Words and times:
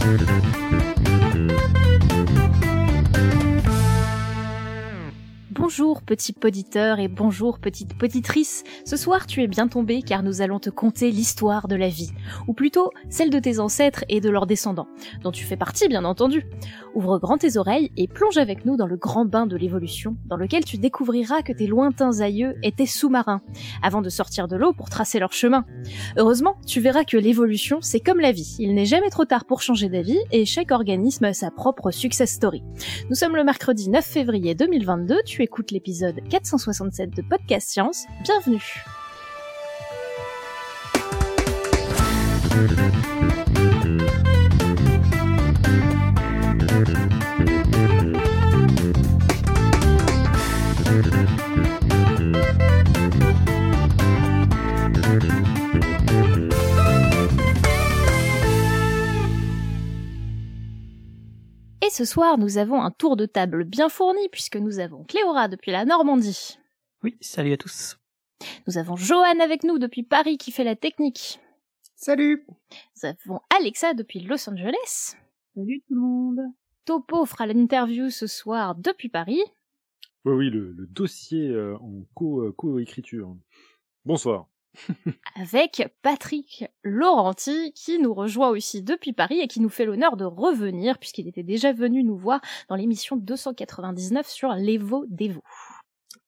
Thank 0.00 0.96
you. 0.96 0.99
Bonjour 5.60 6.00
petit 6.00 6.32
poditeur 6.32 7.00
et 7.00 7.08
bonjour 7.08 7.58
petite 7.58 7.92
poditrice. 7.92 8.64
Ce 8.86 8.96
soir 8.96 9.26
tu 9.26 9.42
es 9.42 9.46
bien 9.46 9.68
tombé 9.68 10.00
car 10.00 10.22
nous 10.22 10.40
allons 10.40 10.58
te 10.58 10.70
conter 10.70 11.10
l'histoire 11.10 11.68
de 11.68 11.76
la 11.76 11.88
vie, 11.88 12.12
ou 12.48 12.54
plutôt 12.54 12.90
celle 13.10 13.28
de 13.28 13.38
tes 13.38 13.58
ancêtres 13.58 14.06
et 14.08 14.22
de 14.22 14.30
leurs 14.30 14.46
descendants, 14.46 14.88
dont 15.22 15.30
tu 15.30 15.44
fais 15.44 15.58
partie 15.58 15.86
bien 15.86 16.06
entendu. 16.06 16.46
Ouvre 16.94 17.18
grand 17.18 17.36
tes 17.36 17.58
oreilles 17.58 17.92
et 17.98 18.08
plonge 18.08 18.38
avec 18.38 18.64
nous 18.64 18.78
dans 18.78 18.86
le 18.86 18.96
grand 18.96 19.26
bain 19.26 19.46
de 19.46 19.54
l'évolution, 19.54 20.16
dans 20.24 20.38
lequel 20.38 20.64
tu 20.64 20.78
découvriras 20.78 21.42
que 21.42 21.52
tes 21.52 21.66
lointains 21.66 22.20
aïeux 22.20 22.56
étaient 22.62 22.86
sous-marins, 22.86 23.42
avant 23.82 24.00
de 24.00 24.08
sortir 24.08 24.48
de 24.48 24.56
l'eau 24.56 24.72
pour 24.72 24.88
tracer 24.88 25.18
leur 25.18 25.34
chemin. 25.34 25.66
Heureusement, 26.16 26.56
tu 26.66 26.80
verras 26.80 27.04
que 27.04 27.18
l'évolution 27.18 27.80
c'est 27.82 28.00
comme 28.00 28.20
la 28.20 28.32
vie, 28.32 28.56
il 28.60 28.74
n'est 28.74 28.86
jamais 28.86 29.10
trop 29.10 29.26
tard 29.26 29.44
pour 29.44 29.60
changer 29.60 29.90
d'avis 29.90 30.20
et 30.32 30.46
chaque 30.46 30.70
organisme 30.70 31.26
a 31.26 31.34
sa 31.34 31.50
propre 31.50 31.90
success 31.90 32.30
story. 32.32 32.62
Nous 33.10 33.14
sommes 33.14 33.36
le 33.36 33.44
mercredi 33.44 33.90
9 33.90 34.02
février 34.02 34.54
2022, 34.54 35.18
tu 35.26 35.42
écoutes 35.50 35.72
l'épisode 35.72 36.20
467 36.28 37.10
de 37.10 37.22
Podcast 37.22 37.70
Science. 37.70 38.06
Bienvenue 38.22 38.62
Et 61.90 61.92
ce 61.92 62.04
soir, 62.04 62.38
nous 62.38 62.56
avons 62.56 62.80
un 62.80 62.92
tour 62.92 63.16
de 63.16 63.26
table 63.26 63.64
bien 63.64 63.88
fourni 63.88 64.28
puisque 64.28 64.54
nous 64.54 64.78
avons 64.78 65.02
Cléora 65.02 65.48
depuis 65.48 65.72
la 65.72 65.84
Normandie. 65.84 66.56
Oui, 67.02 67.16
salut 67.20 67.52
à 67.52 67.56
tous. 67.56 67.98
Nous 68.68 68.78
avons 68.78 68.94
Johan 68.94 69.40
avec 69.40 69.64
nous 69.64 69.80
depuis 69.80 70.04
Paris 70.04 70.38
qui 70.38 70.52
fait 70.52 70.62
la 70.62 70.76
technique. 70.76 71.40
Salut. 71.96 72.46
Nous 73.02 73.08
avons 73.08 73.40
Alexa 73.58 73.94
depuis 73.94 74.20
Los 74.20 74.48
Angeles. 74.48 75.16
Salut 75.56 75.82
tout 75.88 75.94
le 75.96 76.00
monde. 76.00 76.38
Topo 76.84 77.26
fera 77.26 77.48
l'interview 77.48 78.08
ce 78.08 78.28
soir 78.28 78.76
depuis 78.76 79.08
Paris. 79.08 79.42
Oui, 80.24 80.34
oui, 80.34 80.50
le, 80.50 80.70
le 80.70 80.86
dossier 80.86 81.48
euh, 81.48 81.76
en 81.78 82.04
co- 82.14 82.52
co-écriture. 82.52 83.36
Bonsoir. 84.04 84.46
Avec 85.36 85.88
Patrick 86.02 86.66
Laurenti 86.82 87.72
qui 87.74 87.98
nous 87.98 88.14
rejoint 88.14 88.50
aussi 88.50 88.82
depuis 88.82 89.12
Paris 89.12 89.40
et 89.40 89.48
qui 89.48 89.60
nous 89.60 89.68
fait 89.68 89.84
l'honneur 89.84 90.16
de 90.16 90.24
revenir 90.24 90.98
puisqu'il 90.98 91.28
était 91.28 91.42
déjà 91.42 91.72
venu 91.72 92.04
nous 92.04 92.16
voir 92.16 92.40
dans 92.68 92.76
l'émission 92.76 93.16
299 93.16 94.28
sur 94.28 94.52
l'Evo 94.54 95.04
Devo. 95.08 95.42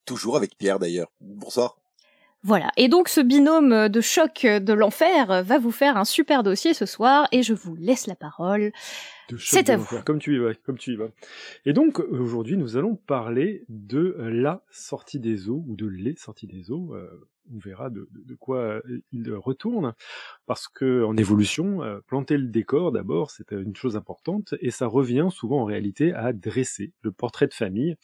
Toujours 0.04 0.36
avec 0.36 0.56
Pierre 0.58 0.78
d'ailleurs. 0.78 1.08
Bonsoir. 1.20 1.76
Voilà, 2.44 2.72
et 2.76 2.88
donc 2.88 3.08
ce 3.08 3.20
binôme 3.20 3.88
de 3.88 4.00
choc 4.00 4.44
de 4.44 4.72
l'enfer 4.72 5.44
va 5.44 5.58
vous 5.60 5.70
faire 5.70 5.96
un 5.96 6.04
super 6.04 6.42
dossier 6.42 6.74
ce 6.74 6.86
soir 6.86 7.28
et 7.30 7.44
je 7.44 7.54
vous 7.54 7.76
laisse 7.76 8.08
la 8.08 8.16
parole. 8.16 8.72
C'est 9.38 9.70
à 9.70 9.76
vous. 9.76 10.02
Comme 10.04 10.18
tu 10.18 10.34
y 10.34 10.38
vas, 10.38 10.52
comme 10.54 10.76
tu 10.76 10.92
y 10.92 10.96
vas. 10.96 11.08
Et 11.64 11.72
donc, 11.72 12.00
aujourd'hui, 12.00 12.56
nous 12.56 12.76
allons 12.76 12.96
parler 12.96 13.64
de 13.68 14.16
la 14.18 14.64
sortie 14.70 15.20
des 15.20 15.48
eaux, 15.48 15.64
ou 15.68 15.76
de 15.76 15.86
les 15.86 16.16
sorties 16.16 16.48
des 16.48 16.72
eaux. 16.72 16.94
euh, 16.94 17.28
on 17.50 17.58
verra 17.58 17.90
de, 17.90 18.06
quoi 18.38 18.58
euh, 18.58 19.00
il 19.12 19.32
retourne. 19.34 19.94
Parce 20.46 20.68
que, 20.68 21.04
en 21.04 21.16
évolution, 21.16 21.82
euh, 21.82 22.00
planter 22.06 22.36
le 22.36 22.48
décor, 22.48 22.92
d'abord, 22.92 23.30
c'est 23.30 23.52
une 23.52 23.76
chose 23.76 23.96
importante, 23.96 24.54
et 24.60 24.70
ça 24.70 24.86
revient 24.86 25.28
souvent, 25.30 25.62
en 25.62 25.64
réalité, 25.64 26.12
à 26.12 26.32
dresser 26.32 26.92
le 27.02 27.12
portrait 27.12 27.46
de 27.46 27.54
famille. 27.54 27.96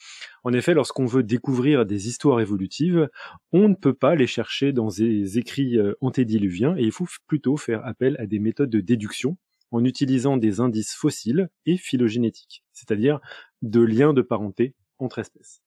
En 0.43 0.53
effet, 0.53 0.73
lorsqu'on 0.73 1.05
veut 1.05 1.23
découvrir 1.23 1.85
des 1.85 2.07
histoires 2.07 2.39
évolutives, 2.39 3.09
on 3.51 3.69
ne 3.69 3.75
peut 3.75 3.93
pas 3.93 4.15
les 4.15 4.27
chercher 4.27 4.73
dans 4.73 4.89
des 4.89 5.37
écrits 5.37 5.77
euh, 5.77 5.93
antédiluviens, 6.01 6.75
et 6.77 6.83
il 6.83 6.91
faut 6.91 7.07
plutôt 7.27 7.57
faire 7.57 7.85
appel 7.85 8.15
à 8.19 8.25
des 8.25 8.39
méthodes 8.39 8.69
de 8.69 8.81
déduction, 8.81 9.37
en 9.71 9.83
utilisant 9.85 10.37
des 10.37 10.59
indices 10.59 10.95
fossiles 10.95 11.49
et 11.65 11.77
phylogénétiques, 11.77 12.63
c'est-à-dire 12.73 13.19
de 13.61 13.81
liens 13.81 14.13
de 14.13 14.21
parenté 14.21 14.73
entre 14.97 15.19
espèces. 15.19 15.61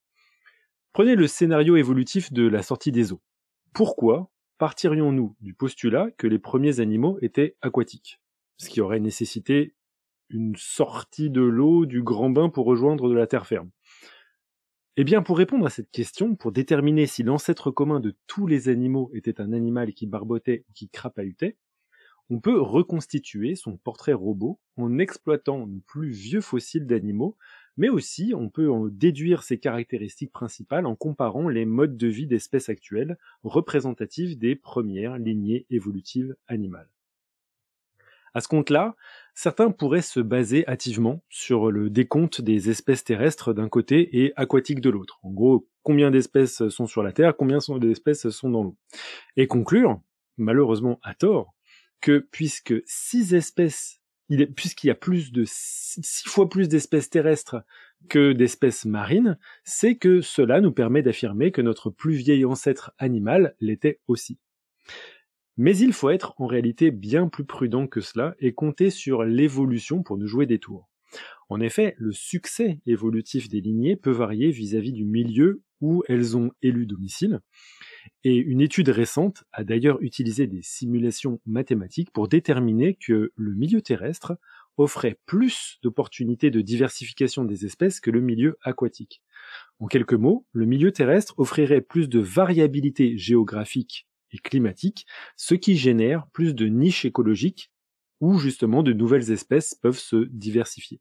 Prenez 0.93 1.15
le 1.15 1.27
scénario 1.27 1.77
évolutif 1.77 2.33
de 2.33 2.47
la 2.47 2.63
sortie 2.63 2.93
des 2.93 3.13
eaux. 3.13 3.23
Pourquoi 3.73 4.31
partirions-nous 4.59 5.35
du 5.41 5.55
postulat 5.55 6.11
que 6.19 6.27
les 6.27 6.39
premiers 6.39 6.81
animaux 6.81 7.19
étaient 7.23 7.57
aquatiques? 7.63 8.21
Ce 8.59 8.69
qui 8.69 8.83
aurait 8.83 9.01
nécessité 9.01 9.75
une 10.29 10.57
sortie 10.57 11.31
de 11.31 11.41
l'eau 11.41 11.87
du 11.87 12.03
grand 12.03 12.29
bain 12.29 12.51
pour 12.51 12.67
rejoindre 12.67 13.09
de 13.09 13.15
la 13.15 13.27
terre 13.27 13.47
ferme. 13.47 13.71
Eh 14.99 15.05
bien, 15.05 15.23
pour 15.23 15.39
répondre 15.39 15.65
à 15.65 15.71
cette 15.71 15.91
question, 15.91 16.37
pour 16.37 16.53
déterminer 16.53 17.07
si 17.07 17.23
l'ancêtre 17.23 17.71
commun 17.71 17.99
de 17.99 18.15
tous 18.27 18.47
les 18.47 18.69
animaux 18.69 19.11
était 19.15 19.41
un 19.41 19.55
animal 19.55 19.95
qui 19.95 20.07
barbotait 20.07 20.67
ou 20.69 20.73
qui 20.75 20.91
crapahutait, 20.91 21.57
on 22.29 22.41
peut 22.41 22.61
reconstituer 22.61 23.55
son 23.55 23.79
portrait 23.79 24.13
robot 24.13 24.61
en 24.77 24.99
exploitant 24.99 25.65
le 25.65 25.81
plus 25.81 26.11
vieux 26.11 26.43
fossiles 26.43 26.87
d'animaux, 26.87 27.39
mais 27.77 27.89
aussi 27.89 28.33
on 28.37 28.49
peut 28.49 28.71
en 28.71 28.87
déduire 28.87 29.43
ses 29.43 29.59
caractéristiques 29.59 30.33
principales 30.33 30.87
en 30.87 30.95
comparant 30.95 31.49
les 31.49 31.65
modes 31.65 31.97
de 31.97 32.09
vie 32.09 32.27
d'espèces 32.27 32.69
actuelles 32.69 33.19
représentatives 33.43 34.39
des 34.39 34.57
premières 34.57 35.19
lignées 35.19 35.67
évolutives 35.71 36.37
animales. 36.49 36.89
À 38.35 38.41
ce 38.41 38.49
compte-là, 38.49 38.97
certains 39.35 39.71
pourraient 39.71 40.01
se 40.01 40.21
baser 40.21 40.67
hâtivement 40.67 41.23
sur 41.29 41.71
le 41.71 41.91
décompte 41.91 42.41
des 42.41 42.71
espèces 42.71 43.05
terrestres 43.05 43.53
d'un 43.53 43.69
côté 43.69 44.25
et 44.25 44.33
aquatiques 44.37 44.81
de 44.81 44.89
l'autre. 44.89 45.21
En 45.23 45.31
gros, 45.31 45.69
combien 45.83 46.11
d'espèces 46.11 46.69
sont 46.69 46.87
sur 46.87 47.03
la 47.03 47.13
Terre, 47.13 47.37
combien 47.37 47.59
d'espèces 47.79 48.31
sont 48.31 48.49
dans 48.49 48.63
l'eau. 48.63 48.77
Et 49.37 49.47
conclure, 49.47 50.01
malheureusement 50.39 50.99
à 51.03 51.15
tort, 51.15 51.55
que 52.01 52.27
puisque 52.31 52.75
six 52.87 53.35
espèces, 53.35 54.02
puisqu'il 54.57 54.87
y 54.87 54.91
a 54.91 54.95
plus 54.95 55.33
de 55.33 55.45
six, 55.47 56.23
fois 56.27 56.49
plus 56.49 56.69
d'espèces 56.69 57.11
terrestres 57.11 57.57
que 58.09 58.33
d'espèces 58.33 58.85
marines, 58.85 59.39
c'est 59.65 59.97
que 59.97 60.21
cela 60.21 60.61
nous 60.61 60.73
permet 60.73 61.03
d'affirmer 61.03 61.53
que 61.53 61.63
notre 61.63 61.91
plus 61.91 62.15
vieil 62.15 62.45
ancêtre 62.45 62.93
animal 62.99 63.55
l'était 63.61 64.01
aussi. 64.09 64.39
Mais 65.57 65.77
il 65.77 65.93
faut 65.93 66.11
être 66.11 66.35
en 66.39 66.47
réalité 66.47 66.91
bien 66.91 67.29
plus 67.29 67.45
prudent 67.45 67.87
que 67.87 68.01
cela 68.01 68.35
et 68.39 68.55
compter 68.55 68.91
sur 68.91 69.25
l'évolution 69.25 70.03
pour 70.03 70.17
nous 70.17 70.27
jouer 70.27 70.47
des 70.47 70.59
tours. 70.59 70.89
En 71.51 71.61
effet, 71.61 71.95
le 71.99 72.13
succès 72.13 72.81
évolutif 72.87 73.49
des 73.49 73.61
lignées 73.61 73.97
peut 73.97 74.11
varier 74.11 74.51
vis-à-vis 74.51 74.93
du 74.93 75.05
milieu 75.05 75.63
où 75.83 76.03
elles 76.09 76.37
ont 76.37 76.53
élu 76.63 76.87
domicile, 76.87 77.41
et 78.25 78.37
une 78.37 78.63
étude 78.63 78.89
récente 78.89 79.45
a 79.53 79.65
d'ailleurs 79.65 80.01
utilisé 80.01 80.47
des 80.47 80.63
simulations 80.63 81.41
mathématiques 81.45 82.11
pour 82.13 82.29
déterminer 82.29 82.95
que 82.95 83.33
le 83.37 83.55
milieu 83.55 83.83
terrestre 83.83 84.39
offrait 84.79 85.19
plus 85.27 85.79
d'opportunités 85.83 86.51
de 86.51 86.63
diversification 86.63 87.45
des 87.45 87.67
espèces 87.67 88.01
que 88.01 88.11
le 88.11 88.21
milieu 88.21 88.57
aquatique. 88.63 89.23
En 89.79 89.87
quelques 89.87 90.15
mots, 90.15 90.47
le 90.53 90.65
milieu 90.65 90.93
terrestre 90.93 91.35
offrirait 91.37 91.83
plus 91.83 92.09
de 92.09 92.21
variabilité 92.21 93.19
géographique 93.19 94.07
et 94.31 94.39
climatique, 94.39 95.07
ce 95.37 95.55
qui 95.55 95.77
génère 95.77 96.27
plus 96.33 96.55
de 96.55 96.67
niches 96.67 97.05
écologiques 97.05 97.71
où 98.21 98.39
justement 98.39 98.83
de 98.83 98.93
nouvelles 98.93 99.31
espèces 99.31 99.75
peuvent 99.75 99.99
se 99.99 100.25
diversifier. 100.31 101.01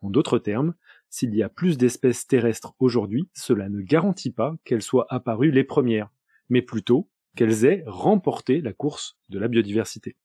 En 0.00 0.10
d'autres 0.10 0.38
termes, 0.38 0.74
s'il 1.10 1.34
y 1.34 1.42
a 1.42 1.48
plus 1.48 1.78
d'espèces 1.78 2.26
terrestres 2.26 2.74
aujourd'hui, 2.78 3.28
cela 3.34 3.68
ne 3.68 3.80
garantit 3.80 4.32
pas 4.32 4.54
qu'elles 4.64 4.82
soient 4.82 5.06
apparues 5.08 5.50
les 5.50 5.64
premières, 5.64 6.10
mais 6.48 6.62
plutôt 6.62 7.08
qu'elles 7.36 7.64
aient 7.64 7.84
remporté 7.86 8.60
la 8.60 8.72
course 8.72 9.18
de 9.28 9.38
la 9.38 9.48
biodiversité. 9.48 10.16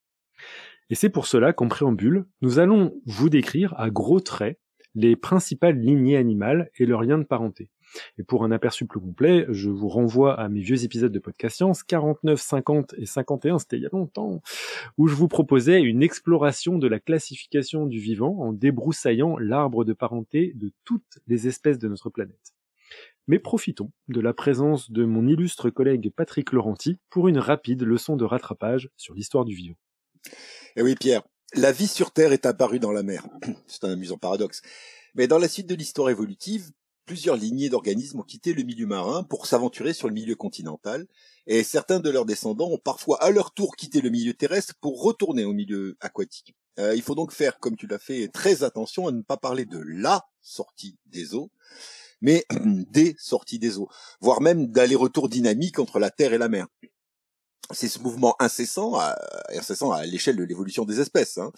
Et 0.90 0.96
c'est 0.96 1.10
pour 1.10 1.28
cela 1.28 1.54
qu'en 1.54 1.68
préambule, 1.68 2.26
nous 2.42 2.60
allons 2.60 2.94
vous 3.06 3.30
décrire 3.30 3.74
à 3.80 3.90
gros 3.90 4.20
traits 4.20 4.60
les 4.96 5.16
principales 5.16 5.80
lignées 5.80 6.18
animales 6.18 6.70
et 6.78 6.86
leurs 6.86 7.04
liens 7.04 7.18
de 7.18 7.24
parenté. 7.24 7.70
Et 8.18 8.24
pour 8.24 8.44
un 8.44 8.52
aperçu 8.52 8.86
plus 8.86 9.00
complet, 9.00 9.46
je 9.50 9.70
vous 9.70 9.90
renvoie 9.90 10.40
à 10.40 10.50
mes 10.50 10.62
vieux 10.62 10.84
épisodes 10.84 11.12
de 11.12 11.20
Podcast 11.20 11.58
Science, 11.58 11.84
49, 11.84 12.40
50 12.40 12.96
et 12.98 13.06
51, 13.06 13.60
c'était 13.60 13.78
il 13.78 13.84
y 13.84 13.86
a 13.86 13.90
longtemps, 13.92 14.42
où 14.98 15.08
je 15.08 15.16
vous 15.16 15.28
proposais 15.28 15.82
une 15.82 16.04
exploration 16.04 16.78
de 16.78 16.88
la 16.88 17.00
classification 17.00 17.86
du 17.86 18.00
vivant 18.00 18.38
en 18.40 18.54
débroussaillant 18.54 19.38
l'arbre 19.38 19.86
de 19.86 19.94
parenté 19.94 20.54
de 20.56 20.72
toutes 20.84 21.20
les 21.28 21.48
espèces 21.48 21.80
de 21.80 21.88
notre 21.88 22.10
planète. 22.10 22.54
Mais 23.28 23.40
profitons 23.40 23.92
de 24.10 24.20
la 24.20 24.34
présence 24.34 24.92
de 24.92 25.06
mon 25.06 25.28
illustre 25.28 25.70
collègue 25.70 26.12
Patrick 26.14 26.52
Laurenti 26.52 26.98
pour 27.10 27.30
une 27.30 27.38
rapide 27.38 27.84
leçon 27.84 28.18
de 28.18 28.26
rattrapage 28.26 28.90
sur 28.98 29.14
l'histoire 29.14 29.46
du 29.46 29.56
vivant. 29.56 29.78
Eh 30.76 30.82
oui, 30.82 30.96
Pierre, 30.96 31.24
la 31.56 31.72
vie 31.72 31.88
sur 31.88 32.12
Terre 32.12 32.34
est 32.34 32.46
apparue 32.46 32.80
dans 32.80 32.92
la 32.92 33.04
mer. 33.04 33.26
C'est 33.68 33.86
un 33.86 33.92
amusant 33.92 34.18
paradoxe. 34.18 34.62
Mais 35.16 35.28
dans 35.28 35.38
la 35.38 35.48
suite 35.48 35.68
de 35.68 35.76
l'histoire 35.76 36.10
évolutive, 36.10 36.72
plusieurs 37.06 37.36
lignées 37.36 37.70
d'organismes 37.70 38.20
ont 38.20 38.24
quitté 38.24 38.54
le 38.54 38.64
milieu 38.64 38.86
marin 38.86 39.24
pour 39.24 39.46
s'aventurer 39.46 39.94
sur 39.94 40.08
le 40.08 40.14
milieu 40.14 40.36
continental, 40.36 41.08
et 41.48 41.64
certains 41.64 42.00
de 42.00 42.10
leurs 42.10 42.26
descendants 42.26 42.70
ont 42.70 42.78
parfois 42.78 43.22
à 43.22 43.30
leur 43.32 43.54
tour 43.54 43.76
quitté 43.76 44.02
le 44.02 44.10
milieu 44.10 44.34
terrestre 44.34 44.76
pour 44.80 45.02
retourner 45.02 45.44
au 45.44 45.54
milieu 45.54 45.98
aquatique. 46.00 46.56
Euh, 46.80 46.96
il 46.96 47.02
faut 47.02 47.16
donc 47.16 47.32
faire, 47.32 47.60
comme 47.60 47.76
tu 47.76 47.88
l'as 47.88 48.00
fait, 48.00 48.30
très 48.30 48.64
attention 48.64 49.08
à 49.08 49.12
ne 49.12 49.22
pas 49.22 49.38
parler 49.38 49.66
de 49.66 49.80
la 49.80 50.26
sortie 50.42 50.98
des 51.06 51.36
eaux, 51.36 51.52
mais 52.22 52.46
des 52.90 53.16
sorties 53.20 53.60
des 53.60 53.78
eaux, 53.78 53.90
voire 54.22 54.42
même 54.42 54.68
d'aller-retour 54.68 55.30
dynamique 55.30 55.80
entre 55.80 56.00
la 56.00 56.10
Terre 56.10 56.34
et 56.34 56.38
la 56.38 56.50
mer. 56.50 56.68
C'est 57.72 57.88
ce 57.88 58.00
mouvement 58.00 58.36
incessant, 58.40 58.96
à, 58.96 59.16
incessant 59.56 59.92
à 59.92 60.06
l'échelle 60.06 60.36
de 60.36 60.44
l'évolution 60.44 60.86
des 60.86 61.00
espèces, 61.00 61.38
hein, 61.38 61.52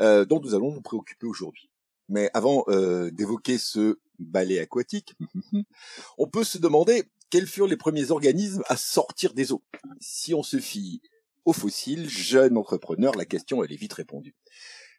euh, 0.00 0.24
dont 0.24 0.40
nous 0.40 0.54
allons 0.54 0.72
nous 0.72 0.82
préoccuper 0.82 1.26
aujourd'hui. 1.26 1.70
Mais 2.08 2.30
avant 2.34 2.64
euh, 2.68 3.10
d'évoquer 3.10 3.58
ce 3.58 3.98
balai 4.18 4.58
aquatique, 4.58 5.14
on 6.18 6.28
peut 6.28 6.44
se 6.44 6.58
demander 6.58 7.04
quels 7.30 7.46
furent 7.46 7.66
les 7.66 7.76
premiers 7.76 8.10
organismes 8.10 8.62
à 8.66 8.76
sortir 8.76 9.34
des 9.34 9.52
eaux. 9.52 9.64
Si 10.00 10.34
on 10.34 10.42
se 10.42 10.58
fie 10.58 11.00
aux 11.44 11.52
fossiles, 11.52 12.08
jeune 12.08 12.56
entrepreneur, 12.56 13.14
la 13.14 13.24
question 13.24 13.64
elle 13.64 13.72
est 13.72 13.76
vite 13.76 13.94
répondue. 13.94 14.34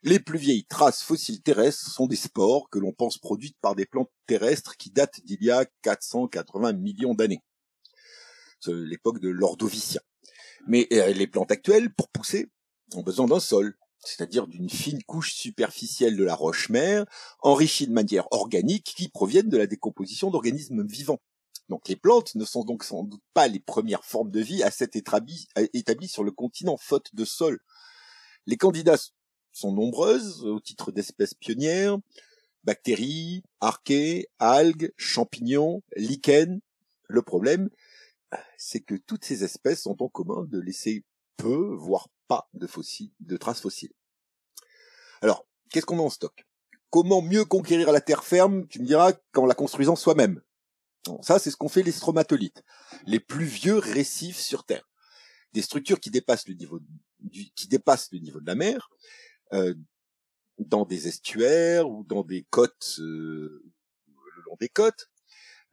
Les 0.03 0.19
plus 0.19 0.37
vieilles 0.37 0.65
traces 0.65 1.01
fossiles 1.01 1.41
terrestres 1.41 1.91
sont 1.91 2.05
des 2.05 2.15
spores 2.15 2.69
que 2.69 2.77
l'on 2.77 2.91
pense 2.91 3.17
produites 3.17 3.57
par 3.61 3.75
des 3.75 3.85
plantes 3.85 4.11
terrestres 4.27 4.77
qui 4.77 4.91
datent 4.91 5.21
d'il 5.23 5.43
y 5.43 5.49
a 5.49 5.65
480 5.81 6.73
millions 6.73 7.15
d'années. 7.15 7.41
C'est 8.59 8.73
l'époque 8.73 9.19
de 9.19 9.29
l'Ordovicien. 9.29 10.01
Mais 10.67 10.87
euh, 10.91 11.13
les 11.13 11.27
plantes 11.27 11.51
actuelles, 11.51 11.93
pour 11.93 12.09
pousser, 12.09 12.51
ont 12.93 13.01
besoin 13.01 13.27
d'un 13.27 13.39
sol, 13.39 13.77
c'est-à-dire 14.07 14.47
d'une 14.47 14.69
fine 14.69 15.03
couche 15.03 15.33
superficielle 15.33 16.17
de 16.17 16.23
la 16.23 16.35
roche-mère, 16.35 17.05
enrichie 17.41 17.87
de 17.87 17.93
manière 17.93 18.27
organique 18.31 18.93
qui 18.95 19.09
proviennent 19.09 19.49
de 19.49 19.57
la 19.57 19.67
décomposition 19.67 20.31
d'organismes 20.31 20.85
vivants. 20.85 21.19
Donc 21.69 21.87
les 21.87 21.95
plantes 21.95 22.35
ne 22.35 22.45
sont 22.45 22.63
donc 22.63 22.83
sans 22.83 23.03
doute 23.03 23.23
pas 23.33 23.47
les 23.47 23.59
premières 23.59 24.05
formes 24.05 24.31
de 24.31 24.39
vie 24.39 24.63
à 24.63 24.71
s'être 24.71 24.95
établies, 24.95 25.47
sur 26.07 26.23
le 26.23 26.31
continent 26.31 26.77
faute 26.77 27.13
de 27.15 27.25
sol. 27.25 27.59
Les 28.45 28.57
candidats 28.57 28.99
sont 29.51 29.71
nombreuses 29.71 30.45
au 30.45 30.59
titre 30.59 30.91
d'espèces 30.91 31.33
pionnières, 31.33 31.97
bactéries, 32.63 33.41
archées, 33.61 34.27
algues, 34.37 34.93
champignons, 34.97 35.81
lichens. 35.95 36.59
Le 37.07 37.21
problème, 37.21 37.69
c'est 38.57 38.81
que 38.81 38.95
toutes 38.95 39.25
ces 39.25 39.43
espèces 39.43 39.87
ont 39.87 39.97
en 39.99 40.09
commun 40.09 40.45
de 40.47 40.59
laisser 40.59 41.03
peu, 41.37 41.75
voire 41.75 42.09
pas 42.27 42.49
de 42.53 42.67
fossiles, 42.67 43.11
de 43.19 43.37
traces 43.37 43.61
fossiles. 43.61 43.93
Alors, 45.21 45.45
qu'est-ce 45.69 45.85
qu'on 45.85 45.99
a 45.99 46.01
en 46.01 46.09
stock? 46.09 46.45
Comment 46.89 47.21
mieux 47.21 47.45
conquérir 47.45 47.91
la 47.91 48.01
terre 48.01 48.23
ferme, 48.23 48.67
tu 48.67 48.79
me 48.79 48.85
diras, 48.85 49.13
qu'en 49.31 49.45
la 49.45 49.55
construisant 49.55 49.95
soi-même? 49.95 50.41
Ça, 51.21 51.39
c'est 51.39 51.51
ce 51.51 51.57
qu'ont 51.57 51.69
fait 51.69 51.83
les 51.83 51.91
stromatolites, 51.91 52.63
les 53.05 53.19
plus 53.19 53.45
vieux 53.45 53.77
récifs 53.77 54.39
sur 54.39 54.63
Terre. 54.63 54.89
Des 55.53 55.61
structures 55.61 55.99
qui 55.99 56.09
dépassent 56.09 56.47
le 56.47 56.55
niveau, 56.55 56.79
qui 57.55 57.67
dépassent 57.67 58.11
le 58.11 58.19
niveau 58.19 58.41
de 58.41 58.47
la 58.47 58.55
mer, 58.55 58.89
euh, 59.53 59.75
dans 60.57 60.85
des 60.85 61.07
estuaires 61.07 61.89
ou 61.89 62.03
dans 62.05 62.23
des 62.23 62.43
côtes, 62.49 62.95
euh, 62.99 63.63
le 64.07 64.41
long 64.45 64.57
des 64.59 64.69
côtes. 64.69 65.09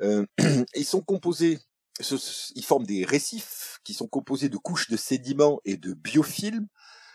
Euh, 0.02 0.26
ils 0.74 0.84
sont 0.84 1.02
composés 1.02 1.58
ils 2.00 2.64
forment 2.64 2.86
des 2.86 3.04
récifs 3.04 3.80
qui 3.84 3.94
sont 3.94 4.06
composés 4.06 4.48
de 4.48 4.56
couches 4.56 4.88
de 4.88 4.96
sédiments 4.96 5.60
et 5.64 5.76
de 5.76 5.94
biofilms. 5.94 6.68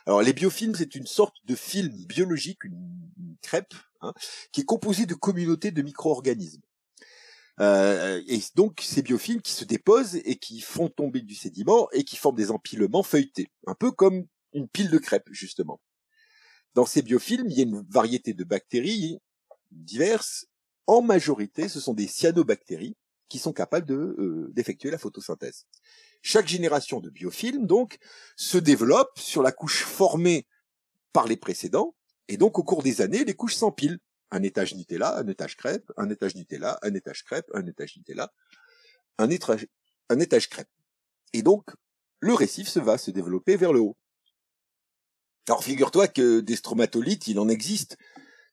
Alors 0.05 0.21
les 0.21 0.33
biofilms, 0.33 0.75
c'est 0.75 0.95
une 0.95 1.07
sorte 1.07 1.35
de 1.45 1.55
film 1.55 1.89
biologique, 2.05 2.63
une, 2.63 3.35
crêpe, 3.41 3.73
hein, 4.01 4.13
qui 4.51 4.61
est 4.61 4.65
composée 4.65 5.05
de 5.05 5.13
communautés 5.13 5.71
de 5.71 5.81
micro-organismes. 5.81 6.61
Euh, 7.59 8.21
et 8.27 8.39
donc 8.55 8.81
ces 8.83 9.01
biofilms 9.01 9.41
qui 9.41 9.51
se 9.51 9.65
déposent 9.65 10.15
et 10.15 10.37
qui 10.37 10.61
font 10.61 10.89
tomber 10.89 11.21
du 11.21 11.33
sédiment 11.33 11.89
et 11.91 12.03
qui 12.03 12.15
forment 12.15 12.35
des 12.35 12.51
empilements 12.51 13.03
feuilletés, 13.03 13.47
un 13.65 13.73
peu 13.73 13.91
comme 13.91 14.27
une 14.53 14.67
pile 14.67 14.89
de 14.89 14.97
crêpes 14.97 15.29
justement. 15.31 15.81
Dans 16.75 16.85
ces 16.85 17.01
biofilms, 17.01 17.49
il 17.49 17.57
y 17.57 17.61
a 17.61 17.63
une 17.63 17.85
variété 17.89 18.33
de 18.33 18.43
bactéries 18.43 19.19
diverses. 19.71 20.45
En 20.85 21.01
majorité, 21.01 21.67
ce 21.67 21.79
sont 21.79 21.93
des 21.93 22.07
cyanobactéries 22.07 22.95
qui 23.29 23.39
sont 23.39 23.53
capables 23.53 23.85
de 23.85 23.95
euh, 23.95 24.49
d'effectuer 24.53 24.91
la 24.91 24.97
photosynthèse. 24.97 25.65
Chaque 26.21 26.47
génération 26.47 26.99
de 26.99 27.09
biofilms 27.09 27.65
donc 27.65 27.97
se 28.35 28.57
développe 28.57 29.17
sur 29.19 29.41
la 29.41 29.51
couche 29.51 29.83
formée 29.83 30.47
par 31.13 31.27
les 31.27 31.37
précédents 31.37 31.95
et 32.27 32.37
donc 32.37 32.59
au 32.59 32.63
cours 32.63 32.83
des 32.83 33.01
années 33.01 33.25
les 33.25 33.35
couches 33.35 33.55
s'empilent. 33.55 33.99
Un 34.29 34.43
étage 34.43 34.75
Nutella, 34.75 35.17
un 35.17 35.27
étage 35.27 35.55
crêpe, 35.55 35.89
un 35.95 36.09
étage 36.09 36.35
Nutella, 36.35 36.77
un 36.81 36.93
étage 36.93 37.23
crêpe, 37.23 37.49
un 37.53 37.65
étage 37.65 37.95
Nutella, 37.95 38.33
un 39.17 39.29
un 40.09 40.19
étage 40.19 40.49
crêpe. 40.49 40.69
Et 41.31 41.41
donc 41.43 41.69
le 42.19 42.33
récif 42.33 42.67
se 42.67 42.79
va 42.79 42.97
se 42.97 43.11
développer 43.11 43.55
vers 43.55 43.71
le 43.71 43.79
haut. 43.79 43.95
Alors 45.47 45.63
figure-toi 45.63 46.09
que 46.09 46.41
des 46.41 46.57
stromatolites, 46.57 47.27
il 47.27 47.39
en 47.39 47.47
existe 47.47 47.97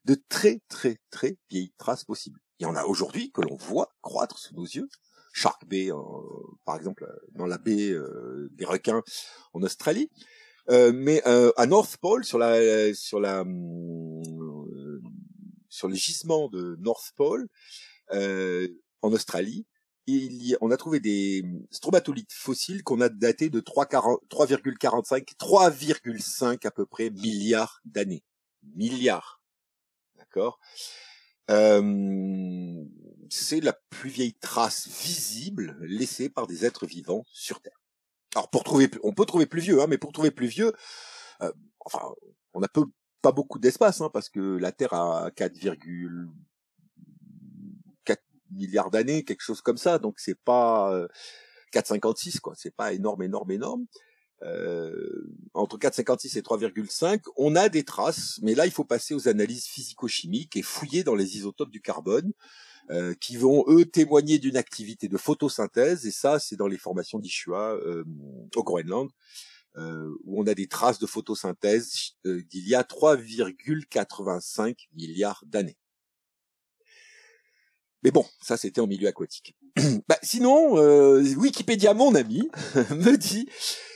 de 0.04 0.22
très 0.28 0.60
très 0.68 1.00
très 1.10 1.38
vieilles 1.50 1.72
traces 1.76 2.04
possibles. 2.04 2.43
Il 2.58 2.64
y 2.64 2.66
en 2.66 2.76
a 2.76 2.84
aujourd'hui 2.84 3.32
que 3.32 3.40
l'on 3.40 3.56
voit 3.56 3.94
croître 4.02 4.38
sous 4.38 4.54
nos 4.54 4.64
yeux. 4.64 4.88
Shark 5.32 5.66
Bay, 5.66 5.90
euh, 5.90 5.96
par 6.64 6.76
exemple, 6.76 7.04
euh, 7.04 7.26
dans 7.32 7.46
la 7.46 7.58
baie 7.58 7.90
euh, 7.90 8.48
des 8.52 8.64
requins 8.64 9.02
en 9.52 9.62
Australie. 9.62 10.08
mais 10.68 11.22
à 11.24 11.66
North 11.66 11.96
Pole, 11.98 12.24
sur 12.24 12.38
la 12.38 12.94
sur 12.94 13.20
la 13.20 13.44
sur 15.68 15.88
les 15.88 15.96
gisements 15.96 16.48
de 16.48 16.76
North 16.80 17.12
Pole 17.16 17.48
en 18.10 19.12
Australie, 19.12 19.66
il 20.06 20.46
y, 20.46 20.56
on 20.60 20.70
a 20.70 20.76
trouvé 20.76 21.00
des 21.00 21.44
stromatolites 21.70 22.32
fossiles 22.32 22.82
qu'on 22.82 23.00
a 23.00 23.08
datés 23.08 23.50
de 23.50 23.60
3,45, 23.60 25.34
3,5 25.36 26.66
à 26.66 26.70
peu 26.70 26.86
près 26.86 27.10
milliards 27.10 27.80
d'années. 27.84 28.22
Milliards. 28.62 29.40
D'accord? 30.16 30.60
C'est 33.30 33.60
la 33.60 33.72
plus 33.90 34.10
vieille 34.10 34.34
trace 34.34 34.88
visible 34.88 35.76
laissée 35.80 36.28
par 36.28 36.46
des 36.46 36.64
êtres 36.64 36.86
vivants 36.86 37.24
sur 37.32 37.60
Terre. 37.60 37.80
Alors 38.34 38.50
pour 38.50 38.64
trouver, 38.64 38.90
on 39.02 39.12
peut 39.12 39.26
trouver 39.26 39.46
plus 39.46 39.60
vieux, 39.60 39.80
hein, 39.80 39.86
mais 39.88 39.98
pour 39.98 40.12
trouver 40.12 40.30
plus 40.30 40.46
vieux, 40.46 40.72
euh, 41.42 41.52
enfin, 41.80 42.00
on 42.52 42.60
n'a 42.60 42.68
pas 43.22 43.32
beaucoup 43.32 43.58
d'espace, 43.58 44.00
hein, 44.00 44.10
parce 44.12 44.28
que 44.28 44.40
la 44.40 44.72
Terre 44.72 44.94
a 44.94 45.30
4,4 45.30 48.16
milliards 48.50 48.90
d'années, 48.90 49.24
quelque 49.24 49.42
chose 49.42 49.60
comme 49.60 49.76
ça, 49.76 49.98
donc 49.98 50.18
c'est 50.18 50.38
pas 50.38 51.06
4,56 51.72 52.36
euh, 52.36 52.40
quoi, 52.42 52.54
c'est 52.56 52.74
pas 52.74 52.92
énorme, 52.92 53.22
énorme, 53.22 53.50
énorme. 53.50 53.86
Euh, 54.42 55.26
entre 55.54 55.78
4,56 55.78 56.38
et 56.38 56.42
3,5, 56.42 57.22
on 57.36 57.56
a 57.56 57.68
des 57.68 57.84
traces, 57.84 58.40
mais 58.42 58.54
là 58.54 58.66
il 58.66 58.72
faut 58.72 58.84
passer 58.84 59.14
aux 59.14 59.28
analyses 59.28 59.66
physico-chimiques 59.66 60.56
et 60.56 60.62
fouiller 60.62 61.04
dans 61.04 61.14
les 61.14 61.36
isotopes 61.36 61.70
du 61.70 61.80
carbone, 61.80 62.32
euh, 62.90 63.14
qui 63.20 63.36
vont 63.36 63.64
eux 63.68 63.86
témoigner 63.86 64.38
d'une 64.38 64.56
activité 64.56 65.08
de 65.08 65.16
photosynthèse, 65.16 66.06
et 66.06 66.10
ça 66.10 66.38
c'est 66.38 66.56
dans 66.56 66.66
les 66.66 66.76
formations 66.78 67.18
d'Ishua 67.18 67.74
euh, 67.74 68.04
au 68.56 68.64
Groenland, 68.64 69.10
où 69.76 70.40
on 70.40 70.46
a 70.46 70.54
des 70.54 70.68
traces 70.68 71.00
de 71.00 71.06
photosynthèse 71.06 72.12
d'il 72.24 72.68
y 72.68 72.76
a 72.76 72.82
3,85 72.82 74.76
milliards 74.92 75.42
d'années. 75.46 75.76
Mais 78.04 78.12
bon, 78.12 78.24
ça 78.40 78.56
c'était 78.56 78.80
en 78.80 78.86
milieu 78.86 79.08
aquatique. 79.08 79.56
bah, 80.08 80.18
sinon, 80.22 80.74
Wikipédia, 81.36 81.92
mon 81.92 82.14
ami, 82.14 82.48
me 82.90 83.16
dit 83.16 83.48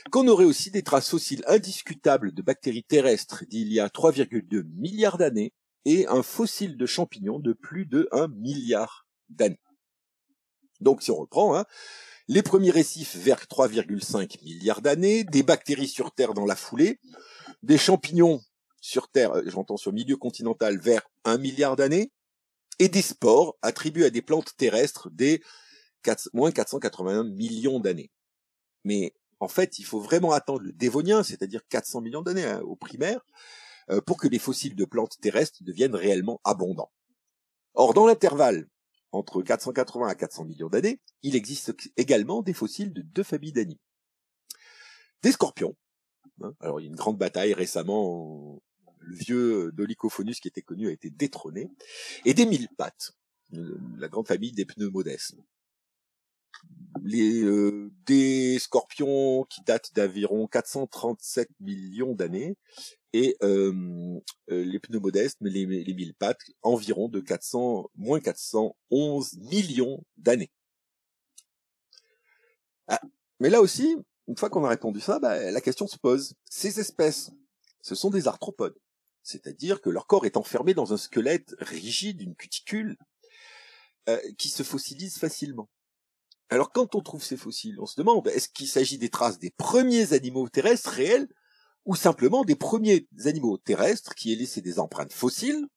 qu'on 0.09 0.27
aurait 0.27 0.45
aussi 0.45 0.71
des 0.71 0.83
traces 0.83 1.09
fossiles 1.09 1.43
indiscutables 1.47 2.33
de 2.33 2.41
bactéries 2.41 2.83
terrestres 2.83 3.43
d'il 3.47 3.71
y 3.71 3.79
a 3.79 3.87
3,2 3.87 4.63
milliards 4.75 5.17
d'années 5.17 5.53
et 5.85 6.07
un 6.07 6.23
fossile 6.23 6.77
de 6.77 6.85
champignons 6.85 7.39
de 7.39 7.53
plus 7.53 7.85
de 7.85 8.07
1 8.11 8.27
milliard 8.29 9.07
d'années. 9.29 9.59
Donc 10.81 11.01
si 11.03 11.11
on 11.11 11.17
reprend, 11.17 11.55
hein, 11.55 11.65
les 12.27 12.43
premiers 12.43 12.71
récifs 12.71 13.15
vers 13.15 13.45
3,5 13.45 14.43
milliards 14.43 14.81
d'années, 14.81 15.23
des 15.23 15.43
bactéries 15.43 15.87
sur 15.87 16.11
Terre 16.11 16.33
dans 16.33 16.45
la 16.45 16.55
foulée, 16.55 16.99
des 17.63 17.77
champignons 17.77 18.41
sur 18.81 19.09
Terre, 19.09 19.31
euh, 19.35 19.43
j'entends 19.47 19.77
sur 19.77 19.91
milieu 19.91 20.15
continental, 20.15 20.79
vers 20.79 21.01
1 21.25 21.37
milliard 21.37 21.75
d'années, 21.75 22.11
et 22.77 22.87
des 22.87 23.01
spores 23.01 23.57
attribués 23.61 24.05
à 24.05 24.09
des 24.09 24.21
plantes 24.21 24.55
terrestres 24.55 25.09
des 25.09 25.41
4, 26.03 26.29
moins 26.33 26.51
481 26.51 27.25
millions 27.25 27.79
d'années. 27.79 28.11
Mais 28.85 29.13
en 29.39 29.47
fait, 29.47 29.79
il 29.79 29.85
faut 29.85 29.99
vraiment 29.99 30.31
attendre 30.31 30.61
le 30.61 30.73
Dévonien, 30.73 31.23
c'est-à-dire 31.23 31.61
400 31.69 32.01
millions 32.01 32.21
d'années 32.21 32.45
hein, 32.45 32.61
au 32.61 32.75
primaire, 32.75 33.25
euh, 33.89 34.01
pour 34.01 34.17
que 34.17 34.27
les 34.27 34.39
fossiles 34.39 34.75
de 34.75 34.85
plantes 34.85 35.19
terrestres 35.21 35.63
deviennent 35.63 35.95
réellement 35.95 36.41
abondants. 36.43 36.91
Or, 37.73 37.93
dans 37.93 38.05
l'intervalle 38.05 38.67
entre 39.11 39.41
480 39.41 40.07
à 40.07 40.15
400 40.15 40.45
millions 40.45 40.69
d'années, 40.69 40.99
il 41.23 41.35
existe 41.35 41.73
également 41.97 42.41
des 42.41 42.53
fossiles 42.53 42.93
de 42.93 43.01
deux 43.01 43.23
familles 43.23 43.53
d'animaux. 43.53 43.79
Des 45.23 45.31
scorpions. 45.31 45.75
Hein, 46.41 46.53
alors, 46.59 46.79
il 46.79 46.83
y 46.83 46.87
a 46.87 46.89
une 46.89 46.95
grande 46.95 47.17
bataille 47.17 47.53
récemment, 47.53 48.61
le 48.99 49.15
vieux 49.15 49.71
Dolichophonus 49.71 50.39
qui 50.39 50.47
était 50.47 50.61
connu 50.61 50.87
a 50.87 50.91
été 50.91 51.09
détrôné, 51.09 51.71
et 52.25 52.33
des 52.33 52.45
mille 52.45 52.69
pattes, 52.77 53.13
la 53.51 54.07
grande 54.09 54.27
famille 54.27 54.51
des 54.51 54.65
pneumodesmes. 54.65 55.41
Les, 57.03 57.41
euh, 57.43 57.91
des 58.05 58.59
scorpions 58.59 59.45
qui 59.49 59.61
datent 59.63 59.93
d'environ 59.95 60.47
437 60.47 61.49
millions 61.59 62.13
d'années 62.13 62.57
et 63.13 63.37
euh, 63.41 64.19
les 64.47 64.79
pneumodestes, 64.79 65.37
les, 65.41 65.65
les 65.65 65.93
mille 65.93 66.13
pattes, 66.13 66.41
environ 66.61 67.09
de 67.09 67.19
400, 67.19 67.89
moins 67.95 68.19
411 68.19 69.37
millions 69.37 70.03
d'années. 70.17 70.51
Ah, 72.87 73.01
mais 73.39 73.49
là 73.49 73.61
aussi, 73.61 73.95
une 74.27 74.37
fois 74.37 74.49
qu'on 74.49 74.63
a 74.63 74.69
répondu 74.69 74.99
ça, 74.99 75.19
bah, 75.19 75.51
la 75.51 75.61
question 75.61 75.87
se 75.87 75.97
pose. 75.97 76.35
Ces 76.49 76.79
espèces, 76.79 77.31
ce 77.81 77.95
sont 77.95 78.09
des 78.09 78.27
arthropodes. 78.27 78.77
C'est-à-dire 79.23 79.81
que 79.81 79.89
leur 79.89 80.07
corps 80.07 80.25
est 80.25 80.37
enfermé 80.37 80.73
dans 80.73 80.93
un 80.93 80.97
squelette 80.97 81.55
rigide, 81.59 82.21
une 82.21 82.35
cuticule, 82.35 82.95
euh, 84.07 84.19
qui 84.37 84.49
se 84.49 84.63
fossilise 84.63 85.17
facilement. 85.17 85.69
Alors 86.49 86.71
quand 86.71 86.95
on 86.95 87.01
trouve 87.01 87.23
ces 87.23 87.37
fossiles, 87.37 87.79
on 87.79 87.85
se 87.85 87.95
demande, 87.95 88.27
est-ce 88.27 88.49
qu'il 88.49 88.67
s'agit 88.67 88.97
des 88.97 89.09
traces 89.09 89.37
des 89.37 89.51
premiers 89.51 90.13
animaux 90.13 90.49
terrestres 90.49 90.89
réels 90.89 91.27
ou 91.85 91.95
simplement 91.95 92.43
des 92.43 92.55
premiers 92.55 93.07
animaux 93.25 93.57
terrestres 93.57 94.15
qui 94.15 94.33
aient 94.33 94.35
laissé 94.35 94.61
des 94.61 94.79
empreintes 94.79 95.13
fossiles, 95.13 95.67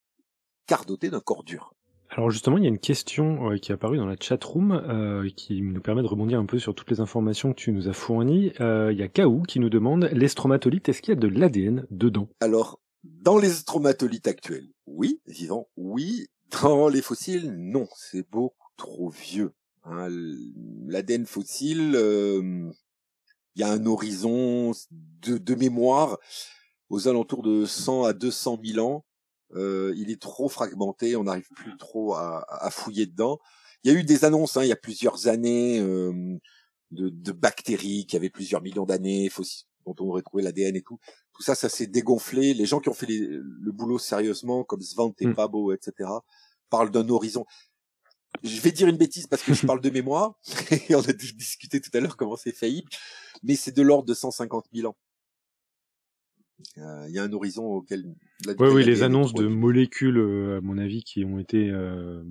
car 0.67 0.87
dotés 0.87 1.11
d'un 1.11 1.21
corps 1.21 1.45
dur? 1.45 1.75
Alors 2.09 2.31
justement, 2.31 2.59
il 2.59 2.65
y 2.65 2.67
a 2.67 2.71
une 2.71 2.79
question 2.79 3.51
euh, 3.51 3.57
qui 3.57 3.73
est 3.73 3.75
apparue 3.75 3.97
dans 3.97 4.07
la 4.07 4.17
chat 4.21 4.43
room 4.45 4.73
euh, 4.73 5.29
qui 5.35 5.63
nous 5.63 5.81
permet 5.81 6.03
de 6.03 6.07
rebondir 6.07 6.39
un 6.39 6.47
peu 6.47 6.59
sur 6.59 6.75
toutes 6.75 6.91
les 6.91 7.01
informations 7.01 7.53
que 7.53 7.59
tu 7.59 7.73
nous 7.73 7.89
as 7.89 7.95
fournies. 7.95 8.53
Euh, 8.61 8.93
il 8.93 8.99
y 8.99 9.03
a 9.03 9.09
Kaou 9.09 9.43
qui 9.43 9.61
nous 9.61 9.71
demande 9.71 10.11
les 10.13 10.29
stromatolites, 10.29 10.89
est-ce 10.89 11.01
qu'il 11.01 11.15
y 11.15 11.17
a 11.17 11.21
de 11.21 11.29
l'ADN 11.29 11.87
dedans? 11.91 12.29
Alors, 12.41 12.81
dans 13.03 13.39
les 13.39 13.49
stromatolites 13.49 14.27
actuels, 14.27 14.69
oui, 14.87 15.21
vivants, 15.27 15.69
oui. 15.77 16.27
Dans 16.63 16.89
les 16.89 17.01
fossiles, 17.01 17.51
non, 17.57 17.89
c'est 17.97 18.29
beaucoup 18.31 18.69
trop 18.77 19.09
vieux. 19.09 19.53
Hein, 19.85 20.09
L'ADN 20.87 21.27
fossile, 21.27 21.93
il 23.55 23.61
y 23.61 23.63
a 23.63 23.71
un 23.71 23.87
horizon 23.87 24.73
de, 24.91 25.39
de, 25.39 25.55
mémoire 25.55 26.19
aux 26.89 27.09
alentours 27.09 27.43
de 27.43 27.65
100 27.65 28.05
à 28.05 28.13
200 28.13 28.61
000 28.65 28.87
ans. 28.87 29.05
Il 29.55 30.11
est 30.11 30.21
trop 30.21 30.49
fragmenté, 30.49 31.17
on 31.17 31.25
n'arrive 31.25 31.49
plus 31.55 31.77
trop 31.77 32.15
à, 32.15 32.45
à, 32.49 32.71
fouiller 32.71 33.07
dedans. 33.07 33.39
Il 33.85 33.93
y 33.93 33.97
a 33.97 33.99
eu 33.99 34.05
des 34.05 34.25
annonces, 34.25 34.57
hein, 34.57 34.63
il 34.63 34.69
y 34.69 34.73
a 34.73 34.77
plusieurs 34.77 35.27
années, 35.29 35.81
de, 35.81 37.09
de, 37.09 37.33
bactéries 37.33 38.07
qui 38.07 38.17
avaient 38.17 38.31
plusieurs 38.31 38.63
millions 38.63 38.87
d'années, 38.87 39.31
dont 39.87 39.95
on 39.99 40.09
aurait 40.09 40.23
trouvé 40.23 40.43
l'ADN 40.43 40.77
et 40.77 40.83
tout. 40.83 40.99
Tout 41.33 41.43
ça, 41.43 41.55
ça 41.55 41.69
s'est 41.69 41.87
dégonflé. 41.87 42.55
Les 42.55 42.67
gens 42.67 42.81
qui 42.81 42.89
ont 42.89 42.95
fait 42.95 43.07
le 43.09 43.73
boulot 43.73 43.99
sérieusement, 43.99 44.65
comme 44.65 44.83
Svante 44.83 45.21
et 45.23 45.27
mm. 45.27 45.35
Pabo, 45.35 45.73
etc., 45.73 46.11
parlent 46.71 46.91
d'un 46.91 47.09
horizon 47.09 47.45
je 48.43 48.61
vais 48.61 48.73
dire 48.73 48.89
une 48.89 48.97
bêtise 48.97 49.27
parce 49.27 49.43
que 49.43 49.55
je 49.55 49.67
parle 49.67 49.81
de 49.81 49.91
mémoire, 49.91 50.35
et 50.89 50.95
on 50.95 51.01
a 51.01 51.13
discuté 51.13 51.81
tout 51.81 51.91
à 51.95 52.01
l'heure 52.01 52.17
comment 52.17 52.37
c'est 52.37 52.57
faillible, 52.57 52.89
mais 53.43 53.55
c'est 53.55 53.75
de 53.77 53.83
l'ordre 53.83 54.07
de 54.07 54.15
150 54.15 54.67
000 54.73 54.89
ans. 54.89 54.97
Euh, 56.79 57.07
il 57.09 57.15
y 57.15 57.19
a 57.19 57.25
un 57.25 57.33
horizon 57.33 57.65
auquel... 57.65 58.05
oui, 58.47 58.55
oui, 58.73 58.85
les 58.85 59.03
annonces 59.03 59.35
de 59.35 59.47
molécules, 59.47 60.19
euh, 60.19 60.59
à 60.59 60.61
mon 60.61 60.79
avis, 60.79 61.03
qui 61.03 61.25
ont 61.25 61.39
été 61.39 61.71
euh, 61.71 62.23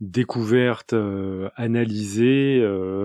découvertes, 0.00 0.94
analysées, 1.56 2.62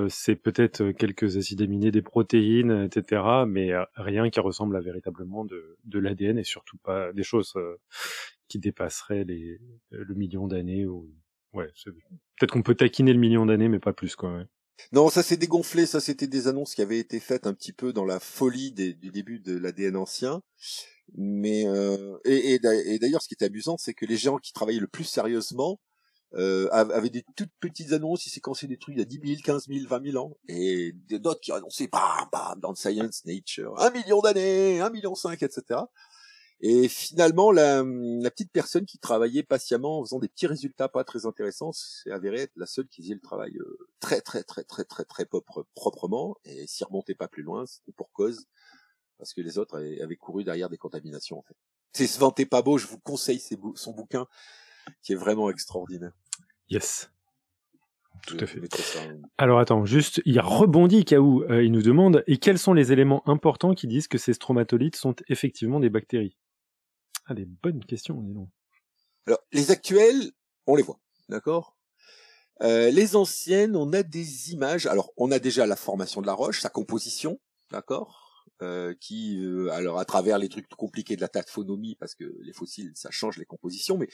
c'est 0.09 0.35
peut-être 0.35 0.91
quelques 0.91 1.37
acides 1.37 1.61
aminés, 1.61 1.91
des 1.91 2.01
protéines, 2.01 2.89
etc., 2.91 3.21
mais 3.47 3.71
rien 3.95 4.29
qui 4.29 4.39
ressemble 4.39 4.75
à 4.75 4.81
véritablement 4.81 5.45
de, 5.45 5.77
de 5.85 5.99
l'ADN 5.99 6.37
et 6.37 6.43
surtout 6.43 6.77
pas 6.77 7.13
des 7.13 7.23
choses 7.23 7.53
qui 8.47 8.59
dépasseraient 8.59 9.25
les, 9.25 9.59
le 9.91 10.15
million 10.15 10.47
d'années 10.47 10.85
ou 10.85 11.09
ouais, 11.57 11.71
peut-être 12.39 12.51
qu'on 12.51 12.63
peut 12.63 12.75
taquiner 12.75 13.13
le 13.13 13.19
million 13.19 13.45
d'années, 13.45 13.69
mais 13.69 13.79
pas 13.79 13.93
plus, 13.93 14.15
quoi. 14.15 14.43
Non, 14.91 15.09
ça 15.09 15.23
s'est 15.23 15.37
dégonflé. 15.37 15.85
Ça, 15.85 15.99
c'était 15.99 16.27
des 16.27 16.47
annonces 16.47 16.75
qui 16.75 16.81
avaient 16.81 16.99
été 16.99 17.19
faites 17.19 17.47
un 17.47 17.53
petit 17.53 17.73
peu 17.73 17.93
dans 17.93 18.05
la 18.05 18.19
folie 18.19 18.71
du 18.71 19.11
début 19.11 19.39
de 19.39 19.57
l'ADN 19.57 19.95
ancien. 19.97 20.41
Mais 21.15 21.65
euh, 21.67 22.17
et, 22.25 22.59
d'ailleurs, 22.99 23.21
ce 23.21 23.27
qui 23.27 23.33
était 23.33 23.45
amusant, 23.45 23.77
c'est 23.77 23.93
que 23.93 24.05
les 24.05 24.17
gens 24.17 24.37
qui 24.37 24.53
travaillaient 24.53 24.79
le 24.79 24.87
plus 24.87 25.05
sérieusement 25.05 25.79
euh, 26.33 26.67
avaient 26.71 27.09
des 27.09 27.23
toutes 27.35 27.51
petites 27.59 27.93
annonces. 27.93 28.25
Ils 28.25 28.29
séquençaient 28.29 28.67
des 28.67 28.77
trucs 28.77 28.99
a 28.99 29.05
10 29.05 29.21
000, 29.25 29.39
15 29.43 29.67
000, 29.67 29.87
20 29.87 30.11
000 30.11 30.23
ans, 30.23 30.37
et 30.49 30.93
d'autres 31.11 31.39
qui 31.39 31.51
annonçaient 31.51 31.87
bam, 31.87 32.27
bam, 32.31 32.59
dans 32.59 32.75
Science, 32.75 33.23
Nature, 33.25 33.79
un 33.79 33.89
million 33.91 34.19
d'années, 34.19 34.81
un 34.81 34.89
million 34.89 35.15
cinq, 35.15 35.41
etc. 35.43 35.79
Et 36.59 36.87
finalement, 36.87 37.51
la, 37.51 37.83
la, 37.83 38.31
petite 38.31 38.51
personne 38.51 38.85
qui 38.85 38.97
travaillait 38.97 39.43
patiemment 39.43 39.99
en 39.99 40.03
faisant 40.03 40.17
des 40.17 40.27
petits 40.27 40.47
résultats 40.47 40.89
pas 40.89 41.03
très 41.03 41.27
intéressants 41.27 41.71
s'est 41.71 42.09
avérée 42.09 42.41
être 42.41 42.55
la 42.55 42.65
seule 42.65 42.87
qui 42.87 43.03
faisait 43.03 43.13
le 43.13 43.21
travail 43.21 43.55
euh, 43.57 43.77
très 43.99 44.21
très 44.21 44.43
très 44.43 44.63
très 44.63 44.83
très 44.83 45.05
très 45.05 45.25
propre, 45.25 45.67
proprement 45.75 46.35
et 46.45 46.65
s'y 46.65 46.83
remontait 46.83 47.13
pas 47.13 47.27
plus 47.27 47.43
loin, 47.43 47.67
c'était 47.67 47.91
pour 47.91 48.11
cause 48.11 48.47
parce 49.19 49.33
que 49.33 49.41
les 49.41 49.57
autres 49.57 49.77
avaient 50.01 50.15
couru 50.15 50.43
derrière 50.43 50.69
des 50.69 50.77
contaminations 50.77 51.37
en 51.37 51.43
fait. 51.43 51.55
C'est 51.93 52.07
Svante 52.07 52.41
beau, 52.63 52.77
je 52.77 52.87
vous 52.87 52.99
conseille 52.99 53.41
son 53.75 53.91
bouquin 53.91 54.27
qui 55.01 55.13
est 55.13 55.15
vraiment 55.15 55.49
extraordinaire. 55.49 56.11
Yes. 56.69 57.09
Tout 58.25 58.37
à 58.39 58.45
fait. 58.45 58.61
Alors 59.37 59.59
attends, 59.59 59.85
juste, 59.85 60.21
il 60.25 60.33
y 60.33 60.39
a 60.39 60.43
rebondi 60.43 61.05
Kaou, 61.05 61.43
euh, 61.43 61.63
il 61.63 61.71
nous 61.71 61.83
demande, 61.83 62.23
et 62.27 62.37
quels 62.37 62.57
sont 62.57 62.73
les 62.73 62.91
éléments 62.91 63.27
importants 63.27 63.73
qui 63.73 63.87
disent 63.87 64.07
que 64.07 64.17
ces 64.17 64.33
stromatolites 64.33 64.95
sont 64.95 65.15
effectivement 65.29 65.79
des 65.79 65.89
bactéries? 65.89 66.35
Ah, 67.27 67.33
des 67.33 67.45
bonnes 67.45 67.83
questions, 67.85 68.21
dis 68.21 68.33
donc. 68.33 68.49
Alors, 69.25 69.39
les 69.51 69.71
actuelles, 69.71 70.31
on 70.65 70.75
les 70.75 70.83
voit, 70.83 70.99
d'accord? 71.29 71.77
Euh, 72.61 72.89
Les 72.89 73.15
anciennes, 73.15 73.75
on 73.75 73.91
a 73.93 74.01
des 74.01 74.51
images. 74.51 74.85
Alors, 74.87 75.11
on 75.17 75.31
a 75.31 75.39
déjà 75.39 75.65
la 75.67 75.75
formation 75.75 76.21
de 76.21 76.27
la 76.27 76.33
roche, 76.33 76.61
sa 76.61 76.69
composition, 76.69 77.39
d'accord? 77.69 78.45
Euh, 78.61 78.95
Qui, 78.99 79.37
euh, 79.43 79.69
alors, 79.71 79.99
à 79.99 80.05
travers 80.05 80.37
les 80.37 80.49
trucs 80.49 80.67
compliqués 80.69 81.15
de 81.15 81.21
la 81.21 81.27
taphonomie, 81.27 81.95
parce 81.95 82.15
que 82.15 82.23
les 82.41 82.53
fossiles, 82.53 82.93
ça 82.95 83.11
change 83.11 83.37
les 83.37 83.45
compositions, 83.45 83.97
mais 83.97 84.07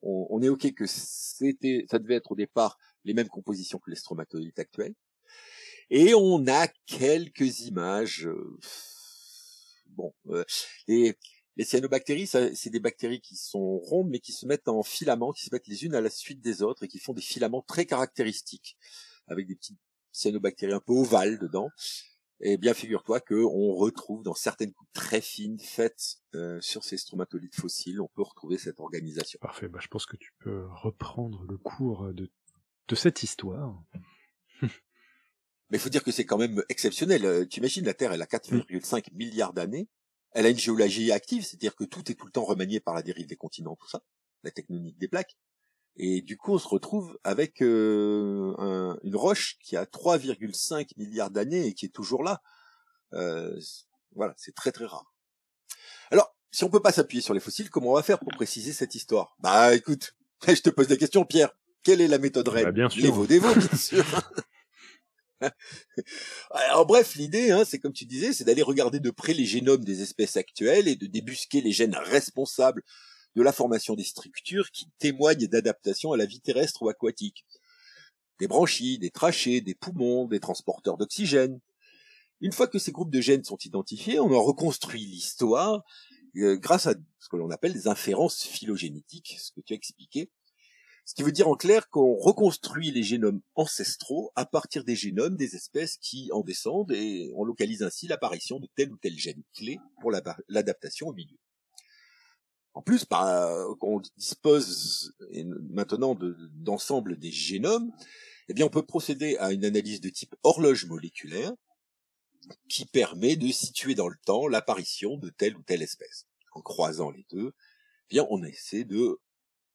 on, 0.00 0.26
on 0.30 0.42
est 0.42 0.48
ok 0.48 0.72
que 0.72 0.86
c'était, 0.86 1.86
ça 1.90 1.98
devait 1.98 2.16
être 2.16 2.32
au 2.32 2.36
départ 2.36 2.78
les 3.04 3.14
mêmes 3.14 3.28
compositions 3.28 3.78
que 3.78 3.90
les 3.90 3.96
stromatolites 3.96 4.58
actuels. 4.58 4.94
Et 5.90 6.14
on 6.14 6.46
a 6.48 6.68
quelques 6.86 7.60
images. 7.60 8.28
Bon, 9.88 10.14
les, 10.88 11.18
les 11.56 11.64
cyanobactéries, 11.64 12.26
c'est 12.26 12.70
des 12.70 12.80
bactéries 12.80 13.20
qui 13.20 13.36
sont 13.36 13.78
rondes, 13.78 14.08
mais 14.08 14.20
qui 14.20 14.32
se 14.32 14.46
mettent 14.46 14.68
en 14.68 14.82
filaments, 14.82 15.32
qui 15.32 15.44
se 15.44 15.50
mettent 15.52 15.66
les 15.66 15.84
unes 15.84 15.94
à 15.94 16.00
la 16.00 16.10
suite 16.10 16.40
des 16.40 16.62
autres 16.62 16.84
et 16.84 16.88
qui 16.88 16.98
font 16.98 17.12
des 17.12 17.22
filaments 17.22 17.62
très 17.62 17.84
caractéristiques, 17.84 18.76
avec 19.26 19.46
des 19.46 19.54
petites 19.54 19.78
cyanobactéries 20.12 20.72
un 20.72 20.80
peu 20.80 20.92
ovales 20.92 21.38
dedans. 21.38 21.70
Et 22.40 22.56
bien, 22.56 22.74
figure-toi 22.74 23.20
qu'on 23.20 23.72
retrouve 23.74 24.24
dans 24.24 24.34
certaines 24.34 24.72
coupes 24.72 24.92
très 24.92 25.20
fines 25.20 25.60
faites 25.60 26.16
euh, 26.34 26.60
sur 26.60 26.82
ces 26.82 26.96
stromatolites 26.96 27.54
fossiles, 27.54 28.00
on 28.00 28.08
peut 28.08 28.22
retrouver 28.22 28.58
cette 28.58 28.80
organisation. 28.80 29.38
Parfait. 29.40 29.68
Bah, 29.68 29.78
je 29.80 29.86
pense 29.86 30.06
que 30.06 30.16
tu 30.16 30.32
peux 30.40 30.66
reprendre 30.68 31.44
le 31.44 31.56
cours 31.56 32.12
de, 32.12 32.32
de 32.88 32.94
cette 32.96 33.22
histoire. 33.22 33.80
Mais 34.62 35.78
il 35.78 35.78
faut 35.78 35.88
dire 35.88 36.02
que 36.02 36.10
c'est 36.10 36.24
quand 36.24 36.38
même 36.38 36.64
exceptionnel. 36.68 37.24
Euh, 37.24 37.46
tu 37.46 37.60
imagines, 37.60 37.84
la 37.84 37.94
Terre, 37.94 38.12
elle 38.12 38.22
a 38.22 38.26
4,5 38.26 39.14
milliards 39.14 39.52
d'années 39.52 39.88
elle 40.34 40.46
a 40.46 40.50
une 40.50 40.58
géologie 40.58 41.12
active, 41.12 41.44
c'est-à-dire 41.44 41.74
que 41.74 41.84
tout 41.84 42.10
est 42.10 42.14
tout 42.14 42.26
le 42.26 42.32
temps 42.32 42.44
remanié 42.44 42.80
par 42.80 42.94
la 42.94 43.02
dérive 43.02 43.26
des 43.26 43.36
continents, 43.36 43.76
tout 43.76 43.88
ça, 43.88 44.02
la 44.42 44.50
tectonique 44.50 44.98
des 44.98 45.08
plaques. 45.08 45.36
Et 45.96 46.22
du 46.22 46.38
coup, 46.38 46.54
on 46.54 46.58
se 46.58 46.68
retrouve 46.68 47.18
avec 47.22 47.60
euh, 47.60 48.96
une 49.02 49.16
roche 49.16 49.58
qui 49.62 49.76
a 49.76 49.84
3,5 49.84 50.88
milliards 50.96 51.30
d'années 51.30 51.66
et 51.66 51.74
qui 51.74 51.86
est 51.86 51.90
toujours 51.90 52.22
là. 52.22 52.40
Euh, 53.12 53.60
voilà, 54.14 54.34
c'est 54.38 54.54
très 54.54 54.72
très 54.72 54.86
rare. 54.86 55.12
Alors, 56.10 56.34
si 56.50 56.64
on 56.64 56.70
peut 56.70 56.80
pas 56.80 56.92
s'appuyer 56.92 57.22
sur 57.22 57.34
les 57.34 57.40
fossiles, 57.40 57.68
comment 57.68 57.90
on 57.90 57.94
va 57.94 58.02
faire 58.02 58.18
pour 58.18 58.32
préciser 58.32 58.72
cette 58.72 58.94
histoire? 58.94 59.36
Bah, 59.40 59.74
écoute, 59.74 60.16
je 60.48 60.60
te 60.60 60.70
pose 60.70 60.88
la 60.88 60.96
question, 60.96 61.24
Pierre. 61.24 61.50
Quelle 61.82 62.00
est 62.00 62.08
la 62.08 62.18
méthode 62.18 62.48
REM 62.48 62.64
bah, 62.64 62.72
bien 62.72 62.88
sûr. 62.88 63.26
Les 63.26 63.40
bien 63.40 63.76
sûr. 63.76 64.04
Alors 66.50 66.86
bref, 66.86 67.14
l'idée, 67.16 67.50
hein, 67.50 67.64
c'est 67.64 67.78
comme 67.78 67.92
tu 67.92 68.04
disais, 68.04 68.32
c'est 68.32 68.44
d'aller 68.44 68.62
regarder 68.62 69.00
de 69.00 69.10
près 69.10 69.34
les 69.34 69.44
génomes 69.44 69.84
des 69.84 70.02
espèces 70.02 70.36
actuelles 70.36 70.88
et 70.88 70.96
de 70.96 71.06
débusquer 71.06 71.60
les 71.60 71.72
gènes 71.72 71.96
responsables 71.96 72.82
de 73.34 73.42
la 73.42 73.52
formation 73.52 73.94
des 73.94 74.04
structures 74.04 74.70
qui 74.70 74.88
témoignent 74.98 75.46
d'adaptation 75.46 76.12
à 76.12 76.16
la 76.16 76.26
vie 76.26 76.40
terrestre 76.40 76.82
ou 76.82 76.88
aquatique. 76.88 77.46
Des 78.38 78.48
branchies, 78.48 78.98
des 78.98 79.10
trachées, 79.10 79.60
des 79.60 79.74
poumons, 79.74 80.26
des 80.26 80.40
transporteurs 80.40 80.96
d'oxygène. 80.96 81.60
Une 82.40 82.52
fois 82.52 82.66
que 82.66 82.78
ces 82.78 82.92
groupes 82.92 83.12
de 83.12 83.20
gènes 83.20 83.44
sont 83.44 83.58
identifiés, 83.58 84.18
on 84.18 84.32
en 84.32 84.42
reconstruit 84.42 85.04
l'histoire 85.04 85.84
euh, 86.36 86.56
grâce 86.56 86.86
à 86.86 86.94
ce 87.20 87.28
que 87.28 87.36
l'on 87.36 87.50
appelle 87.50 87.72
des 87.72 87.88
inférences 87.88 88.42
phylogénétiques, 88.42 89.36
ce 89.38 89.52
que 89.52 89.60
tu 89.60 89.74
as 89.74 89.76
expliqué, 89.76 90.30
ce 91.04 91.14
qui 91.14 91.22
veut 91.22 91.32
dire 91.32 91.48
en 91.48 91.56
clair 91.56 91.88
qu'on 91.88 92.14
reconstruit 92.14 92.90
les 92.90 93.02
génomes 93.02 93.40
ancestraux 93.54 94.30
à 94.36 94.46
partir 94.46 94.84
des 94.84 94.96
génomes 94.96 95.36
des 95.36 95.56
espèces 95.56 95.96
qui 95.96 96.30
en 96.32 96.42
descendent 96.42 96.92
et 96.92 97.32
on 97.34 97.44
localise 97.44 97.82
ainsi 97.82 98.06
l'apparition 98.06 98.60
de 98.60 98.68
tel 98.76 98.92
ou 98.92 98.96
tel 98.96 99.18
gène 99.18 99.42
clé 99.54 99.78
pour 100.00 100.12
l'adaptation 100.48 101.08
au 101.08 101.12
milieu. 101.12 101.36
En 102.74 102.82
plus, 102.82 103.04
bah, 103.06 103.52
on 103.82 104.00
dispose 104.16 105.14
maintenant 105.70 106.16
d'ensemble 106.54 107.18
des 107.18 107.32
génomes 107.32 107.92
eh 108.48 108.54
bien, 108.54 108.66
on 108.66 108.70
peut 108.70 108.84
procéder 108.84 109.36
à 109.38 109.52
une 109.52 109.64
analyse 109.64 110.00
de 110.00 110.08
type 110.08 110.34
horloge 110.42 110.86
moléculaire 110.86 111.52
qui 112.68 112.84
permet 112.84 113.36
de 113.36 113.50
situer 113.52 113.94
dans 113.94 114.08
le 114.08 114.16
temps 114.26 114.48
l'apparition 114.48 115.16
de 115.16 115.30
telle 115.30 115.56
ou 115.56 115.62
telle 115.62 115.82
espèce. 115.82 116.26
En 116.52 116.60
croisant 116.60 117.10
les 117.10 117.24
deux, 117.30 117.52
eh 117.54 118.14
bien, 118.14 118.26
on 118.30 118.42
essaie 118.42 118.84
de 118.84 119.20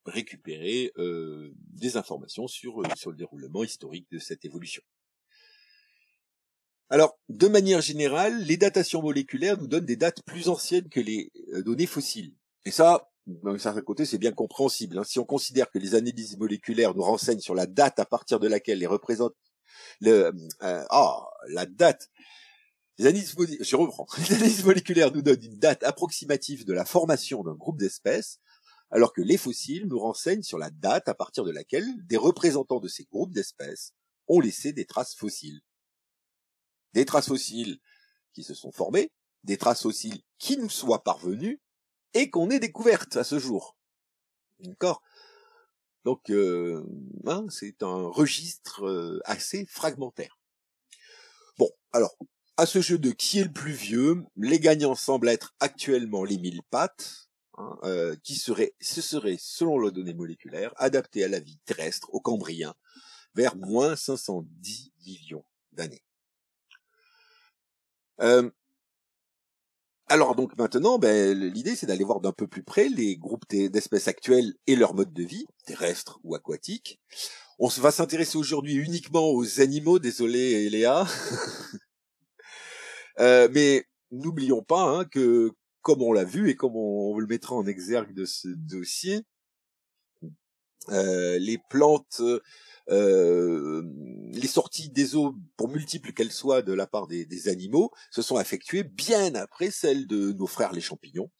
récupérer 0.07 0.91
euh, 0.97 1.51
des 1.55 1.97
informations 1.97 2.47
sur, 2.47 2.81
euh, 2.81 2.85
sur 2.95 3.11
le 3.11 3.17
déroulement 3.17 3.63
historique 3.63 4.07
de 4.11 4.19
cette 4.19 4.45
évolution. 4.45 4.81
Alors, 6.89 7.19
de 7.27 7.47
manière 7.47 7.81
générale, 7.81 8.41
les 8.43 8.57
datations 8.57 9.01
moléculaires 9.01 9.57
nous 9.59 9.67
donnent 9.67 9.85
des 9.85 9.97
dates 9.97 10.23
plus 10.23 10.47
anciennes 10.47 10.87
que 10.89 11.01
les 11.01 11.31
euh, 11.53 11.61
données 11.61 11.85
fossiles. 11.85 12.33
Et 12.65 12.71
ça, 12.71 13.09
d'un 13.25 13.57
certain 13.57 13.81
côté, 13.81 14.05
c'est 14.05 14.17
bien 14.17 14.31
compréhensible. 14.31 14.97
Hein. 14.97 15.03
Si 15.03 15.19
on 15.19 15.25
considère 15.25 15.69
que 15.69 15.79
les 15.79 15.95
analyses 15.95 16.37
moléculaires 16.37 16.95
nous 16.95 17.03
renseignent 17.03 17.41
sur 17.41 17.55
la 17.55 17.65
date 17.65 17.99
à 17.99 18.05
partir 18.05 18.39
de 18.39 18.47
laquelle 18.47 18.79
les 18.79 18.87
représentent 18.87 19.35
le, 19.99 20.31
ah, 20.61 21.25
la 21.49 21.65
date 21.65 22.09
les 22.97 23.05
analyses, 23.05 23.35
je 23.61 23.75
reprends. 23.75 24.07
Les 24.17 24.35
analyses 24.35 24.63
moléculaires 24.63 25.11
nous 25.13 25.21
donnent 25.21 25.43
une 25.43 25.59
date 25.59 25.83
approximative 25.83 26.65
de 26.65 26.73
la 26.73 26.85
formation 26.85 27.43
d'un 27.43 27.53
groupe 27.53 27.77
d'espèces, 27.77 28.39
alors 28.89 29.13
que 29.13 29.21
les 29.21 29.37
fossiles 29.37 29.87
nous 29.87 29.99
renseignent 29.99 30.43
sur 30.43 30.57
la 30.57 30.69
date 30.69 31.07
à 31.09 31.13
partir 31.13 31.43
de 31.43 31.51
laquelle 31.51 31.87
des 32.05 32.17
représentants 32.17 32.79
de 32.79 32.87
ces 32.87 33.05
groupes 33.05 33.33
d'espèces 33.33 33.93
ont 34.27 34.39
laissé 34.39 34.73
des 34.73 34.85
traces 34.85 35.15
fossiles. 35.15 35.61
Des 36.93 37.05
traces 37.05 37.27
fossiles 37.27 37.79
qui 38.33 38.43
se 38.43 38.53
sont 38.53 38.71
formées, 38.71 39.11
des 39.43 39.57
traces 39.57 39.81
fossiles 39.81 40.21
qui 40.37 40.57
nous 40.57 40.69
soient 40.69 41.03
parvenues 41.03 41.61
et 42.13 42.29
qu'on 42.29 42.49
ait 42.49 42.59
découvertes 42.59 43.17
à 43.17 43.23
ce 43.23 43.39
jour. 43.39 43.77
D'accord? 44.59 45.01
Donc, 46.05 46.29
euh, 46.29 46.85
hein, 47.25 47.45
c'est 47.49 47.83
un 47.83 48.07
registre 48.07 48.85
euh, 48.85 49.19
assez 49.25 49.65
fragmentaire. 49.65 50.39
Bon, 51.57 51.69
alors, 51.91 52.15
à 52.55 52.65
ce 52.65 52.81
jeu 52.81 52.97
de 52.97 53.11
qui 53.11 53.39
est 53.39 53.43
le 53.43 53.51
plus 53.51 53.73
vieux, 53.73 54.23
les 54.37 54.59
gagnants 54.59 54.95
semblent 54.95 55.29
être 55.29 55.53
actuellement 55.59 56.23
les 56.23 56.37
mille 56.37 56.63
pattes, 56.69 57.26
Hein, 57.59 57.75
euh, 57.83 58.15
qui 58.23 58.35
serait, 58.35 58.75
ce 58.79 59.01
serait, 59.01 59.37
selon 59.39 59.79
les 59.79 59.91
données 59.91 60.13
moléculaires, 60.13 60.73
adapté 60.77 61.23
à 61.23 61.27
la 61.27 61.39
vie 61.39 61.57
terrestre, 61.65 62.07
au 62.13 62.19
Cambrien, 62.19 62.75
vers 63.33 63.55
moins 63.55 63.95
510 63.95 64.91
millions 65.03 65.43
d'années. 65.71 66.03
Euh, 68.21 68.51
alors 70.07 70.35
donc 70.35 70.55
maintenant, 70.55 70.99
ben, 70.99 71.33
l'idée 71.33 71.75
c'est 71.75 71.87
d'aller 71.87 72.03
voir 72.03 72.21
d'un 72.21 72.31
peu 72.31 72.47
plus 72.47 72.61
près 72.61 72.89
les 72.89 73.17
groupes 73.17 73.47
d'espèces 73.49 74.07
actuelles 74.07 74.53
et 74.67 74.75
leur 74.75 74.93
mode 74.93 75.11
de 75.11 75.23
vie, 75.23 75.47
terrestres 75.65 76.19
ou 76.23 76.35
aquatiques. 76.35 76.99
On 77.57 77.67
va 77.69 77.89
s'intéresser 77.89 78.37
aujourd'hui 78.37 78.75
uniquement 78.75 79.31
aux 79.31 79.61
animaux, 79.61 79.97
désolé 79.97 80.69
Léa. 80.69 81.07
euh, 83.19 83.49
mais 83.51 83.87
n'oublions 84.11 84.61
pas 84.61 84.83
hein, 84.83 85.05
que 85.05 85.51
comme 85.87 86.01
on 86.01 86.11
l'a 86.11 86.25
vu 86.25 86.49
et 86.49 86.55
comme 86.55 86.75
on, 86.75 87.17
le 87.17 87.27
mettra 87.27 87.55
en 87.55 87.65
exergue 87.65 88.13
de 88.13 88.25
ce 88.25 88.49
dossier, 88.49 89.21
euh, 90.89 91.39
les 91.39 91.57
plantes, 91.69 92.21
euh, 92.89 93.83
les 94.33 94.47
sorties 94.47 94.89
des 94.89 95.15
eaux, 95.15 95.37
pour 95.55 95.69
multiples 95.69 96.11
qu'elles 96.11 96.33
soient 96.33 96.61
de 96.61 96.73
la 96.73 96.87
part 96.87 97.07
des, 97.07 97.47
animaux, 97.47 97.91
se 98.11 98.21
sont 98.21 98.37
effectuées 98.37 98.83
bien 98.83 99.33
après 99.35 99.71
celles 99.71 100.07
de 100.07 100.33
nos 100.33 100.45
frères 100.45 100.73
les 100.73 100.81
champignons 100.81 101.31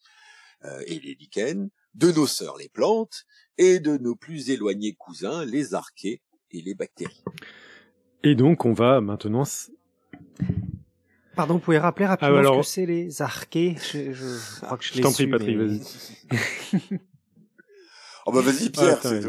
euh, 0.63 0.81
et 0.87 1.01
les 1.01 1.15
lichens, 1.15 1.69
de 1.95 2.13
nos 2.13 2.25
sœurs 2.25 2.55
les 2.55 2.69
plantes 2.69 3.25
et 3.57 3.81
de 3.81 3.97
nos 3.97 4.15
plus 4.15 4.49
éloignés 4.49 4.93
cousins 4.93 5.43
les 5.43 5.73
archées 5.73 6.21
et 6.51 6.61
les 6.61 6.73
bactéries. 6.73 7.21
Et 8.23 8.35
donc 8.35 8.63
on 8.63 8.71
va 8.71 9.01
maintenant 9.01 9.43
Pardon, 11.37 11.53
vous 11.53 11.59
pouvez 11.59 11.77
rappeler 11.77 12.07
rapidement 12.07 12.39
ah, 12.39 12.43
ce 12.43 12.57
que 12.57 12.63
c'est 12.63 12.85
les 12.87 13.21
archées 13.21 13.75
je, 13.93 14.11
je, 14.11 14.61
crois 14.61 14.75
que 14.75 14.83
je, 14.83 14.95
je 14.95 15.01
t'en 15.01 15.11
prie, 15.11 15.27
Patrick, 15.27 15.55
vas-y. 15.55 15.81
oh 18.25 18.31
bah 18.31 18.41
vas-y, 18.41 18.71
Pierre, 18.71 18.97
c'est 19.03 19.21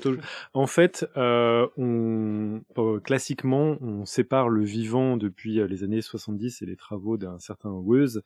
toi. 0.00 0.14
en 0.54 0.66
fait, 0.68 1.04
euh, 1.16 1.66
on, 1.76 2.60
euh, 2.78 3.00
classiquement, 3.00 3.78
on 3.80 4.04
sépare 4.04 4.48
le 4.48 4.64
vivant 4.64 5.16
depuis 5.16 5.58
euh, 5.58 5.66
les 5.66 5.82
années 5.82 6.02
70 6.02 6.62
et 6.62 6.66
les 6.66 6.76
travaux 6.76 7.16
d'un 7.16 7.40
certain 7.40 7.72
Weuse, 7.84 8.22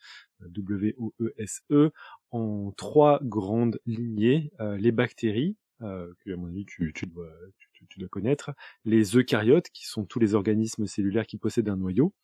W-O-E-S-E, 0.47 1.75
e, 1.75 1.91
en 2.31 2.73
trois 2.77 3.21
grandes 3.23 3.81
lignées. 3.87 4.53
Euh, 4.61 4.77
les 4.77 4.93
bactéries, 4.93 5.57
euh, 5.83 6.12
à 6.27 6.37
mon 6.37 6.49
avis 6.49 6.65
tu 6.65 6.93
dois 7.07 8.09
connaître, 8.09 8.51
les 8.85 9.17
eucaryotes, 9.17 9.69
qui 9.71 9.87
sont 9.87 10.05
tous 10.05 10.19
les 10.19 10.35
organismes 10.35 10.87
cellulaires 10.87 11.27
qui 11.27 11.39
possèdent 11.39 11.69
un 11.69 11.77
noyau, 11.77 12.15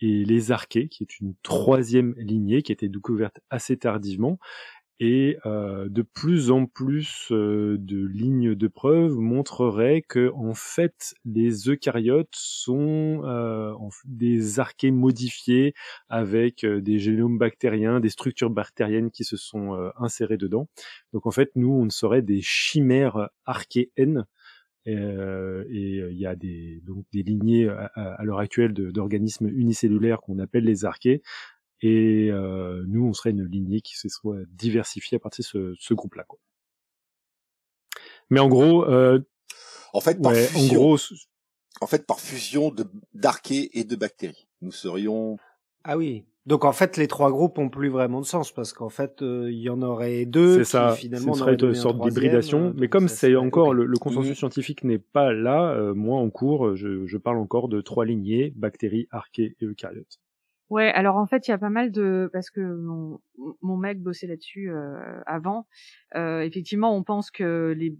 et 0.00 0.24
les 0.24 0.52
archées, 0.52 0.88
qui 0.88 1.04
est 1.04 1.20
une 1.20 1.34
troisième 1.42 2.14
lignée 2.18 2.62
qui 2.62 2.72
a 2.72 2.74
été 2.74 2.88
découverte 2.88 3.40
assez 3.50 3.78
tardivement. 3.78 4.38
Et 4.98 5.36
euh, 5.44 5.90
de 5.90 6.00
plus 6.00 6.50
en 6.50 6.64
plus 6.64 7.28
euh, 7.30 7.76
de 7.78 8.06
lignes 8.06 8.54
de 8.54 8.66
preuve 8.66 9.12
montreraient 9.12 10.00
que 10.00 10.32
en 10.34 10.54
fait 10.54 11.14
les 11.26 11.68
eucaryotes 11.68 12.34
sont 12.34 13.20
euh, 13.24 13.74
des 14.06 14.58
archées 14.58 14.90
modifiées 14.90 15.74
avec 16.08 16.64
euh, 16.64 16.80
des 16.80 16.98
génomes 16.98 17.36
bactériens, 17.36 18.00
des 18.00 18.08
structures 18.08 18.48
bactériennes 18.48 19.10
qui 19.10 19.24
se 19.24 19.36
sont 19.36 19.74
euh, 19.74 19.90
insérées 19.98 20.38
dedans. 20.38 20.66
Donc 21.12 21.26
en 21.26 21.30
fait 21.30 21.50
nous 21.56 21.72
on 21.72 21.90
serait 21.90 22.22
des 22.22 22.40
chimères 22.40 23.28
archéennes 23.44 24.24
euh, 24.88 25.64
et 25.68 25.98
il 26.10 26.18
y 26.18 26.26
a 26.26 26.36
des, 26.36 26.80
donc 26.84 27.04
des 27.12 27.22
lignées 27.22 27.68
à, 27.68 28.22
l'heure 28.22 28.38
actuelle 28.38 28.72
d'organismes 28.72 29.48
unicellulaires 29.48 30.20
qu'on 30.20 30.38
appelle 30.38 30.64
les 30.64 30.84
archées. 30.84 31.22
Et 31.82 32.28
euh, 32.30 32.84
nous, 32.86 33.06
on 33.06 33.12
serait 33.12 33.30
une 33.30 33.44
lignée 33.44 33.80
qui 33.80 33.96
se 33.96 34.08
soit 34.08 34.38
diversifiée 34.50 35.16
à 35.16 35.18
partir 35.18 35.42
de 35.42 35.46
ce, 35.46 35.74
ce 35.78 35.94
groupe-là. 35.94 36.24
Mais 38.30 38.40
en 38.40 38.48
gros, 38.48 38.84
en 39.92 40.00
fait, 40.00 40.20
par 40.20 40.34
fusion, 40.34 40.60
en 40.60 40.74
gros, 40.74 40.98
en 41.80 41.86
fait, 41.86 42.06
par 42.06 42.20
fusion 42.20 42.74
d'archées 43.14 43.78
et 43.78 43.84
de 43.84 43.96
bactéries, 43.96 44.46
nous 44.62 44.72
serions. 44.72 45.36
Ah 45.84 45.96
oui. 45.96 46.24
Donc 46.46 46.64
en 46.64 46.72
fait, 46.72 46.96
les 46.96 47.08
trois 47.08 47.30
groupes 47.30 47.58
ont 47.58 47.68
plus 47.68 47.88
vraiment 47.88 48.20
de 48.20 48.26
sens 48.26 48.52
parce 48.52 48.72
qu'en 48.72 48.88
fait, 48.88 49.20
euh, 49.20 49.50
il 49.50 49.58
y 49.58 49.68
en 49.68 49.82
aurait 49.82 50.26
deux. 50.26 50.58
C'est 50.58 50.64
ça. 50.64 50.92
Finalement, 50.92 51.34
ce 51.34 51.40
serait 51.40 51.54
une 51.54 51.74
sorte 51.74 52.00
d'hybridation. 52.00 52.72
Mais 52.76 52.88
comme 52.88 53.08
c'est 53.08 53.34
encore 53.34 53.74
le, 53.74 53.92
consensus 53.98 54.30
mhm. 54.30 54.36
scientifique 54.36 54.84
n'est 54.84 55.00
pas 55.00 55.32
là, 55.32 55.72
euh, 55.72 55.92
moi 55.92 56.20
en 56.20 56.30
cours, 56.30 56.76
je, 56.76 57.04
je, 57.06 57.18
parle 57.18 57.38
encore 57.38 57.68
de 57.68 57.80
trois 57.80 58.04
lignées 58.04 58.52
bactéries, 58.54 59.08
archées 59.10 59.56
et 59.60 59.64
eucaryotes. 59.64 60.20
Ouais, 60.68 60.88
alors 60.88 61.16
en 61.16 61.26
fait, 61.26 61.46
il 61.46 61.52
y 61.52 61.54
a 61.54 61.58
pas 61.58 61.70
mal 61.70 61.92
de 61.92 62.28
parce 62.32 62.50
que 62.50 62.60
mon, 62.60 63.20
mon 63.62 63.76
mec 63.76 64.00
bossait 64.02 64.26
là-dessus 64.26 64.70
euh, 64.70 65.20
avant. 65.26 65.66
Euh, 66.14 66.40
effectivement, 66.40 66.96
on 66.96 67.02
pense 67.02 67.30
que 67.30 67.74
les 67.76 67.96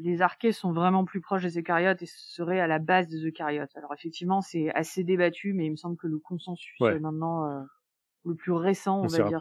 les 0.00 0.22
archées 0.22 0.52
sont 0.52 0.72
vraiment 0.72 1.04
plus 1.04 1.20
proches 1.20 1.42
des 1.42 1.58
eucaryotes 1.58 2.00
et 2.02 2.06
seraient 2.06 2.60
à 2.60 2.68
la 2.68 2.78
base 2.78 3.08
des 3.08 3.26
eucaryotes. 3.26 3.76
Alors 3.76 3.92
effectivement, 3.92 4.40
c'est 4.40 4.70
assez 4.70 5.02
débattu, 5.02 5.52
mais 5.54 5.66
il 5.66 5.72
me 5.72 5.76
semble 5.76 5.96
que 5.96 6.06
le 6.06 6.20
consensus 6.20 6.80
maintenant 6.80 7.66
le 8.24 8.34
plus 8.34 8.52
récent, 8.52 9.00
on, 9.00 9.06
va 9.06 9.28
dire, 9.28 9.40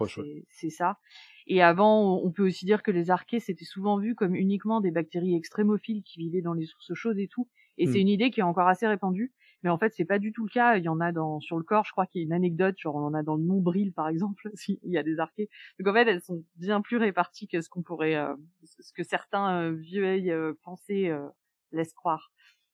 c'est 0.49 0.69
ça. 0.69 0.97
Et 1.45 1.62
avant, 1.62 2.17
on 2.17 2.32
peut 2.32 2.45
aussi 2.45 2.65
dire 2.65 2.84
que 2.84 2.91
les 2.91 3.12
archées, 3.12 3.39
c'était 3.39 3.65
souvent 3.65 3.97
vu 3.97 4.15
comme 4.15 4.36
uniquement 4.36 4.82
des 4.82 4.91
bactéries 4.91 5.36
extrémophiles 5.36 6.03
qui 6.03 6.19
vivaient 6.19 6.41
dans 6.41 6.53
les 6.53 6.65
sources 6.65 6.93
chaudes 6.93 7.19
et 7.19 7.27
tout. 7.27 7.47
Et 7.77 7.86
c'est 7.86 7.99
hmm. 7.99 8.01
une 8.01 8.08
idée 8.10 8.32
qui 8.32 8.39
est 8.39 8.43
encore 8.43 8.67
assez 8.67 8.88
répandue. 8.88 9.32
Mais 9.63 9.70
en 9.70 9.78
fait, 9.78 9.93
c'est 9.96 10.06
pas 10.06 10.20
du 10.20 10.32
tout 10.32 10.46
le 10.46 10.50
cas. 10.50 10.78
Il 10.78 10.84
y 10.84 10.89
en 10.89 11.00
a 11.00 11.12
dans, 11.12 11.39
sur 11.39 11.58
le 11.58 11.63
corps, 11.63 11.86
je 11.86 11.91
crois 11.91 12.06
qu'il 12.06 12.22
y 12.22 12.24
a 12.24 12.26
une 12.26 12.34
anecdote, 12.34 12.76
genre 12.78 12.96
on 12.96 13.06
en 13.06 13.13
a 13.13 13.24
dans 13.24 13.36
le 13.36 13.43
nombril, 13.43 13.93
par 13.93 14.08
exemple, 14.08 14.50
s'il 14.56 14.80
y 14.84 14.98
a 14.98 15.04
des 15.04 15.20
archées. 15.20 15.50
Donc 15.80 15.88
en 15.88 15.93
fait, 15.93 16.08
elles 16.08 16.22
sont 16.22 16.43
bien 16.56 16.82
plus 16.82 16.98
réparties 16.98 17.48
que 17.48 17.62
ce 17.62 17.70
qu'on 17.70 17.82
pourrait, 17.82 18.15
euh, 18.15 18.36
ce 18.63 18.93
que 18.93 19.04
certains 19.04 19.62
euh, 19.62 19.72
vieilles 19.72 20.32
euh, 20.32 20.54
pensées 20.63 21.10
euh, 21.10 21.28
laissent 21.72 21.93
croire. 21.93 22.32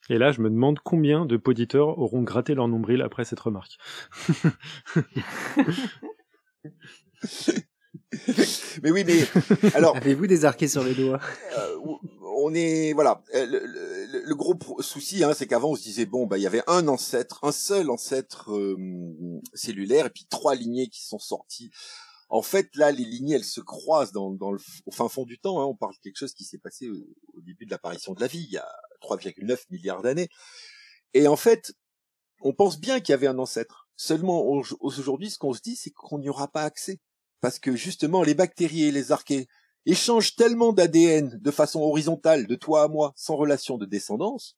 Et 0.09 0.17
là, 0.17 0.31
je 0.31 0.41
me 0.41 0.49
demande 0.49 0.79
combien 0.79 1.25
de 1.25 1.37
poditeurs 1.37 1.97
auront 1.97 2.23
gratté 2.23 2.55
leur 2.55 2.67
nombril 2.67 3.01
après 3.01 3.23
cette 3.23 3.39
remarque. 3.39 3.77
mais 8.83 8.91
oui, 8.91 9.05
mais 9.05 9.23
alors. 9.75 9.95
Avez-vous 9.95 10.27
des 10.27 10.43
archées 10.43 10.67
sur 10.67 10.83
les 10.83 10.93
doigts? 10.93 11.19
Euh, 11.57 11.77
On 12.35 12.53
est 12.53 12.93
voilà. 12.93 13.23
Euh, 13.33 13.45
le, 13.45 14.35
gros 14.35 14.57
souci, 14.81 15.23
hein, 15.23 15.33
c'est 15.33 15.47
qu'avant 15.47 15.71
on 15.71 15.75
se 15.75 15.83
disait 15.83 16.05
bon, 16.05 16.25
bah 16.25 16.37
il 16.37 16.41
y 16.41 16.47
avait 16.47 16.63
un 16.67 16.87
ancêtre, 16.87 17.39
un 17.43 17.51
seul 17.51 17.89
ancêtre 17.89 18.51
euh, 18.51 18.77
cellulaire, 19.53 20.07
et 20.07 20.09
puis 20.09 20.25
trois 20.29 20.55
lignées 20.55 20.87
qui 20.87 21.03
sont 21.03 21.19
sorties. 21.19 21.71
En 22.29 22.41
fait, 22.41 22.75
là, 22.75 22.91
les 22.91 23.05
lignées, 23.05 23.35
elles 23.35 23.43
se 23.43 23.61
croisent 23.61 24.11
dans, 24.11 24.29
le, 24.29 24.59
au 24.87 24.91
fin 24.91 25.07
fond 25.07 25.23
du 25.23 25.37
temps. 25.37 25.61
Hein. 25.61 25.65
On 25.65 25.75
parle 25.75 25.93
de 25.93 25.99
quelque 25.99 26.17
chose 26.17 26.33
qui 26.33 26.45
s'est 26.45 26.57
passé 26.57 26.89
au, 26.89 26.95
au 27.35 27.41
début 27.41 27.65
de 27.65 27.71
l'apparition 27.71 28.13
de 28.13 28.21
la 28.21 28.27
vie, 28.27 28.43
il 28.43 28.51
y 28.51 28.57
a 28.57 28.67
3,9 29.03 29.57
milliards 29.69 30.01
d'années. 30.01 30.29
Et 31.13 31.27
en 31.27 31.35
fait, 31.35 31.73
on 32.41 32.53
pense 32.53 32.79
bien 32.79 32.99
qu'il 32.99 33.11
y 33.11 33.13
avait 33.13 33.27
un 33.27 33.39
ancêtre. 33.39 33.87
Seulement, 33.95 34.43
aujourd'hui, 34.79 35.29
ce 35.29 35.37
qu'on 35.37 35.53
se 35.53 35.61
dit, 35.61 35.75
c'est 35.75 35.91
qu'on 35.91 36.19
n'y 36.19 36.29
aura 36.29 36.47
pas 36.47 36.63
accès. 36.63 36.99
Parce 37.41 37.59
que 37.59 37.75
justement, 37.75 38.23
les 38.23 38.33
bactéries 38.33 38.85
et 38.85 38.91
les 38.91 39.11
archées 39.11 39.47
échangent 39.85 40.35
tellement 40.35 40.73
d'ADN 40.73 41.39
de 41.41 41.51
façon 41.51 41.81
horizontale, 41.81 42.47
de 42.47 42.55
toi 42.55 42.83
à 42.83 42.87
moi, 42.87 43.13
sans 43.15 43.35
relation 43.35 43.77
de 43.77 43.85
descendance, 43.85 44.55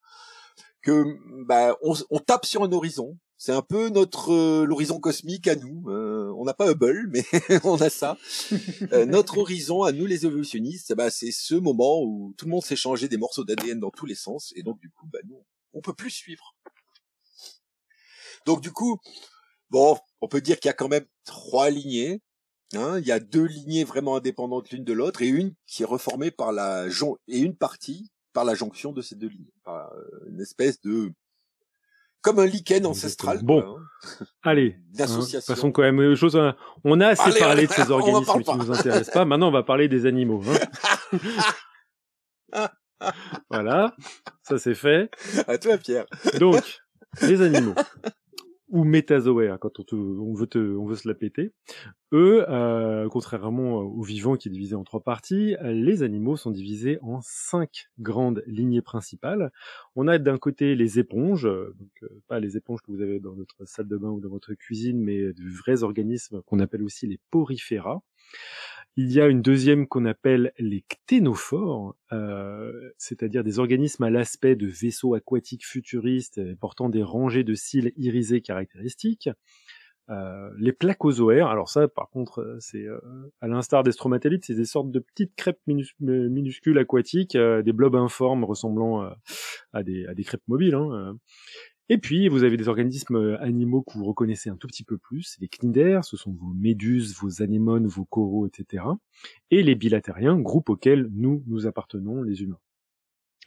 que 0.82 1.04
bah, 1.46 1.76
on, 1.82 1.94
on 2.10 2.18
tape 2.18 2.46
sur 2.46 2.62
un 2.62 2.72
horizon. 2.72 3.18
C'est 3.38 3.52
un 3.52 3.62
peu 3.62 3.90
notre 3.90 4.32
euh, 4.32 4.64
l'horizon 4.64 4.98
cosmique 4.98 5.46
à 5.46 5.56
nous. 5.56 5.90
Euh, 5.90 6.32
on 6.38 6.44
n'a 6.44 6.54
pas 6.54 6.70
Hubble, 6.70 7.08
mais 7.10 7.22
on 7.64 7.76
a 7.76 7.90
ça. 7.90 8.16
Euh, 8.92 9.04
notre 9.04 9.38
horizon 9.38 9.82
à 9.82 9.92
nous 9.92 10.06
les 10.06 10.24
évolutionnistes, 10.24 10.94
bah, 10.94 11.10
c'est 11.10 11.32
ce 11.32 11.54
moment 11.54 12.02
où 12.02 12.34
tout 12.38 12.46
le 12.46 12.52
monde 12.52 12.64
s'est 12.64 12.76
changé 12.76 13.08
des 13.08 13.18
morceaux 13.18 13.44
d'ADN 13.44 13.78
dans 13.78 13.90
tous 13.90 14.06
les 14.06 14.14
sens, 14.14 14.52
et 14.56 14.62
donc 14.62 14.80
du 14.80 14.90
coup, 14.90 15.06
bah, 15.12 15.18
nous, 15.26 15.44
on 15.74 15.82
peut 15.82 15.92
plus 15.92 16.10
suivre. 16.10 16.56
Donc 18.46 18.62
du 18.62 18.72
coup, 18.72 18.98
bon, 19.68 19.98
on 20.22 20.28
peut 20.28 20.40
dire 20.40 20.58
qu'il 20.58 20.68
y 20.68 20.70
a 20.70 20.74
quand 20.74 20.88
même 20.88 21.06
trois 21.24 21.68
lignées. 21.68 22.22
Hein, 22.74 22.98
il 22.98 23.06
y 23.06 23.12
a 23.12 23.20
deux 23.20 23.44
lignées 23.44 23.84
vraiment 23.84 24.16
indépendantes 24.16 24.70
l'une 24.70 24.84
de 24.84 24.92
l'autre 24.92 25.22
et 25.22 25.28
une 25.28 25.54
qui 25.66 25.82
est 25.82 25.86
reformée 25.86 26.30
par 26.32 26.52
la 26.52 26.88
jon 26.88 27.16
et 27.28 27.38
une 27.38 27.54
partie 27.54 28.10
par 28.32 28.44
la 28.44 28.54
jonction 28.54 28.92
de 28.92 29.02
ces 29.02 29.14
deux 29.14 29.28
lignées, 29.28 29.54
par 29.64 29.92
une 30.26 30.40
espèce 30.40 30.80
de 30.80 31.12
comme 32.26 32.40
un 32.40 32.46
lichen 32.46 32.84
ancestral. 32.86 33.40
Bon, 33.44 33.60
hein. 33.60 34.26
allez, 34.42 34.76
hein, 34.76 34.82
d'association. 34.94 35.54
Hein, 35.54 35.70
quand 35.70 35.82
même 35.82 36.00
euh, 36.00 36.16
chose. 36.16 36.36
On 36.82 37.00
a 37.00 37.08
assez 37.08 37.38
parlé 37.38 37.68
de 37.68 37.72
ces 37.72 37.88
organismes 37.92 38.42
qui 38.42 38.56
nous 38.56 38.72
intéressent 38.72 39.14
pas. 39.14 39.24
Maintenant, 39.24 39.48
on 39.48 39.52
va 39.52 39.62
parler 39.62 39.86
des 39.86 40.06
animaux. 40.06 40.42
Hein. 42.52 42.68
voilà, 43.50 43.94
ça 44.42 44.58
c'est 44.58 44.74
fait. 44.74 45.08
À 45.46 45.56
toi, 45.58 45.78
Pierre. 45.78 46.06
Donc, 46.40 46.64
les 47.22 47.42
animaux 47.42 47.74
ou 48.68 48.84
métazoaires 48.84 49.58
quand 49.60 49.80
on, 49.92 49.96
on, 49.96 50.34
veut 50.34 50.46
te, 50.46 50.58
on 50.58 50.86
veut 50.86 50.96
se 50.96 51.06
la 51.08 51.14
péter. 51.14 51.52
Eux, 52.12 52.44
euh, 52.48 53.08
contrairement 53.08 53.78
aux 53.80 54.02
vivants 54.02 54.36
qui 54.36 54.48
est 54.48 54.50
divisé 54.50 54.74
en 54.74 54.84
trois 54.84 55.02
parties, 55.02 55.56
les 55.62 56.02
animaux 56.02 56.36
sont 56.36 56.50
divisés 56.50 56.98
en 57.02 57.20
cinq 57.22 57.88
grandes 57.98 58.42
lignées 58.46 58.82
principales. 58.82 59.52
On 59.94 60.08
a 60.08 60.18
d'un 60.18 60.38
côté 60.38 60.74
les 60.74 60.98
éponges, 60.98 61.44
donc 61.44 61.90
euh, 62.02 62.08
pas 62.28 62.40
les 62.40 62.56
éponges 62.56 62.82
que 62.82 62.90
vous 62.90 63.00
avez 63.00 63.20
dans 63.20 63.34
votre 63.34 63.66
salle 63.66 63.88
de 63.88 63.96
bain 63.96 64.10
ou 64.10 64.20
dans 64.20 64.30
votre 64.30 64.54
cuisine, 64.54 65.00
mais 65.00 65.32
de 65.32 65.48
vrais 65.48 65.82
organismes 65.82 66.42
qu'on 66.42 66.60
appelle 66.60 66.82
aussi 66.82 67.06
les 67.06 67.20
porifera. 67.30 68.02
Il 68.98 69.12
y 69.12 69.20
a 69.20 69.26
une 69.26 69.42
deuxième 69.42 69.86
qu'on 69.86 70.06
appelle 70.06 70.52
les 70.58 70.82
cténophores, 70.88 71.94
euh, 72.12 72.72
c'est-à-dire 72.96 73.44
des 73.44 73.58
organismes 73.58 74.04
à 74.04 74.10
l'aspect 74.10 74.56
de 74.56 74.66
vaisseaux 74.66 75.12
aquatiques 75.12 75.66
futuristes 75.66 76.40
portant 76.56 76.88
des 76.88 77.02
rangées 77.02 77.44
de 77.44 77.54
cils 77.54 77.92
irisés 77.98 78.40
caractéristiques. 78.40 79.28
Euh, 80.08 80.48
les 80.58 80.72
placozoaires, 80.72 81.48
alors 81.48 81.68
ça 81.68 81.88
par 81.88 82.08
contre 82.08 82.40
euh, 82.40 82.56
c'est 82.60 82.86
à 83.40 83.48
l'instar 83.48 83.82
des 83.82 83.92
stromatolites, 83.92 84.44
c'est 84.46 84.54
des 84.54 84.64
sortes 84.64 84.90
de 84.90 85.00
petites 85.00 85.34
crêpes 85.34 85.60
minuscules 85.66 86.78
aquatiques, 86.78 87.36
des 87.36 87.72
blobs 87.72 87.96
informes 87.96 88.44
ressemblant 88.44 89.10
à 89.74 89.82
des, 89.82 90.06
à 90.06 90.14
des 90.14 90.24
crêpes 90.24 90.46
mobiles. 90.48 90.74
Hein, 90.74 91.18
et 91.88 91.98
puis, 91.98 92.28
vous 92.28 92.42
avez 92.42 92.56
des 92.56 92.68
organismes 92.68 93.16
euh, 93.16 93.40
animaux 93.40 93.82
que 93.82 93.96
vous 93.96 94.04
reconnaissez 94.04 94.50
un 94.50 94.56
tout 94.56 94.66
petit 94.66 94.82
peu 94.82 94.98
plus, 94.98 95.36
les 95.40 95.48
cnidaires, 95.48 96.04
ce 96.04 96.16
sont 96.16 96.32
vos 96.32 96.52
méduses, 96.52 97.14
vos 97.20 97.42
anémones, 97.42 97.86
vos 97.86 98.04
coraux, 98.04 98.46
etc. 98.46 98.84
Et 99.52 99.62
les 99.62 99.76
bilatériens, 99.76 100.36
groupe 100.36 100.68
auquel 100.68 101.08
nous, 101.12 101.44
nous 101.46 101.66
appartenons, 101.66 102.22
les 102.22 102.42
humains. 102.42 102.58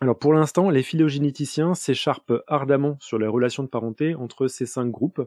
Alors 0.01 0.17
pour 0.17 0.33
l'instant, 0.33 0.69
les 0.69 0.83
phylogénéticiens 0.83 1.73
s'écharpent 1.73 2.41
ardemment 2.47 2.97
sur 3.01 3.19
les 3.19 3.27
relations 3.27 3.63
de 3.63 3.67
parenté 3.67 4.15
entre 4.15 4.47
ces 4.47 4.65
cinq 4.65 4.89
groupes, 4.89 5.21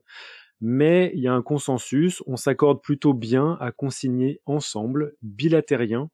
mais 0.62 1.12
il 1.14 1.20
y 1.20 1.28
a 1.28 1.34
un 1.34 1.42
consensus, 1.42 2.22
on 2.26 2.36
s'accorde 2.36 2.80
plutôt 2.80 3.12
bien 3.12 3.58
à 3.60 3.70
consigner 3.70 4.40
ensemble 4.46 5.14
bilatériens 5.20 6.08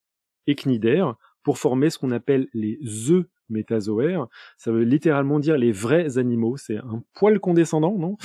et 0.48 0.56
cnidaires 0.56 1.14
pour 1.48 1.56
former 1.56 1.88
ce 1.88 1.96
qu'on 1.96 2.10
appelle 2.10 2.46
les 2.52 2.78
œufs 3.10 3.24
métazoaires. 3.48 4.26
Ça 4.58 4.70
veut 4.70 4.82
littéralement 4.82 5.40
dire 5.40 5.56
les 5.56 5.72
vrais 5.72 6.18
animaux. 6.18 6.58
C'est 6.58 6.76
un 6.76 7.02
poil 7.14 7.40
condescendant, 7.40 7.96
non? 7.96 8.18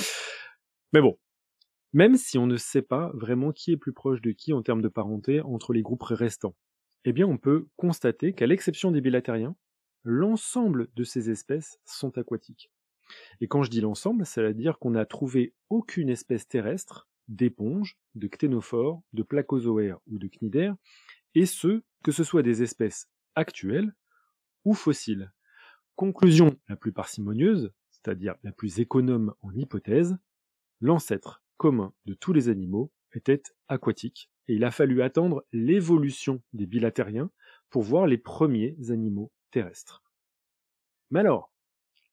Mais 0.91 0.99
bon, 0.99 1.17
même 1.93 2.17
si 2.17 2.37
on 2.37 2.47
ne 2.47 2.57
sait 2.57 2.81
pas 2.81 3.11
vraiment 3.13 3.53
qui 3.53 3.71
est 3.71 3.77
plus 3.77 3.93
proche 3.93 4.19
de 4.19 4.31
qui 4.31 4.51
en 4.51 4.61
termes 4.61 4.81
de 4.81 4.89
parenté 4.89 5.39
entre 5.39 5.71
les 5.71 5.83
groupes 5.83 6.03
restants, 6.03 6.57
eh 7.05 7.13
bien 7.13 7.25
on 7.25 7.37
peut 7.37 7.65
constater 7.77 8.33
qu'à 8.33 8.45
l'exception 8.45 8.91
des 8.91 8.99
bilatériens, 8.99 9.55
l'ensemble 10.03 10.89
de 10.93 11.05
ces 11.05 11.29
espèces 11.29 11.79
sont 11.85 12.17
aquatiques. 12.17 12.73
Et 13.39 13.47
quand 13.47 13.63
je 13.63 13.69
dis 13.69 13.79
l'ensemble, 13.79 14.25
ça 14.25 14.41
veut 14.41 14.53
dire 14.53 14.79
qu'on 14.79 14.91
n'a 14.91 15.05
trouvé 15.05 15.53
aucune 15.69 16.09
espèce 16.09 16.45
terrestre 16.45 17.07
d'éponge, 17.29 17.97
de 18.15 18.27
cténophore, 18.27 19.01
de 19.13 19.23
placozoaire 19.23 19.99
ou 20.07 20.19
de 20.19 20.27
cnidaire, 20.27 20.75
et 21.35 21.45
ce, 21.45 21.83
que 22.03 22.11
ce 22.11 22.23
soit 22.23 22.43
des 22.43 22.63
espèces 22.63 23.07
actuelles 23.35 23.95
ou 24.65 24.73
fossiles. 24.73 25.31
Conclusion 25.95 26.57
la 26.67 26.75
plus 26.75 26.91
parcimonieuse, 26.91 27.71
c'est-à-dire 27.89 28.35
la 28.43 28.51
plus 28.51 28.79
économe 28.79 29.33
en 29.41 29.53
hypothèse, 29.53 30.17
l'ancêtre 30.81 31.43
commun 31.57 31.93
de 32.05 32.13
tous 32.13 32.33
les 32.33 32.49
animaux 32.49 32.91
était 33.13 33.43
aquatique, 33.67 34.31
et 34.47 34.55
il 34.55 34.63
a 34.63 34.71
fallu 34.71 35.01
attendre 35.01 35.45
l'évolution 35.53 36.41
des 36.51 36.65
bilatériens 36.65 37.29
pour 37.69 37.83
voir 37.83 38.07
les 38.07 38.17
premiers 38.17 38.75
animaux 38.89 39.31
terrestres. 39.51 40.03
Mais 41.11 41.19
alors, 41.19 41.51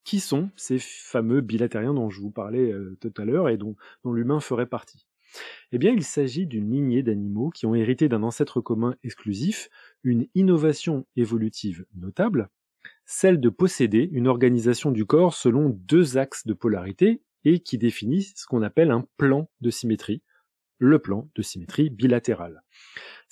qui 0.05 0.21
sont 0.21 0.51
ces 0.57 0.79
fameux 0.79 1.41
bilatériens 1.41 1.95
dont 1.95 2.11
je 2.11 2.21
vous 2.21 2.31
parlais 2.31 2.73
euh, 2.73 2.97
tout 3.01 3.13
à 3.17 3.25
l'heure 3.25 3.49
et 3.49 3.57
dont 3.57 3.77
l'humain 4.05 4.41
ferait 4.41 4.69
partie? 4.69 5.07
Eh 5.73 5.79
bien, 5.79 5.93
il 5.93 6.03
s'agit 6.03 6.47
d'une 6.47 6.71
lignée 6.71 7.03
d'animaux 7.03 7.51
qui 7.51 7.67
ont 7.67 7.75
hérité 7.75 8.09
d'un 8.09 8.23
ancêtre 8.23 8.61
commun 8.61 8.97
exclusif, 9.05 9.69
une 10.03 10.27
innovation 10.35 11.07
évolutive 11.17 11.85
notable, 11.95 12.49
celle 13.05 13.41
de 13.41 13.49
posséder 13.49 14.09
une 14.13 14.29
organisation 14.29 14.91
du 14.91 15.05
corps 15.05 15.35
selon 15.35 15.69
deux 15.69 16.17
axes 16.17 16.47
de 16.47 16.55
polarité 16.55 17.23
et 17.45 17.61
qui 17.61 17.79
définit 17.79 18.23
ce 18.23 18.47
qu'on 18.47 18.63
appelle 18.63 18.91
un 18.91 19.07
plan 19.17 19.51
de 19.61 19.71
symétrie, 19.71 20.23
le 20.79 20.99
plan 20.99 21.29
de 21.35 21.43
symétrie 21.43 21.91
bilatérale. 21.91 22.63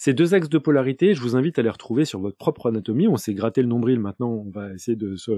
Ces 0.01 0.15
deux 0.15 0.33
axes 0.33 0.49
de 0.49 0.59
polarité, 0.59 1.13
je 1.13 1.21
vous 1.21 1.35
invite 1.35 1.59
à 1.59 1.63
les 1.63 1.69
retrouver 1.69 2.05
sur 2.05 2.21
votre 2.21 2.37
propre 2.37 2.69
anatomie. 2.69 3.09
On 3.09 3.17
s'est 3.17 3.35
gratté 3.35 3.63
le 3.63 3.67
nombril, 3.67 3.99
maintenant 3.99 4.31
on 4.31 4.49
va 4.49 4.73
essayer 4.73 4.95
de 4.95 5.17
se 5.17 5.33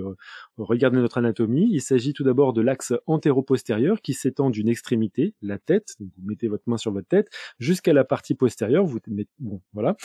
regarder 0.59 0.99
notre 0.99 1.16
anatomie. 1.16 1.66
Il 1.73 1.81
s'agit 1.81 2.12
tout 2.12 2.25
d'abord 2.25 2.53
de 2.53 2.61
l'axe 2.61 2.92
antéro-postérieur 3.07 4.03
qui 4.03 4.12
s'étend 4.12 4.51
d'une 4.51 4.68
extrémité, 4.68 5.35
la 5.40 5.57
tête, 5.57 5.94
vous 5.99 6.11
mettez 6.23 6.46
votre 6.49 6.64
main 6.66 6.77
sur 6.77 6.92
votre 6.92 7.09
tête, 7.09 7.31
jusqu'à 7.59 7.94
la 7.94 8.05
partie 8.05 8.35
postérieure, 8.35 8.85
vous 8.85 8.99
mettez, 9.07 9.31
bon, 9.38 9.62
voilà. 9.73 9.96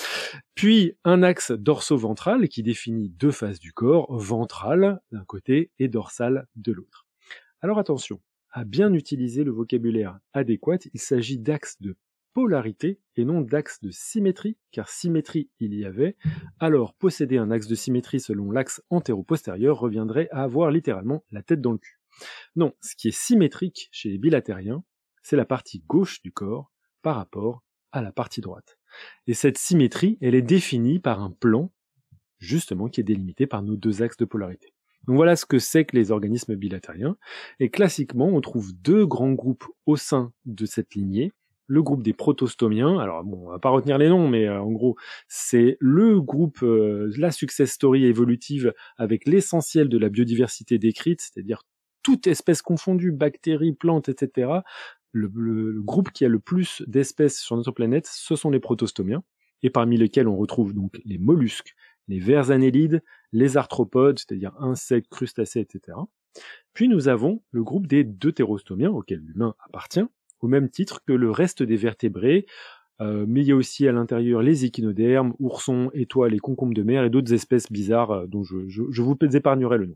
Puis 0.55 0.93
un 1.03 1.21
axe 1.21 1.51
dorso-ventral 1.51 2.47
qui 2.47 2.63
définit 2.63 3.09
deux 3.09 3.31
faces 3.31 3.59
du 3.59 3.73
corps, 3.73 4.17
ventrale 4.17 5.01
d'un 5.11 5.25
côté 5.25 5.71
et 5.79 5.89
dorsale 5.89 6.47
de 6.55 6.71
l'autre. 6.71 7.05
Alors 7.59 7.77
attention, 7.77 8.21
à 8.51 8.63
bien 8.63 8.93
utiliser 8.93 9.43
le 9.43 9.51
vocabulaire 9.51 10.17
adéquat, 10.31 10.77
il 10.93 11.01
s'agit 11.01 11.39
d'axes 11.39 11.75
de 11.81 11.97
polarité 12.35 12.99
et 13.15 13.23
non 13.23 13.39
d'axe 13.39 13.79
de 13.81 13.89
symétrie, 13.91 14.57
car 14.71 14.89
symétrie 14.89 15.49
il 15.59 15.73
y 15.73 15.85
avait, 15.85 16.17
alors 16.59 16.93
posséder 16.93 17.37
un 17.37 17.49
axe 17.49 17.67
de 17.67 17.75
symétrie 17.75 18.19
selon 18.19 18.51
l'axe 18.51 18.83
antéro-postérieur 18.89 19.79
reviendrait 19.79 20.27
à 20.31 20.43
avoir 20.43 20.69
littéralement 20.69 21.23
la 21.31 21.41
tête 21.41 21.61
dans 21.61 21.71
le 21.71 21.77
cul. 21.77 21.97
Non, 22.57 22.73
ce 22.81 22.93
qui 22.97 23.07
est 23.07 23.17
symétrique 23.17 23.87
chez 23.91 24.09
les 24.09 24.17
bilatériens, 24.17 24.83
c'est 25.23 25.37
la 25.37 25.45
partie 25.45 25.79
gauche 25.87 26.21
du 26.21 26.33
corps 26.33 26.73
par 27.01 27.15
rapport 27.15 27.63
à 27.93 28.01
la 28.01 28.11
partie 28.11 28.41
droite. 28.41 28.77
Et 29.27 29.33
cette 29.33 29.57
symétrie, 29.57 30.17
elle 30.19 30.35
est 30.35 30.41
définie 30.41 30.99
par 30.99 31.21
un 31.21 31.31
plan, 31.31 31.71
justement, 32.37 32.89
qui 32.89 32.99
est 32.99 33.05
délimité 33.05 33.47
par 33.47 33.63
nos 33.63 33.77
deux 33.77 34.01
axes 34.01 34.17
de 34.17 34.25
polarité. 34.25 34.73
Donc 35.07 35.15
voilà 35.15 35.37
ce 35.37 35.45
que 35.45 35.59
c'est 35.59 35.85
que 35.85 35.95
les 35.95 36.11
organismes 36.11 36.55
bilatériens. 36.55 37.15
Et 37.61 37.69
classiquement, 37.69 38.27
on 38.27 38.41
trouve 38.41 38.73
deux 38.73 39.05
grands 39.05 39.31
groupes 39.31 39.65
au 39.85 39.95
sein 39.95 40.33
de 40.43 40.65
cette 40.65 40.95
lignée, 40.95 41.31
le 41.67 41.83
groupe 41.83 42.03
des 42.03 42.13
protostomiens. 42.13 42.99
Alors 42.99 43.23
bon, 43.23 43.47
on 43.47 43.49
va 43.49 43.59
pas 43.59 43.69
retenir 43.69 43.97
les 43.97 44.09
noms, 44.09 44.27
mais 44.27 44.47
euh, 44.47 44.61
en 44.61 44.71
gros, 44.71 44.95
c'est 45.27 45.77
le 45.79 46.21
groupe, 46.21 46.61
euh, 46.63 47.11
la 47.17 47.31
success 47.31 47.71
story 47.71 48.05
évolutive 48.05 48.73
avec 48.97 49.27
l'essentiel 49.27 49.89
de 49.89 49.97
la 49.97 50.09
biodiversité 50.09 50.77
décrite, 50.77 51.21
c'est-à-dire 51.21 51.63
toute 52.03 52.27
espèce 52.27 52.61
confondue, 52.61 53.11
bactéries, 53.11 53.73
plantes, 53.73 54.09
etc. 54.09 54.59
Le, 55.11 55.81
groupe 55.81 56.11
qui 56.11 56.25
a 56.25 56.27
le 56.27 56.39
plus 56.39 56.83
d'espèces 56.87 57.39
sur 57.39 57.55
notre 57.55 57.71
planète, 57.71 58.05
ce 58.05 58.35
sont 58.35 58.49
les 58.49 58.59
protostomiens, 58.59 59.23
et 59.63 59.69
parmi 59.69 59.97
lesquels 59.97 60.27
on 60.27 60.35
retrouve 60.35 60.73
donc 60.73 60.99
les 61.05 61.17
mollusques, 61.17 61.73
les 62.07 62.19
vers 62.19 62.51
annélides, 62.51 63.01
les 63.31 63.57
arthropodes, 63.57 64.19
c'est-à-dire 64.19 64.53
insectes, 64.59 65.09
crustacés, 65.09 65.61
etc. 65.61 65.97
Puis 66.73 66.89
nous 66.89 67.07
avons 67.07 67.41
le 67.51 67.63
groupe 67.63 67.87
des 67.87 68.03
deutérostomiens, 68.03 68.91
auquel 68.91 69.19
l'humain 69.19 69.55
appartient, 69.65 70.05
au 70.41 70.47
même 70.47 70.69
titre 70.69 71.01
que 71.05 71.13
le 71.13 71.31
reste 71.31 71.63
des 71.63 71.77
vertébrés, 71.77 72.45
euh, 73.01 73.25
mais 73.27 73.41
il 73.41 73.47
y 73.47 73.51
a 73.51 73.55
aussi 73.55 73.87
à 73.87 73.91
l'intérieur 73.91 74.41
les 74.41 74.63
échinodermes, 74.63 75.33
oursons, 75.39 75.91
étoiles 75.93 76.33
et 76.33 76.39
concombres 76.39 76.73
de 76.73 76.83
mer 76.83 77.03
et 77.03 77.09
d'autres 77.09 77.33
espèces 77.33 77.71
bizarres 77.71 78.11
euh, 78.11 78.27
dont 78.27 78.43
je, 78.43 78.67
je, 78.67 79.01
vous 79.01 79.17
épargnerai 79.33 79.77
le 79.77 79.87
nom. 79.87 79.95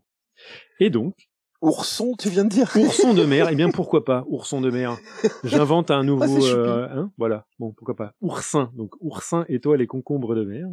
Et 0.79 0.89
donc, 0.89 1.15
Ourson, 1.61 2.15
tu 2.17 2.29
viens 2.29 2.45
de 2.45 2.49
dire? 2.49 2.71
Ourson 2.77 3.13
de 3.13 3.25
mer, 3.25 3.49
eh 3.51 3.55
bien 3.55 3.69
pourquoi 3.73 4.05
pas, 4.05 4.23
ourson 4.27 4.61
de 4.61 4.69
mer. 4.69 4.97
J'invente 5.43 5.91
un 5.91 6.03
nouveau, 6.03 6.45
ah, 6.45 6.53
euh, 6.53 6.87
hein, 6.89 7.11
voilà, 7.17 7.47
bon 7.59 7.73
pourquoi 7.73 7.95
pas. 7.95 8.15
Oursin, 8.21 8.71
donc 8.75 8.93
oursin, 9.01 9.45
étoile 9.49 9.81
et 9.81 9.87
concombre 9.87 10.35
de 10.35 10.45
mer. 10.45 10.67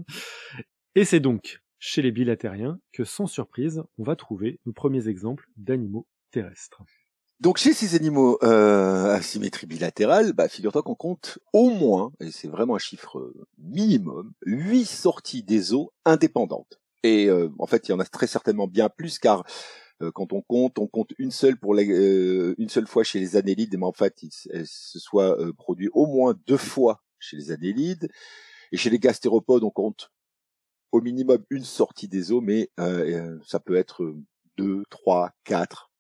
Et 0.95 1.05
c'est 1.05 1.21
donc 1.21 1.61
chez 1.79 2.03
les 2.03 2.13
bilatériens 2.13 2.79
que 2.93 3.05
sans 3.05 3.27
surprise, 3.27 3.83
on 3.99 4.05
va 4.05 4.15
trouver 4.15 4.61
nos 4.65 4.73
premiers 4.73 5.09
exemples 5.09 5.49
d'animaux 5.57 6.07
terrestres. 6.31 6.83
Donc 7.41 7.59
chez 7.59 7.75
ces 7.75 7.95
animaux 7.95 8.39
euh, 8.43 9.15
à 9.15 9.21
symétrie 9.21 9.67
bilatérale, 9.67 10.33
bah, 10.33 10.49
figure-toi 10.49 10.83
qu'on 10.83 10.95
compte 10.95 11.39
au 11.53 11.69
moins, 11.69 12.13
et 12.21 12.31
c'est 12.31 12.49
vraiment 12.49 12.77
un 12.77 12.79
chiffre 12.79 13.33
minimum, 13.59 14.33
huit 14.47 14.87
sorties 14.87 15.43
des 15.43 15.75
eaux 15.75 15.93
indépendantes. 16.07 16.81
Et 17.03 17.29
euh, 17.29 17.51
en 17.59 17.67
fait, 17.67 17.89
il 17.89 17.93
y 17.93 17.95
en 17.95 18.01
a 18.01 18.05
très 18.05 18.27
certainement 18.27 18.67
bien 18.67 18.89
plus, 18.89 19.19
car 19.19 19.45
euh, 20.03 20.11
quand 20.11 20.33
on 20.33 20.43
compte, 20.43 20.79
on 20.79 20.87
compte 20.87 21.13
une 21.19 21.31
seule 21.31 21.59
pour 21.59 21.75
euh, 21.75 22.55
une 22.59 22.69
seule 22.69 22.87
fois 22.87 23.05
chez 23.05 23.21
les 23.21 23.37
annélides, 23.37 23.77
mais 23.79 23.87
en 23.87 23.93
fait, 23.93 24.23
il, 24.23 24.33
se 24.33 24.99
soit 24.99 25.37
produit 25.57 25.89
au 25.93 26.07
moins 26.07 26.35
deux 26.47 26.57
fois 26.57 27.03
chez 27.19 27.37
les 27.37 27.53
annélides. 27.53 28.09
Et 28.73 28.77
chez 28.77 28.91
les 28.91 28.99
gastéropodes, 28.99 29.63
on 29.63 29.71
compte 29.71 30.11
au 30.91 31.01
minimum 31.01 31.45
une 31.51 31.65
sortie 31.65 32.09
des 32.09 32.33
eaux, 32.33 32.41
mais 32.41 32.71
ça 33.47 33.61
peut 33.61 33.77
être 33.77 34.15
deux, 34.57 34.83
trois, 34.91 35.31
quatre, 35.45 35.91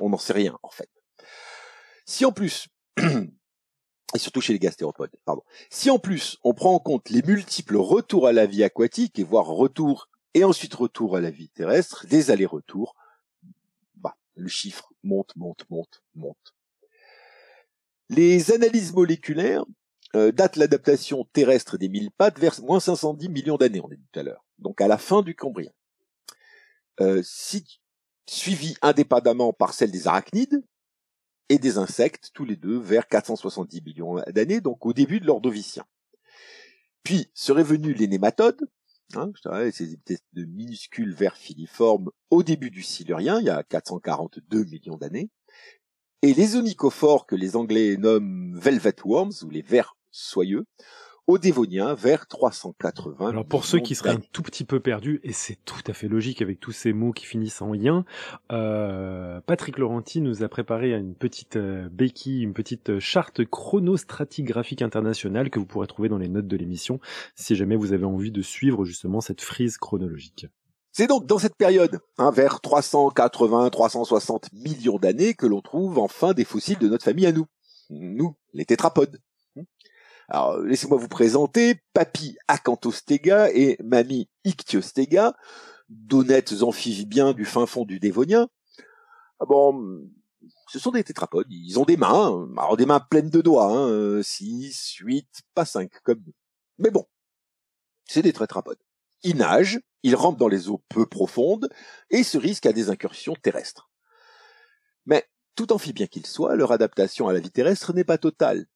on 0.00 0.10
n'en 0.10 0.18
sait 0.18 0.32
rien 0.32 0.58
en 0.62 0.70
fait. 0.70 0.90
Si 2.04 2.24
en 2.24 2.32
plus, 2.32 2.68
et 2.98 4.18
surtout 4.18 4.40
chez 4.40 4.52
les 4.52 4.58
gastéropodes, 4.58 5.10
pardon, 5.24 5.42
si 5.70 5.90
en 5.90 5.98
plus 5.98 6.38
on 6.44 6.54
prend 6.54 6.74
en 6.74 6.78
compte 6.78 7.10
les 7.10 7.22
multiples 7.22 7.76
retours 7.76 8.26
à 8.26 8.32
la 8.32 8.46
vie 8.46 8.64
aquatique, 8.64 9.18
et 9.18 9.24
voire 9.24 9.46
retour 9.46 10.08
et 10.34 10.44
ensuite 10.44 10.74
retour 10.74 11.16
à 11.16 11.20
la 11.20 11.30
vie 11.30 11.48
terrestre, 11.48 12.06
des 12.06 12.30
allers-retours, 12.30 12.94
bah, 13.96 14.16
le 14.34 14.48
chiffre 14.48 14.92
monte, 15.02 15.34
monte, 15.36 15.64
monte, 15.70 16.02
monte. 16.14 16.54
Les 18.08 18.52
analyses 18.52 18.92
moléculaires 18.92 19.64
euh, 20.14 20.30
datent 20.30 20.56
l'adaptation 20.56 21.24
terrestre 21.32 21.76
des 21.76 21.88
mille 21.88 22.10
pattes 22.10 22.38
vers 22.38 22.60
moins 22.62 22.80
510 22.80 23.28
millions 23.28 23.56
d'années, 23.56 23.80
on 23.82 23.88
a 23.88 23.94
dit 23.94 24.06
tout 24.12 24.20
à 24.20 24.22
l'heure, 24.22 24.44
donc 24.58 24.80
à 24.80 24.88
la 24.88 24.98
fin 24.98 25.22
du 25.22 25.34
Cambrien. 25.34 25.72
Euh, 27.00 27.22
si 27.24 27.80
suivi 28.28 28.76
indépendamment 28.82 29.52
par 29.52 29.72
celle 29.72 29.90
des 29.90 30.08
arachnides 30.08 30.64
et 31.48 31.58
des 31.58 31.78
insectes, 31.78 32.30
tous 32.34 32.44
les 32.44 32.56
deux 32.56 32.78
vers 32.78 33.06
470 33.06 33.82
millions 33.82 34.16
d'années, 34.28 34.60
donc 34.60 34.84
au 34.84 34.92
début 34.92 35.20
de 35.20 35.26
l'ordovicien. 35.26 35.84
Puis 37.02 37.30
seraient 37.34 37.62
venus 37.62 37.96
les 37.96 38.08
nématodes, 38.08 38.68
hein, 39.14 39.30
ces 39.72 39.92
espèces 39.92 40.24
de 40.32 40.44
minuscules 40.44 41.14
vers 41.14 41.36
filiformes 41.36 42.10
au 42.30 42.42
début 42.42 42.70
du 42.70 42.82
Silurien, 42.82 43.38
il 43.40 43.46
y 43.46 43.50
a 43.50 43.62
442 43.62 44.64
millions 44.64 44.96
d'années, 44.96 45.30
et 46.22 46.34
les 46.34 46.56
onychophores 46.56 47.26
que 47.26 47.36
les 47.36 47.54
Anglais 47.54 47.96
nomment 47.96 48.58
velvet 48.58 48.96
worms, 49.04 49.34
ou 49.44 49.50
les 49.50 49.62
vers 49.62 49.96
soyeux, 50.10 50.66
au 51.26 51.38
Dévonien 51.38 51.94
vers 51.94 52.26
380. 52.26 53.28
Alors 53.28 53.46
pour 53.46 53.64
ceux 53.64 53.80
qui 53.80 53.94
seraient 53.94 54.10
un 54.10 54.20
tout 54.32 54.42
petit 54.42 54.64
peu 54.64 54.80
perdus, 54.80 55.20
et 55.24 55.32
c'est 55.32 55.58
tout 55.64 55.82
à 55.86 55.92
fait 55.92 56.08
logique 56.08 56.42
avec 56.42 56.60
tous 56.60 56.72
ces 56.72 56.92
mots 56.92 57.12
qui 57.12 57.26
finissent 57.26 57.62
en 57.62 57.74
yin, 57.74 58.04
euh, 58.52 59.40
Patrick 59.46 59.78
Laurenti 59.78 60.20
nous 60.20 60.42
a 60.42 60.48
préparé 60.48 60.92
une 60.92 61.14
petite 61.14 61.56
euh, 61.56 61.88
béquille, 61.90 62.42
une 62.42 62.54
petite 62.54 62.98
charte 62.98 63.44
chronostratigraphique 63.44 64.82
internationale 64.82 65.50
que 65.50 65.58
vous 65.58 65.66
pourrez 65.66 65.86
trouver 65.86 66.08
dans 66.08 66.18
les 66.18 66.28
notes 66.28 66.48
de 66.48 66.56
l'émission 66.56 67.00
si 67.34 67.56
jamais 67.56 67.76
vous 67.76 67.92
avez 67.92 68.04
envie 68.04 68.30
de 68.30 68.42
suivre 68.42 68.84
justement 68.84 69.20
cette 69.20 69.40
frise 69.40 69.78
chronologique. 69.78 70.46
C'est 70.92 71.08
donc 71.08 71.26
dans 71.26 71.38
cette 71.38 71.56
période, 71.56 72.00
hein, 72.16 72.30
vers 72.30 72.60
380-360 72.60 74.44
millions 74.54 74.96
d'années, 74.96 75.34
que 75.34 75.44
l'on 75.44 75.60
trouve 75.60 75.98
enfin 75.98 76.32
des 76.32 76.44
fossiles 76.44 76.78
de 76.78 76.88
notre 76.88 77.04
famille 77.04 77.26
à 77.26 77.32
nous. 77.32 77.44
Nous, 77.90 78.34
les 78.54 78.64
tétrapodes. 78.64 79.20
Alors, 80.28 80.58
laissez-moi 80.58 80.98
vous 80.98 81.08
présenter 81.08 81.80
Papy 81.92 82.36
Acanthostega 82.48 83.50
et 83.52 83.76
Mamie 83.82 84.28
Ichthyostega, 84.44 85.36
d'honnêtes 85.88 86.62
amphibiens 86.62 87.32
du 87.32 87.44
fin 87.44 87.66
fond 87.66 87.84
du 87.84 88.00
Dévonien. 88.00 88.48
Ah 89.38 89.44
bon, 89.46 90.08
ce 90.68 90.78
sont 90.78 90.90
des 90.90 91.04
tétrapodes, 91.04 91.46
ils 91.50 91.78
ont 91.78 91.84
des 91.84 91.96
mains, 91.96 92.48
alors 92.56 92.76
des 92.76 92.86
mains 92.86 93.00
pleines 93.00 93.30
de 93.30 93.40
doigts, 93.40 93.70
hein, 93.70 94.22
6, 94.22 94.96
8, 95.00 95.28
pas 95.54 95.64
5 95.64 95.90
comme. 96.02 96.24
Mais 96.78 96.90
bon, 96.90 97.06
c'est 98.04 98.22
des 98.22 98.32
tétrapodes. 98.32 98.82
Ils 99.22 99.36
nagent, 99.36 99.80
ils 100.02 100.16
rampent 100.16 100.38
dans 100.38 100.48
les 100.48 100.68
eaux 100.68 100.82
peu 100.88 101.06
profondes 101.06 101.68
et 102.10 102.22
se 102.22 102.38
risquent 102.38 102.66
à 102.66 102.72
des 102.72 102.90
incursions 102.90 103.36
terrestres. 103.40 103.90
Mais 105.04 105.24
tout 105.54 105.72
amphibien 105.72 106.06
qu'ils 106.06 106.26
soient, 106.26 106.56
leur 106.56 106.72
adaptation 106.72 107.28
à 107.28 107.32
la 107.32 107.40
vie 107.40 107.50
terrestre 107.50 107.92
n'est 107.92 108.04
pas 108.04 108.18
totale. 108.18 108.66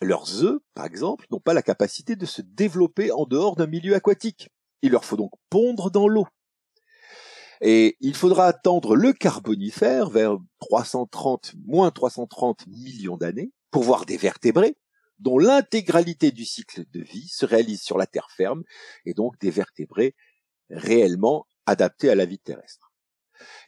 Leurs 0.00 0.44
œufs, 0.44 0.60
par 0.74 0.86
exemple, 0.86 1.26
n'ont 1.30 1.40
pas 1.40 1.54
la 1.54 1.62
capacité 1.62 2.16
de 2.16 2.26
se 2.26 2.42
développer 2.42 3.10
en 3.10 3.24
dehors 3.24 3.56
d'un 3.56 3.66
milieu 3.66 3.94
aquatique. 3.94 4.48
Il 4.82 4.92
leur 4.92 5.04
faut 5.04 5.16
donc 5.16 5.32
pondre 5.50 5.90
dans 5.90 6.06
l'eau. 6.06 6.26
Et 7.60 7.96
il 8.00 8.14
faudra 8.14 8.46
attendre 8.46 8.94
le 8.94 9.12
Carbonifère 9.12 10.10
vers 10.10 10.36
330, 10.60 11.54
moins 11.66 11.90
330 11.90 12.66
millions 12.68 13.16
d'années 13.16 13.50
pour 13.72 13.82
voir 13.82 14.06
des 14.06 14.16
vertébrés 14.16 14.76
dont 15.18 15.38
l'intégralité 15.38 16.30
du 16.30 16.44
cycle 16.44 16.84
de 16.92 17.00
vie 17.00 17.26
se 17.28 17.44
réalise 17.44 17.82
sur 17.82 17.98
la 17.98 18.06
terre 18.06 18.30
ferme 18.30 18.62
et 19.04 19.14
donc 19.14 19.38
des 19.40 19.50
vertébrés 19.50 20.14
réellement 20.70 21.46
adaptés 21.66 22.10
à 22.10 22.14
la 22.14 22.24
vie 22.24 22.38
terrestre. 22.38 22.92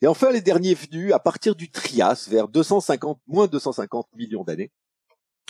Et 0.02 0.06
enfin, 0.06 0.30
les 0.30 0.40
derniers 0.40 0.74
venus 0.74 1.12
à 1.12 1.18
partir 1.18 1.54
du 1.54 1.70
Trias 1.70 2.26
vers 2.28 2.48
250, 2.48 3.20
moins 3.26 3.46
250 3.46 4.08
millions 4.14 4.44
d'années 4.44 4.70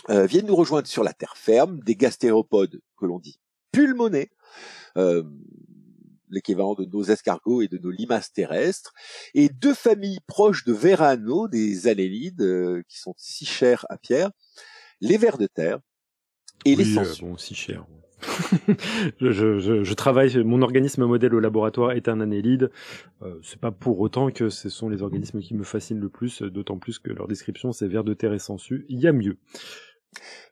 euh, 0.09 0.25
viennent 0.25 0.47
nous 0.47 0.55
rejoindre 0.55 0.87
sur 0.87 1.03
la 1.03 1.13
terre 1.13 1.37
ferme 1.37 1.79
des 1.81 1.95
gastéropodes 1.95 2.81
que 2.97 3.05
l'on 3.05 3.19
dit 3.19 3.39
pulmonés, 3.71 4.31
euh, 4.97 5.23
l'équivalent 6.29 6.75
de 6.75 6.85
nos 6.85 7.03
escargots 7.03 7.61
et 7.61 7.67
de 7.67 7.77
nos 7.77 7.91
limaces 7.91 8.31
terrestres, 8.31 8.93
et 9.33 9.49
deux 9.49 9.73
familles 9.73 10.21
proches 10.27 10.65
de 10.65 10.73
Verano, 10.73 11.47
des 11.47 11.87
annélides, 11.87 12.41
euh, 12.41 12.83
qui 12.87 12.99
sont 12.99 13.13
si 13.17 13.45
chers 13.45 13.85
à 13.89 13.97
Pierre, 13.97 14.31
les 15.01 15.17
vers 15.17 15.37
de 15.37 15.47
terre 15.47 15.79
et 16.65 16.75
les 16.75 16.95
bon, 17.21 17.37
si 17.37 17.55
chers. 17.55 17.85
je, 19.21 19.93
travaille, 19.93 20.43
mon 20.43 20.61
organisme 20.61 21.05
modèle 21.05 21.33
au 21.33 21.39
laboratoire 21.39 21.91
est 21.91 22.07
un 22.07 22.21
annélide. 22.21 22.71
Euh, 23.21 23.35
c'est 23.43 23.59
pas 23.59 23.71
pour 23.71 23.99
autant 23.99 24.29
que 24.31 24.49
ce 24.49 24.69
sont 24.69 24.89
les 24.89 25.01
organismes 25.01 25.39
qui 25.39 25.53
me 25.53 25.63
fascinent 25.63 25.99
le 25.99 26.09
plus, 26.09 26.41
d'autant 26.41 26.77
plus 26.77 26.99
que 26.99 27.11
leur 27.11 27.27
description 27.27 27.71
c'est 27.71 27.87
vers 27.87 28.03
de 28.03 28.13
terre 28.13 28.33
et 28.33 28.39
sensu. 28.39 28.85
Il 28.89 28.99
y 28.99 29.07
a 29.07 29.13
mieux. 29.13 29.37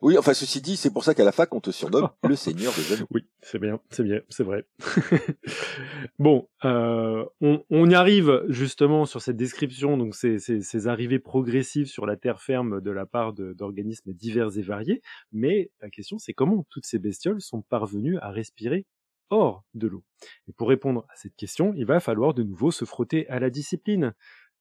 Oui, 0.01 0.17
enfin 0.17 0.33
ceci 0.33 0.61
dit, 0.61 0.77
c'est 0.77 0.91
pour 0.91 1.03
ça 1.03 1.13
qu'à 1.13 1.25
la 1.25 1.33
fac 1.33 1.53
on 1.53 1.59
te 1.59 1.71
surnomme 1.71 2.09
le 2.23 2.35
Seigneur 2.35 2.73
des 2.73 2.93
Anneaux. 2.93 3.07
Oui, 3.11 3.25
c'est 3.41 3.59
bien, 3.59 3.79
c'est 3.89 4.03
bien, 4.03 4.21
c'est 4.29 4.43
vrai. 4.43 4.65
bon, 6.19 6.47
euh, 6.63 7.25
on, 7.41 7.63
on, 7.69 7.89
y 7.89 7.95
arrive 7.95 8.43
justement 8.47 9.05
sur 9.05 9.21
cette 9.21 9.35
description, 9.35 9.97
donc 9.97 10.15
ces, 10.15 10.39
ces, 10.39 10.61
ces, 10.61 10.87
arrivées 10.87 11.19
progressives 11.19 11.87
sur 11.87 12.05
la 12.05 12.15
terre 12.15 12.41
ferme 12.41 12.79
de 12.79 12.91
la 12.91 13.05
part 13.05 13.33
d'organismes 13.33 14.13
divers 14.13 14.57
et 14.57 14.61
variés. 14.61 15.01
Mais 15.33 15.71
la 15.81 15.89
question, 15.89 16.17
c'est 16.17 16.33
comment 16.33 16.65
toutes 16.69 16.85
ces 16.85 16.99
bestioles 16.99 17.41
sont 17.41 17.61
parvenues 17.61 18.17
à 18.19 18.31
respirer 18.31 18.85
hors 19.29 19.65
de 19.73 19.87
l'eau? 19.87 20.03
Et 20.47 20.53
pour 20.53 20.69
répondre 20.69 21.05
à 21.09 21.15
cette 21.15 21.35
question, 21.35 21.73
il 21.75 21.85
va 21.85 21.99
falloir 21.99 22.33
de 22.33 22.43
nouveau 22.43 22.71
se 22.71 22.85
frotter 22.85 23.27
à 23.27 23.39
la 23.39 23.49
discipline 23.49 24.13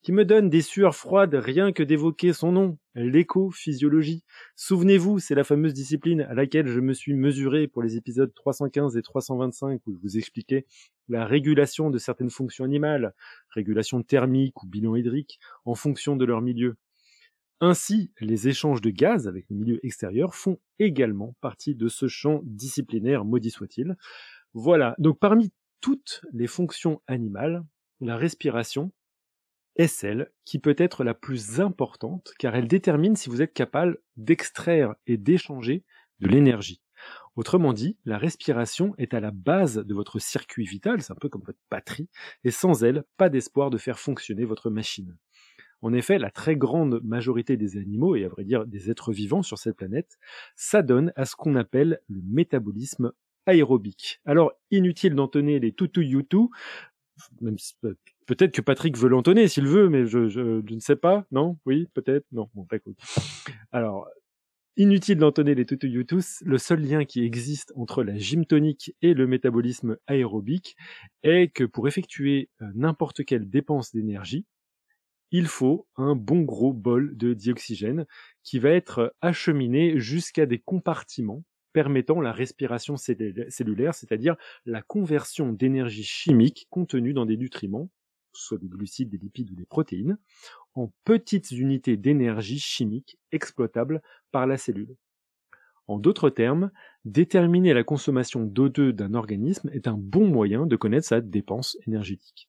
qui 0.03 0.13
me 0.13 0.25
donne 0.25 0.49
des 0.49 0.63
sueurs 0.63 0.95
froides 0.95 1.35
rien 1.35 1.73
que 1.73 1.83
d'évoquer 1.83 2.33
son 2.33 2.53
nom, 2.53 2.79
l'éco-physiologie. 2.95 4.23
Souvenez-vous, 4.57 5.19
c'est 5.19 5.35
la 5.35 5.45
fameuse 5.45 5.75
discipline 5.75 6.23
à 6.23 6.35
laquelle 6.35 6.69
je 6.69 6.81
me 6.81 6.93
suis 6.93 7.15
mesuré 7.15 7.67
pour 7.67 7.83
les 7.83 7.97
épisodes 7.97 8.33
315 8.35 8.97
et 8.97 9.03
325 9.03 9.81
où 9.87 9.93
je 9.93 9.99
vous 10.01 10.17
expliquais 10.17 10.67
la 11.09 11.25
régulation 11.25 11.91
de 11.91 11.99
certaines 11.99 12.31
fonctions 12.31 12.65
animales, 12.65 13.15
régulation 13.51 14.03
thermique 14.03 14.63
ou 14.63 14.67
bilan 14.67 14.95
hydrique, 14.95 15.41
en 15.65 15.75
fonction 15.75 16.17
de 16.17 16.25
leur 16.25 16.43
milieu. 16.43 16.77
Ainsi, 17.61 18.13
les 18.21 18.47
échanges 18.47 18.81
de 18.81 18.91
gaz 18.91 19.27
avec 19.27 19.47
le 19.51 19.57
milieu 19.57 19.85
extérieur 19.85 20.35
font 20.35 20.59
également 20.79 21.35
partie 21.41 21.75
de 21.75 21.89
ce 21.89 22.07
champ 22.07 22.41
disciplinaire, 22.45 23.25
maudit 23.25 23.51
soit-il. 23.51 23.97
Voilà, 24.55 24.95
donc 24.99 25.19
parmi 25.19 25.53
toutes 25.81 26.23
les 26.33 26.47
fonctions 26.47 27.03
animales, 27.09 27.65
la 28.01 28.17
respiration 28.17 28.93
est 29.79 29.87
celle 29.87 30.31
qui 30.45 30.59
peut 30.59 30.77
être 30.77 31.05
la 31.05 31.15
plus 31.15 31.61
importante 31.61 32.33
car 32.39 32.55
elle 32.55 32.69
détermine 32.69 33.17
si 33.17 33.31
vous 33.31 33.41
êtes 33.41 33.55
capable 33.55 33.99
d'extraire 34.17 34.95
et 35.07 35.17
d'échanger 35.17 35.85
de 36.21 36.29
l'énergie. 36.29 36.83
Autrement 37.37 37.73
dit, 37.73 37.97
la 38.05 38.19
respiration 38.19 38.95
est 38.99 39.15
à 39.15 39.21
la 39.21 39.31
base 39.31 39.77
de 39.77 39.95
votre 39.95 40.19
circuit 40.19 40.67
vital, 40.67 41.01
c'est 41.01 41.13
un 41.13 41.17
peu 41.17 41.29
comme 41.29 41.45
votre 41.45 41.61
batterie, 41.71 42.09
et 42.43 42.51
sans 42.51 42.83
elle, 42.83 43.05
pas 43.17 43.29
d'espoir 43.29 43.71
de 43.71 43.79
faire 43.79 44.01
fonctionner 44.01 44.45
votre 44.45 44.71
machine. 44.71 45.17
En 45.81 45.93
effet, 45.93 46.19
la 46.19 46.33
très 46.33 46.57
grande 46.57 47.01
majorité 47.05 47.57
des 47.57 47.77
animaux, 47.77 48.17
et 48.17 48.25
à 48.25 48.29
vrai 48.29 48.43
dire 48.43 48.67
des 48.67 48.91
êtres 48.91 49.13
vivants 49.13 49.45
sur 49.45 49.59
cette 49.59 49.77
planète, 49.77 50.19
s'adonnent 50.57 51.13
à 51.15 51.25
ce 51.25 51.37
qu'on 51.37 51.55
appelle 51.55 52.01
le 52.09 52.21
métabolisme 52.25 53.13
aérobique. 53.47 54.21
Alors, 54.25 54.53
inutile 54.73 55.15
d'entonner 55.15 55.61
les 55.61 55.73
toutou 55.73 56.01
youtou, 56.01 56.51
même 57.41 57.59
peut-être 58.29 58.55
que 58.55 58.61
Patrick 58.61 58.97
veut 58.97 59.09
l'entonner 59.09 59.49
s'il 59.49 59.67
veut, 59.67 59.89
mais 59.89 60.07
je, 60.07 60.29
je, 60.29 60.41
ne 60.41 60.81
sais 60.81 60.97
pas. 60.97 61.27
Non? 61.33 61.59
Oui, 61.67 61.89
peut-être? 61.95 62.27
Non. 62.31 62.49
Bon, 62.55 62.67
écoute. 62.73 62.99
Alors, 63.73 64.07
Inutile 64.81 65.19
d'entonner 65.19 65.57
les 65.57 65.67
tous, 65.67 66.41
le 66.47 66.57
seul 66.57 66.81
lien 66.81 67.05
qui 67.05 67.25
existe 67.25 67.73
entre 67.75 68.05
la 68.05 68.17
gym 68.17 68.47
tonique 68.47 68.95
et 69.03 69.13
le 69.13 69.27
métabolisme 69.27 69.97
aérobique 70.07 70.77
est 71.25 71.53
que 71.53 71.65
pour 71.65 71.89
effectuer 71.89 72.49
euh, 72.63 72.67
n'importe 72.77 73.25
quelle 73.25 73.51
dépense 73.51 73.91
d'énergie, 73.91 74.47
il 75.33 75.49
faut 75.49 75.89
un 75.97 76.15
bon 76.15 76.43
gros 76.43 76.73
bol 76.73 77.17
de 77.17 77.35
dioxygène 77.35 78.07
qui 78.45 78.61
va 78.61 78.71
être 78.71 79.17
acheminé 79.21 79.99
jusqu'à 79.99 80.47
des 80.47 80.61
compartiments 80.61 81.43
permettant 81.73 82.21
la 82.21 82.33
respiration 82.33 82.97
cellulaire, 82.97 83.95
c'est-à-dire 83.95 84.37
la 84.65 84.83
conversion 84.83 85.53
d'énergie 85.53 86.05
chimique 86.05 86.69
contenue 86.71 87.15
dans 87.15 87.27
des 87.27 87.37
nutriments, 87.37 87.91
soit 88.41 88.59
des 88.59 88.69
glucides, 88.69 89.11
des 89.11 89.19
lipides 89.19 89.51
ou 89.51 89.55
des 89.55 89.67
protéines, 89.67 90.19
en 90.75 90.93
petites 91.05 91.51
unités 91.51 91.97
d'énergie 91.97 92.59
chimique 92.59 93.19
exploitables 93.33 94.03
par 94.33 94.47
la 94.47 94.57
cellule. 94.57 94.97
En 95.87 95.99
d'autres 95.99 96.29
termes, 96.31 96.71
déterminer 97.05 97.73
la 97.73 97.83
consommation 97.83 98.45
d'O2 98.45 98.93
d'un 98.93 99.15
organisme 99.15 99.71
est 99.73 99.89
un 99.89 99.97
bon 99.97 100.29
moyen 100.29 100.67
de 100.67 100.77
connaître 100.77 101.07
sa 101.07 101.23
dépense 101.23 101.79
énergétique. 101.87 102.49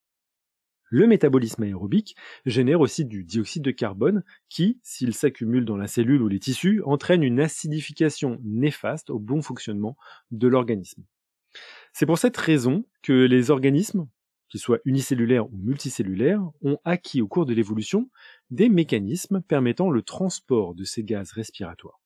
Le 0.91 1.05
métabolisme 1.05 1.63
aérobique 1.63 2.15
génère 2.45 2.81
aussi 2.81 3.05
du 3.05 3.23
dioxyde 3.23 3.63
de 3.63 3.71
carbone 3.71 4.23
qui, 4.49 4.79
s'il 4.81 5.13
s'accumule 5.13 5.63
dans 5.63 5.77
la 5.77 5.87
cellule 5.87 6.21
ou 6.21 6.27
les 6.27 6.39
tissus, 6.39 6.81
entraîne 6.83 7.23
une 7.23 7.39
acidification 7.39 8.39
néfaste 8.43 9.11
au 9.11 9.19
bon 9.19 9.41
fonctionnement 9.41 9.95
de 10.31 10.47
l'organisme. 10.47 11.03
C'est 11.93 12.07
pour 12.07 12.17
cette 12.17 12.37
raison 12.37 12.85
que 13.03 13.13
les 13.13 13.51
organismes, 13.51 14.07
qu'ils 14.49 14.59
soient 14.59 14.79
unicellulaires 14.85 15.47
ou 15.47 15.57
multicellulaires, 15.57 16.43
ont 16.61 16.77
acquis 16.83 17.21
au 17.21 17.27
cours 17.27 17.45
de 17.45 17.53
l'évolution 17.53 18.09
des 18.49 18.69
mécanismes 18.69 19.41
permettant 19.41 19.89
le 19.89 20.01
transport 20.01 20.75
de 20.75 20.83
ces 20.83 21.03
gaz 21.03 21.31
respiratoires. 21.31 21.99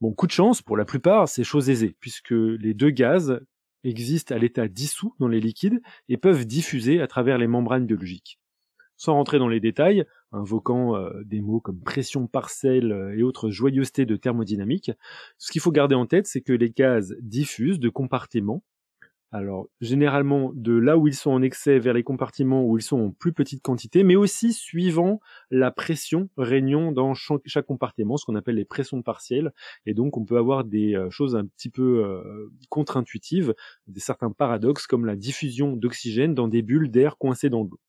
Bon, 0.00 0.12
coup 0.12 0.26
de 0.26 0.32
chance, 0.32 0.60
pour 0.60 0.76
la 0.76 0.84
plupart, 0.84 1.28
c'est 1.28 1.44
chose 1.44 1.70
aisée, 1.70 1.96
puisque 2.00 2.32
les 2.32 2.74
deux 2.74 2.90
gaz 2.90 3.40
existent 3.82 4.34
à 4.34 4.38
l'état 4.38 4.68
dissous 4.68 5.14
dans 5.18 5.28
les 5.28 5.40
liquides 5.40 5.80
et 6.08 6.18
peuvent 6.18 6.44
diffuser 6.44 7.00
à 7.00 7.06
travers 7.06 7.38
les 7.38 7.46
membranes 7.46 7.86
biologiques. 7.86 8.38
Sans 8.98 9.14
rentrer 9.14 9.38
dans 9.38 9.48
les 9.48 9.60
détails, 9.60 10.04
invoquant 10.32 10.96
euh, 10.96 11.22
des 11.24 11.40
mots 11.40 11.60
comme 11.60 11.80
pression 11.80 12.26
parcelle 12.26 12.92
euh, 12.92 13.16
et 13.16 13.22
autres 13.22 13.50
joyeusetés 13.50 14.06
de 14.06 14.16
thermodynamique, 14.16 14.90
ce 15.38 15.52
qu'il 15.52 15.60
faut 15.60 15.72
garder 15.72 15.94
en 15.94 16.06
tête, 16.06 16.26
c'est 16.26 16.40
que 16.40 16.52
les 16.52 16.70
gaz 16.70 17.14
diffusent 17.20 17.78
de 17.78 17.88
compartiments 17.88 18.62
alors, 19.32 19.68
généralement, 19.80 20.52
de 20.54 20.72
là 20.72 20.96
où 20.96 21.08
ils 21.08 21.14
sont 21.14 21.32
en 21.32 21.42
excès 21.42 21.80
vers 21.80 21.94
les 21.94 22.04
compartiments 22.04 22.64
où 22.64 22.78
ils 22.78 22.82
sont 22.82 23.00
en 23.00 23.10
plus 23.10 23.32
petite 23.32 23.60
quantité, 23.60 24.04
mais 24.04 24.14
aussi 24.14 24.52
suivant 24.52 25.20
la 25.50 25.72
pression 25.72 26.30
régnant 26.36 26.92
dans 26.92 27.12
chaque 27.14 27.66
compartiment, 27.66 28.16
ce 28.16 28.24
qu'on 28.24 28.36
appelle 28.36 28.54
les 28.54 28.64
pressions 28.64 29.02
partielles. 29.02 29.52
Et 29.84 29.94
donc, 29.94 30.16
on 30.16 30.24
peut 30.24 30.38
avoir 30.38 30.64
des 30.64 30.94
euh, 30.94 31.10
choses 31.10 31.34
un 31.34 31.44
petit 31.44 31.70
peu 31.70 32.04
euh, 32.04 32.52
contre-intuitives, 32.68 33.54
des 33.88 34.00
certains 34.00 34.30
paradoxes 34.30 34.86
comme 34.86 35.06
la 35.06 35.16
diffusion 35.16 35.72
d'oxygène 35.72 36.34
dans 36.34 36.48
des 36.48 36.62
bulles 36.62 36.90
d'air 36.90 37.18
coincées 37.18 37.50
dans 37.50 37.64
l'eau. 37.64 37.80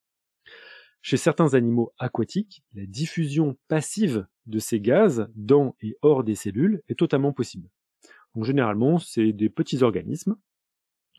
Chez 1.04 1.17
certains 1.17 1.54
animaux 1.54 1.93
aquatiques, 2.00 2.63
la 2.73 2.86
diffusion 2.88 3.58
passive 3.67 4.26
de 4.47 4.58
ces 4.58 4.82
gaz 4.82 5.30
dans 5.36 5.76
et 5.82 5.95
hors 6.02 6.23
des 6.23 6.36
cellules 6.36 6.82
est 6.89 6.97
totalement 6.97 7.32
possible. 7.32 7.69
Donc 8.36 8.43
généralement, 8.43 8.97
c'est 8.97 9.34
des 9.34 9.50
petits 9.50 9.84
organismes 9.84 10.36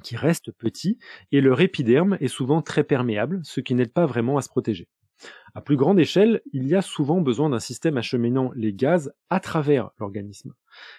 qui 0.03 0.17
reste 0.17 0.53
petit, 0.53 0.99
et 1.33 1.41
leur 1.41 1.61
épiderme 1.61 2.17
est 2.21 2.29
souvent 2.29 2.63
très 2.63 2.85
perméable, 2.85 3.41
ce 3.45 3.61
qui 3.61 3.75
n'aide 3.75 3.93
pas 3.93 4.07
vraiment 4.07 4.39
à 4.39 4.43
se 4.43 4.49
protéger. 4.49 4.89
À 5.55 5.61
plus 5.61 5.77
grande 5.77 5.99
échelle, 5.99 6.43
il 6.53 6.67
y 6.69 6.77
a 6.77 6.83
souvent 6.83 7.21
besoin 7.21 7.51
d'un 7.51 7.59
système 7.59 7.97
acheminant 7.97 8.53
les 8.55 8.73
gaz 8.73 9.13
à 9.31 9.41
travers 9.41 9.91
l'organisme. 9.99 10.55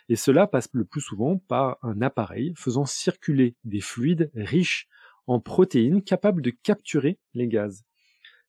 Et 0.09 0.15
cela 0.15 0.47
passe 0.47 0.69
le 0.73 0.85
plus 0.85 1.01
souvent 1.01 1.37
par 1.37 1.77
un 1.81 2.01
appareil 2.01 2.53
faisant 2.57 2.85
circuler 2.85 3.55
des 3.63 3.81
fluides 3.81 4.29
riches 4.35 4.87
en 5.27 5.39
protéines 5.39 6.03
capables 6.03 6.41
de 6.41 6.49
capturer 6.49 7.19
les 7.33 7.47
gaz. 7.47 7.85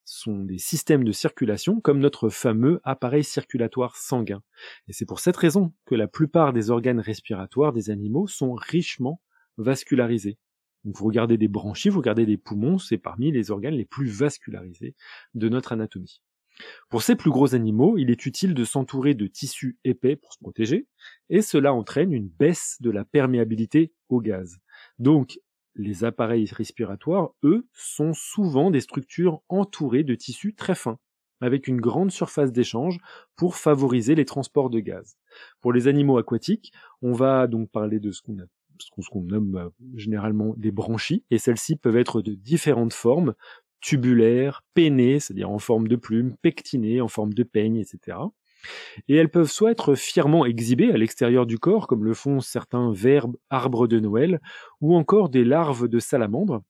Ce 0.05 0.23
sont 0.23 0.41
des 0.41 0.59
systèmes 0.59 1.05
de 1.05 1.13
circulation 1.13 1.81
comme 1.81 2.01
notre 2.01 2.31
fameux 2.31 2.81
appareil 2.83 3.23
circulatoire 3.23 3.97
sanguin. 3.97 4.43
Et 4.89 4.93
c'est 4.93 5.07
pour 5.07 5.21
cette 5.21 5.37
raison 5.37 5.73
que 5.85 5.95
la 5.95 6.09
plupart 6.09 6.53
des 6.53 6.71
organes 6.71 6.99
respiratoires 6.99 7.73
des 7.73 7.91
animaux 7.91 8.27
sont 8.27 8.55
richement 8.55 9.21
vascularisés. 9.61 10.39
vous 10.85 11.05
regardez 11.05 11.37
des 11.37 11.49
branchies, 11.49 11.91
vous 11.91 11.99
regardez 11.99 12.27
des 12.27 12.39
poumons, 12.39 12.79
c'est 12.79 12.99
parmi 12.99 13.31
les 13.31 13.51
organes 13.51 13.75
les 13.75 13.85
plus 13.85 14.09
vascularisés 14.09 14.95
de 15.35 15.49
notre 15.49 15.73
anatomie. 15.73 16.23
Pour 16.89 17.03
ces 17.03 17.17
plus 17.17 17.31
gros 17.31 17.55
animaux, 17.55 17.97
il 17.97 18.11
est 18.11 18.27
utile 18.27 18.55
de 18.55 18.65
s'entourer 18.65 19.15
de 19.15 19.27
tissus 19.27 19.79
épais 19.85 20.17
pour 20.17 20.33
se 20.33 20.39
protéger, 20.39 20.87
et 21.29 21.43
cela 21.43 21.73
entraîne 21.73 22.13
une 22.13 22.29
baisse 22.29 22.77
de 22.81 22.91
la 22.91 23.05
perméabilité 23.05 23.93
au 24.09 24.21
gaz. 24.21 24.59
Donc, 24.99 25.39
les 25.77 26.05
appareils 26.05 26.47
respiratoires, 26.47 27.31
eux, 27.45 27.67
sont 27.73 28.13
souvent 28.13 28.71
des 28.71 28.81
structures 28.81 29.43
entourées 29.49 30.05
de 30.05 30.15
tissus 30.15 30.55
très 30.55 30.75
fins, 30.75 30.99
avec 31.41 31.69
une 31.69 31.81
grande 31.81 32.11
surface 32.11 32.53
d'échange 32.53 32.99
pour 33.37 33.57
favoriser 33.57 34.15
les 34.15 34.25
transports 34.25 34.71
de 34.71 34.81
gaz. 34.81 35.17
Pour 35.61 35.73
les 35.73 35.89
animaux 35.89 36.19
aquatiques, 36.19 36.73
on 37.03 37.13
va 37.13 37.47
donc 37.47 37.71
parler 37.71 38.01
de 38.01 38.11
ce 38.11 38.21
qu'on 38.21 38.39
a 38.39 38.47
ce 38.81 39.09
qu'on 39.11 39.23
nomme 39.23 39.57
euh, 39.57 39.69
généralement 39.95 40.55
des 40.57 40.71
branchies, 40.71 41.25
et 41.31 41.39
celles-ci 41.39 41.77
peuvent 41.77 41.97
être 41.97 42.23
de 42.23 42.35
différentes 42.35 42.93
formes, 42.93 43.35
tubulaires, 43.81 44.63
pennées, 44.75 45.21
c'est-à-dire 45.21 45.51
en 45.51 45.59
forme 45.59 45.89
de 45.89 45.97
plume, 45.97 46.37
pectinées, 46.43 47.01
en 47.01 47.09
forme 47.09 47.33
de 47.33 47.43
peigne, 47.43 47.77
etc. 47.77 48.19
Et 49.09 49.17
elles 49.17 49.31
peuvent 49.31 49.51
soit 49.51 49.71
être 49.71 49.95
fièrement 49.95 50.45
exhibées 50.45 50.93
à 50.93 50.97
l'extérieur 50.99 51.47
du 51.47 51.59
corps, 51.59 51.87
comme 51.87 52.05
le 52.05 52.15
font 52.15 52.41
certains 52.41 52.93
verbes 52.93 53.37
arbres 53.49 53.87
de 53.87 53.99
Noël, 54.01 54.41
ou 54.81 54.95
encore 54.95 55.31
des 55.31 55.45
larves 55.45 55.89
de 55.89 55.99
salamandres, 55.99 56.63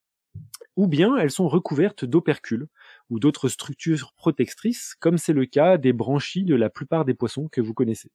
ou 0.76 0.86
bien 0.86 1.16
elles 1.16 1.30
sont 1.30 1.48
recouvertes 1.48 2.04
d'opercules 2.04 2.66
ou 3.10 3.18
d'autres 3.18 3.48
structures 3.48 4.12
protectrices, 4.16 4.94
comme 5.00 5.18
c'est 5.18 5.32
le 5.32 5.46
cas 5.46 5.78
des 5.78 5.92
branchies 5.92 6.44
de 6.44 6.54
la 6.54 6.70
plupart 6.70 7.04
des 7.04 7.14
poissons 7.14 7.48
que 7.48 7.60
vous 7.60 7.74
connaissez. 7.74 8.10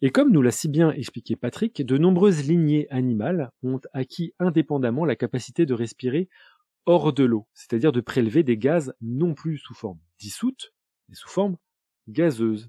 Et 0.00 0.10
comme 0.10 0.30
nous 0.30 0.42
l'a 0.42 0.52
si 0.52 0.68
bien 0.68 0.92
expliqué 0.92 1.34
Patrick, 1.34 1.84
de 1.84 1.98
nombreuses 1.98 2.46
lignées 2.46 2.88
animales 2.90 3.50
ont 3.64 3.80
acquis 3.92 4.32
indépendamment 4.38 5.04
la 5.04 5.16
capacité 5.16 5.66
de 5.66 5.74
respirer 5.74 6.28
hors 6.86 7.12
de 7.12 7.24
l'eau, 7.24 7.48
c'est-à-dire 7.52 7.90
de 7.90 8.00
prélever 8.00 8.44
des 8.44 8.56
gaz 8.56 8.94
non 9.00 9.34
plus 9.34 9.58
sous 9.58 9.74
forme 9.74 9.98
dissoute, 10.20 10.72
mais 11.08 11.16
sous 11.16 11.28
forme 11.28 11.56
gazeuse. 12.06 12.68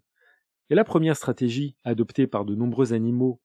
Et 0.71 0.75
la 0.75 0.83
première 0.83 1.15
stratégie 1.15 1.75
adoptée 1.83 2.25
par 2.25 2.45
de 2.45 2.55
nombreux 2.55 2.93
animaux 2.93 3.39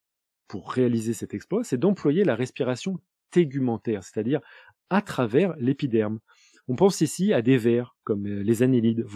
pour 0.48 0.72
réaliser 0.72 1.12
cet 1.12 1.34
exploit, 1.34 1.62
c'est 1.62 1.78
d'employer 1.78 2.24
la 2.24 2.34
respiration 2.34 2.98
tégumentaire, 3.30 4.02
c'est-à-dire 4.02 4.40
à 4.88 5.02
travers 5.02 5.54
l'épiderme. 5.56 6.20
On 6.68 6.76
pense 6.76 7.02
ici 7.02 7.34
à 7.34 7.42
des 7.42 7.58
vers 7.58 7.96
comme 8.04 8.26
les 8.26 8.62
annélides, 8.62 9.06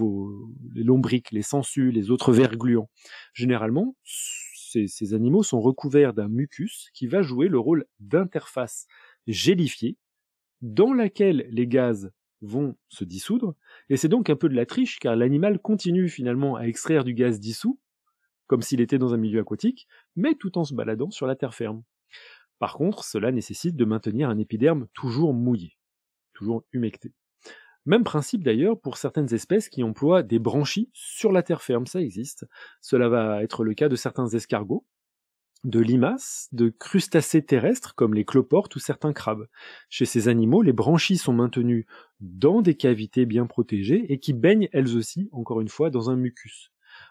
les 0.75 0.85
lombriques, 0.85 1.31
les 1.33 1.43
sangsues, 1.43 1.91
les 1.91 2.11
autres 2.11 2.33
vers 2.33 2.57
gluants. 2.57 2.91
Généralement, 3.33 3.97
ces, 4.69 5.15
animaux 5.15 5.43
sont 5.43 5.61
recouverts 5.61 6.15
d'un 6.15 6.29
mucus 6.29 6.91
qui 6.95 7.07
va 7.07 7.23
jouer 7.23 7.49
le 7.49 7.59
rôle 7.59 7.87
d'interface 8.01 8.87
gélifiée 9.27 9.97
dans 10.61 10.93
laquelle 10.93 11.47
les 11.51 11.67
gaz 11.67 12.11
vont 12.41 12.77
se 12.89 13.05
dissoudre, 13.05 13.55
et 13.89 13.97
c'est 13.97 14.09
donc 14.09 14.31
un 14.31 14.37
peu 14.37 14.49
de 14.49 14.55
la 14.55 14.67
triche 14.67 14.99
car 14.99 15.17
l'animal 15.17 15.59
continue 15.59 16.09
finalement 16.09 16.57
à 16.57 16.63
extraire 16.63 17.05
du 17.05 17.15
gaz 17.15 17.41
dissous, 17.41 17.79
comme 18.47 18.63
s'il 18.63 18.81
était 18.81 18.99
dans 18.99 19.15
un 19.15 19.19
milieu 19.19 19.41
aquatique, 19.41 19.89
mais 20.17 20.35
tout 20.35 20.57
en 20.59 20.65
se 20.65 20.75
baladant 20.75 21.11
sur 21.11 21.27
la 21.27 21.37
terre 21.37 21.55
ferme. 21.55 21.83
Par 22.59 22.75
contre, 22.75 23.05
cela 23.05 23.31
nécessite 23.33 23.77
de 23.77 23.85
maintenir 23.85 24.29
un 24.29 24.39
épiderme 24.39 24.87
toujours 24.95 25.35
mouillé, 25.35 25.77
toujours 26.33 26.65
humecté. 26.73 27.13
Même 27.89 28.05
principe 28.05 28.45
d'ailleurs 28.45 28.79
pour 28.79 28.99
certaines 28.99 29.33
espèces 29.33 29.71
qui 29.71 29.83
emploient 29.83 30.23
des 30.23 30.39
branchies 30.39 30.91
sur 30.93 31.33
la 31.33 31.43
terre 31.43 31.63
ferme, 31.63 31.87
ça 31.87 32.03
existe. 32.03 32.47
Cela 32.83 33.09
va 33.09 33.43
être 33.43 33.65
le 33.65 33.73
cas 33.73 33.89
de 33.89 33.97
certains 33.97 34.29
escargots, 34.29 34.85
de 35.65 35.81
limaces, 35.81 36.51
de 36.53 36.69
crustacés 36.69 37.43
terrestres 37.43 37.95
comme 37.95 38.13
les 38.13 38.27
cloportes 38.27 38.77
ou 38.77 38.79
certains 38.79 39.15
crabes. 39.15 39.49
Chez 39.89 40.05
ces 40.05 40.29
animaux, 40.29 40.61
les 40.61 40.75
branchies 40.75 41.17
sont 41.17 41.33
maintenues 41.33 41.87
dans 42.21 42.61
des 42.61 42.75
cavités 42.75 43.25
bien 43.25 43.47
protégées 43.47 44.13
et 44.13 44.19
qui 44.19 44.35
baignent 44.35 44.69
elles 44.73 44.95
aussi, 44.95 45.31
encore 45.33 45.63
une 45.63 45.71
fois, 45.71 45.89
dans 45.89 46.11
un 46.11 46.17
mucus. 46.17 46.71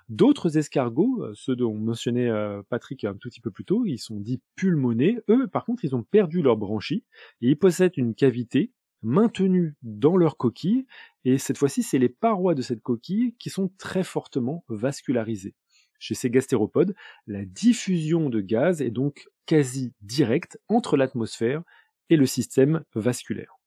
D'autres 0.10 0.60
escargots, 0.60 1.24
euh, 1.24 1.32
ceux 1.34 1.56
dont 1.56 1.74
mentionnait 1.74 2.30
euh, 2.30 2.62
Patrick 2.70 3.04
un 3.04 3.14
tout 3.14 3.30
petit 3.30 3.42
peu 3.42 3.50
plus 3.50 3.66
tôt, 3.66 3.84
ils 3.88 3.98
sont 3.98 4.20
dits 4.20 4.42
pulmonés. 4.56 5.18
Eux, 5.28 5.48
par 5.48 5.66
contre, 5.66 5.86
ils 5.86 5.96
ont 5.96 6.04
perdu 6.04 6.44
leurs 6.44 6.58
branchies 6.58 7.04
et 7.42 7.50
ils 7.50 7.58
possèdent 7.58 7.98
une 7.98 8.14
cavité 8.14 8.72
maintenus 9.08 9.74
dans 9.82 10.18
leur 10.18 10.38
coquille, 10.38 10.86
et 11.26 11.38
cette 11.38 11.58
fois-ci, 11.58 11.82
c'est 11.82 11.98
les 11.98 12.10
parois 12.10 12.56
de 12.56 12.62
cette 12.62 12.82
coquille 12.82 13.36
qui 13.40 13.50
sont 13.50 13.72
très 13.78 14.04
fortement 14.04 14.64
vascularisées. 14.68 15.56
Chez 16.00 16.14
ces 16.14 16.30
gastéropodes, 16.30 16.94
la 17.26 17.46
diffusion 17.46 18.30
de 18.30 18.42
gaz 18.42 18.82
est 18.82 18.92
donc 18.92 19.28
quasi 19.46 19.94
directe 20.02 20.60
entre 20.68 20.98
l'atmosphère 20.98 21.64
et 22.10 22.18
le 22.18 22.26
système 22.26 22.84
vasculaire. 22.94 23.58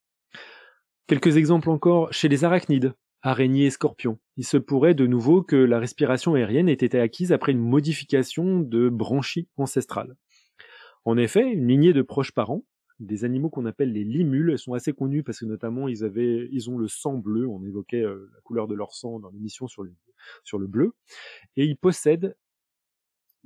Quelques 1.07 1.37
exemples 1.37 1.71
encore 1.71 2.13
chez 2.13 2.29
les 2.29 2.45
arachnides, 2.45 2.95
araignées 3.23 3.67
et 3.67 3.71
scorpions. 3.71 4.19
il 4.37 4.47
se 4.47 4.57
pourrait 4.57 4.95
de 4.95 5.07
nouveau 5.07 5.43
que 5.43 5.57
la 5.57 5.79
respiration 5.79 6.35
aérienne 6.35 6.69
ait 6.69 6.73
été 6.73 7.01
acquise 7.01 7.33
après 7.33 7.53
une 7.53 7.59
modification 7.59 8.61
de 8.61 8.89
branchies 8.89 9.49
ancestrales. 9.57 10.17
En 11.05 11.17
effet, 11.17 11.51
une 11.51 11.67
lignée 11.67 11.93
de 11.93 12.03
proches 12.03 12.33
parents, 12.33 12.65
des 13.01 13.25
animaux 13.25 13.49
qu'on 13.49 13.67
appelle 13.67 13.93
les 13.93 14.05
limules, 14.05 14.59
sont 14.59 14.75
assez 14.75 14.93
connus 14.93 15.23
parce 15.23 15.41
que 15.41 15.47
notamment 15.47 15.89
ils 15.89 16.05
avaient, 16.05 16.49
ils 16.53 16.71
ont 16.71 16.79
le 16.79 16.87
sang 16.87 17.15
bleu. 17.15 17.49
On 17.49 17.65
évoquait 17.65 18.03
euh, 18.03 18.31
la 18.35 18.41
couleur 18.43 18.69
de 18.69 18.75
leur 18.75 18.95
sang 18.95 19.19
dans 19.19 19.31
l'émission 19.31 19.67
sur 19.67 19.83
le, 19.83 19.93
sur 20.45 20.59
le 20.59 20.67
bleu, 20.67 20.93
et 21.57 21.65
ils 21.65 21.77
possèdent 21.77 22.37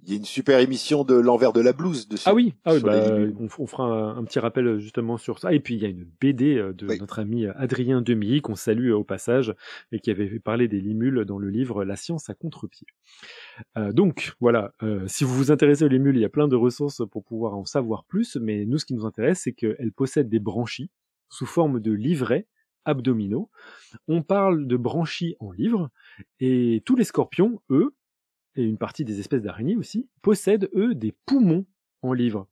il 0.03 0.11
y 0.11 0.13
a 0.13 0.17
une 0.17 0.25
super 0.25 0.59
émission 0.59 1.05
de 1.05 1.15
l'envers 1.15 1.53
de 1.53 1.61
la 1.61 1.73
blouse 1.73 2.09
dessus. 2.09 2.25
Ah 2.27 2.35
oui, 2.35 2.55
ah 2.65 2.79
bah, 2.79 3.17
on, 3.39 3.67
fera 3.67 4.13
un, 4.17 4.25
petit 4.25 4.39
rappel 4.39 4.67
euh, 4.67 4.79
justement 4.79 5.17
sur 5.17 5.39
ça. 5.39 5.53
Et 5.53 5.61
puis 5.61 5.75
il 5.75 5.83
y 5.83 5.87
a 5.87 5.89
une 5.89 6.07
BD 6.21 6.57
euh, 6.57 6.73
de 6.73 6.87
notre 6.99 7.21
ami 7.21 7.47
Adrien 7.47 8.03
Demilly 8.03 8.43
qu'on 8.43 8.55
salue 8.55 8.91
au 8.91 9.05
passage 9.05 9.55
et 9.93 10.01
qui 10.01 10.11
avait 10.11 10.39
parlé 10.41 10.69
des 10.69 10.81
limules 10.81 11.25
dans 11.25 11.39
le 11.39 11.49
livre 11.49 11.85
La 11.85 11.97
science 11.97 12.29
à 12.29 12.35
contre-pied. 12.35 12.87
Euh, 13.79 13.93
donc 13.93 14.35
voilà, 14.41 14.73
euh, 14.83 15.07
si 15.07 15.25
vous 15.25 15.35
vous 15.35 15.51
intéressez 15.51 15.85
aux 15.85 15.89
limules, 15.89 16.17
il 16.17 16.23
y 16.23 16.27
a 16.27 16.31
plein 16.31 16.49
de 16.49 16.57
ressources 16.57 17.03
pour 17.11 17.25
pouvoir 17.25 17.55
en 17.55 17.65
savoir 17.65 18.05
plus, 18.05 18.37
mais 18.37 18.67
nous 18.67 18.79
ce 18.79 18.85
qui 18.85 18.95
nous 18.95 19.07
intéresse, 19.07 19.43
c'est 19.45 19.53
qu'elles 19.53 19.93
possèdent 19.93 20.29
des 20.29 20.41
branchies 20.41 20.91
sous 21.29 21.47
forme 21.47 21.81
de 21.81 21.93
livrets 21.93 22.47
abdominaux. 22.85 23.51
On 24.09 24.23
parle 24.23 24.67
de 24.67 24.77
branchies 24.77 25.37
en 25.41 25.53
livres, 25.53 25.91
et 26.41 26.83
tous 26.85 26.97
les 26.97 27.05
scorpions, 27.05 27.63
eux, 27.71 27.95
et 28.57 28.63
une 28.63 28.79
partie 28.79 29.05
des 29.05 29.21
espèces 29.21 29.43
d'araignées 29.43 29.77
aussi, 29.77 30.09
possèdent, 30.23 30.71
eux, 30.75 30.95
des 30.95 31.13
poumons 31.27 31.67
en 32.03 32.13
livres. 32.13 32.49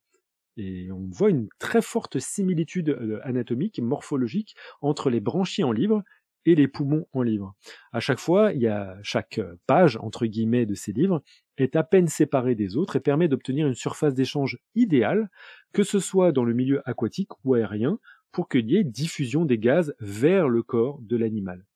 Et 0.57 0.91
on 0.93 1.09
voit 1.11 1.31
une 1.31 1.49
très 1.59 1.83
forte 1.83 2.19
similitude 2.19 2.91
euh, 2.91 3.21
anatomique, 3.25 3.81
morphologique, 3.81 4.55
entre 4.81 5.11
les 5.11 5.21
branchies 5.21 5.65
en 5.65 5.73
livres 5.73 6.03
et 6.45 6.55
les 6.55 6.69
poumons 6.69 7.07
en 7.13 7.23
livre. 7.23 7.55
À 7.93 8.01
chaque 8.01 8.19
fois, 8.19 8.53
il 8.53 8.61
y 8.61 8.67
a 8.67 8.99
chaque 9.03 9.41
page 9.67 9.97
entre 9.97 10.27
guillemets 10.27 10.67
de 10.67 10.75
ces 10.75 10.93
livres 10.93 11.23
est 11.57 11.77
à 11.77 11.85
peine 11.85 12.09
séparée 12.09 12.55
des 12.55 12.77
autres 12.77 12.97
et 12.97 13.01
permet 13.01 13.29
d'obtenir 13.29 13.67
une 13.67 13.75
surface 13.75 14.15
d'échange 14.15 14.59
idéale, 14.75 15.31
que 15.73 15.85
ce 15.85 16.01
soit 16.01 16.33
dans 16.33 16.45
le 16.45 16.55
milieu 16.55 16.83
aquatique 16.89 17.31
ou 17.45 17.55
aérien, 17.55 17.99
pour 18.33 18.49
qu'il 18.49 18.71
y 18.71 18.77
ait 18.77 18.85
diffusion 18.85 19.45
des 19.45 19.59
gaz 19.59 19.95
vers 20.01 20.49
le 20.49 20.63
corps 20.63 20.99
de 21.03 21.17
l'animal. 21.17 21.67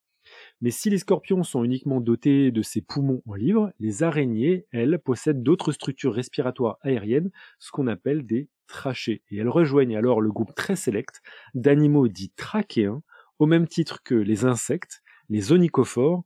Mais 0.60 0.70
si 0.70 0.88
les 0.88 0.98
scorpions 0.98 1.42
sont 1.42 1.64
uniquement 1.64 2.00
dotés 2.00 2.50
de 2.50 2.62
ces 2.62 2.80
poumons 2.80 3.22
en 3.26 3.34
livre, 3.34 3.72
les 3.78 4.02
araignées, 4.02 4.66
elles, 4.72 4.98
possèdent 4.98 5.42
d'autres 5.42 5.72
structures 5.72 6.14
respiratoires 6.14 6.78
aériennes, 6.80 7.30
ce 7.58 7.70
qu'on 7.70 7.86
appelle 7.86 8.24
des 8.24 8.48
trachées. 8.66 9.22
Et 9.30 9.36
elles 9.36 9.48
rejoignent 9.48 9.96
alors 9.96 10.20
le 10.20 10.32
groupe 10.32 10.54
très 10.54 10.76
sélect 10.76 11.20
d'animaux 11.54 12.08
dits 12.08 12.32
trachéens, 12.36 13.02
au 13.38 13.46
même 13.46 13.68
titre 13.68 14.02
que 14.02 14.14
les 14.14 14.44
insectes, 14.44 15.02
les 15.28 15.52
onychophores 15.52 16.24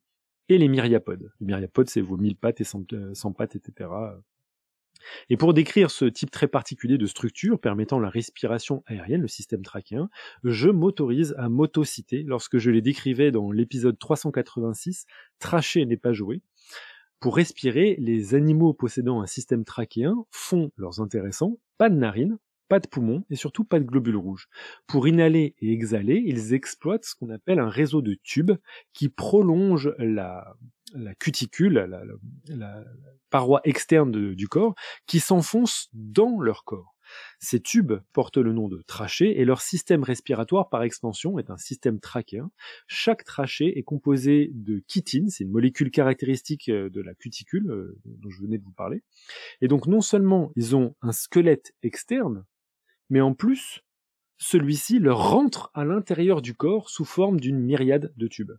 et 0.49 0.59
les 0.59 0.68
myriapodes. 0.68 1.33
Les 1.41 1.47
myriapodes, 1.47 1.89
c'est 1.89 2.01
vos 2.01 2.16
mille 2.16 2.37
pattes 2.37 2.61
et 2.61 2.64
sans, 2.64 2.85
euh, 2.93 3.33
pattes, 3.37 3.57
etc. 3.57 3.91
Et 5.28 5.36
pour 5.36 5.55
décrire 5.55 5.90
ce 5.90 6.05
type 6.05 6.30
très 6.30 6.48
particulier 6.48 6.98
de 6.98 7.07
structure 7.07 7.61
permettant 7.61 7.98
la 7.98 8.09
respiration 8.09 8.82
aérienne, 8.86 9.22
le 9.22 9.28
système 9.28 9.62
trachéen, 9.62 10.09
je 10.44 10.68
m'autorise 10.68 11.34
à 11.38 11.48
m'autociter 11.48 12.22
lorsque 12.26 12.59
je 12.59 12.70
les 12.70 12.82
décrivais 12.82 13.30
dans 13.30 13.51
l'épisode 13.51 13.98
386, 13.98 15.07
Traché 15.38 15.86
n'est 15.86 15.96
pas 15.96 16.12
joué. 16.12 16.42
Pour 17.20 17.36
respirer, 17.36 17.96
les 17.98 18.34
animaux 18.34 18.72
possédant 18.72 19.20
un 19.20 19.26
système 19.26 19.64
trachéen 19.64 20.24
font, 20.30 20.70
leurs 20.76 21.01
intéressants, 21.01 21.59
pas 21.76 21.90
de 21.90 21.96
narines, 21.96 22.38
pas 22.71 22.79
de 22.79 22.87
poumons 22.87 23.25
et 23.31 23.37
surtout 23.37 23.64
pas 23.64 23.81
de 23.81 23.85
globules 23.85 24.16
rouges. 24.16 24.49
Pour 24.87 25.09
inhaler 25.09 25.57
et 25.59 25.73
exhaler, 25.73 26.23
ils 26.25 26.55
exploitent 26.55 27.05
ce 27.05 27.16
qu'on 27.16 27.31
appelle 27.31 27.59
un 27.59 27.68
réseau 27.68 28.01
de 28.01 28.16
tubes 28.23 28.53
qui 28.93 29.09
prolonge 29.09 29.93
la, 29.99 30.55
cuticule, 31.18 31.75
la, 32.49 32.85
paroi 33.29 33.61
externe 33.64 34.35
du 34.35 34.49
corps, 34.49 34.77
qui 35.07 35.18
s'enfonce 35.18 35.89
dans 35.93 36.41
leur 36.41 36.62
corps. 36.64 36.95
Ces 37.39 37.61
tubes 37.61 37.95
portent 38.12 38.37
le 38.37 38.53
nom 38.53 38.68
de 38.68 38.83
trachée 38.83 39.41
et 39.41 39.45
leur 39.45 39.61
système 39.61 40.03
respiratoire 40.03 40.68
par 40.68 40.83
extension 40.83 41.39
est 41.39 41.51
un 41.51 41.57
système 41.57 42.01
trachéen. 42.01 42.51
Chaque 42.87 43.25
trachée 43.25 43.79
est 43.79 43.83
composée 43.83 44.51
de 44.55 44.83
chitine, 44.87 45.29
c'est 45.29 45.45
une 45.45 45.51
molécule 45.51 45.91
caractéristique 45.91 46.68
euh, 46.68 46.89
de 46.89 47.01
la 47.01 47.14
cuticule 47.14 47.71
euh, 47.71 47.99
dont 48.05 48.31
je 48.31 48.41
venais 48.41 48.59
de 48.59 48.64
vous 48.64 48.73
parler. 48.73 49.03
Et 49.61 49.68
donc 49.68 49.87
non 49.87 50.01
seulement 50.01 50.53
ils 50.57 50.77
ont 50.77 50.95
un 51.03 51.12
squelette 51.12 51.73
externe, 51.83 52.45
mais 53.11 53.21
en 53.21 53.35
plus, 53.35 53.83
celui-ci 54.39 54.99
leur 54.99 55.31
rentre 55.31 55.71
à 55.75 55.85
l'intérieur 55.85 56.41
du 56.41 56.55
corps 56.55 56.89
sous 56.89 57.05
forme 57.05 57.39
d'une 57.39 57.59
myriade 57.59 58.13
de 58.17 58.27
tubes. 58.27 58.53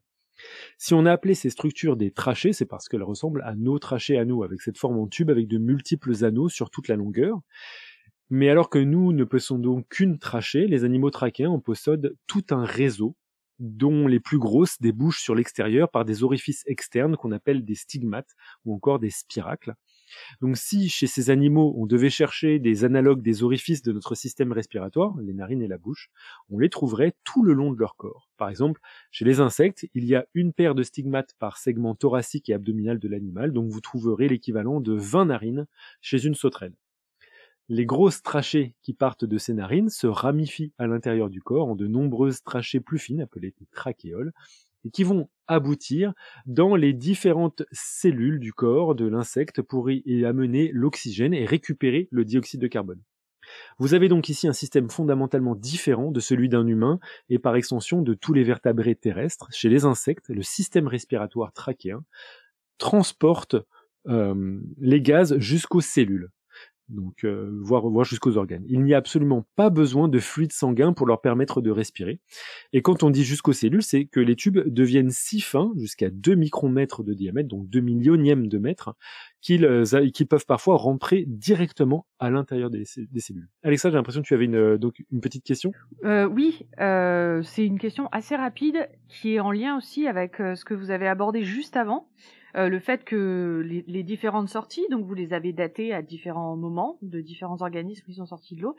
Si 0.77 0.93
on 0.93 1.05
a 1.05 1.11
appelé 1.11 1.35
ces 1.35 1.49
structures 1.49 1.97
des 1.97 2.11
trachées, 2.11 2.53
c'est 2.53 2.65
parce 2.65 2.87
qu'elles 2.87 3.03
ressemblent 3.03 3.43
à 3.43 3.55
nos 3.55 3.79
trachées 3.79 4.17
à 4.17 4.25
nous, 4.25 4.43
avec 4.43 4.61
cette 4.61 4.77
forme 4.77 4.99
en 4.99 5.07
tube 5.07 5.29
avec 5.29 5.47
de 5.47 5.57
multiples 5.57 6.23
anneaux 6.23 6.49
sur 6.49 6.69
toute 6.69 6.87
la 6.87 6.95
longueur. 6.95 7.39
Mais 8.29 8.49
alors 8.49 8.69
que 8.69 8.79
nous 8.79 9.11
ne 9.11 9.23
possédons 9.23 9.83
qu'une 9.83 10.17
trachée, 10.17 10.67
les 10.67 10.83
animaux 10.83 11.11
trachéens 11.11 11.49
en 11.49 11.59
possèdent 11.59 12.15
tout 12.27 12.45
un 12.51 12.63
réseau, 12.63 13.15
dont 13.59 14.07
les 14.07 14.19
plus 14.19 14.39
grosses 14.39 14.79
débouchent 14.81 15.21
sur 15.21 15.35
l'extérieur 15.35 15.91
par 15.91 16.05
des 16.05 16.23
orifices 16.23 16.63
externes 16.65 17.15
qu'on 17.15 17.31
appelle 17.31 17.63
des 17.63 17.75
stigmates 17.75 18.33
ou 18.65 18.73
encore 18.73 18.99
des 18.99 19.11
spiracles. 19.11 19.75
Donc 20.41 20.57
si 20.57 20.89
chez 20.89 21.07
ces 21.07 21.29
animaux 21.29 21.73
on 21.77 21.85
devait 21.85 22.09
chercher 22.09 22.59
des 22.59 22.83
analogues 22.83 23.21
des 23.21 23.43
orifices 23.43 23.81
de 23.81 23.91
notre 23.91 24.15
système 24.15 24.51
respiratoire, 24.51 25.15
les 25.19 25.33
narines 25.33 25.61
et 25.61 25.67
la 25.67 25.77
bouche, 25.77 26.09
on 26.49 26.59
les 26.59 26.69
trouverait 26.69 27.13
tout 27.23 27.43
le 27.43 27.53
long 27.53 27.71
de 27.71 27.79
leur 27.79 27.95
corps. 27.95 28.29
Par 28.37 28.49
exemple, 28.49 28.81
chez 29.11 29.25
les 29.25 29.39
insectes, 29.39 29.87
il 29.93 30.05
y 30.05 30.15
a 30.15 30.25
une 30.33 30.53
paire 30.53 30.75
de 30.75 30.83
stigmates 30.83 31.33
par 31.39 31.57
segment 31.57 31.95
thoracique 31.95 32.49
et 32.49 32.53
abdominal 32.53 32.99
de 32.99 33.07
l'animal, 33.07 33.51
donc 33.51 33.69
vous 33.69 33.81
trouverez 33.81 34.27
l'équivalent 34.27 34.81
de 34.81 34.93
20 34.93 35.25
narines 35.25 35.67
chez 36.01 36.25
une 36.25 36.35
sauterelle. 36.35 36.73
Les 37.69 37.85
grosses 37.85 38.21
trachées 38.21 38.75
qui 38.81 38.93
partent 38.93 39.23
de 39.23 39.37
ces 39.37 39.53
narines 39.53 39.89
se 39.89 40.07
ramifient 40.07 40.73
à 40.77 40.87
l'intérieur 40.87 41.29
du 41.29 41.41
corps 41.41 41.69
en 41.69 41.75
de 41.75 41.87
nombreuses 41.87 42.43
trachées 42.43 42.81
plus 42.81 42.99
fines 42.99 43.21
appelées 43.21 43.53
trachéoles, 43.71 44.33
et 44.85 44.91
qui 44.91 45.03
vont 45.03 45.29
aboutir 45.47 46.13
dans 46.45 46.75
les 46.75 46.93
différentes 46.93 47.63
cellules 47.71 48.39
du 48.39 48.53
corps 48.53 48.95
de 48.95 49.07
l'insecte 49.07 49.61
pour 49.61 49.89
y 49.91 50.25
amener 50.25 50.71
l'oxygène 50.73 51.33
et 51.33 51.45
récupérer 51.45 52.07
le 52.11 52.25
dioxyde 52.25 52.61
de 52.61 52.67
carbone. 52.67 53.01
Vous 53.79 53.93
avez 53.93 54.07
donc 54.07 54.29
ici 54.29 54.47
un 54.47 54.53
système 54.53 54.89
fondamentalement 54.89 55.55
différent 55.55 56.11
de 56.11 56.19
celui 56.19 56.49
d'un 56.49 56.67
humain 56.67 56.99
et 57.29 57.39
par 57.39 57.55
extension 57.55 58.01
de 58.01 58.13
tous 58.13 58.33
les 58.33 58.43
vertébrés 58.43 58.95
terrestres. 58.95 59.47
Chez 59.51 59.69
les 59.69 59.85
insectes, 59.85 60.29
le 60.29 60.43
système 60.43 60.87
respiratoire 60.87 61.51
trachéen 61.53 62.03
transporte 62.77 63.55
euh, 64.07 64.59
les 64.79 65.01
gaz 65.01 65.37
jusqu'aux 65.37 65.81
cellules 65.81 66.29
donc 66.91 67.23
euh, 67.23 67.49
voir 67.61 67.87
voir 67.87 68.05
jusqu'aux 68.05 68.37
organes. 68.37 68.63
Il 68.67 68.83
n'y 68.83 68.93
a 68.93 68.97
absolument 68.97 69.45
pas 69.55 69.69
besoin 69.69 70.07
de 70.07 70.19
fluide 70.19 70.51
sanguin 70.51 70.93
pour 70.93 71.07
leur 71.07 71.21
permettre 71.21 71.61
de 71.61 71.71
respirer. 71.71 72.19
Et 72.73 72.81
quand 72.81 73.03
on 73.03 73.09
dit 73.09 73.23
jusqu'aux 73.23 73.53
cellules, 73.53 73.83
c'est 73.83 74.05
que 74.05 74.19
les 74.19 74.35
tubes 74.35 74.59
deviennent 74.67 75.09
si 75.09 75.41
fins, 75.41 75.71
jusqu'à 75.77 76.09
2 76.09 76.35
micromètres 76.35 77.03
de 77.03 77.13
diamètre, 77.13 77.47
donc 77.49 77.69
2 77.69 77.79
millionièmes 77.79 78.47
de 78.47 78.57
mètre, 78.57 78.95
qu'ils 79.41 79.65
euh, 79.65 79.83
peuvent 80.29 80.45
parfois 80.45 80.77
rentrer 80.77 81.25
directement 81.27 82.05
à 82.19 82.29
l'intérieur 82.29 82.69
des, 82.69 82.85
cellules. 82.85 83.49
Alexa, 83.63 83.89
j'ai 83.89 83.95
l'impression 83.95 84.21
que 84.21 84.27
tu 84.27 84.33
avais 84.33 84.45
une, 84.45 84.55
euh, 84.55 84.77
petite 85.21 85.43
question? 85.43 85.71
Oui, 86.03 86.67
c'est 86.77 87.65
une 87.65 87.79
question 87.79 88.07
assez 88.11 88.35
rapide 88.35 88.89
qui 89.07 89.35
est 89.35 89.39
en 89.39 89.51
lien 89.51 89.77
aussi 89.77 90.07
avec 90.07 90.37
ce 90.37 90.63
que 90.63 90.73
vous 90.73 90.91
avez 90.91 91.07
abordé 91.07 91.43
juste 91.43 91.75
avant. 91.75 92.07
Euh, 92.55 92.69
le 92.69 92.79
fait 92.79 93.03
que 93.03 93.63
les, 93.65 94.03
différentes 94.03 94.49
sorties, 94.49 94.85
donc 94.89 95.05
vous 95.05 95.13
les 95.13 95.33
avez 95.33 95.53
datées 95.53 95.93
à 95.93 96.01
différents 96.01 96.55
moments 96.57 96.97
de 97.01 97.21
différents 97.21 97.61
organismes 97.61 98.05
qui 98.05 98.13
sont 98.13 98.25
sortis 98.25 98.55
de 98.55 98.61
l'eau. 98.61 98.75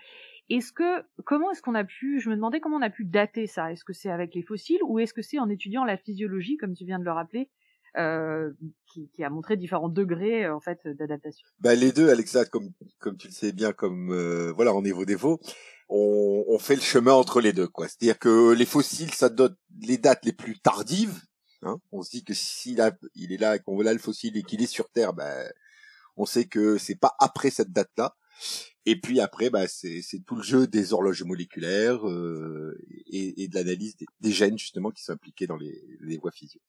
Est-ce 0.51 0.73
que 0.73 1.03
comment 1.25 1.51
est-ce 1.53 1.62
qu'on 1.62 1.75
a 1.75 1.85
pu 1.85 2.20
Je 2.20 2.29
me 2.29 2.35
demandais 2.35 2.61
comment 2.61 2.77
on 2.77 2.83
a 2.83 2.91
pu 2.91 3.05
dater 3.05 3.47
ça? 3.47 3.73
Est-ce 3.73 3.85
que 3.85 3.93
c'est 3.93 4.11
avec 4.11 4.35
les 4.35 4.43
fossiles 4.43 4.81
ou 4.87 4.99
est-ce 4.99 5.14
que 5.14 5.23
c'est 5.23 5.39
en 5.39 5.49
étudiant 5.49 5.85
la 5.85 5.97
physiologie, 5.97 6.57
comme 6.57 6.75
tu 6.75 6.85
viens 6.85 6.99
de 6.99 7.05
le 7.05 7.12
rappeler, 7.12 7.49
euh, 7.97 8.51
qui, 8.87 9.25
a 9.25 9.31
montré 9.31 9.57
différents 9.57 9.89
degrés 9.89 10.49
en 10.49 10.61
fait 10.61 10.87
d'adaptation? 10.87 11.47
Bah 11.61 11.75
les 11.75 11.93
deux, 11.93 12.11
Alexa, 12.11 12.45
comme 12.45 13.16
tu 13.16 13.29
le 13.29 13.33
sais 13.33 13.53
bien, 13.53 13.73
comme 13.73 14.11
euh, 14.12 14.53
voilà, 14.53 14.75
on 14.75 14.85
est 14.85 14.93
vos 14.93 15.05
dévots, 15.05 15.41
on, 15.89 16.45
on 16.49 16.59
fait 16.59 16.75
le 16.75 16.81
chemin 16.81 17.12
entre 17.12 17.41
les 17.41 17.53
deux, 17.53 17.68
quoi. 17.68 17.89
C'est-à-dire 17.89 18.18
que 18.18 18.53
les 18.53 18.66
fossiles, 18.66 19.12
ça 19.12 19.29
donne 19.29 19.57
les 19.81 19.99
dates 19.99 20.25
les 20.25 20.33
plus 20.33 20.59
tardives, 20.59 21.20
Hein 21.62 21.78
on 21.92 22.02
se 22.02 22.10
dit 22.10 22.24
que 22.24 22.34
s'il 22.34 22.82
il 23.14 23.32
est 23.32 23.36
là 23.38 23.58
qu'on 23.58 23.74
voit 23.74 23.84
là 23.84 23.92
le 23.92 23.98
fossile 23.98 24.36
et 24.36 24.42
qu'il 24.42 24.62
est 24.62 24.66
sur 24.66 24.90
Terre, 24.90 25.12
ben, 25.12 25.50
on 26.16 26.26
sait 26.26 26.46
que 26.46 26.78
c'est 26.78 26.96
pas 26.96 27.14
après 27.18 27.50
cette 27.50 27.72
date-là. 27.72 28.16
Et 28.86 29.00
puis 29.00 29.20
après, 29.20 29.50
bah, 29.50 29.68
c'est 29.68 30.02
tout 30.26 30.36
le 30.36 30.42
jeu 30.42 30.66
des 30.66 30.92
horloges 30.92 31.22
moléculaires 31.22 32.06
euh, 32.08 32.76
et, 33.06 33.42
et, 33.42 33.48
de 33.48 33.54
l'analyse 33.54 33.96
des, 34.20 34.32
gènes 34.32 34.58
justement 34.58 34.90
qui 34.90 35.04
sont 35.04 35.12
impliqués 35.12 35.46
dans 35.46 35.56
les, 35.56 35.80
les 36.00 36.18
voies 36.18 36.32
physio. 36.32 36.60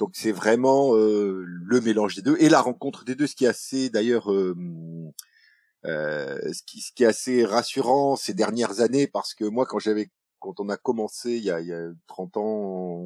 Donc 0.00 0.12
c'est 0.14 0.32
vraiment 0.32 0.96
euh, 0.96 1.44
le 1.46 1.80
mélange 1.82 2.16
des 2.16 2.22
deux 2.22 2.36
et 2.40 2.48
la 2.48 2.62
rencontre 2.62 3.04
des 3.04 3.14
deux, 3.14 3.26
ce 3.26 3.36
qui 3.36 3.44
est 3.44 3.48
assez 3.48 3.90
d'ailleurs, 3.90 4.32
euh, 4.32 4.56
euh, 5.84 6.52
ce, 6.54 6.62
qui, 6.62 6.80
ce 6.80 6.90
qui 6.92 7.04
est 7.04 7.06
assez 7.06 7.44
rassurant 7.44 8.16
ces 8.16 8.32
dernières 8.32 8.80
années 8.80 9.06
parce 9.06 9.34
que 9.34 9.44
moi 9.44 9.66
quand 9.66 9.78
j'avais 9.78 10.08
quand 10.40 10.58
on 10.60 10.68
a 10.68 10.76
commencé 10.76 11.32
il 11.32 11.44
y 11.44 11.50
a, 11.50 11.60
il 11.60 11.68
y 11.68 11.72
a 11.72 11.90
30 12.08 12.36
ans, 12.38 13.04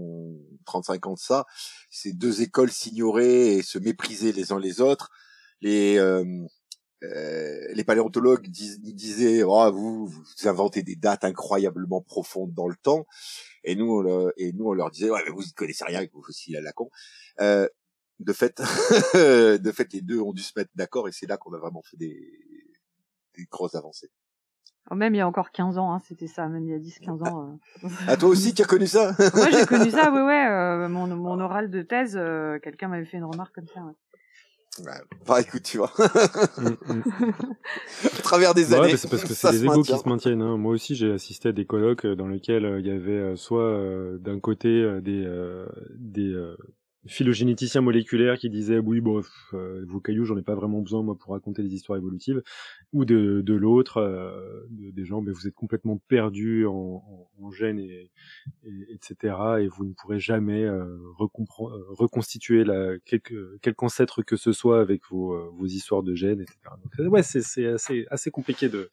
35 0.64 1.06
ans 1.06 1.14
de 1.14 1.18
ça, 1.18 1.44
ces 1.90 2.12
deux 2.12 2.42
écoles 2.42 2.70
s'ignoraient 2.70 3.56
et 3.56 3.62
se 3.62 3.78
méprisaient 3.78 4.32
les 4.32 4.52
uns 4.52 4.58
les 4.58 4.80
autres. 4.80 5.10
Les 5.60 5.98
euh, 5.98 6.24
euh, 7.02 7.68
les 7.74 7.84
paléontologues 7.84 8.46
nous 8.46 8.92
disaient 8.92 9.42
oh, 9.42 9.70
vous, 9.72 10.06
vous 10.06 10.48
inventez 10.48 10.82
des 10.82 10.96
dates 10.96 11.24
incroyablement 11.24 12.00
profondes 12.00 12.54
dans 12.54 12.68
le 12.68 12.76
temps 12.76 13.06
et 13.62 13.74
nous 13.76 13.90
on 13.90 14.30
et 14.36 14.52
nous 14.52 14.66
on 14.66 14.72
leur 14.72 14.90
disait 14.90 15.10
ouais 15.10 15.20
mais 15.24 15.30
vous 15.30 15.42
ne 15.42 15.52
connaissez 15.54 15.84
rien 15.84 16.06
vous 16.12 16.22
aussi 16.26 16.56
à 16.56 16.60
la 16.60 16.72
con. 16.72 16.90
Euh, 17.40 17.68
de 18.20 18.32
fait 18.32 18.62
de 19.14 19.72
fait 19.72 19.92
les 19.92 20.00
deux 20.00 20.20
ont 20.20 20.32
dû 20.32 20.42
se 20.42 20.52
mettre 20.56 20.70
d'accord 20.74 21.08
et 21.08 21.12
c'est 21.12 21.26
là 21.26 21.36
qu'on 21.36 21.52
a 21.52 21.58
vraiment 21.58 21.82
fait 21.82 21.96
des, 21.96 22.16
des 23.36 23.44
grosses 23.50 23.74
avancées 23.74 24.10
Oh, 24.90 24.94
même 24.94 25.14
il 25.14 25.18
y 25.18 25.20
a 25.20 25.28
encore 25.28 25.50
15 25.50 25.78
ans, 25.78 25.94
hein, 25.94 25.98
c'était 26.06 26.26
ça, 26.26 26.46
même 26.48 26.64
il 26.64 26.70
y 26.70 26.74
a 26.74 26.78
10-15 26.78 27.26
ans. 27.28 27.58
Euh. 27.84 27.88
Ah, 28.06 28.18
toi 28.18 28.28
aussi, 28.28 28.52
tu 28.52 28.60
as 28.62 28.66
connu 28.66 28.86
ça 28.86 29.12
Moi, 29.34 29.50
j'ai 29.50 29.64
connu 29.64 29.90
ça, 29.90 30.10
ouais, 30.12 30.22
ouais. 30.22 30.46
Euh, 30.46 30.88
mon, 30.88 31.06
mon 31.06 31.40
oral 31.40 31.70
de 31.70 31.80
thèse, 31.80 32.16
euh, 32.20 32.58
quelqu'un 32.58 32.88
m'avait 32.88 33.06
fait 33.06 33.16
une 33.16 33.24
remarque 33.24 33.54
comme 33.54 33.66
ça. 33.66 33.80
Ouais. 33.80 33.92
Ouais, 34.84 35.00
bah 35.24 35.40
écoute, 35.40 35.62
tu 35.62 35.78
vois. 35.78 35.92
À 35.98 36.08
travers 38.24 38.54
des 38.54 38.74
années. 38.74 38.96
c'est 38.96 39.08
parce 39.08 39.22
que 39.22 39.32
c'est 39.32 39.52
les 39.52 39.64
égos 39.64 39.82
qui 39.82 39.96
se 39.96 40.08
maintiennent. 40.08 40.42
Hein. 40.42 40.56
Moi 40.56 40.72
aussi, 40.72 40.96
j'ai 40.96 41.12
assisté 41.12 41.50
à 41.50 41.52
des 41.52 41.64
colloques 41.64 42.04
dans 42.04 42.26
lesquels 42.26 42.80
il 42.80 42.86
y 42.86 42.90
avait 42.90 43.36
soit 43.36 43.72
d'un 44.18 44.40
côté 44.40 45.00
des 45.00 45.28
des 45.94 46.34
phylogénéticien 47.06 47.80
moléculaire 47.80 48.38
qui 48.38 48.48
disait 48.48 48.78
oui 48.78 49.00
bon 49.00 49.22
euh, 49.52 49.84
vos 49.86 50.00
cailloux 50.00 50.24
j'en 50.24 50.36
ai 50.36 50.42
pas 50.42 50.54
vraiment 50.54 50.80
besoin 50.80 51.02
moi 51.02 51.16
pour 51.16 51.32
raconter 51.32 51.62
des 51.62 51.74
histoires 51.74 51.98
évolutives. 51.98 52.42
Ou 52.92 53.04
de, 53.04 53.42
de 53.42 53.54
l'autre 53.54 53.98
euh, 53.98 54.66
des 54.70 55.04
gens 55.04 55.20
mais 55.20 55.32
vous 55.32 55.46
êtes 55.46 55.54
complètement 55.54 56.00
perdus 56.08 56.66
en, 56.66 57.28
en, 57.40 57.50
gènes 57.50 57.78
et, 57.78 58.10
etc 58.90 59.34
et 59.60 59.68
vous 59.68 59.84
ne 59.84 59.92
pourrez 59.92 60.18
jamais 60.18 60.64
euh, 60.64 60.84
euh, 60.84 61.84
reconstituer 61.90 62.64
la 62.64 62.98
quelque 63.04 63.84
ancêtre 63.84 64.22
que 64.22 64.36
ce 64.36 64.52
soit 64.52 64.80
avec 64.80 65.02
vos, 65.10 65.50
vos 65.52 65.66
histoires 65.66 66.02
de 66.02 66.14
gènes 66.14 66.40
etc 66.40 66.56
donc 66.82 67.12
ouais 67.12 67.22
c'est 67.22 67.42
c'est 67.42 67.66
assez 67.66 68.06
assez 68.10 68.30
compliqué 68.30 68.68
de 68.68 68.90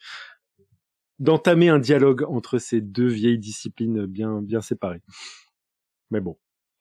d'entamer 1.20 1.70
un 1.70 1.80
dialogue 1.80 2.24
entre 2.28 2.58
ces 2.58 2.82
deux 2.82 3.08
vieilles 3.08 3.40
disciplines 3.40 4.06
bien 4.06 4.42
bien 4.42 4.62
séparées. 4.62 5.02
Mais 6.10 6.20
bon 6.20 6.38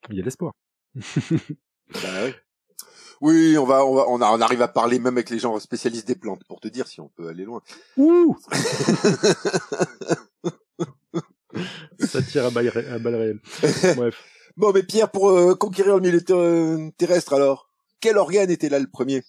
il 0.09 0.17
y 0.17 0.21
a 0.21 0.25
l'espoir 0.25 0.53
bah 0.95 2.25
oui. 2.25 2.35
Oui, 3.21 3.59
on 3.59 3.67
va, 3.67 3.85
on 3.85 3.95
va, 3.95 4.05
on, 4.09 4.41
arrive 4.41 4.63
à 4.63 4.69
parler 4.69 4.99
même 4.99 5.19
avec 5.19 5.29
les 5.29 5.39
gens 5.39 5.59
spécialistes 5.61 6.09
des 6.09 6.15
plantes 6.15 6.43
pour 6.49 6.59
te 6.59 6.69
dire 6.69 6.87
si 6.87 7.03
on 7.03 7.09
peut 7.09 7.29
aller 7.29 7.45
loin. 7.45 7.61
Ouh 7.99 8.39
Ça 11.99 12.23
tire 12.23 12.47
à 12.47 12.51
balle, 12.51 12.69
à 12.69 12.73
réelle. 12.73 13.41
Bref. 13.97 14.17
Bon, 14.57 14.73
mais 14.73 14.83
Pierre, 14.83 15.11
pour 15.11 15.29
euh, 15.31 15.55
conquérir 15.55 15.97
le 15.97 16.01
milieu 16.01 16.23
terrestre, 16.97 17.35
alors, 17.35 17.69
quel 18.01 18.17
organe 18.17 18.51
était 18.51 18.71
là 18.71 18.79
le 18.79 18.89
premier? 18.89 19.23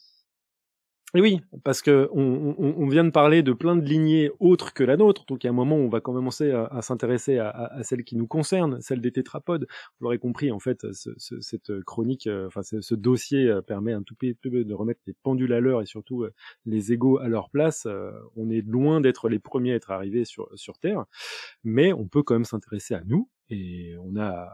Oui, 1.20 1.41
parce 1.66 1.82
que 1.82 2.09
on, 2.14 2.55
on, 2.57 2.76
on, 2.78 2.88
vient 2.88 3.03
de 3.03 3.09
parler 3.09 3.43
de 3.43 3.51
plein 3.51 3.76
de 3.76 3.86
lignées 3.86 4.32
autres 4.39 4.74
que 4.74 4.82
la 4.82 4.95
nôtre, 4.95 5.26
donc 5.26 5.43
il 5.43 5.47
y 5.47 5.49
a 5.49 5.51
un 5.51 5.53
moment 5.55 5.76
où 5.76 5.82
on 5.82 5.89
va 5.89 5.99
commencer 5.99 6.51
à, 6.51 6.68
à 6.68 6.82
s'intéresser 6.82 7.38
à, 7.38 7.49
à, 7.49 7.84
celle 7.84 8.05
qui 8.05 8.16
nous 8.16 8.28
concerne, 8.28 8.80
celle 8.80 9.01
des 9.01 9.12
tétrapodes. 9.12 9.68
Vous 9.99 10.03
l'aurez 10.05 10.20
compris, 10.20 10.53
en 10.53 10.59
fait, 10.59 10.93
ce, 10.93 11.12
ce, 11.18 11.41
cette 11.41 11.82
chronique, 11.82 12.28
euh, 12.28 12.47
enfin 12.47 12.62
ce, 12.64 12.95
dossier 12.95 13.47
euh, 13.47 13.62
permet 13.62 13.91
un 13.91 14.03
tout 14.03 14.16
petit 14.16 14.36
peu 14.36 14.64
de 14.64 14.74
remettre 14.74 15.01
les 15.05 15.14
pendules 15.22 15.51
à 15.51 15.59
l'heure 15.59 15.82
et 15.82 15.86
surtout 15.86 16.24
euh, 16.24 16.34
les 16.66 16.93
égaux 16.93 17.18
à 17.18 17.28
leur 17.28 17.49
place. 17.49 17.88
On 18.38 18.49
est 18.49 18.62
loin 18.62 19.01
d'être 19.01 19.28
les 19.28 19.39
premiers 19.39 19.74
à 19.74 19.76
être 19.76 19.91
arrivés 19.91 20.24
sur, 20.24 20.47
sur 20.55 20.78
Terre, 20.78 21.05
mais 21.66 21.91
on 21.91 22.07
peut 22.07 22.24
quand 22.24 22.36
même 22.36 22.45
s'intéresser 22.45 22.93
à 22.93 23.03
nous 23.05 23.30
et 23.49 23.95
on 23.99 24.16
a 24.16 24.49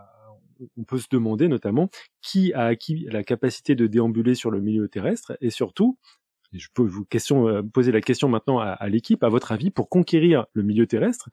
on 0.76 0.84
peut 0.84 0.98
se 0.98 1.08
demander 1.12 1.48
notamment 1.48 1.90
qui 2.22 2.52
a 2.54 2.66
acquis 2.66 3.06
la 3.12 3.24
capacité 3.24 3.76
de 3.76 3.86
déambuler 3.86 4.34
sur 4.34 4.50
le 4.50 4.60
milieu 4.60 4.88
terrestre 4.88 5.38
et 5.40 5.52
surtout 5.52 6.00
je 6.54 6.68
peux 6.74 6.84
vous 6.84 7.06
question, 7.06 7.48
euh, 7.48 7.62
poser 7.62 7.92
la 7.92 8.02
question 8.02 8.30
maintenant 8.30 8.60
à, 8.60 8.88
l'équipe, 8.88 9.24
à 9.24 9.30
votre 9.30 9.52
avis, 9.52 9.72
pour 9.72 9.90
conquérir 9.90 10.46
le 10.54 10.64
milieu 10.64 10.88
terrestre, 10.88 11.30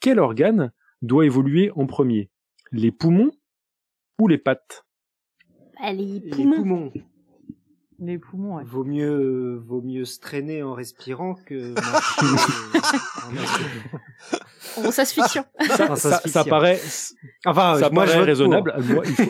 quel 0.00 0.18
organe 0.18 0.72
doit 1.02 1.26
évoluer 1.26 1.70
en 1.76 1.86
premier? 1.86 2.30
Les 2.72 2.90
poumons 2.90 3.32
ou 4.18 4.28
les 4.28 4.38
pattes? 4.38 4.84
Bah, 5.80 5.92
les, 5.92 6.20
poumons. 6.20 6.92
les 7.98 8.18
poumons. 8.18 8.62
Vaut 8.64 8.84
mieux, 8.84 9.56
vaut 9.56 9.82
mieux 9.82 10.04
se 10.04 10.18
traîner 10.20 10.62
en 10.62 10.72
respirant 10.72 11.34
que. 11.34 11.74
bon, 14.82 14.90
ça 14.90 15.04
se 15.04 15.14
fiction. 15.14 15.44
Ça, 15.96 16.44
paraît, 16.44 16.80
enfin, 17.44 17.76
ça 17.78 17.90
moi, 17.90 18.06
paraît 18.06 18.24
raisonnable. 18.24 18.74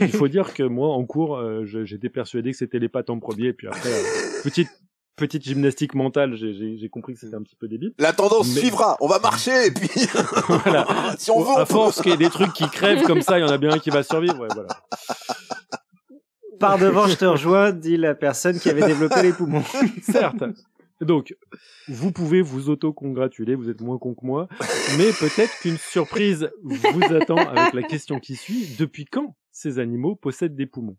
il, 0.01 0.12
faut, 0.12 0.28
dire 0.28 0.55
que 0.55 0.62
moi, 0.62 0.89
en 0.89 1.05
cours, 1.05 1.37
euh, 1.37 1.64
j'étais 1.64 2.09
persuadé 2.09 2.53
que 2.53 2.57
c'était 2.57 2.78
les 2.78 2.89
pattes 2.89 3.11
en 3.11 3.18
premier, 3.18 3.53
puis 3.53 3.66
après, 3.66 3.93
euh, 3.93 4.43
petite 4.45 4.70
petite 5.16 5.42
gymnastique 5.42 5.94
mentale, 5.94 6.36
j'ai 6.36 6.88
compris 6.88 7.14
que 7.14 7.20
c'était 7.20 7.34
un 7.34 7.42
petit 7.42 7.56
peu 7.56 7.68
débile. 7.68 7.92
La 7.98 8.12
tendance 8.12 8.48
suivra, 8.48 8.96
on 9.00 9.08
va 9.08 9.18
marcher 9.18 9.66
et 9.66 9.70
puis 9.70 9.88
voilà. 10.48 10.86
si 11.18 11.30
on 11.30 11.40
veut, 11.40 11.60
à 11.60 11.66
force 11.66 12.00
qu'il 12.00 12.12
y 12.12 12.14
ait 12.14 12.18
des 12.18 12.30
trucs 12.30 12.52
qui 12.52 12.68
crèvent 12.68 13.02
comme 13.02 13.22
ça, 13.22 13.38
il 13.38 13.42
y 13.42 13.44
en 13.44 13.50
a 13.50 13.58
bien 13.58 13.72
un 13.72 13.78
qui 13.78 13.90
va 13.90 14.02
survivre. 14.02 14.38
Ouais, 14.38 14.48
voilà. 14.54 14.68
Par 16.60 16.78
devant, 16.78 17.06
je 17.06 17.16
te 17.16 17.24
rejoins, 17.24 17.72
dit 17.72 17.96
la 17.96 18.14
personne 18.14 18.58
qui 18.58 18.70
avait 18.70 18.86
développé 18.86 19.22
les 19.22 19.32
poumons. 19.32 19.64
Certes. 20.02 20.44
Donc, 21.02 21.36
vous 21.88 22.10
pouvez 22.10 22.40
vous 22.40 22.70
auto-congratuler, 22.70 23.54
vous 23.54 23.68
êtes 23.68 23.82
moins 23.82 23.98
con 23.98 24.14
que 24.14 24.24
moi, 24.24 24.48
mais 24.96 25.10
peut-être 25.12 25.52
qu'une 25.60 25.76
surprise 25.76 26.50
vous 26.62 27.14
attend 27.14 27.36
avec 27.36 27.74
la 27.74 27.82
question 27.82 28.18
qui 28.18 28.36
suit. 28.36 28.74
Depuis 28.78 29.04
quand 29.04 29.36
ces 29.52 29.78
animaux 29.78 30.16
possèdent 30.16 30.56
des 30.56 30.66
poumons? 30.66 30.96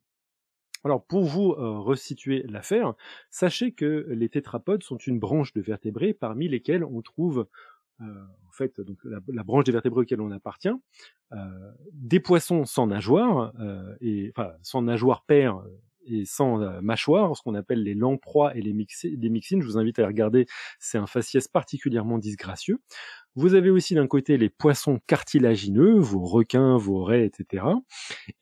Alors 0.87 1.03
pour 1.03 1.25
vous 1.25 1.51
euh, 1.51 1.79
resituer 1.79 2.43
l'affaire, 2.47 2.93
sachez 3.29 3.73
que 3.73 4.07
les 4.09 4.29
tétrapodes 4.29 4.83
sont 4.83 4.95
une 4.95 5.19
branche 5.19 5.51
de 5.51 5.59
vertébrés 5.59 6.13
parmi 6.13 6.47
lesquels 6.47 6.85
on 6.85 7.01
trouve 7.01 7.45
euh, 7.99 8.05
en 8.47 8.51
fait 8.53 8.79
donc 8.79 8.97
la, 9.03 9.43
branche 9.43 9.65
des 9.65 9.73
vertébrés 9.73 10.03
auxquels 10.03 10.21
on 10.21 10.31
appartient, 10.31 10.69
euh, 11.33 11.71
des 11.91 12.21
poissons 12.21 12.63
sans 12.63 12.87
nageoires 12.87 13.51
et 13.99 14.31
enfin 14.33 14.53
sans 14.61 14.81
nageoires 14.81 15.25
paires 15.25 15.61
et 16.07 16.25
sans 16.25 16.81
mâchoire, 16.81 17.35
ce 17.35 17.41
qu'on 17.41 17.55
appelle 17.55 17.83
les 17.83 17.93
lamproies 17.93 18.55
et 18.55 18.61
les, 18.61 18.73
mixines. 18.73 19.61
Je 19.61 19.65
vous 19.65 19.77
invite 19.77 19.99
à 19.99 20.03
les 20.03 20.07
regarder, 20.07 20.45
c'est 20.79 20.97
un 20.97 21.07
faciès 21.07 21.47
particulièrement 21.47 22.17
disgracieux. 22.17 22.79
Vous 23.35 23.53
avez 23.53 23.69
aussi 23.69 23.93
d'un 23.93 24.07
côté 24.07 24.37
les 24.37 24.49
poissons 24.49 24.99
cartilagineux, 25.05 25.99
vos 25.99 26.25
requins, 26.25 26.77
vos 26.77 27.03
raies, 27.03 27.25
etc. 27.25 27.65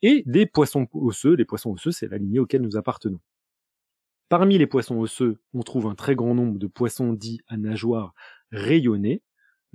Et 0.02 0.22
des 0.26 0.46
poissons 0.46 0.86
osseux. 0.92 1.34
Les 1.34 1.44
poissons 1.44 1.72
osseux, 1.72 1.92
c'est 1.92 2.08
la 2.08 2.18
lignée 2.18 2.38
auquel 2.38 2.62
nous 2.62 2.76
appartenons. 2.76 3.20
Parmi 4.28 4.58
les 4.58 4.66
poissons 4.66 4.96
osseux, 4.96 5.38
on 5.54 5.62
trouve 5.62 5.86
un 5.86 5.94
très 5.94 6.16
grand 6.16 6.34
nombre 6.34 6.58
de 6.58 6.66
poissons 6.66 7.12
dits 7.12 7.40
à 7.46 7.56
nageoires 7.56 8.12
rayonnées, 8.50 9.22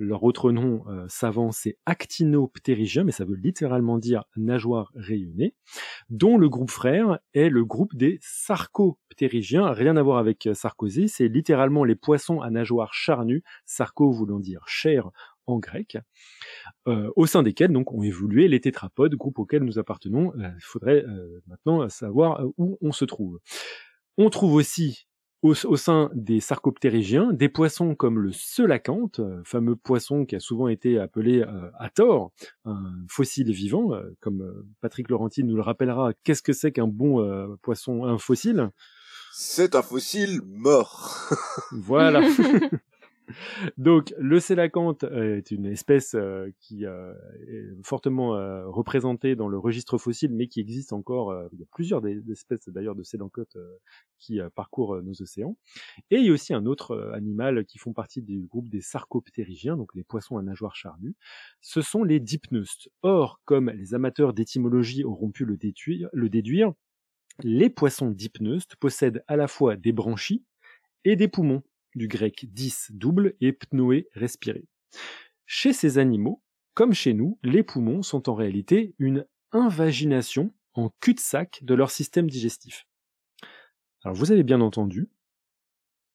leur 0.02 0.24
autre 0.24 0.52
nom 0.52 0.84
euh, 0.88 1.06
savant, 1.08 1.52
c'est 1.52 1.78
actinoptérygien, 1.86 3.04
mais 3.04 3.12
ça 3.12 3.24
veut 3.24 3.36
littéralement 3.36 3.98
dire 3.98 4.24
nageoire 4.36 4.92
rayonnée, 4.94 5.54
dont 6.10 6.38
le 6.38 6.48
groupe 6.48 6.70
frère 6.70 7.18
est 7.34 7.48
le 7.48 7.64
groupe 7.64 7.94
des 7.94 8.18
sarcoptérygiens, 8.20 9.70
rien 9.72 9.96
à 9.96 10.02
voir 10.02 10.18
avec 10.18 10.46
euh, 10.46 10.54
Sarkozy, 10.54 11.08
c'est 11.08 11.28
littéralement 11.28 11.84
les 11.84 11.94
poissons 11.94 12.40
à 12.40 12.50
nageoires 12.50 12.92
charnues, 12.92 13.42
sarco 13.64 14.10
voulant 14.10 14.40
dire 14.40 14.62
chair 14.66 15.10
en 15.46 15.58
grec, 15.58 15.98
euh, 16.86 17.10
au 17.16 17.26
sein 17.26 17.42
desquels 17.42 17.72
donc 17.72 17.92
ont 17.92 18.02
évolué 18.02 18.48
les 18.48 18.60
tétrapodes, 18.60 19.14
groupe 19.14 19.38
auquel 19.38 19.64
nous 19.64 19.78
appartenons. 19.78 20.32
Il 20.36 20.62
faudrait 20.62 21.04
maintenant 21.46 21.88
savoir 21.88 22.44
où 22.58 22.78
on 22.80 22.92
se 22.92 23.04
trouve. 23.04 23.40
On 24.18 24.30
trouve 24.30 24.54
aussi 24.54 25.08
au, 25.42 25.54
sein 25.54 26.10
des 26.14 26.40
sarcoptérygiens, 26.40 27.32
des 27.32 27.48
poissons 27.48 27.94
comme 27.96 28.18
le 28.20 28.32
selacanthe, 28.32 29.18
euh, 29.18 29.42
fameux 29.44 29.74
poisson 29.74 30.24
qui 30.24 30.36
a 30.36 30.40
souvent 30.40 30.68
été 30.68 30.98
appelé 30.98 31.40
euh, 31.40 31.68
à 31.78 31.90
tort 31.90 32.30
un 32.64 32.94
fossile 33.08 33.52
vivant, 33.52 33.92
euh, 33.92 34.02
comme 34.20 34.64
Patrick 34.80 35.10
Laurentine 35.10 35.46
nous 35.48 35.56
le 35.56 35.62
rappellera. 35.62 36.12
Qu'est-ce 36.22 36.42
que 36.42 36.52
c'est 36.52 36.70
qu'un 36.70 36.86
bon 36.86 37.56
poisson, 37.60 38.04
un 38.04 38.18
fossile? 38.18 38.70
C'est 39.32 39.74
un 39.74 39.82
fossile 39.82 40.40
mort. 40.46 41.28
voilà. 41.72 42.22
Donc, 43.76 44.14
le 44.18 44.40
sélacanthe 44.40 45.04
euh, 45.04 45.36
est 45.36 45.50
une 45.50 45.66
espèce 45.66 46.14
euh, 46.14 46.50
qui 46.60 46.86
euh, 46.86 47.12
est 47.48 47.84
fortement 47.84 48.30
représentée 48.70 49.36
dans 49.36 49.48
le 49.48 49.58
registre 49.58 49.98
fossile, 49.98 50.32
mais 50.32 50.46
qui 50.46 50.60
existe 50.60 50.92
encore. 50.92 51.34
il 51.52 51.60
y 51.60 51.62
a 51.62 51.66
plusieurs 51.72 52.02
espèces 52.30 52.68
d'ailleurs 52.68 52.94
de 52.94 53.02
sélacantes 53.02 53.56
qui 54.18 54.40
parcourent 54.54 55.02
nos 55.02 55.20
océans. 55.22 55.56
Et 56.10 56.16
il 56.16 56.26
y 56.26 56.30
a 56.30 56.32
aussi 56.32 56.54
un 56.54 56.66
autre 56.66 57.12
animal 57.14 57.64
qui 57.64 57.78
font 57.78 57.92
partie 57.92 58.22
du 58.22 58.46
groupe 58.46 58.68
des 58.68 58.80
sarcoptérygiens, 58.80 59.76
donc 59.76 59.94
les 59.94 60.04
poissons 60.04 60.36
à 60.38 60.42
nageoires 60.42 60.76
charnues. 60.76 61.14
Ce 61.60 61.82
sont 61.82 62.04
les 62.04 62.20
dipneustes. 62.20 62.88
Or, 63.02 63.40
comme 63.44 63.70
les 63.70 63.94
amateurs 63.94 64.32
d'étymologie 64.32 65.04
auront 65.04 65.30
pu 65.30 65.44
le 65.44 65.56
déduire, 66.28 66.72
les 67.42 67.70
poissons 67.70 68.10
dipneustes 68.10 68.76
possèdent 68.76 69.24
à 69.26 69.36
la 69.36 69.48
fois 69.48 69.76
des 69.76 69.92
branchies 69.92 70.44
et 71.04 71.16
des 71.16 71.28
poumons 71.28 71.62
du 71.94 72.08
grec 72.08 72.46
dis 72.52 72.74
double 72.90 73.34
et 73.40 73.52
pnoé 73.52 74.08
respirer. 74.14 74.66
Chez 75.46 75.72
ces 75.72 75.98
animaux, 75.98 76.42
comme 76.74 76.94
chez 76.94 77.12
nous, 77.12 77.38
les 77.42 77.62
poumons 77.62 78.02
sont 78.02 78.28
en 78.28 78.34
réalité 78.34 78.94
une 78.98 79.26
invagination 79.52 80.54
en 80.74 80.90
cul-de-sac 81.00 81.60
de 81.62 81.74
leur 81.74 81.90
système 81.90 82.30
digestif. 82.30 82.86
Alors 84.04 84.16
vous 84.16 84.32
avez 84.32 84.42
bien 84.42 84.60
entendu, 84.60 85.10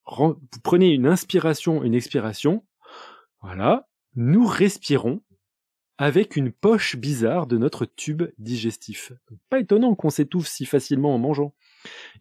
vous 0.08 0.38
prenez 0.64 0.94
une 0.94 1.06
inspiration, 1.06 1.84
une 1.84 1.94
expiration, 1.94 2.66
voilà, 3.42 3.88
nous 4.16 4.46
respirons 4.46 5.22
avec 5.98 6.36
une 6.36 6.52
poche 6.52 6.96
bizarre 6.96 7.48
de 7.48 7.58
notre 7.58 7.86
tube 7.86 8.24
digestif. 8.38 9.12
Pas 9.50 9.60
étonnant 9.60 9.96
qu'on 9.96 10.10
s'étouffe 10.10 10.48
si 10.48 10.66
facilement 10.66 11.14
en 11.14 11.18
mangeant. 11.18 11.56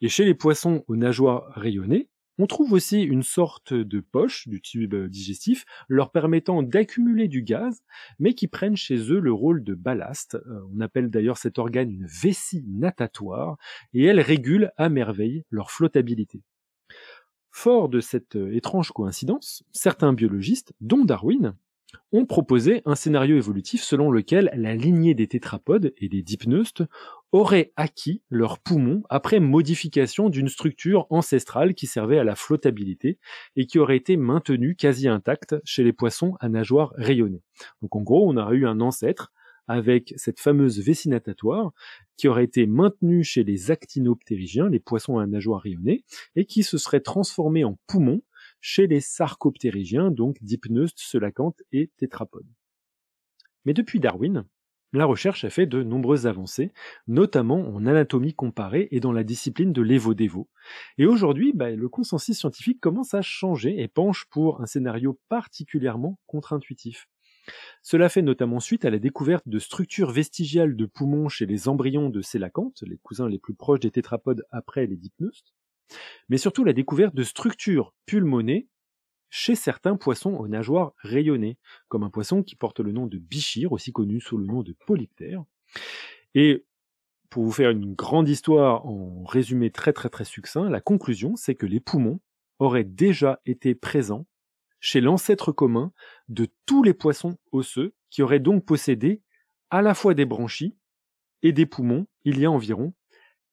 Et 0.00 0.09
chez 0.09 0.24
les 0.24 0.34
poissons 0.34 0.84
aux 0.88 0.96
nageoires 0.96 1.52
rayonnées, 1.54 2.09
on 2.39 2.47
trouve 2.47 2.72
aussi 2.72 3.03
une 3.03 3.22
sorte 3.22 3.72
de 3.72 4.01
poche 4.01 4.49
du 4.49 4.61
tube 4.61 4.95
digestif 4.95 5.64
leur 5.89 6.11
permettant 6.11 6.62
d'accumuler 6.62 7.28
du 7.28 7.43
gaz, 7.43 7.82
mais 8.18 8.34
qui 8.34 8.49
prennent 8.49 8.76
chez 8.76 8.97
eux 9.11 9.20
le 9.20 9.32
rôle 9.32 9.64
de 9.64 9.74
ballast. 9.74 10.34
Euh, 10.34 10.61
on 10.74 10.80
appelle 10.80 11.11
d'ailleurs 11.11 11.39
cet 11.39 11.59
organe 11.59 11.91
une 11.91 12.07
vessie 12.07 12.64
natatoire, 12.66 13.57
et 13.95 14.05
elle 14.05 14.20
régule 14.20 14.72
à 14.76 14.89
merveille 14.89 15.45
leur 15.51 15.70
flottabilité. 15.70 16.43
Fort 17.51 17.89
de 17.89 18.01
cette 18.01 18.37
euh, 18.37 18.55
étrange 18.55 18.93
coïncidence, 18.93 19.64
certains 19.72 20.12
biologistes, 20.12 20.74
dont 20.80 21.05
Darwin, 21.05 21.57
ont 22.12 22.26
proposé 22.26 22.82
un 22.84 22.94
scénario 22.94 23.36
évolutif 23.36 23.82
selon 23.82 24.11
lequel 24.11 24.51
la 24.55 24.74
lignée 24.74 25.14
des 25.14 25.26
tétrapodes 25.26 25.92
et 25.99 26.09
des 26.09 26.22
dipneustes 26.22 26.82
aurait 27.32 27.72
acquis 27.76 28.22
leurs 28.30 28.59
poumons 28.59 29.03
après 29.11 29.40
modification 29.40 30.28
d'une 30.28 30.49
structure 30.49 31.07
ancestrale 31.11 31.74
qui 31.74 31.86
servait 31.86 32.18
à 32.18 32.24
la 32.24 32.34
flottabilité 32.34 33.18
et 33.57 33.66
qui 33.66 33.78
aurait 33.78 33.97
été 33.97 34.16
maintenue 34.16 34.76
quasi 34.76 35.09
intacte 35.09 35.57
chez 35.64 35.84
les 35.84 35.92
poissons 35.92 36.34
à 36.40 36.49
nageoires 36.49 36.92
rayonnées. 36.97 37.42
Donc 37.82 37.97
en 37.97 38.03
gros, 38.03 38.30
on 38.30 38.36
aurait 38.36 38.57
eu 38.57 38.66
un 38.66 38.80
ancêtre 38.80 39.32
avec 39.68 40.14
cette 40.16 40.40
fameuse 40.40 40.80
vessie 40.80 41.09
natatoire 41.09 41.72
qui 42.16 42.28
aurait 42.28 42.44
été 42.44 42.66
maintenue 42.66 43.24
chez 43.24 43.44
les 43.44 43.70
actinoptérygiens, 43.70 44.68
les 44.68 44.80
poissons 44.80 45.18
à 45.18 45.26
nageoires 45.26 45.62
rayonnées, 45.62 46.05
et 46.34 46.47
qui 46.47 46.62
se 46.62 46.78
serait 46.78 47.01
transformé 47.01 47.64
en 47.64 47.78
poumons 47.86 48.22
chez 48.61 48.86
les 48.86 49.00
sarcoptérygiens, 49.00 50.11
donc 50.11 50.36
dipneustes, 50.42 50.98
selacantes 50.98 51.62
et 51.72 51.90
tétrapodes. 51.96 52.52
Mais 53.64 53.74
depuis 53.74 54.00
Darwin, 54.00 54.44
la 54.92 55.04
recherche 55.04 55.44
a 55.44 55.50
fait 55.50 55.66
de 55.66 55.82
nombreuses 55.82 56.26
avancées, 56.26 56.72
notamment 57.07 57.68
en 57.68 57.84
anatomie 57.86 58.34
comparée 58.34 58.88
et 58.92 59.00
dans 59.00 59.12
la 59.12 59.24
discipline 59.24 59.72
de 59.72 59.82
l'évo-dévo. 59.82 60.48
Et 60.96 61.07
aujourd'hui, 61.07 61.52
bah, 61.52 61.70
le 61.70 61.88
consensus 61.88 62.38
scientifique 62.38 62.80
commence 62.80 63.12
à 63.12 63.22
changer 63.22 63.82
et 63.82 63.88
penche 63.88 64.26
pour 64.30 64.62
un 64.62 64.66
scénario 64.66 65.20
particulièrement 65.28 66.18
contre-intuitif. 66.26 67.09
Cela 67.82 68.09
fait 68.09 68.22
notamment 68.22 68.61
suite 68.61 68.84
à 68.84 68.90
la 68.90 68.98
découverte 68.98 69.48
de 69.48 69.59
structures 69.59 70.11
vestigiales 70.11 70.76
de 70.76 70.86
poumons 70.86 71.28
chez 71.28 71.46
les 71.46 71.68
embryons 71.68 72.09
de 72.09 72.22
sélacantes, 72.22 72.82
les 72.86 72.98
cousins 72.98 73.28
les 73.28 73.38
plus 73.38 73.54
proches 73.54 73.80
des 73.80 73.90
tétrapodes 73.90 74.44
après 74.50 74.86
les 74.86 74.96
dipneustes, 74.96 75.52
mais 76.28 76.39
surtout 76.39 76.64
la 76.64 76.72
découverte 76.72 77.14
de 77.14 77.22
structures 77.22 77.95
pulmonées 78.07 78.68
chez 79.30 79.55
certains 79.55 79.97
poissons 79.97 80.34
aux 80.34 80.49
nageoires 80.49 80.93
rayonnées, 80.99 81.59
comme 81.89 82.05
un 82.05 82.11
poisson 82.11 82.43
qui 82.43 82.57
porte 82.57 82.80
le 82.80 82.93
nom 82.93 83.07
de 83.07 83.18
bichir, 83.18 83.72
aussi 83.72 83.93
connu 83.93 84.20
sous 84.20 84.39
le 84.39 84.47
nom 84.47 84.62
de 84.62 84.72
polyptère. 84.87 85.45
Et 86.34 86.64
pour 87.28 87.45
vous 87.45 87.53
faire 87.53 87.70
une 87.70 87.95
grande 87.95 88.28
histoire 88.28 88.87
en 88.87 89.24
résumé 89.24 89.70
très 89.70 89.93
très 89.93 90.09
très 90.09 90.24
succinct, 90.24 90.70
la 90.70 90.80
conclusion 90.80 91.37
c'est 91.37 91.55
que 91.55 91.66
les 91.66 91.80
poumons 91.80 92.20
auraient 92.59 92.84
déjà 92.84 93.41
été 93.45 93.74
présents 93.74 94.26
chez 94.80 95.01
l'ancêtre 95.01 95.53
commun 95.53 95.93
de 96.28 96.49
tous 96.64 96.82
les 96.82 96.95
poissons 96.95 97.37
osseux 97.53 97.95
qui 98.11 98.22
auraient 98.22 98.41
donc 98.41 98.64
possédé 98.64 99.22
à 99.70 99.82
la 99.82 99.95
fois 99.95 100.14
des 100.14 100.24
branchies 100.24 100.76
et 101.43 101.53
des 101.53 101.66
poumons 101.66 102.07
il 102.24 102.39
y 102.39 102.45
a 102.45 102.51
environ 102.51 102.95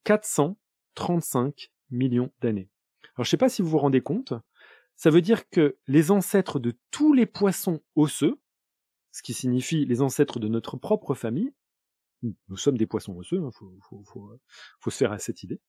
435 0.04 1.70
millions 1.90 2.32
d'années. 2.40 2.70
Alors 3.16 3.24
je 3.24 3.28
ne 3.28 3.30
sais 3.30 3.36
pas 3.36 3.48
si 3.48 3.62
vous 3.62 3.68
vous 3.68 3.78
rendez 3.78 4.00
compte, 4.00 4.34
ça 4.96 5.10
veut 5.10 5.20
dire 5.20 5.48
que 5.48 5.78
les 5.86 6.10
ancêtres 6.10 6.58
de 6.58 6.76
tous 6.90 7.12
les 7.12 7.26
poissons 7.26 7.80
osseux, 7.96 8.40
ce 9.12 9.22
qui 9.22 9.34
signifie 9.34 9.84
les 9.84 10.02
ancêtres 10.02 10.38
de 10.38 10.48
notre 10.48 10.76
propre 10.76 11.14
famille, 11.14 11.52
nous 12.22 12.56
sommes 12.56 12.78
des 12.78 12.86
poissons 12.86 13.14
osseux, 13.16 13.36
il 13.36 13.44
hein, 13.44 13.50
faut, 13.52 14.90
se 14.90 14.96
faire 14.96 15.12
à 15.12 15.18
cette 15.18 15.42
idée, 15.42 15.60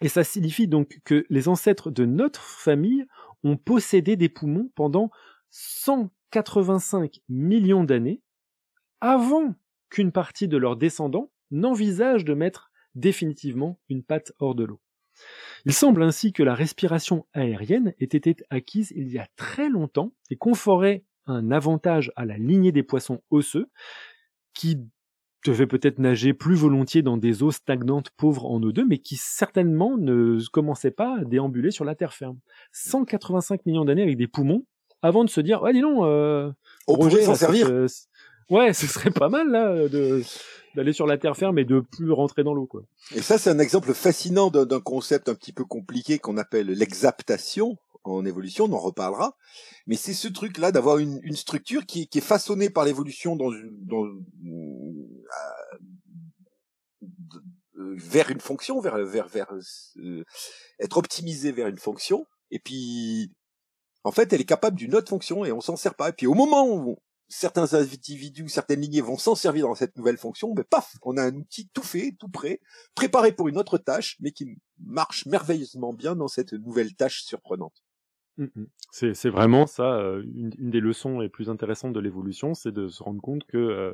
et 0.00 0.08
ça 0.08 0.24
signifie 0.24 0.68
donc 0.68 1.00
que 1.04 1.26
les 1.28 1.48
ancêtres 1.48 1.90
de 1.90 2.04
notre 2.04 2.42
famille 2.42 3.04
ont 3.42 3.56
possédé 3.56 4.16
des 4.16 4.28
poumons 4.28 4.70
pendant 4.74 5.10
185 5.50 7.20
millions 7.28 7.84
d'années 7.84 8.22
avant 9.00 9.54
qu'une 9.90 10.12
partie 10.12 10.48
de 10.48 10.56
leurs 10.56 10.76
descendants 10.76 11.32
n'envisage 11.50 12.24
de 12.24 12.34
mettre 12.34 12.70
définitivement 12.94 13.80
une 13.88 14.02
patte 14.02 14.32
hors 14.38 14.54
de 14.54 14.64
l'eau. 14.64 14.80
Il 15.64 15.72
semble 15.72 16.02
ainsi 16.02 16.32
que 16.32 16.42
la 16.42 16.54
respiration 16.54 17.26
aérienne 17.32 17.94
ait 17.98 18.04
été 18.04 18.36
acquise 18.50 18.92
il 18.96 19.08
y 19.08 19.18
a 19.18 19.26
très 19.36 19.68
longtemps 19.68 20.12
et 20.30 20.36
conférait 20.36 21.04
un 21.26 21.50
avantage 21.50 22.12
à 22.16 22.24
la 22.24 22.38
lignée 22.38 22.72
des 22.72 22.82
poissons 22.82 23.20
osseux 23.30 23.66
qui 24.54 24.78
devaient 25.44 25.66
peut-être 25.66 25.98
nager 25.98 26.34
plus 26.34 26.54
volontiers 26.54 27.02
dans 27.02 27.16
des 27.16 27.42
eaux 27.42 27.52
stagnantes 27.52 28.10
pauvres 28.16 28.46
en 28.46 28.60
O2, 28.60 28.84
mais 28.88 28.98
qui 28.98 29.16
certainement 29.16 29.96
ne 29.96 30.38
commençaient 30.50 30.90
pas 30.90 31.18
à 31.20 31.24
déambuler 31.24 31.70
sur 31.70 31.84
la 31.84 31.94
terre 31.94 32.12
ferme. 32.12 32.38
185 32.72 33.64
millions 33.66 33.84
d'années 33.84 34.02
avec 34.02 34.16
des 34.16 34.26
poumons 34.26 34.64
avant 35.00 35.24
de 35.24 35.30
se 35.30 35.40
dire, 35.40 35.62
ouais, 35.62 35.72
dis 35.72 35.80
donc, 35.80 36.02
euh, 36.02 36.50
on 36.88 36.96
pourrait 36.96 37.22
s'en 37.22 37.34
servir. 37.34 37.68
Euh, 37.68 37.86
ouais, 38.50 38.72
ce 38.72 38.86
serait 38.86 39.10
pas 39.10 39.28
mal 39.28 39.50
là 39.50 39.88
de 39.88 40.22
d'aller 40.74 40.92
sur 40.92 41.06
la 41.06 41.18
terre 41.18 41.36
ferme 41.36 41.58
et 41.58 41.64
de 41.64 41.80
plus 41.80 42.12
rentrer 42.12 42.44
dans 42.44 42.54
l'eau 42.54 42.66
quoi. 42.66 42.82
Et 43.14 43.22
ça 43.22 43.38
c'est 43.38 43.50
un 43.50 43.58
exemple 43.58 43.92
fascinant 43.94 44.50
d'un 44.50 44.80
concept 44.80 45.28
un 45.28 45.34
petit 45.34 45.52
peu 45.52 45.64
compliqué 45.64 46.18
qu'on 46.18 46.36
appelle 46.36 46.66
l'exaptation 46.66 47.76
en 48.04 48.24
évolution, 48.24 48.66
on 48.66 48.72
en 48.72 48.78
reparlera. 48.78 49.36
Mais 49.86 49.96
c'est 49.96 50.14
ce 50.14 50.28
truc-là 50.28 50.72
d'avoir 50.72 50.98
une, 50.98 51.20
une, 51.22 51.36
structure 51.36 51.84
qui, 51.86 52.08
qui, 52.08 52.18
est 52.18 52.22
façonnée 52.22 52.70
par 52.70 52.84
l'évolution 52.84 53.36
dans, 53.36 53.50
dans 53.50 54.04
euh, 57.76 57.94
vers 57.96 58.30
une 58.30 58.40
fonction, 58.40 58.80
vers 58.80 58.98
vers 59.04 59.28
vers 59.28 59.52
euh, 59.98 60.24
être 60.80 60.96
optimisée 60.96 61.52
vers 61.52 61.68
une 61.68 61.78
fonction. 61.78 62.26
Et 62.50 62.58
puis 62.58 63.32
en 64.04 64.12
fait, 64.12 64.32
elle 64.32 64.40
est 64.40 64.46
capable 64.46 64.76
d'une 64.76 64.94
autre 64.94 65.08
fonction 65.08 65.44
et 65.44 65.52
on 65.52 65.60
s'en 65.60 65.76
sert 65.76 65.94
pas. 65.94 66.10
Et 66.10 66.12
puis 66.12 66.26
au 66.26 66.34
moment 66.34 66.66
où 66.66 66.98
certains 67.28 67.74
individus, 67.74 68.48
certaines 68.48 68.80
lignées 68.80 69.00
vont 69.00 69.18
s'en 69.18 69.34
servir 69.34 69.66
dans 69.66 69.74
cette 69.74 69.96
nouvelle 69.96 70.16
fonction, 70.16 70.54
mais 70.56 70.64
paf, 70.64 70.96
on 71.02 71.16
a 71.16 71.24
un 71.24 71.34
outil 71.34 71.68
tout 71.72 71.82
fait, 71.82 72.16
tout 72.18 72.28
prêt, 72.28 72.60
préparé 72.94 73.32
pour 73.32 73.48
une 73.48 73.58
autre 73.58 73.78
tâche, 73.78 74.16
mais 74.20 74.32
qui 74.32 74.58
marche 74.78 75.26
merveilleusement 75.26 75.92
bien 75.92 76.16
dans 76.16 76.28
cette 76.28 76.52
nouvelle 76.52 76.94
tâche 76.94 77.22
surprenante. 77.22 77.82
Mmh, 78.38 78.46
mmh. 78.54 78.66
C'est 78.92 79.30
vraiment 79.30 79.66
ça, 79.66 79.96
euh, 79.96 80.22
une, 80.34 80.70
des 80.70 80.80
leçons 80.80 81.18
les 81.18 81.28
plus 81.28 81.50
intéressantes 81.50 81.92
de 81.92 82.00
l'évolution, 82.00 82.54
c'est 82.54 82.70
de 82.70 82.86
se 82.86 83.02
rendre 83.02 83.20
compte 83.20 83.44
que 83.44 83.58
euh, 83.58 83.92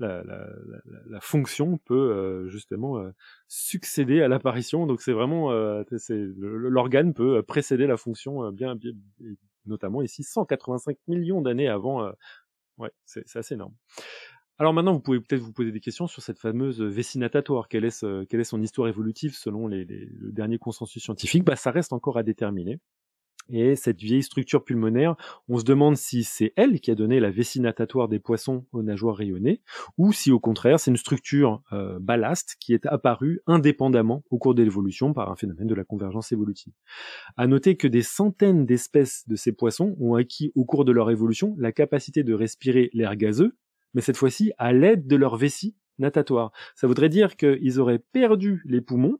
la, 0.00 1.20
fonction 1.20 1.78
peut 1.78 1.94
euh, 1.94 2.48
justement 2.48 3.02
succéder 3.46 4.20
à 4.20 4.28
l'apparition. 4.28 4.86
Donc 4.86 5.00
c'est 5.00 5.12
vraiment, 5.12 5.52
l'organe 6.36 7.14
peut 7.14 7.42
précéder 7.44 7.86
la 7.86 7.96
fonction 7.96 8.50
bien, 8.50 8.76
notamment 9.64 10.02
ici 10.02 10.24
185 10.24 10.96
millions 11.06 11.40
d'années 11.40 11.68
avant 11.68 12.10
Ouais, 12.78 12.90
c'est 13.04 13.36
assez 13.36 13.54
énorme. 13.54 13.74
Alors 14.58 14.72
maintenant, 14.72 14.92
vous 14.92 15.00
pouvez 15.00 15.20
peut-être 15.20 15.42
vous 15.42 15.52
poser 15.52 15.72
des 15.72 15.80
questions 15.80 16.06
sur 16.06 16.22
cette 16.22 16.38
fameuse 16.38 16.80
vessie 16.80 17.18
natatoire. 17.18 17.68
Quelle 17.68 17.84
est, 17.84 18.44
son 18.44 18.62
histoire 18.62 18.88
évolutive 18.88 19.34
selon 19.34 19.66
les, 19.66 19.84
le 19.84 20.32
dernier 20.32 20.58
consensus 20.58 21.02
scientifique? 21.02 21.44
Bah, 21.44 21.56
Ça 21.56 21.72
reste 21.72 21.92
encore 21.92 22.18
à 22.18 22.22
déterminer. 22.22 22.78
Et 23.48 23.76
cette 23.76 24.00
vieille 24.00 24.22
structure 24.22 24.64
pulmonaire, 24.64 25.16
on 25.48 25.58
se 25.58 25.64
demande 25.64 25.96
si 25.96 26.24
c'est 26.24 26.52
elle 26.56 26.80
qui 26.80 26.90
a 26.90 26.94
donné 26.94 27.20
la 27.20 27.30
vessie 27.30 27.60
natatoire 27.60 28.08
des 28.08 28.18
poissons 28.18 28.64
aux 28.72 28.82
nageoires 28.82 29.16
rayonnées, 29.16 29.60
ou 29.98 30.12
si 30.12 30.32
au 30.32 30.40
contraire 30.40 30.80
c'est 30.80 30.90
une 30.90 30.96
structure 30.96 31.62
euh, 31.72 31.98
ballast 32.00 32.56
qui 32.58 32.72
est 32.72 32.86
apparue 32.86 33.40
indépendamment 33.46 34.24
au 34.30 34.38
cours 34.38 34.54
de 34.54 34.62
l'évolution 34.62 35.12
par 35.12 35.30
un 35.30 35.36
phénomène 35.36 35.66
de 35.66 35.74
la 35.74 35.84
convergence 35.84 36.32
évolutive. 36.32 36.72
À 37.36 37.46
noter 37.46 37.76
que 37.76 37.88
des 37.88 38.02
centaines 38.02 38.64
d'espèces 38.64 39.28
de 39.28 39.36
ces 39.36 39.52
poissons 39.52 39.94
ont 40.00 40.14
acquis 40.14 40.52
au 40.54 40.64
cours 40.64 40.84
de 40.84 40.92
leur 40.92 41.10
évolution 41.10 41.54
la 41.58 41.72
capacité 41.72 42.22
de 42.22 42.32
respirer 42.32 42.90
l'air 42.94 43.16
gazeux, 43.16 43.56
mais 43.92 44.00
cette 44.00 44.16
fois-ci 44.16 44.52
à 44.58 44.72
l'aide 44.72 45.06
de 45.06 45.16
leur 45.16 45.36
vessie 45.36 45.76
natatoire. 45.98 46.52
Ça 46.74 46.86
voudrait 46.86 47.08
dire 47.08 47.36
qu'ils 47.36 47.78
auraient 47.78 47.98
perdu 47.98 48.62
les 48.64 48.80
poumons, 48.80 49.18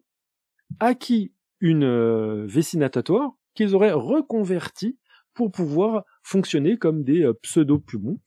acquis 0.81 1.33
une 1.61 1.85
euh, 1.85 2.47
vessie 2.47 2.79
natatoire, 2.79 3.37
qu'ils 3.55 3.75
auraient 3.75 3.93
reconverti 3.93 4.99
pour 5.35 5.51
pouvoir 5.51 6.05
fonctionner 6.23 6.79
comme 6.79 7.03
des 7.03 7.23
euh, 7.23 7.35
pseudo-poumons. 7.43 8.21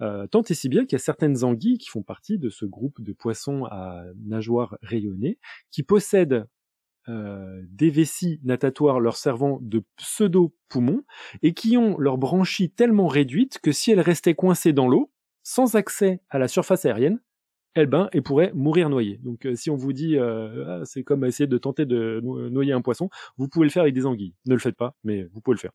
Euh, 0.00 0.26
tant 0.26 0.42
et 0.42 0.54
si 0.54 0.68
bien 0.68 0.84
qu'il 0.84 0.92
y 0.92 1.00
a 1.00 1.04
certaines 1.04 1.44
anguilles 1.44 1.78
qui 1.78 1.88
font 1.88 2.02
partie 2.02 2.38
de 2.38 2.48
ce 2.50 2.64
groupe 2.64 3.00
de 3.02 3.12
poissons 3.12 3.64
à 3.66 4.04
nageoires 4.24 4.76
rayonnées 4.82 5.38
qui 5.70 5.82
possèdent 5.82 6.46
euh, 7.08 7.60
des 7.68 7.90
vessies 7.90 8.40
natatoires 8.44 9.00
leur 9.00 9.16
servant 9.16 9.58
de 9.60 9.82
pseudo-poumons 9.96 11.02
et 11.42 11.52
qui 11.52 11.76
ont 11.76 11.98
leurs 11.98 12.16
branchies 12.16 12.70
tellement 12.70 13.08
réduites 13.08 13.58
que 13.58 13.72
si 13.72 13.90
elles 13.90 14.00
restaient 14.00 14.36
coincées 14.36 14.72
dans 14.72 14.88
l'eau, 14.88 15.10
sans 15.42 15.74
accès 15.74 16.20
à 16.30 16.38
la 16.38 16.46
surface 16.46 16.84
aérienne, 16.84 17.20
eh 17.74 17.86
ben, 17.86 18.08
et 18.12 18.20
pourrait 18.20 18.52
mourir 18.54 18.88
noyé. 18.88 19.18
Donc, 19.18 19.46
euh, 19.46 19.54
si 19.54 19.70
on 19.70 19.76
vous 19.76 19.92
dit, 19.92 20.18
euh, 20.18 20.80
ah, 20.80 20.84
c'est 20.84 21.02
comme 21.02 21.24
essayer 21.24 21.46
de 21.46 21.58
tenter 21.58 21.86
de 21.86 22.20
noyer 22.22 22.72
un 22.72 22.82
poisson, 22.82 23.08
vous 23.38 23.48
pouvez 23.48 23.64
le 23.64 23.70
faire 23.70 23.82
avec 23.82 23.94
des 23.94 24.06
anguilles. 24.06 24.34
Ne 24.46 24.54
le 24.54 24.60
faites 24.60 24.76
pas, 24.76 24.94
mais 25.04 25.24
vous 25.24 25.40
pouvez 25.40 25.54
le 25.54 25.60
faire. 25.60 25.72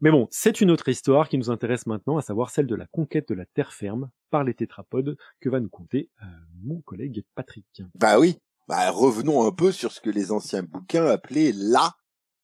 Mais 0.00 0.10
bon, 0.10 0.28
c'est 0.30 0.60
une 0.60 0.70
autre 0.70 0.88
histoire 0.88 1.28
qui 1.28 1.38
nous 1.38 1.50
intéresse 1.50 1.86
maintenant, 1.86 2.18
à 2.18 2.22
savoir 2.22 2.50
celle 2.50 2.66
de 2.66 2.74
la 2.74 2.86
conquête 2.86 3.28
de 3.28 3.34
la 3.34 3.46
terre 3.46 3.72
ferme 3.72 4.10
par 4.30 4.44
les 4.44 4.54
tétrapodes 4.54 5.16
que 5.40 5.48
va 5.48 5.60
nous 5.60 5.70
conter 5.70 6.10
euh, 6.22 6.26
mon 6.62 6.80
collègue 6.82 7.24
Patrick. 7.34 7.82
Bah 7.94 8.18
oui, 8.18 8.38
bah 8.66 8.90
revenons 8.90 9.46
un 9.46 9.52
peu 9.52 9.72
sur 9.72 9.92
ce 9.92 10.00
que 10.00 10.10
les 10.10 10.30
anciens 10.30 10.62
bouquins 10.62 11.06
appelaient 11.06 11.52
la, 11.54 11.96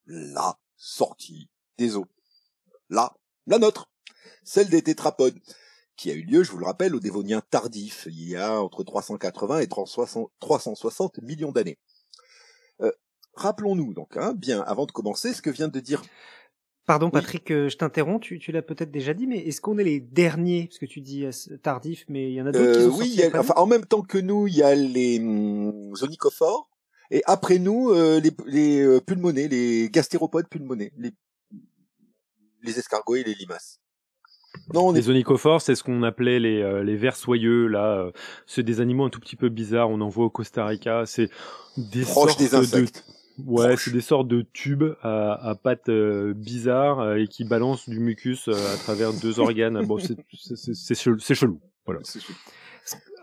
la 0.07 0.59
sortie 0.77 1.49
des 1.79 1.97
eaux. 1.97 2.09
La, 2.89 3.13
la 3.47 3.59
nôtre, 3.59 3.91
celle 4.43 4.69
des 4.69 4.83
tétrapodes 4.83 5.39
qui 5.97 6.11
a 6.11 6.15
eu 6.15 6.23
lieu, 6.23 6.43
je 6.43 6.51
vous 6.51 6.59
le 6.59 6.67
rappelle, 6.67 6.95
au 6.95 7.01
Dévonien 7.01 7.41
tardif, 7.51 8.09
il 8.11 8.29
y 8.29 8.37
a 8.37 8.61
entre 8.61 8.83
380 8.83 9.61
et 9.61 9.69
360 9.69 11.23
millions 11.23 11.53
d'années. 11.53 11.79
Euh, 12.81 12.91
rappelons-nous 13.35 13.95
donc, 13.95 14.17
hein, 14.17 14.33
bien 14.35 14.61
avant 14.63 14.87
de 14.87 14.93
commencer, 14.93 15.33
ce 15.33 15.43
que 15.43 15.51
vient 15.51 15.69
de 15.69 15.81
dire. 15.81 16.03
Pardon 16.87 17.11
Patrick, 17.11 17.51
euh, 17.51 17.69
je 17.71 17.79
t'interromps, 17.79 18.21
tu, 18.21 18.53
l'as 18.53 18.61
peut-être 18.61 18.91
déjà 18.91 19.15
dit, 19.15 19.27
mais 19.27 19.39
est-ce 19.39 19.61
qu'on 19.61 19.79
est 19.79 19.85
les 19.85 20.01
derniers 20.01 20.67
Parce 20.67 20.79
que 20.79 20.87
tu 20.87 21.01
dis 21.01 21.25
euh, 21.25 21.57
tardif, 21.63 22.05
mais 22.09 22.31
il 22.31 22.35
y 22.35 22.43
en 22.43 22.47
a 22.47 22.53
d'autres 22.53 22.73
qui 22.73 22.85
sont 22.85 22.99
Oui, 22.99 23.23
enfin, 23.35 23.55
en 23.57 23.67
même 23.67 23.87
temps 23.87 24.03
que 24.03 24.19
nous, 24.19 24.47
il 24.49 24.57
y 24.57 24.63
a 24.63 24.75
les 24.75 25.19
hum, 25.19 25.95
onicophores, 26.03 26.69
et 27.11 27.23
après 27.27 27.59
nous, 27.59 27.93
les, 27.93 28.31
les 28.47 29.01
pulmonés, 29.03 29.47
les 29.47 29.89
gastéropodes 29.91 30.49
pulmonés, 30.49 30.91
les, 30.97 31.13
les 32.63 32.79
escargots 32.79 33.17
et 33.17 33.23
les 33.23 33.35
limaces. 33.35 33.79
Non, 34.73 34.93
Les 34.93 35.11
onicophores, 35.11 35.61
c'est 35.61 35.75
ce 35.75 35.83
qu'on 35.83 36.03
appelait 36.03 36.39
les, 36.41 36.63
euh, 36.63 36.83
les 36.83 36.97
vers 36.97 37.17
soyeux, 37.17 37.67
là. 37.67 37.99
Euh, 37.99 38.11
c'est 38.47 38.63
des 38.63 38.81
animaux 38.81 39.05
un 39.05 39.11
tout 39.11 39.21
petit 39.21 39.37
peu 39.37 39.49
bizarres, 39.49 39.91
on 39.91 40.01
en 40.01 40.09
voit 40.09 40.27
au 40.27 40.31
Costa 40.31 40.65
Rica. 40.65 41.05
C'est 41.07 41.29
des 41.77 42.05
sortes 42.05 42.39
des 42.39 42.55
insectes. 42.55 43.05
de... 43.39 43.45
Ouais, 43.47 43.77
c'est 43.77 43.93
des 43.93 44.01
sortes 44.01 44.29
de 44.29 44.47
tubes 44.53 44.85
à, 45.03 45.51
à 45.51 45.55
pattes 45.57 45.89
euh, 45.89 46.35
bizarres 46.35 47.17
et 47.17 47.27
qui 47.27 47.45
balancent 47.45 47.89
du 47.89 47.99
mucus 47.99 48.49
à 48.49 48.77
travers 48.77 49.13
deux 49.13 49.41
organes. 49.41 49.85
Bon, 49.85 49.99
c'est 49.99 50.95
chelou. 50.95 51.19
chelou. 51.19 51.61
Voilà. 51.85 52.01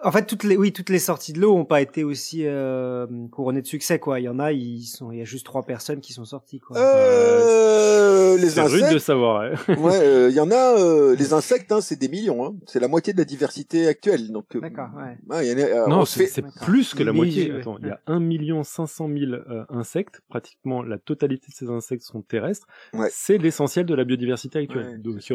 En 0.03 0.11
fait, 0.11 0.25
toutes 0.25 0.43
les, 0.43 0.57
oui, 0.57 0.73
toutes 0.73 0.89
les 0.89 0.99
sorties 0.99 1.31
de 1.31 1.39
l'eau 1.39 1.55
ont 1.55 1.65
pas 1.65 1.79
été 1.79 2.03
aussi 2.03 2.41
euh, 2.45 3.05
couronnées 3.31 3.61
de 3.61 3.67
succès, 3.67 3.99
quoi. 3.99 4.19
Il 4.19 4.23
y 4.23 4.29
en 4.29 4.39
a, 4.39 4.51
ils 4.51 4.83
sont, 4.83 5.11
il 5.11 5.19
y 5.19 5.21
a 5.21 5.25
juste 5.25 5.45
trois 5.45 5.63
personnes 5.63 6.01
qui 6.01 6.11
sont 6.11 6.25
sorties, 6.25 6.59
quoi. 6.59 6.77
Euh, 6.77 8.37
les 8.37 8.57
insectes. 8.57 8.93
de 8.93 8.97
savoir. 8.97 9.51
Ouais, 9.67 9.77
ouais 9.77 9.99
euh, 10.01 10.29
il 10.29 10.35
y 10.35 10.39
en 10.39 10.49
a. 10.49 10.79
Euh, 10.79 11.15
les 11.15 11.33
insectes, 11.33 11.71
hein, 11.71 11.81
c'est 11.81 11.97
des 11.97 12.07
millions. 12.07 12.45
Hein. 12.45 12.55
C'est 12.65 12.79
la 12.79 12.87
moitié 12.87 13.13
de 13.13 13.19
la 13.19 13.25
diversité 13.25 13.87
actuelle. 13.87 14.31
Donc. 14.31 14.55
Euh, 14.55 14.59
D'accord. 14.59 14.89
Ouais. 14.95 15.17
ouais 15.29 15.47
y 15.47 15.53
en 15.53 15.85
a, 15.85 15.87
non, 15.87 16.05
c'est 16.05 16.43
plus 16.61 16.93
que 16.93 17.03
la 17.03 17.13
moitié. 17.13 17.51
Attends, 17.51 17.77
il 17.79 17.87
y 17.87 17.91
a 17.91 17.99
un 18.07 18.19
million 18.19 18.63
cinq 18.63 18.87
cent 18.87 19.07
mille 19.07 19.43
insectes. 19.69 20.21
Pratiquement 20.29 20.81
la 20.81 20.97
totalité 20.97 21.47
de 21.49 21.53
ces 21.53 21.69
insectes 21.69 22.03
sont 22.03 22.21
terrestres. 22.21 22.67
C'est 23.11 23.37
l'essentiel 23.37 23.85
de 23.85 23.93
la 23.93 24.03
biodiversité 24.03 24.59
actuelle. 24.59 25.01
Donc, 25.01 25.29
il 25.29 25.33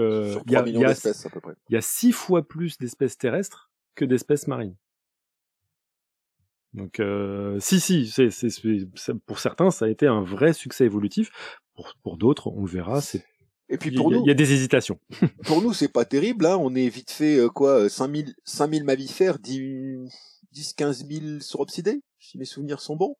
y 0.49 0.57
a, 0.57 0.67
il 0.67 0.79
y 0.79 0.85
a, 0.85 0.95
il 1.69 1.73
y 1.73 1.77
a 1.77 1.81
six 1.81 2.13
fois 2.13 2.43
plus 2.43 2.79
d'espèces 2.79 3.19
terrestres 3.19 3.71
que 3.97 4.05
d'espèces 4.05 4.47
marines. 4.47 4.77
Donc, 6.75 7.01
euh, 7.01 7.59
si, 7.59 7.81
si, 7.81 8.07
c'est, 8.07 8.31
c'est, 8.31 8.51
pour 9.25 9.39
certains, 9.39 9.71
ça 9.71 9.87
a 9.87 9.89
été 9.89 10.07
un 10.07 10.23
vrai 10.23 10.53
succès 10.53 10.85
évolutif. 10.85 11.31
Pour, 11.75 11.95
pour 12.03 12.17
d'autres, 12.19 12.49
on 12.49 12.63
le 12.63 12.71
verra, 12.71 13.01
c'est. 13.01 13.25
Et 13.69 13.79
puis 13.79 13.91
pour 13.91 14.13
nous, 14.13 14.23
il 14.23 14.29
y 14.29 14.31
a 14.31 14.35
des 14.35 14.53
hésitations. 14.53 15.01
pour 15.47 15.61
nous, 15.61 15.73
c'est 15.73 15.89
pas 15.89 16.05
terrible. 16.05 16.47
Hein. 16.47 16.57
On 16.61 16.75
est 16.75 16.89
vite 16.89 17.11
fait 17.11 17.39
euh, 17.39 17.49
quoi, 17.49 17.89
5000, 17.89 18.35
5000 18.45 18.85
mammifères, 18.85 19.39
10, 19.41 20.09
10, 20.53 20.73
15 20.75 21.07
000 21.09 21.41
sauropsidés, 21.41 22.03
si 22.21 22.39
mes 22.39 22.45
souvenirs 22.45 22.81
sont 22.81 22.95
bons. 22.95 23.17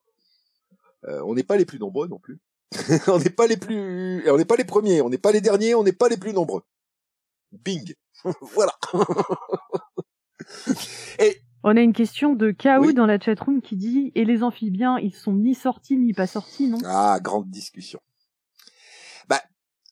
Euh, 1.09 1.21
on 1.25 1.35
n'est 1.35 1.43
pas 1.43 1.57
les 1.57 1.65
plus 1.65 1.79
nombreux 1.79 2.07
non 2.07 2.19
plus. 2.19 2.39
on 3.09 3.19
n'est 3.19 3.31
pas 3.31 3.47
les 3.47 3.57
plus, 3.57 4.29
on 4.31 4.37
n'est 4.37 4.45
pas 4.45 4.57
les 4.57 4.65
premiers, 4.65 5.01
on 5.01 5.09
n'est 5.09 5.19
pas 5.19 5.33
les 5.33 5.41
derniers, 5.41 5.75
on 5.75 5.83
n'est 5.83 5.93
pas 5.93 6.09
les 6.09 6.17
plus 6.17 6.33
nombreux. 6.33 6.63
Bing. 7.53 7.95
voilà. 8.55 8.73
Et 11.19 11.41
on 11.69 11.77
a 11.77 11.81
une 11.81 11.93
question 11.93 12.35
de 12.35 12.53
Kaou 12.53 12.93
dans 12.93 13.07
la 13.07 13.19
chatroom 13.19 13.61
qui 13.61 13.77
dit 13.77 14.13
et 14.15 14.25
les 14.25 14.45
amphibiens, 14.45 14.99
ils 14.99 15.15
sont 15.15 15.33
ni 15.33 15.55
sortis 15.55 15.97
ni 15.97 16.13
pas 16.13 16.29
sortis, 16.29 16.69
non? 16.69 16.79
Ah, 16.85 17.19
grande 17.21 17.51
discussion. 17.51 17.99
Bah, 19.29 19.43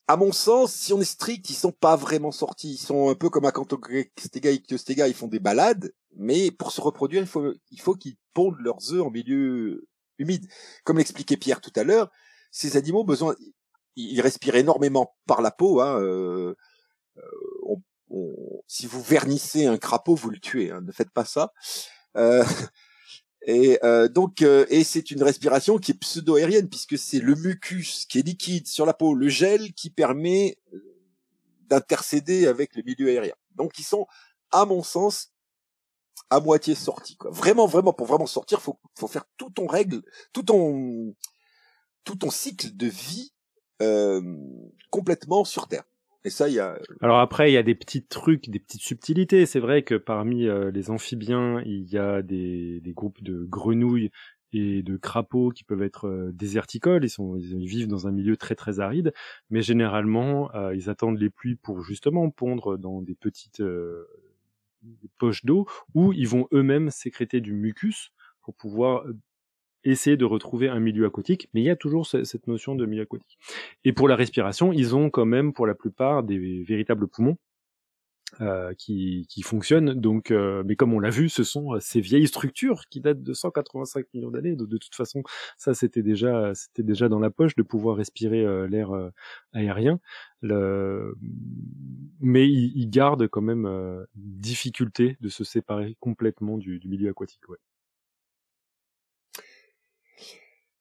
à 0.07 0.16
mon 0.16 0.30
sens, 0.30 0.72
si 0.72 0.92
on 0.92 1.00
est 1.00 1.05
strict, 1.05 1.50
ils 1.50 1.55
sont 1.55 1.72
pas 1.72 1.96
vraiment 1.96 2.30
sortis. 2.30 2.74
Ils 2.74 2.78
sont 2.78 3.11
un 3.11 3.16
peu 3.16 3.28
comme 3.28 3.44
à 3.44 3.52
Stega 4.16 4.50
et 4.50 4.61
Kyostega, 4.61 5.09
ils 5.09 5.14
font 5.14 5.26
des 5.26 5.40
balades, 5.40 5.92
mais 6.16 6.52
pour 6.52 6.70
se 6.70 6.80
reproduire, 6.80 7.22
il 7.22 7.26
faut 7.26 7.52
il 7.72 7.80
faut 7.80 7.94
qu'ils 7.94 8.16
pondent 8.34 8.61
leurs 8.61 8.92
œufs 8.92 9.02
en 9.02 9.11
milieu 9.11 9.88
humide. 10.18 10.46
Comme 10.84 10.98
l'expliquait 10.98 11.36
Pierre 11.36 11.61
tout 11.61 11.72
à 11.74 11.82
l'heure, 11.82 12.09
ces 12.52 12.76
animaux 12.76 13.02
besoin 13.02 13.34
ils 13.96 14.20
respirent 14.20 14.57
énormément 14.57 15.16
par 15.26 15.42
la 15.42 15.50
peau. 15.50 15.80
Hein, 15.80 16.00
euh, 16.00 16.55
euh 17.16 17.22
si 18.66 18.86
vous 18.86 19.02
vernissez 19.02 19.66
un 19.66 19.78
crapaud, 19.78 20.14
vous 20.14 20.30
le 20.30 20.38
tuez. 20.38 20.70
Hein, 20.70 20.80
ne 20.82 20.92
faites 20.92 21.11
pas 21.11 21.24
ça. 21.24 21.52
Euh, 22.16 22.44
et 23.46 23.78
euh, 23.84 24.09
donc, 24.09 24.42
euh, 24.42 24.66
et 24.68 24.84
c'est 24.84 25.11
une 25.11 25.22
respiration 25.22 25.78
qui 25.78 25.92
est 25.92 25.98
pseudo-aérienne 25.98 26.68
puisque 26.68 26.98
c'est 26.98 27.20
le 27.20 27.34
mucus 27.34 28.07
qui 28.07 28.18
est 28.18 28.22
liquide 28.22 28.66
sur 28.66 28.86
la 28.86 28.94
peau, 28.94 29.14
le 29.14 29.28
gel 29.28 29.72
qui 29.74 29.90
permet 29.90 30.57
d'intercéder 31.68 32.46
avec 32.46 32.74
le 32.76 32.82
milieu 32.82 33.09
aérien. 33.09 33.34
Donc, 33.55 33.78
ils 33.78 33.84
sont, 33.84 34.07
à 34.50 34.64
mon 34.64 34.82
sens, 34.82 35.30
à 36.30 36.40
moitié 36.40 36.74
sortis. 36.74 37.16
Quoi. 37.16 37.30
Vraiment, 37.30 37.66
vraiment, 37.66 37.92
pour 37.92 38.07
vraiment 38.07 38.26
sortir, 38.26 38.61
faut, 38.61 38.78
faut 38.98 39.09
faire 39.09 39.24
tout 39.36 39.50
ton 39.50 39.66
règle, 39.66 40.02
tout 40.32 40.42
ton, 40.42 41.14
tout 42.05 42.16
ton 42.16 42.30
cycle 42.30 42.74
de 42.76 42.86
vie 42.86 43.32
complètement 44.90 45.44
sur 45.44 45.68
Terre. 45.68 45.84
Alors 47.03 47.18
après, 47.18 47.51
il 47.51 47.55
y 47.55 47.59
a 47.59 47.62
des 47.62 47.75
petits 47.75 48.03
trucs, 48.03 48.49
des 48.49 48.59
petites 48.59 48.81
subtilités. 48.81 49.45
C'est 49.47 49.61
vrai 49.61 49.83
que 49.83 49.95
parmi 49.95 50.47
euh, 50.47 50.70
les 50.70 50.91
amphibiens, 50.91 51.61
il 51.66 51.85
y 51.85 51.99
a 51.99 52.22
des, 52.22 52.81
des, 52.81 52.93
groupes 52.93 53.22
de 53.22 53.45
grenouilles 53.45 54.11
et 54.53 54.83
de 54.83 54.97
crapauds 54.97 55.51
qui 55.51 55.64
peuvent 55.64 55.83
être 55.83 56.09
euh, 56.09 56.33
déserticoles. 56.33 57.05
Ils 57.05 57.11
sont, 57.11 57.37
ils 57.37 57.66
vivent 57.66 57.89
dans 57.89 58.07
un 58.07 58.12
milieu 58.12 58.39
très 58.39 58.55
très 58.55 58.81
aride, 58.81 59.12
mais 59.51 59.61
généralement, 59.61 60.55
euh, 60.55 60.75
ils 60.75 60.89
attendent 60.89 61.18
les 61.18 61.31
pluies 61.31 61.57
pour 61.57 61.83
justement 61.83 62.31
pondre 62.31 62.79
dans 62.79 63.03
des 63.03 63.14
petites 63.14 63.62
poches 65.18 65.45
d'eau 65.45 65.66
où 65.95 66.12
ils 66.12 66.29
vont 66.29 66.49
eux-mêmes 66.53 66.91
sécréter 66.91 67.41
du 67.41 67.53
mucus 67.53 68.12
pour 68.41 68.55
pouvoir 68.55 69.05
essayer 69.85 70.16
de 70.16 70.24
retrouver 70.24 70.68
un 70.68 70.80
milieu 70.80 71.07
aquatique, 71.07 71.49
mais 71.55 71.61
il 71.61 71.64
y 71.64 71.70
a 71.70 71.76
toujours 71.76 72.07
cette 72.07 72.47
notion 72.47 72.74
de 72.74 72.87
milieu 72.87 73.03
aquatique. 73.03 73.39
Et 73.85 73.93
pour 73.93 74.09
la 74.09 74.16
respiration, 74.16 74.72
ils 74.72 74.97
ont 74.97 75.11
quand 75.11 75.26
même 75.26 75.53
pour 75.53 75.66
la 75.66 75.74
plupart 75.74 76.22
des 76.22 76.62
véritables 76.62 77.09
poumons 77.09 77.37
euh, 78.41 78.74
qui, 78.74 79.26
qui 79.28 79.43
fonctionnent. 79.43 79.95
Donc, 79.95 80.30
euh, 80.30 80.64
mais 80.66 80.74
comme 80.74 80.93
on 80.93 80.99
l'a 80.99 81.11
vu, 81.11 81.28
ce 81.28 81.45
sont 81.45 81.74
euh, 81.74 81.78
ces 81.80 82.01
vieilles 82.01 82.26
structures 82.26 82.82
qui 82.91 83.01
datent 83.01 83.22
de 83.22 83.32
185 83.32 84.07
millions 84.12 84.30
d'années. 84.30 84.57
Donc, 84.57 84.68
de 84.68 84.76
toute 84.76 84.95
façon, 84.95 85.22
ça 85.57 85.74
c'était 85.74 86.03
déjà, 86.03 86.53
c'était 86.55 86.82
déjà 86.82 87.09
dans 87.09 87.20
la 87.20 87.30
poche 87.30 87.55
de 87.55 87.62
pouvoir 87.62 87.97
respirer 87.97 88.66
l'air 88.68 88.91
aérien. 89.53 90.01
Le... 90.41 91.14
Mais 92.20 92.49
ils, 92.49 92.89
gardent 92.91 93.28
quand 93.28 93.43
même 93.43 93.68
difficulté 94.14 95.16
de 95.20 95.28
se 95.28 95.45
séparer 95.45 95.97
complètement 96.01 96.59
du, 96.59 96.78
du 96.80 96.89
milieu 96.89 97.11
aquatique. 97.11 97.49
Ouais. 97.49 97.59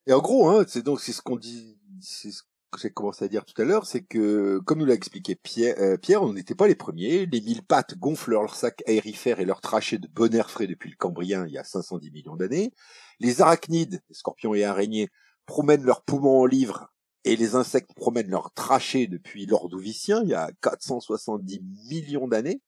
Et 0.08 0.14
en 0.14 0.20
gros, 0.20 0.50
hein, 0.50 0.66
c'est 0.68 0.84
donc 0.84 1.00
c'est 1.00 1.14
ce 1.14 1.22
qu'on 1.22 1.38
dit, 1.38 1.78
c'est 2.02 2.32
ce 2.32 2.44
que 2.72 2.80
j'ai 2.82 2.90
commencé 2.90 3.24
à 3.24 3.28
dire 3.30 3.46
tout 3.46 3.60
à 3.62 3.66
l'heure, 3.66 3.86
c'est 3.86 4.02
que 4.02 4.60
comme 4.66 4.80
nous 4.80 4.86
l'a 4.86 4.96
expliqué 4.96 5.36
Pierre, 5.36 5.76
euh, 5.80 5.98
on 6.20 6.34
n'était 6.34 6.56
pas 6.56 6.68
les 6.68 6.76
premiers. 6.76 7.26
Les 7.28 7.40
mille 7.40 7.64
pattes 7.64 7.98
gonflent 7.98 8.32
leur 8.32 8.56
sac 8.56 8.84
aérifère 8.86 9.40
et 9.40 9.46
leur 9.46 9.62
trachée 9.62 10.00
de 10.00 10.08
bon 10.08 10.34
air 10.36 10.50
frais 10.50 10.68
depuis 10.68 10.90
le 10.90 10.98
Cambrien, 10.98 11.46
il 11.48 11.54
y 11.54 11.58
a 11.58 11.64
510 11.64 12.12
millions 12.12 12.36
d'années. 12.36 12.74
Les 13.20 13.42
arachnides, 13.42 14.02
scorpions 14.12 14.54
et 14.54 14.66
araignées, 14.66 15.10
promènent 15.46 15.84
leurs 15.84 16.04
poumons 16.04 16.42
en 16.42 16.46
livres 16.46 16.94
et 17.26 17.38
les 17.38 17.56
insectes 17.56 17.94
promènent 17.96 18.30
leur 18.30 18.52
trachée 18.54 19.08
depuis 19.08 19.46
l'Ordovicien, 19.46 20.22
il 20.24 20.30
y 20.30 20.34
a 20.34 20.52
470 20.62 21.62
millions 21.90 22.28
d'années. 22.28 22.62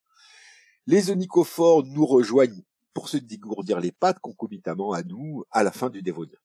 Les 0.87 1.11
onicophores 1.11 1.83
nous 1.85 2.05
rejoignent 2.05 2.63
pour 2.93 3.09
se 3.09 3.17
dégourdir 3.17 3.81
les 3.81 3.91
pattes 3.91 4.19
concomitamment 4.19 4.93
à 4.93 5.03
nous 5.03 5.43
à 5.51 5.63
la 5.63 5.71
fin 5.71 5.89
du 5.89 6.01
Dévonien. 6.01 6.37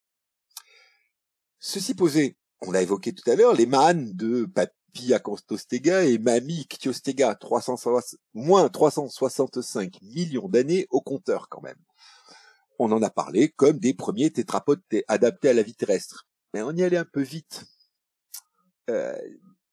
Ceci 1.63 1.95
posé, 1.95 2.39
on 2.63 2.71
l'a 2.71 2.81
évoqué 2.81 3.13
tout 3.13 3.31
à 3.31 3.37
l'heure, 3.37 3.53
les 3.53 3.67
mânes 3.67 4.15
de 4.15 4.47
Papi 4.47 5.13
Acantostega 5.13 6.05
et 6.05 6.17
Mami 6.17 6.67
Ctiostega, 6.67 7.39
moins 8.33 8.71
365 8.71 10.01
millions 10.01 10.49
d'années 10.49 10.87
au 10.89 11.03
compteur 11.03 11.51
quand 11.51 11.61
même. 11.61 11.77
On 12.79 12.91
en 12.93 13.03
a 13.03 13.11
parlé 13.11 13.51
comme 13.51 13.79
des 13.79 13.93
premiers 13.93 14.31
tétrapodes 14.31 14.81
adaptés 15.07 15.51
à 15.51 15.53
la 15.53 15.63
vie 15.63 15.75
terrestre. 15.75 16.27
Mais 16.55 16.63
on 16.63 16.73
y 16.73 16.83
allait 16.83 16.97
un 16.97 17.05
peu 17.05 17.21
vite. 17.21 17.67
Euh, 18.89 19.15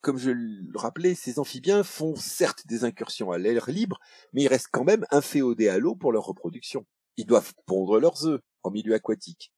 comme 0.01 0.17
je 0.17 0.31
le 0.31 0.77
rappelais, 0.77 1.15
ces 1.15 1.39
amphibiens 1.39 1.85
font 1.85 2.17
certes 2.17 2.67
des 2.67 2.83
incursions 2.83 3.31
à 3.31 3.37
l'air 3.37 3.69
libre, 3.69 3.97
mais 4.33 4.43
ils 4.43 4.49
restent 4.49 4.71
quand 4.73 4.83
même 4.83 5.05
inféodés 5.09 5.69
à 5.69 5.77
l'eau 5.77 5.95
pour 5.95 6.11
leur 6.11 6.25
reproduction. 6.25 6.85
Ils 7.15 7.25
doivent 7.25 7.53
pondre 7.65 7.97
leurs 7.97 8.27
œufs 8.27 8.41
en 8.63 8.71
milieu 8.71 8.93
aquatique. 8.93 9.53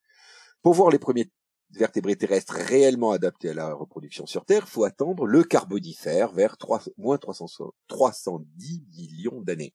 Pour 0.61 0.75
voir 0.75 0.91
les 0.91 0.99
premiers 0.99 1.31
vertébrés 1.71 2.15
terrestres 2.15 2.55
réellement 2.55 3.11
adaptés 3.11 3.49
à 3.49 3.53
la 3.53 3.73
reproduction 3.73 4.25
sur 4.25 4.45
Terre, 4.45 4.67
faut 4.67 4.83
attendre 4.83 5.25
le 5.25 5.43
Carbonifère 5.43 6.31
vers 6.31 6.57
3, 6.57 6.83
moins 6.97 7.17
310 7.17 8.83
millions 8.95 9.41
d'années. 9.41 9.73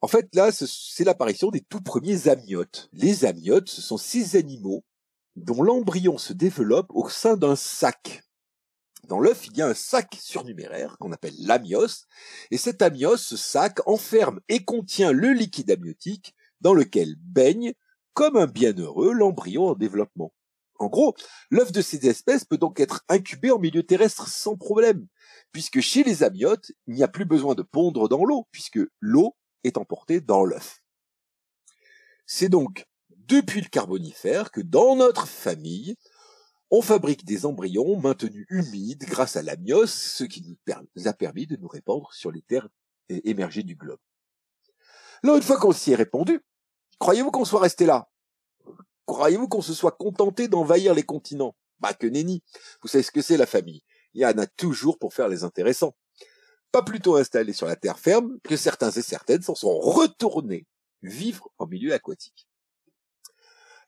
En 0.00 0.08
fait, 0.08 0.28
là, 0.34 0.50
c'est 0.52 1.04
l'apparition 1.04 1.50
des 1.50 1.62
tout 1.62 1.80
premiers 1.80 2.28
amniotes. 2.28 2.88
Les 2.92 3.24
amniotes, 3.24 3.68
ce 3.68 3.82
sont 3.82 3.96
ces 3.96 4.36
animaux 4.36 4.84
dont 5.36 5.62
l'embryon 5.62 6.18
se 6.18 6.32
développe 6.32 6.90
au 6.90 7.08
sein 7.08 7.36
d'un 7.36 7.56
sac. 7.56 8.22
Dans 9.08 9.20
l'œuf, 9.20 9.46
il 9.46 9.56
y 9.56 9.62
a 9.62 9.68
un 9.68 9.74
sac 9.74 10.16
surnuméraire 10.20 10.96
qu'on 10.98 11.12
appelle 11.12 11.34
l'amios, 11.38 12.06
et 12.50 12.58
cet 12.58 12.82
amios, 12.82 13.18
ce 13.18 13.36
sac, 13.36 13.78
enferme 13.86 14.40
et 14.48 14.64
contient 14.64 15.12
le 15.12 15.32
liquide 15.32 15.70
amniotique 15.70 16.34
dans 16.60 16.74
lequel 16.74 17.14
baigne, 17.18 17.72
comme 18.16 18.38
un 18.38 18.46
bienheureux, 18.46 19.12
l'embryon 19.12 19.68
en 19.68 19.74
développement. 19.74 20.32
En 20.78 20.86
gros, 20.86 21.14
l'œuf 21.50 21.70
de 21.70 21.82
ces 21.82 22.08
espèces 22.08 22.46
peut 22.46 22.56
donc 22.56 22.80
être 22.80 23.04
incubé 23.10 23.50
en 23.50 23.58
milieu 23.58 23.82
terrestre 23.82 24.26
sans 24.26 24.56
problème, 24.56 25.06
puisque 25.52 25.80
chez 25.80 26.02
les 26.02 26.22
amniotes, 26.22 26.72
il 26.86 26.94
n'y 26.94 27.02
a 27.02 27.08
plus 27.08 27.26
besoin 27.26 27.54
de 27.54 27.62
pondre 27.62 28.08
dans 28.08 28.24
l'eau, 28.24 28.48
puisque 28.52 28.80
l'eau 29.00 29.36
est 29.64 29.76
emportée 29.76 30.22
dans 30.22 30.46
l'œuf. 30.46 30.80
C'est 32.24 32.48
donc 32.48 32.86
depuis 33.10 33.60
le 33.60 33.68
Carbonifère 33.68 34.50
que 34.50 34.62
dans 34.62 34.96
notre 34.96 35.28
famille, 35.28 35.96
on 36.70 36.80
fabrique 36.80 37.26
des 37.26 37.44
embryons 37.44 38.00
maintenus 38.00 38.46
humides 38.48 39.04
grâce 39.04 39.36
à 39.36 39.42
l'amios, 39.42 39.92
ce 39.92 40.24
qui 40.24 40.42
nous 40.96 41.06
a 41.06 41.12
permis 41.12 41.46
de 41.46 41.56
nous 41.56 41.68
répandre 41.68 42.14
sur 42.14 42.32
les 42.32 42.40
terres 42.40 42.68
émergées 43.10 43.62
du 43.62 43.76
globe. 43.76 44.00
Là, 45.22 45.36
une 45.36 45.42
fois 45.42 45.58
qu'on 45.58 45.72
s'y 45.72 45.92
est 45.92 45.96
répandu, 45.96 46.40
croyez-vous 46.98 47.30
qu'on 47.30 47.44
soit 47.44 47.60
resté 47.60 47.86
là? 47.86 48.08
Croyez-vous 49.06 49.48
qu'on 49.48 49.62
se 49.62 49.74
soit 49.74 49.92
contenté 49.92 50.48
d'envahir 50.48 50.94
les 50.94 51.04
continents? 51.04 51.54
Bah 51.78 51.94
que 51.94 52.06
nenni 52.06 52.42
Vous 52.82 52.88
savez 52.88 53.04
ce 53.04 53.10
que 53.10 53.22
c'est 53.22 53.36
la 53.36 53.46
famille? 53.46 53.82
Il 54.14 54.22
y 54.22 54.26
en 54.26 54.38
a 54.38 54.46
toujours 54.46 54.98
pour 54.98 55.14
faire 55.14 55.28
les 55.28 55.44
intéressants. 55.44 55.94
Pas 56.72 56.82
plutôt 56.82 57.16
installés 57.16 57.52
sur 57.52 57.66
la 57.66 57.76
terre 57.76 57.98
ferme 57.98 58.38
que 58.42 58.56
certains 58.56 58.90
et 58.90 59.02
certaines 59.02 59.42
s'en 59.42 59.54
sont 59.54 59.78
retournés 59.78 60.66
vivre 61.02 61.48
en 61.58 61.66
milieu 61.66 61.92
aquatique. 61.92 62.48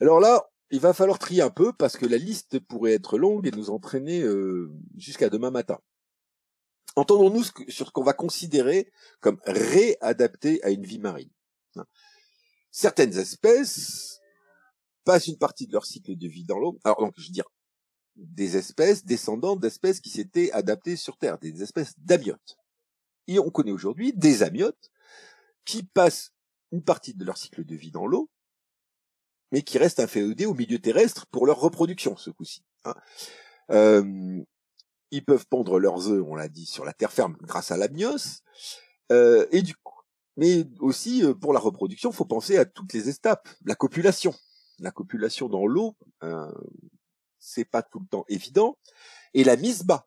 Alors 0.00 0.20
là, 0.20 0.48
il 0.70 0.80
va 0.80 0.92
falloir 0.92 1.18
trier 1.18 1.42
un 1.42 1.50
peu 1.50 1.72
parce 1.72 1.96
que 1.96 2.06
la 2.06 2.18
liste 2.18 2.60
pourrait 2.60 2.92
être 2.92 3.18
longue 3.18 3.46
et 3.46 3.50
nous 3.50 3.70
entraîner 3.70 4.22
euh, 4.22 4.70
jusqu'à 4.96 5.30
demain 5.30 5.50
matin. 5.50 5.78
Entendons-nous 6.94 7.44
sur 7.68 7.86
ce 7.86 7.90
qu'on 7.90 8.02
va 8.02 8.12
considérer 8.12 8.90
comme 9.20 9.40
réadapté 9.44 10.62
à 10.62 10.70
une 10.70 10.84
vie 10.84 10.98
marine. 10.98 11.30
Certaines 12.70 13.16
espèces 13.16 14.20
passent 15.04 15.26
une 15.26 15.38
partie 15.38 15.66
de 15.66 15.72
leur 15.72 15.86
cycle 15.86 16.16
de 16.16 16.28
vie 16.28 16.44
dans 16.44 16.58
l'eau. 16.58 16.78
Alors 16.84 17.00
donc, 17.00 17.14
je 17.16 17.26
veux 17.26 17.32
dire, 17.32 17.48
des 18.16 18.56
espèces 18.56 19.04
descendantes 19.04 19.60
d'espèces 19.60 20.00
qui 20.00 20.10
s'étaient 20.10 20.50
adaptées 20.52 20.96
sur 20.96 21.16
Terre, 21.16 21.38
des 21.38 21.62
espèces 21.62 21.94
d'amiotes. 21.98 22.58
Et 23.26 23.38
on 23.38 23.50
connaît 23.50 23.72
aujourd'hui 23.72 24.12
des 24.12 24.42
amiotes 24.42 24.90
qui 25.64 25.82
passent 25.82 26.32
une 26.72 26.82
partie 26.82 27.14
de 27.14 27.24
leur 27.24 27.36
cycle 27.38 27.64
de 27.64 27.74
vie 27.74 27.90
dans 27.90 28.06
l'eau 28.06 28.30
mais 29.52 29.62
qui 29.62 29.78
restent 29.78 30.00
inféodés 30.00 30.46
au 30.46 30.54
milieu 30.54 30.78
terrestre 30.78 31.26
pour 31.26 31.46
leur 31.46 31.60
reproduction 31.60 32.16
ce 32.16 32.30
coup-ci. 32.30 32.62
Hein. 32.84 32.94
Euh, 33.70 34.42
ils 35.10 35.24
peuvent 35.24 35.46
pondre 35.46 35.78
leurs 35.78 36.08
œufs, 36.08 36.22
on 36.26 36.34
l'a 36.34 36.48
dit, 36.48 36.66
sur 36.66 36.84
la 36.84 36.92
terre 36.92 37.12
ferme 37.12 37.36
grâce 37.42 37.70
à 37.70 37.76
l'amnios, 37.76 38.42
euh, 39.10 39.46
et 39.50 39.62
du 39.62 39.74
coup, 39.76 39.97
mais 40.38 40.64
aussi 40.78 41.24
euh, 41.24 41.34
pour 41.34 41.52
la 41.52 41.58
reproduction, 41.58 42.12
faut 42.12 42.24
penser 42.24 42.56
à 42.56 42.64
toutes 42.64 42.92
les 42.92 43.08
étapes, 43.08 43.48
la 43.64 43.74
copulation, 43.74 44.32
la 44.78 44.92
copulation 44.92 45.48
dans 45.48 45.66
l'eau, 45.66 45.96
euh, 46.22 46.50
c'est 47.40 47.64
pas 47.64 47.82
tout 47.82 47.98
le 47.98 48.06
temps 48.06 48.24
évident, 48.28 48.78
et 49.34 49.42
la 49.42 49.56
mise 49.56 49.82
bas, 49.82 50.06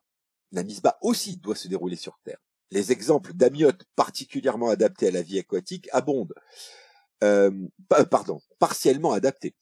la 0.50 0.62
mise 0.64 0.80
bas 0.80 0.96
aussi 1.02 1.36
doit 1.36 1.54
se 1.54 1.68
dérouler 1.68 1.96
sur 1.96 2.18
terre. 2.24 2.38
Les 2.70 2.92
exemples 2.92 3.34
d'amiotes 3.34 3.84
particulièrement 3.94 4.70
adaptés 4.70 5.08
à 5.08 5.10
la 5.10 5.20
vie 5.20 5.38
aquatique 5.38 5.90
abondent. 5.92 6.34
Euh, 7.22 7.50
pardon, 8.10 8.40
partiellement 8.58 9.12
adaptés. 9.12 9.54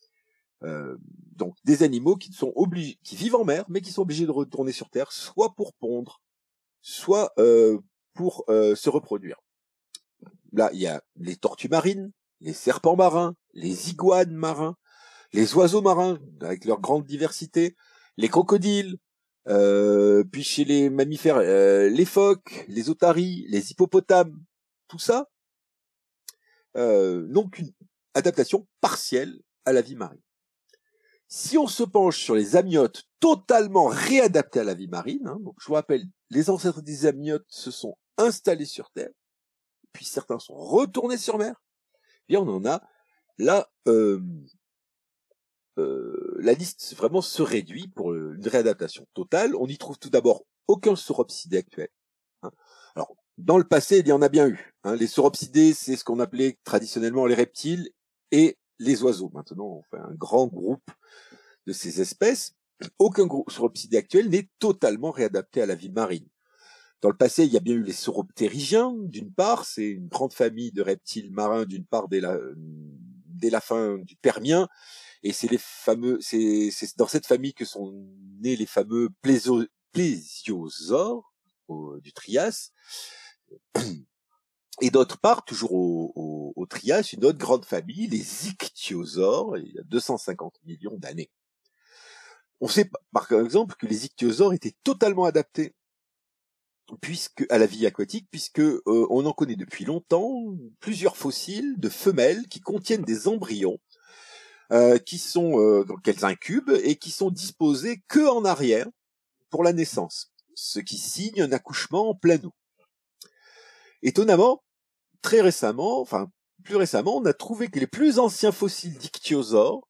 Euh, 0.63 0.97
donc 1.35 1.57
des 1.65 1.83
animaux 1.83 2.15
qui 2.15 2.33
sont 2.33 2.53
obligés, 2.55 3.01
qui 3.03 3.17
vivent 3.17 3.35
en 3.35 3.45
mer, 3.45 3.65
mais 3.69 3.81
qui 3.81 3.91
sont 3.91 4.03
obligés 4.03 4.27
de 4.27 4.31
retourner 4.31 4.71
sur 4.71 4.89
Terre, 4.89 5.11
soit 5.11 5.57
pour 5.57 5.75
pondre, 5.75 6.23
soit 6.81 7.33
euh, 7.39 7.81
pour 8.15 8.45
se 8.47 8.89
reproduire. 8.89 9.41
Là, 10.53 10.71
il 10.73 10.81
y 10.81 10.87
a 10.87 11.03
les 11.17 11.37
tortues 11.37 11.69
marines, 11.69 12.13
les 12.41 12.53
serpents 12.53 12.97
marins, 12.97 13.35
les 13.53 13.91
iguanes 13.91 14.35
marins, 14.35 14.77
les 15.33 15.55
oiseaux 15.55 15.83
marins 15.83 16.19
avec 16.41 16.65
leur 16.65 16.81
grande 16.81 17.05
diversité, 17.05 17.77
les 18.17 18.29
crocodiles, 18.29 18.99
puis 19.47 20.43
chez 20.43 20.65
les 20.65 20.91
mammifères, 20.91 21.41
les 21.41 22.05
phoques, 22.05 22.65
les 22.69 22.91
otaries, 22.91 23.47
les 23.49 23.71
hippopotames, 23.71 24.37
tout 24.89 24.99
ça, 24.99 25.29
euh, 26.77 27.27
donc 27.27 27.59
une 27.59 27.73
adaptation 28.15 28.67
partielle 28.81 29.41
à 29.65 29.73
la 29.73 29.83
vie 29.83 29.97
marine. 29.97 30.21
Si 31.29 31.59
on 31.59 31.67
se 31.67 31.83
penche 31.83 32.19
sur 32.19 32.35
les 32.35 32.57
amniotes 32.57 33.05
totalement 33.21 33.87
réadaptés 33.87 34.61
à 34.61 34.65
la 34.65 34.75
vie 34.75 34.89
marine, 34.89 35.27
hein, 35.27 35.39
je 35.61 35.67
vous 35.67 35.75
rappelle, 35.75 36.05
les 36.31 36.51
ancêtres 36.51 36.83
des 36.83 37.07
amniotes 37.07 37.47
se 37.49 37.71
sont 37.71 37.97
installés 38.19 38.65
sur 38.65 38.91
Terre, 38.91 39.11
puis 39.93 40.05
certains 40.05 40.39
sont 40.39 40.55
retournés 40.55 41.19
sur 41.19 41.39
mer, 41.39 41.61
et 42.29 42.37
on 42.37 42.49
en 42.49 42.65
a 42.65 42.83
là 43.39 43.71
euh, 43.89 44.21
euh, 45.79 46.37
la 46.41 46.53
liste 46.53 46.95
vraiment 46.97 47.23
se 47.23 47.43
réduit 47.43 47.89
pour 47.89 48.15
une 48.15 48.47
réadaptation 48.47 49.07
totale. 49.15 49.55
On 49.57 49.67
y 49.67 49.79
trouve 49.79 49.99
tout 49.99 50.11
d'abord 50.11 50.45
aucun 50.69 50.97
sauropsidé 50.97 51.59
actuel. 51.59 51.89
Hein. 52.43 52.51
Alors 52.95 53.15
dans 53.39 53.57
le 53.57 53.65
passé, 53.65 54.01
il 54.01 54.09
y 54.09 54.13
en 54.13 54.23
a 54.23 54.29
bien 54.29 54.47
eu. 54.47 54.75
Hein. 54.85 54.97
Les 54.97 55.07
sauropsidés, 55.07 55.73
c'est 55.73 55.97
ce 55.97 56.05
qu'on 56.05 56.21
appelait 56.21 56.59
traditionnellement 56.65 57.27
les 57.27 57.35
reptiles 57.35 57.91
et 58.31 58.59
les 58.79 59.03
oiseaux. 59.03 59.31
Maintenant, 59.33 59.67
on 59.67 59.83
fait 59.91 60.03
un 60.03 60.15
grand 60.15 60.47
groupe 60.47 60.91
de 61.67 61.73
ces 61.73 62.01
espèces. 62.01 62.55
Aucun 62.99 63.27
sauropsidé 63.49 63.97
actuel 63.97 64.29
n'est 64.29 64.49
totalement 64.59 65.11
réadapté 65.11 65.63
à 65.63 65.67
la 65.67 65.75
vie 65.75 65.91
marine. 65.91 66.27
Dans 67.01 67.09
le 67.09 67.17
passé, 67.17 67.45
il 67.45 67.53
y 67.53 67.57
a 67.57 67.61
bien 67.61 67.75
eu 67.75 67.83
les 67.83 67.95
sauroptérygiens, 67.95 68.95
d'une 68.95 69.33
part, 69.33 69.65
c'est 69.65 69.89
une 69.89 70.09
grande 70.09 70.35
famille 70.35 70.71
de 70.71 70.83
reptiles 70.83 71.33
marins, 71.33 71.65
d'une 71.65 71.87
part, 71.87 72.09
dès 72.09 72.21
la, 72.21 73.61
fin 73.63 73.97
du 73.99 74.17
Permien, 74.17 74.69
et 75.23 75.33
c'est 75.33 75.51
les 75.51 75.59
fameux, 75.59 76.19
c'est, 76.21 76.71
dans 76.99 77.07
cette 77.07 77.27
famille 77.27 77.55
que 77.55 77.65
sont 77.65 78.07
nés 78.41 78.57
les 78.57 78.67
fameux 78.67 79.09
plésiosaures 79.93 81.33
du 82.03 82.13
Trias, 82.13 82.73
et 84.83 84.91
d'autre 84.91 85.19
part, 85.19 85.45
toujours 85.47 85.73
au, 85.73 86.53
au, 86.55 86.67
Trias, 86.67 87.15
une 87.15 87.25
autre 87.25 87.39
grande 87.39 87.65
famille, 87.65 88.09
les 88.09 88.49
ichthyosaures, 88.49 89.57
il 89.57 89.73
y 89.73 89.79
a 89.79 89.83
250 89.85 90.55
millions 90.65 90.99
d'années. 90.99 91.31
On 92.61 92.69
sait 92.69 92.91
par 93.11 93.33
exemple 93.33 93.75
que 93.77 93.87
les 93.87 94.05
ichthyosaures 94.05 94.53
étaient 94.53 94.77
totalement 94.85 95.25
adaptés 95.25 95.75
puisque 97.01 97.47
à 97.51 97.59
la 97.59 97.67
vie 97.67 97.87
aquatique, 97.87 98.29
puisque 98.31 98.61
euh, 98.61 98.83
on 98.87 99.27
en 99.27 99.33
connaît 99.33 99.57
depuis 99.57 99.85
longtemps 99.85 100.55
plusieurs 100.81 101.17
fossiles 101.17 101.79
de 101.79 101.89
femelles 101.89 102.47
qui 102.49 102.61
contiennent 102.61 103.03
des 103.03 103.29
embryons 103.29 103.79
euh, 104.73 104.99
qui 104.99 105.19
sont 105.19 105.61
euh, 105.61 105.85
qu'elles 106.05 106.25
incubent 106.25 106.79
et 106.85 106.97
qui 106.97 107.11
sont 107.11 107.31
disposés 107.31 108.03
que 108.09 108.29
en 108.29 108.45
arrière 108.45 108.87
pour 109.51 109.65
la 109.65 109.73
naissance, 109.73 110.33
ce 110.55 110.79
qui 110.79 110.97
signe 110.97 111.43
un 111.43 111.53
accouchement 111.53 112.11
en 112.11 112.15
plein 112.15 112.39
eau. 112.45 112.53
Étonnamment, 114.03 114.63
très 115.23 115.41
récemment, 115.41 116.01
enfin 116.01 116.31
plus 116.63 116.77
récemment, 116.77 117.17
on 117.17 117.25
a 117.25 117.33
trouvé 117.33 117.69
que 117.69 117.79
les 117.79 117.87
plus 117.87 118.19
anciens 118.19 118.53
fossiles 118.53 118.97
d'ichthyosaures, 118.99 119.89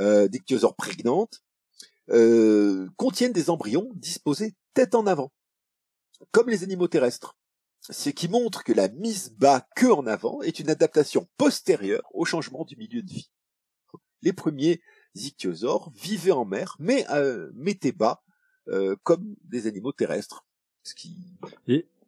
euh, 0.00 0.28
d'ichthyosaures 0.28 0.76
prégnantes, 0.76 1.42
euh, 2.10 2.88
contiennent 2.96 3.32
des 3.32 3.50
embryons 3.50 3.88
disposés 3.94 4.54
tête 4.74 4.94
en 4.94 5.06
avant, 5.06 5.32
comme 6.30 6.48
les 6.48 6.62
animaux 6.62 6.88
terrestres. 6.88 7.36
Ce 7.90 8.08
qui 8.08 8.28
montre 8.28 8.64
que 8.64 8.72
la 8.72 8.88
mise 8.88 9.34
bas 9.38 9.66
queue 9.76 9.92
en 9.92 10.06
avant 10.06 10.40
est 10.40 10.58
une 10.58 10.70
adaptation 10.70 11.28
postérieure 11.36 12.08
au 12.14 12.24
changement 12.24 12.64
du 12.64 12.76
milieu 12.76 13.02
de 13.02 13.10
vie. 13.10 13.30
Les 14.22 14.32
premiers 14.32 14.80
ichthyosaures 15.14 15.92
vivaient 15.94 16.30
en 16.30 16.46
mer, 16.46 16.76
mais 16.78 17.04
euh, 17.10 17.50
mettaient 17.54 17.92
bas 17.92 18.22
euh, 18.68 18.96
comme 19.02 19.36
des 19.44 19.66
animaux 19.66 19.92
terrestres. 19.92 20.46
Ce 20.82 20.94
qui... 20.94 21.16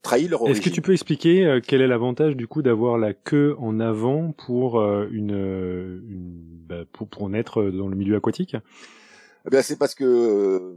Est-ce 0.03 0.61
que 0.61 0.71
tu 0.71 0.83
peux 0.83 0.93
expliquer 0.93 1.45
euh, 1.45 1.61
quel 1.61 1.83
est 1.83 1.89
l'avantage 1.89 2.37
du 2.37 2.47
coup 2.47 2.63
d'avoir 2.63 2.97
la 2.97 3.13
queue 3.13 3.57
en 3.59 3.81
avant 3.81 4.31
pour 4.33 4.81
une, 4.81 5.31
une 5.31 6.41
bah, 6.65 6.85
pour, 6.93 7.09
pour 7.09 7.29
naître 7.29 7.65
dans 7.65 7.89
le 7.89 7.97
milieu 7.97 8.15
aquatique? 8.17 8.57
Eh 9.47 9.51
bien, 9.51 9.63
c'est 9.63 9.77
parce 9.77 9.97
que 9.97 10.77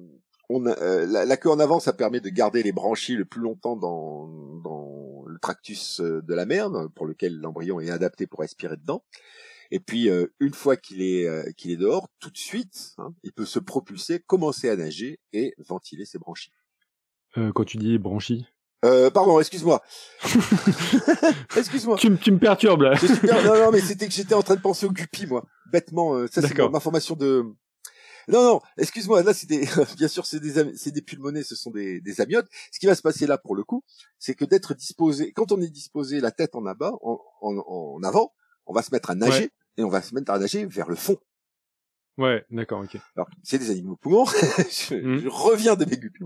on 0.50 0.66
a, 0.66 0.78
euh, 0.80 1.06
la, 1.06 1.26
la, 1.26 1.38
queue 1.38 1.50
en 1.50 1.60
avant, 1.60 1.80
ça 1.80 1.93
permet 1.93 2.20
de 2.20 2.30
garder 2.30 2.64
les 2.64 2.72
branchies 2.72 3.16
le 3.16 3.26
plus 3.26 3.41
longtemps 3.41 3.76
dans, 3.76 4.28
dans 4.64 5.24
le 5.28 5.38
tractus 5.39 6.02
euh, 6.02 6.22
de 6.24 6.34
la 6.34 6.45
mer, 6.45 6.70
pour 6.95 7.06
lequel 7.06 7.39
l'embryon 7.39 7.80
est 7.80 7.91
adapté 7.91 8.26
pour 8.26 8.39
respirer 8.39 8.76
dedans. 8.76 9.04
Et 9.72 9.80
puis, 9.80 10.10
euh, 10.10 10.34
une 10.39 10.54
fois 10.54 10.76
qu'il 10.76 11.04
est, 11.04 11.54
qu'il 11.56 11.70
est 11.70 11.78
dehors, 11.78 12.10
tout 12.20 12.32
de 12.32 12.38
suite, 12.38 12.95
hein, 12.97 13.14
il 13.24 13.32
peut 13.32 13.45
se 13.45 13.60
propulser, 13.60 14.20
commencer 14.20 14.68
à 14.70 14.76
nager 14.76 15.20
et 15.32 15.54
ventiler 15.60 16.06
ses 16.06 16.18
branchies. 16.18 16.52
quand 17.36 17.64
tu 17.64 17.78
dis 17.78 17.97
branchies 17.97 18.45
euh, 18.86 19.10
pardon, 19.10 19.38
excuse-moi. 19.41 19.84
excuse-moi. 21.58 21.97
Tu, 21.97 22.16
tu, 22.16 22.32
me 22.32 22.39
perturbes 22.39 22.84
là. 22.84 22.93
non, 23.43 23.66
non, 23.66 23.72
mais 23.74 23.82
c'était 23.82 24.08
que 24.08 24.14
j'étais 24.14 24.36
en 24.36 24.41
train 24.41 24.56
de 24.56 24.62
penser 24.62 24.86
au 24.86 24.91
guppy, 24.91 25.28
moi. 25.28 25.45
Bêtement, 25.70 26.26
ça 26.28 26.41
c'est 26.41 26.58
ma 26.58 26.80
formation 26.80 27.18
de 27.18 27.43
non, 28.30 28.44
non, 28.44 28.62
excuse-moi, 28.78 29.24
là, 29.24 29.34
c'est 29.34 29.48
des, 29.48 29.66
bien 29.98 30.08
sûr, 30.08 30.26
c'est 30.26 30.40
des, 30.40 30.76
c'est 30.76 30.92
des 30.92 31.02
pulmonés, 31.02 31.44
ce 31.44 31.56
sont 31.56 31.72
des, 31.72 32.00
des 32.02 32.22
amiotes. 32.22 32.48
Ce 32.72 32.80
qui 32.80 32.86
va 32.86 32.96
se 32.96 33.02
passer 33.02 33.28
là, 33.28 33.38
pour 33.38 33.56
le 33.56 33.64
coup, 33.64 33.84
c'est 34.18 34.36
que 34.36 34.46
d'être 34.46 34.74
disposé, 34.74 35.32
quand 35.34 35.52
on 35.52 35.62
est 35.62 35.70
disposé 35.70 36.22
la 36.22 36.32
tête 36.32 36.56
en 36.56 36.62
bas, 36.62 36.94
en, 37.02 37.20
en, 37.42 37.58
en 37.58 38.04
avant, 38.04 38.34
on 38.66 38.74
va 38.74 38.82
se 38.82 38.92
mettre 38.92 39.10
à 39.10 39.16
nager, 39.16 39.52
et 39.78 39.84
on 39.84 39.90
va 39.90 40.02
se 40.02 40.14
mettre 40.14 40.32
à 40.32 40.40
nager 40.40 40.66
vers 40.66 40.90
le 40.90 40.96
fond. 40.96 41.18
Ouais, 42.20 42.46
d'accord, 42.52 42.82
ok. 42.82 42.98
Alors, 43.16 43.30
c'est 43.44 43.58
des 43.58 43.72
animaux 43.72 43.96
poumons. 43.96 44.26
je, 44.58 44.96
mmh. 44.96 45.20
je, 45.20 45.30
reviens 45.30 45.76
de 45.76 45.86
mes 45.86 45.96
guppies. 45.96 46.26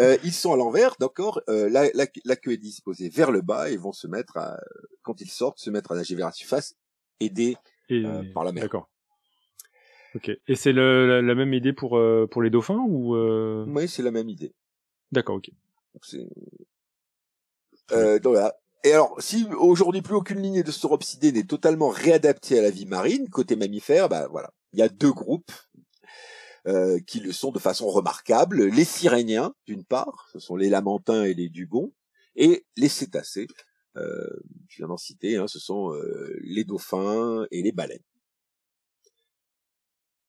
Euh, 0.00 0.18
ils 0.24 0.32
sont 0.32 0.52
à 0.52 0.56
l'envers, 0.56 0.96
d'accord. 0.98 1.40
Euh, 1.48 1.70
la, 1.70 1.88
la, 1.94 2.06
la, 2.24 2.36
queue 2.36 2.50
est 2.50 2.56
disposée 2.56 3.08
vers 3.08 3.30
le 3.30 3.40
bas 3.40 3.70
et 3.70 3.76
vont 3.76 3.92
se 3.92 4.08
mettre 4.08 4.38
à, 4.38 4.58
quand 5.02 5.20
ils 5.20 5.30
sortent, 5.30 5.60
se 5.60 5.70
mettre 5.70 5.92
à 5.92 5.94
nager 5.94 6.16
vers 6.16 6.26
la 6.26 6.32
surface, 6.32 6.74
aidés 7.20 7.56
euh, 7.92 8.24
par 8.34 8.42
la 8.42 8.50
mer. 8.50 8.64
D'accord. 8.64 8.90
Ok. 10.14 10.30
Et 10.48 10.56
c'est 10.56 10.72
la, 10.72 11.22
la, 11.22 11.34
même 11.34 11.54
idée 11.54 11.72
pour 11.72 11.96
euh, 11.96 12.26
pour 12.28 12.42
les 12.42 12.50
dauphins 12.50 12.84
ou 12.88 13.14
euh... 13.14 13.64
Oui, 13.68 13.88
c'est 13.88 14.02
la 14.02 14.10
même 14.10 14.28
idée. 14.28 14.52
D'accord, 15.12 15.36
ok. 15.36 15.50
Euh, 17.92 18.18
donc 18.18 18.32
voilà. 18.32 18.54
Et 18.82 18.92
alors, 18.92 19.14
si 19.20 19.46
aujourd'hui 19.58 20.00
plus 20.00 20.14
aucune 20.14 20.40
lignée 20.40 20.62
de 20.62 20.70
sauropsidés 20.70 21.32
n'est 21.32 21.44
totalement 21.44 21.88
réadaptée 21.88 22.58
à 22.58 22.62
la 22.62 22.70
vie 22.70 22.86
marine 22.86 23.28
côté 23.28 23.54
mammifère, 23.54 24.08
bah 24.08 24.26
voilà, 24.28 24.52
il 24.72 24.78
y 24.78 24.82
a 24.82 24.88
deux 24.88 25.12
groupes 25.12 25.52
euh, 26.66 26.98
qui 27.06 27.20
le 27.20 27.32
sont 27.32 27.52
de 27.52 27.58
façon 27.58 27.88
remarquable. 27.88 28.64
Les 28.64 28.84
siréniens, 28.84 29.54
d'une 29.66 29.84
part, 29.84 30.28
ce 30.32 30.38
sont 30.38 30.56
les 30.56 30.70
lamantins 30.70 31.24
et 31.24 31.34
les 31.34 31.48
dugons, 31.48 31.92
et 32.36 32.64
les 32.76 32.88
cétacés, 32.88 33.48
euh, 33.96 34.26
je 34.68 34.76
viens 34.78 34.88
d'en 34.88 34.96
citer, 34.96 35.36
hein, 35.36 35.48
ce 35.48 35.58
sont 35.58 35.92
euh, 35.92 36.38
les 36.42 36.64
dauphins 36.64 37.46
et 37.50 37.62
les 37.62 37.72
baleines. 37.72 38.04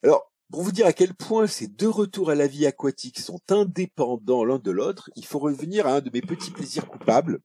Alors, 0.04 0.32
pour 0.52 0.64
vous 0.64 0.72
dire 0.72 0.86
à 0.86 0.94
quel 0.94 1.14
point 1.14 1.48
ces 1.48 1.68
deux 1.68 1.90
retours 1.90 2.30
à 2.30 2.36
la 2.36 2.48
vie 2.48 2.66
aquatique 2.66 3.20
sont 3.20 3.42
indépendants 3.50 4.44
l'un 4.44 4.60
de 4.60 4.72
l'autre, 4.72 5.10
il 5.16 5.26
faut 5.26 5.40
revenir 5.40 5.88
à 5.88 5.96
un 5.96 6.02
de 6.02 6.10
mes 6.12 6.22
petits 6.22 6.52
plaisirs 6.52 6.88
coupables, 6.88 7.40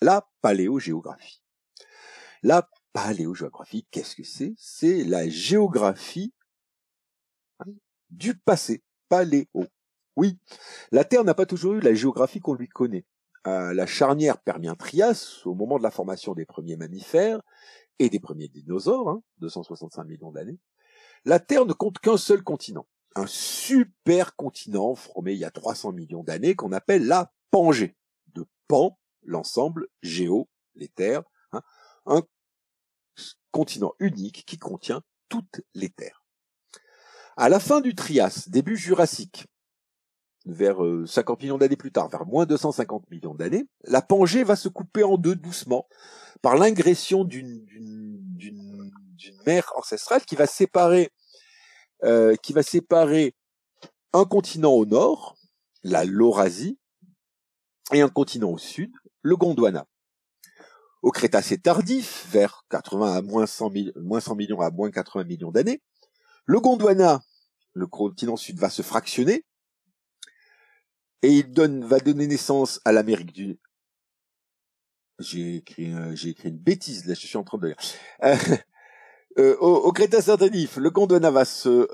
la 0.00 0.28
paléogéographie. 0.40 1.42
La 2.42 2.68
paléogéographie, 2.92 3.86
qu'est-ce 3.90 4.16
que 4.16 4.24
c'est? 4.24 4.54
C'est 4.56 5.04
la 5.04 5.28
géographie 5.28 6.34
du 8.10 8.34
passé, 8.34 8.82
paléo. 9.08 9.46
Oui, 10.16 10.38
la 10.90 11.04
Terre 11.04 11.24
n'a 11.24 11.34
pas 11.34 11.46
toujours 11.46 11.74
eu 11.74 11.80
la 11.80 11.94
géographie 11.94 12.40
qu'on 12.40 12.54
lui 12.54 12.68
connaît. 12.68 13.06
À 13.44 13.72
la 13.74 13.86
charnière 13.86 14.38
Permien-Trias, 14.38 15.42
au 15.44 15.54
moment 15.54 15.78
de 15.78 15.82
la 15.82 15.90
formation 15.90 16.34
des 16.34 16.44
premiers 16.44 16.76
mammifères 16.76 17.40
et 17.98 18.08
des 18.08 18.20
premiers 18.20 18.48
dinosaures, 18.48 19.08
hein, 19.08 19.22
265 19.38 20.04
millions 20.04 20.32
d'années, 20.32 20.58
la 21.24 21.40
Terre 21.40 21.66
ne 21.66 21.72
compte 21.72 21.98
qu'un 21.98 22.16
seul 22.16 22.42
continent, 22.42 22.86
un 23.14 23.26
super 23.26 24.36
continent 24.36 24.94
formé 24.94 25.32
il 25.32 25.38
y 25.38 25.44
a 25.44 25.50
300 25.50 25.92
millions 25.92 26.24
d'années 26.24 26.54
qu'on 26.54 26.72
appelle 26.72 27.06
la 27.06 27.32
Pangée. 27.50 27.96
De 28.34 28.46
Pan, 28.66 28.98
l'ensemble, 29.22 29.88
géo, 30.02 30.48
les 30.74 30.88
terres, 30.88 31.22
hein, 31.52 31.62
un 32.06 32.22
continent 33.50 33.92
unique 33.98 34.44
qui 34.46 34.58
contient 34.58 35.02
toutes 35.28 35.60
les 35.74 35.90
terres. 35.90 36.24
À 37.36 37.48
la 37.48 37.60
fin 37.60 37.80
du 37.80 37.94
Trias, 37.94 38.46
début 38.48 38.76
Jurassique, 38.76 39.46
vers 40.44 40.78
50 41.06 41.38
euh, 41.38 41.42
millions 41.42 41.58
d'années 41.58 41.76
plus 41.76 41.92
tard, 41.92 42.08
vers 42.08 42.26
moins 42.26 42.46
250 42.46 43.10
millions 43.10 43.34
d'années, 43.34 43.68
la 43.84 44.02
Pangée 44.02 44.44
va 44.44 44.56
se 44.56 44.68
couper 44.68 45.04
en 45.04 45.16
deux 45.16 45.36
doucement 45.36 45.86
par 46.40 46.56
l'ingression 46.56 47.24
d'une 47.24 47.64
d'une 49.12 49.40
mer 49.46 49.72
ancestrale 49.76 50.24
qui 50.24 50.36
va 50.36 50.46
séparer 50.46 51.10
euh, 52.04 52.34
qui 52.42 52.52
va 52.52 52.64
séparer 52.64 53.36
un 54.12 54.24
continent 54.24 54.72
au 54.72 54.84
nord, 54.84 55.36
la 55.84 56.04
Laurasie, 56.04 56.76
et 57.92 58.00
un 58.00 58.08
continent 58.08 58.50
au 58.50 58.58
sud, 58.58 58.92
le 59.22 59.36
Gondwana. 59.36 59.86
Au 61.02 61.12
Crétacé 61.12 61.58
tardif, 61.58 62.26
vers 62.30 62.64
80 62.70 63.14
à 63.14 63.22
moins 63.22 63.46
100, 63.46 63.70
moins 63.96 64.20
100 64.20 64.34
millions 64.34 64.60
à 64.60 64.70
moins 64.70 64.90
80 64.90 65.24
millions 65.24 65.52
d'années, 65.52 65.80
le 66.44 66.58
Gondwana, 66.58 67.22
le 67.72 67.86
continent 67.86 68.36
sud, 68.36 68.58
va 68.58 68.68
se 68.68 68.82
fractionner 68.82 69.44
et 71.22 71.28
il 71.28 71.52
donne, 71.52 71.84
va 71.84 72.00
donner 72.00 72.26
naissance 72.26 72.80
à 72.84 72.90
l'Amérique 72.90 73.32
du 73.32 73.60
j'ai 75.20 75.56
écrit, 75.56 75.92
j'ai 76.14 76.30
écrit 76.30 76.48
une 76.48 76.58
bêtise 76.58 77.06
là, 77.06 77.14
je 77.14 77.26
suis 77.26 77.36
en 77.36 77.44
train 77.44 77.58
de. 77.58 77.76
Euh, 78.24 78.36
euh, 79.38 79.56
au, 79.60 79.74
au 79.74 79.92
Crétacé 79.92 80.36
tardif, 80.36 80.76
le 80.76 80.90
Gondwana 80.90 81.30
va 81.30 81.44
se, 81.44 81.88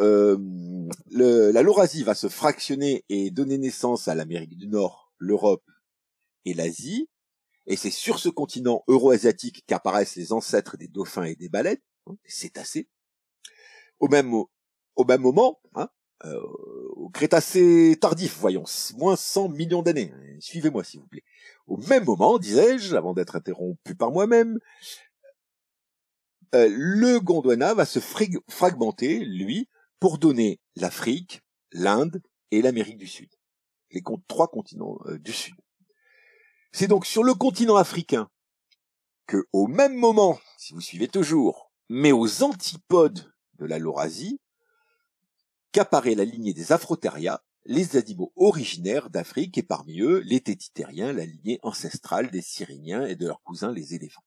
la 1.11 1.63
Laurasie 1.63 2.03
va 2.03 2.15
se 2.15 2.29
fractionner 2.29 3.05
et 3.09 3.31
donner 3.31 3.59
naissance 3.59 4.09
à 4.09 4.15
l'Amérique 4.15 4.57
du 4.57 4.69
Nord, 4.69 5.13
l'Europe 5.19 5.65
et 6.45 6.55
l'Asie. 6.55 7.09
Et 7.67 7.77
c'est 7.77 7.91
sur 7.91 8.19
ce 8.19 8.31
continent 8.31 8.83
euro-asiatique 8.89 9.65
qu'apparaissent 9.67 10.17
les 10.17 10.33
ancêtres 10.33 10.79
des 10.79 10.89
dauphins 10.89 11.25
et 11.25 11.37
des 11.37 11.51
baleines, 11.51 11.77
hein, 12.07 12.17
c'est 12.25 12.57
assez. 12.57 12.89
Au 14.01 14.09
même, 14.09 14.33
au 14.33 15.05
même 15.05 15.21
moment, 15.21 15.61
hein, 15.75 15.89
euh, 16.25 16.41
au 16.97 17.11
Crétacé 17.11 17.97
tardif, 18.01 18.39
voyons, 18.39 18.65
moins 18.97 19.17
100 19.17 19.51
millions 19.51 19.83
d'années. 19.83 20.13
Suivez-moi, 20.41 20.83
s'il 20.83 21.01
vous 21.01 21.07
plaît. 21.07 21.25
Au 21.67 21.77
même 21.77 22.05
moment, 22.05 22.39
disais-je, 22.39 22.97
avant 22.97 23.13
d'être 23.13 23.37
interrompu 23.37 23.95
par 23.95 24.13
moi-même, 24.13 24.59
euh, 26.55 26.69
le 26.71 27.21
Gondwana 27.21 27.75
va 27.75 27.85
se 27.85 28.01
fragmenter, 28.01 29.21
lui, 29.21 29.69
pour 30.01 30.19
donner 30.19 30.61
l'Afrique, 30.77 31.43
l'Inde 31.73 32.23
et 32.51 32.63
l'Amérique 32.63 32.99
du 32.99 33.07
Sud. 33.07 33.31
Les 33.91 34.03
trois 34.27 34.49
continents 34.49 34.99
euh, 35.07 35.19
du 35.19 35.33
Sud. 35.33 35.55
C'est 36.73 36.89
donc 36.89 37.07
sur 37.07 37.25
le 37.25 37.35
continent 37.35 37.77
africain 37.77 38.31
que, 39.27 39.47
au 39.53 39.67
même 39.67 39.95
moment, 39.95 40.39
si 40.57 40.73
vous 40.73 40.81
suivez 40.81 41.09
toujours, 41.09 41.71
mais 41.89 42.13
aux 42.13 42.43
antipodes 42.43 43.33
de 43.55 43.67
la 43.67 43.79
Laurasie, 43.79 44.41
qu'apparaît 45.73 46.15
la 46.15 46.25
lignée 46.25 46.55
des 46.55 46.73
Afrotheria, 46.73 47.43
les 47.65 47.97
animaux 47.97 48.33
originaires 48.37 49.11
d'Afrique 49.11 49.59
et 49.59 49.63
parmi 49.63 50.01
eux 50.01 50.21
les 50.21 50.41
tétitériens, 50.41 51.13
la 51.13 51.27
lignée 51.27 51.59
ancestrale 51.63 52.31
des 52.31 52.41
Syréniens 52.41 53.07
et 53.07 53.17
de 53.17 53.27
leurs 53.27 53.43
cousins 53.43 53.73
les 53.73 53.95
éléphants. 53.95 54.25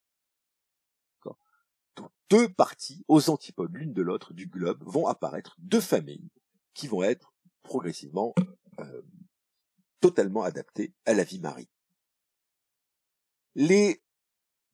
Donc, 1.95 2.11
deux 2.29 2.49
parties 2.49 3.03
aux 3.07 3.29
antipodes 3.29 3.75
l'une 3.75 3.93
de 3.93 4.01
l'autre 4.01 4.33
du 4.33 4.47
globe 4.47 4.83
vont 4.85 5.07
apparaître 5.07 5.55
deux 5.59 5.81
familles 5.81 6.29
qui 6.73 6.87
vont 6.87 7.03
être 7.03 7.33
progressivement 7.63 8.33
euh, 8.79 9.01
totalement 9.99 10.43
adaptées 10.43 10.93
à 11.05 11.13
la 11.13 11.23
vie 11.23 11.39
marine. 11.39 11.67
Les 13.55 14.01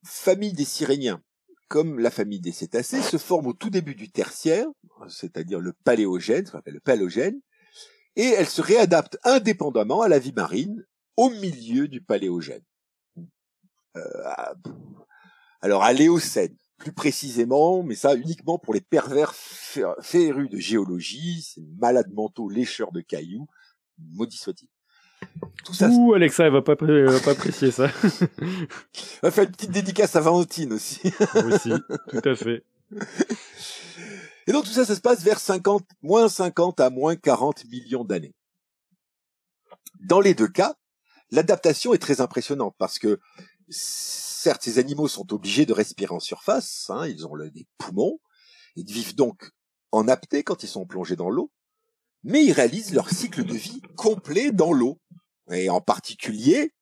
familles 0.04 0.52
des 0.52 0.64
Siréniens, 0.64 1.22
comme 1.68 1.98
la 1.98 2.10
famille 2.10 2.40
des 2.40 2.52
cétacés, 2.52 3.02
se 3.02 3.18
forment 3.18 3.48
au 3.48 3.52
tout 3.52 3.70
début 3.70 3.94
du 3.94 4.10
tertiaire, 4.10 4.66
c'est-à-dire 5.08 5.60
le 5.60 5.72
paléogène, 5.72 6.46
ce 6.46 6.52
qu'on 6.52 6.58
appelle 6.58 6.74
le 6.74 6.80
paléogène, 6.80 7.40
et 8.16 8.26
elles 8.26 8.48
se 8.48 8.62
réadaptent 8.62 9.18
indépendamment 9.24 10.02
à 10.02 10.08
la 10.08 10.18
vie 10.18 10.32
marine 10.32 10.86
au 11.16 11.30
milieu 11.30 11.88
du 11.88 12.00
paléogène. 12.00 12.64
Euh, 13.96 14.54
alors 15.60 15.82
à 15.82 15.92
l'éocène, 15.92 16.56
plus 16.78 16.92
précisément, 16.92 17.82
mais 17.82 17.94
ça 17.94 18.14
uniquement 18.14 18.58
pour 18.58 18.72
les 18.72 18.80
pervers 18.80 19.34
férus 19.34 20.48
de 20.48 20.58
géologie, 20.58 21.42
ces 21.42 21.62
malades 21.78 22.12
mentaux 22.12 22.48
lécheurs 22.48 22.92
de 22.92 23.00
cailloux, 23.00 23.48
maudit 23.98 24.36
soit-il. 24.36 24.68
Tout 25.64 25.74
ça. 25.74 25.88
Ouh, 25.88 26.14
Alexa, 26.14 26.46
elle 26.46 26.52
va 26.52 26.62
pas, 26.62 26.74
va 26.74 27.20
pas 27.20 27.32
apprécier 27.32 27.72
ça. 27.72 27.90
On 29.22 29.26
va 29.26 29.30
faire 29.30 29.44
une 29.44 29.50
petite 29.50 29.72
dédicace 29.72 30.14
à 30.14 30.20
Valentine 30.20 30.72
aussi. 30.72 31.12
aussi, 31.44 31.72
tout 32.08 32.28
à 32.28 32.36
fait. 32.36 32.64
Et 34.46 34.52
donc 34.52 34.64
tout 34.64 34.70
ça, 34.70 34.84
ça 34.84 34.94
se 34.94 35.00
passe 35.00 35.22
vers 35.22 35.40
50, 35.40 35.84
moins 36.02 36.28
50 36.28 36.80
à 36.80 36.90
moins 36.90 37.16
40 37.16 37.64
millions 37.66 38.04
d'années. 38.04 38.34
Dans 40.00 40.20
les 40.20 40.34
deux 40.34 40.48
cas, 40.48 40.74
l'adaptation 41.30 41.92
est 41.92 41.98
très 41.98 42.20
impressionnante 42.20 42.74
parce 42.78 42.98
que 42.98 43.18
certes, 43.70 44.62
ces 44.62 44.78
animaux 44.78 45.08
sont 45.08 45.32
obligés 45.32 45.66
de 45.66 45.72
respirer 45.72 46.14
en 46.14 46.20
surface, 46.20 46.90
hein, 46.90 47.06
ils 47.06 47.26
ont 47.26 47.36
des 47.36 47.66
poumons, 47.78 48.18
ils 48.76 48.90
vivent 48.90 49.14
donc 49.14 49.50
en 49.92 50.08
apnée 50.08 50.42
quand 50.42 50.62
ils 50.62 50.68
sont 50.68 50.86
plongés 50.86 51.16
dans 51.16 51.30
l'eau, 51.30 51.50
mais 52.22 52.44
ils 52.44 52.52
réalisent 52.52 52.94
leur 52.94 53.10
cycle 53.10 53.44
de 53.44 53.54
vie 53.54 53.80
complet 53.96 54.52
dans 54.52 54.72
l'eau. 54.72 55.00
Et 55.50 55.70
en 55.70 55.80
particulier, 55.80 56.74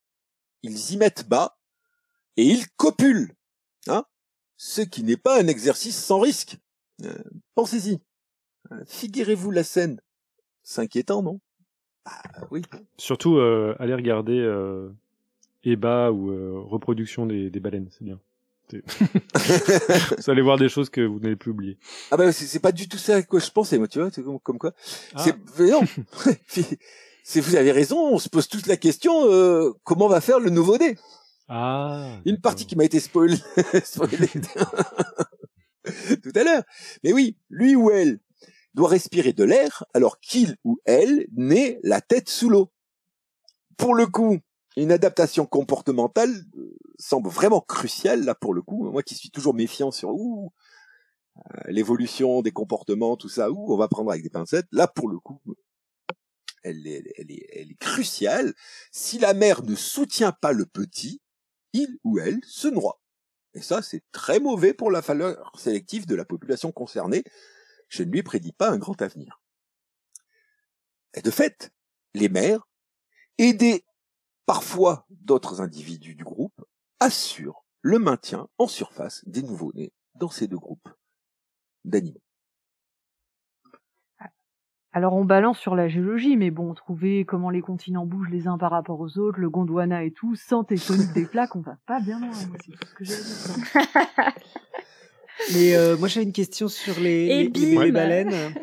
ils 0.63 0.93
y 0.93 0.97
mettent 0.97 1.29
bas 1.29 1.59
et 2.37 2.45
ils 2.45 2.69
copulent. 2.77 3.35
Hein 3.87 4.05
Ce 4.57 4.81
qui 4.81 5.03
n'est 5.05 5.17
pas 5.17 5.41
un 5.41 5.47
exercice 5.47 5.97
sans 5.97 6.19
risque. 6.19 6.59
Euh, 7.05 7.15
Pensez-y. 7.55 8.01
Euh, 8.73 8.85
Figurez-vous 8.87 9.51
la 9.51 9.63
scène. 9.63 10.01
C'est 10.63 10.81
inquiétant, 10.81 11.23
non? 11.23 11.41
Bah 12.05 12.23
oui. 12.51 12.63
Surtout, 12.99 13.37
euh, 13.37 13.77
allez 13.79 13.95
regarder 13.95 14.41
EBA 15.67 16.13
ou 16.13 16.31
euh, 16.31 16.61
reproduction 16.65 17.27
des, 17.27 17.51
des 17.51 17.61
baleines, 17.61 17.89
c'est 17.91 18.05
bien. 18.05 18.19
Vous 18.73 20.31
allez 20.31 20.43
voir 20.43 20.59
des 20.59 20.69
choses 20.69 20.91
que 20.91 21.01
vous 21.01 21.21
n'allez 21.21 21.37
plus 21.37 21.53
oublier. 21.53 21.79
ah 22.11 22.17
bah 22.17 22.33
c'est 22.33 22.59
pas 22.59 22.73
du 22.73 22.89
tout 22.89 22.99
ça 22.99 23.17
à 23.17 23.23
quoi 23.23 23.39
je 23.39 23.51
pensais, 23.51 23.79
moi, 23.79 23.87
tu 23.87 24.01
vois, 24.01 24.11
comme, 24.11 24.41
comme 24.41 24.59
quoi. 24.59 24.73
Ah. 25.15 25.25
Mais 25.59 25.71
non. 25.71 25.83
vous 27.37 27.57
avez 27.57 27.73
raison, 27.73 28.15
on 28.15 28.19
se 28.19 28.29
pose 28.29 28.49
toute 28.49 28.67
la 28.67 28.77
question 28.77 29.31
euh, 29.31 29.73
comment 29.85 30.09
va 30.09 30.21
faire 30.21 30.41
le 30.41 30.51
nouveau-né? 30.51 30.97
Ah. 31.49 32.19
Une 32.25 32.41
partie 32.41 32.67
qui 32.67 32.75
m'a 32.75 32.85
été 32.85 32.99
spoilée 32.99 33.39
spoilée 33.85 34.31
tout 36.23 36.33
à 36.35 36.43
l'heure. 36.43 36.65
Mais 37.05 37.13
oui, 37.13 37.37
lui 37.51 37.77
ou 37.77 37.91
elle 37.91 38.19
doit 38.75 38.89
respirer 38.89 39.33
de 39.33 39.45
l'air 39.45 39.85
alors 39.95 40.19
qu'il 40.21 40.57
ou 40.65 40.79
elle 40.85 41.27
naît 41.37 41.79
la 41.83 42.01
tête 42.01 42.29
sous 42.29 42.51
l'eau. 42.51 42.73
Pour 43.77 43.95
le 43.95 44.07
coup, 44.07 44.41
une 44.77 44.93
adaptation 44.93 45.47
comportementale 45.47 46.31
euh, 46.57 46.77
semble 46.99 47.29
vraiment 47.29 47.61
cruciale 47.61 48.25
là 48.25 48.35
pour 48.35 48.55
le 48.55 48.63
coup. 48.63 48.91
Moi 48.91 49.03
qui 49.03 49.15
suis 49.15 49.31
toujours 49.31 49.55
méfiant 49.55 49.91
sur 49.91 50.11
ouh, 50.11 50.53
euh, 51.39 51.61
l'évolution 51.67 52.43
des 52.43 52.53
comportements, 52.53 53.17
tout 53.17 53.29
ça, 53.29 53.51
ouh, 53.51 53.73
on 53.73 53.77
va 53.77 53.89
prendre 53.89 54.11
avec 54.11 54.23
des 54.23 54.31
pincettes. 54.31 54.67
Là 54.73 54.87
pour 54.87 55.09
le 55.09 55.19
coup, 55.19 55.41
elle 56.63 56.87
est, 56.87 57.03
elle 57.17 57.31
est, 57.31 57.47
elle 57.53 57.71
est 57.71 57.79
cruciale. 57.79 58.55
Si 58.93 59.19
la 59.19 59.35
mère 59.35 59.63
ne 59.63 59.75
soutient 59.75 60.33
pas 60.33 60.53
le 60.53 60.67
petit, 60.67 61.21
il 61.73 61.99
ou 62.05 62.19
elle 62.19 62.41
se 62.45 62.69
noie. 62.69 63.01
Et 63.55 63.63
ça, 63.63 63.81
c'est 63.81 64.03
très 64.13 64.39
mauvais 64.39 64.75
pour 64.75 64.91
la 64.91 65.01
valeur 65.01 65.59
sélective 65.59 66.07
de 66.07 66.15
la 66.15 66.27
population 66.27 66.73
concernée. 66.73 67.25
Je 67.89 68.03
ne 68.03 68.11
lui 68.11 68.23
prédis 68.23 68.53
pas 68.53 68.71
un 68.71 68.77
grand 68.77 69.01
avenir. 69.01 69.41
Et 71.15 71.23
de 71.23 71.31
fait, 71.31 71.71
les 72.13 72.29
mères, 72.29 72.69
aidées 73.39 73.85
parfois 74.47 75.07
d'autres 75.11 75.61
individus 75.61 76.15
du 76.15 76.25
groupe, 76.25 76.65
assurent 77.01 77.65
le 77.83 77.99
maintien 77.99 78.49
en 78.59 78.67
surface 78.67 79.23
des 79.27 79.43
nouveau-nés 79.43 79.93
dans 80.15 80.31
ces 80.31 80.49
deux 80.49 80.57
groupes 80.57 80.89
d'animaux. 81.85 82.21
Alors 84.93 85.13
on 85.13 85.27
balance 85.27 85.59
sur 85.59 85.77
la 85.77 85.89
géologie, 85.89 86.39
mais 86.39 86.51
bon, 86.51 86.73
trouver 86.73 87.27
comment 87.27 87.51
les 87.51 87.61
continents 87.61 88.07
bougent 88.07 88.31
les 88.31 88.49
uns 88.49 88.57
par 88.57 88.71
rapport 88.71 88.99
aux 88.99 89.19
autres, 89.19 89.39
le 89.39 89.51
Gondwana 89.51 90.05
et 90.05 90.11
tout, 90.11 90.35
sans 90.37 90.65
tectonique 90.65 91.13
des 91.13 91.27
plaques, 91.27 91.55
on 91.55 91.61
va 91.61 91.77
pas 91.87 92.01
bien 92.01 92.19
loin. 92.19 92.31
moi, 92.31 92.57
C'est 92.65 92.73
tout 92.73 92.87
ce 92.89 92.95
que 92.95 93.05
j'ai 93.05 93.13
à 93.13 94.31
dire. 94.31 94.33
Mais 95.53 95.77
euh, 95.77 95.99
moi 95.99 96.09
j'avais 96.09 96.25
une 96.25 96.33
question 96.33 96.69
sur 96.69 96.99
les, 96.99 97.51
baleines. 97.93 98.55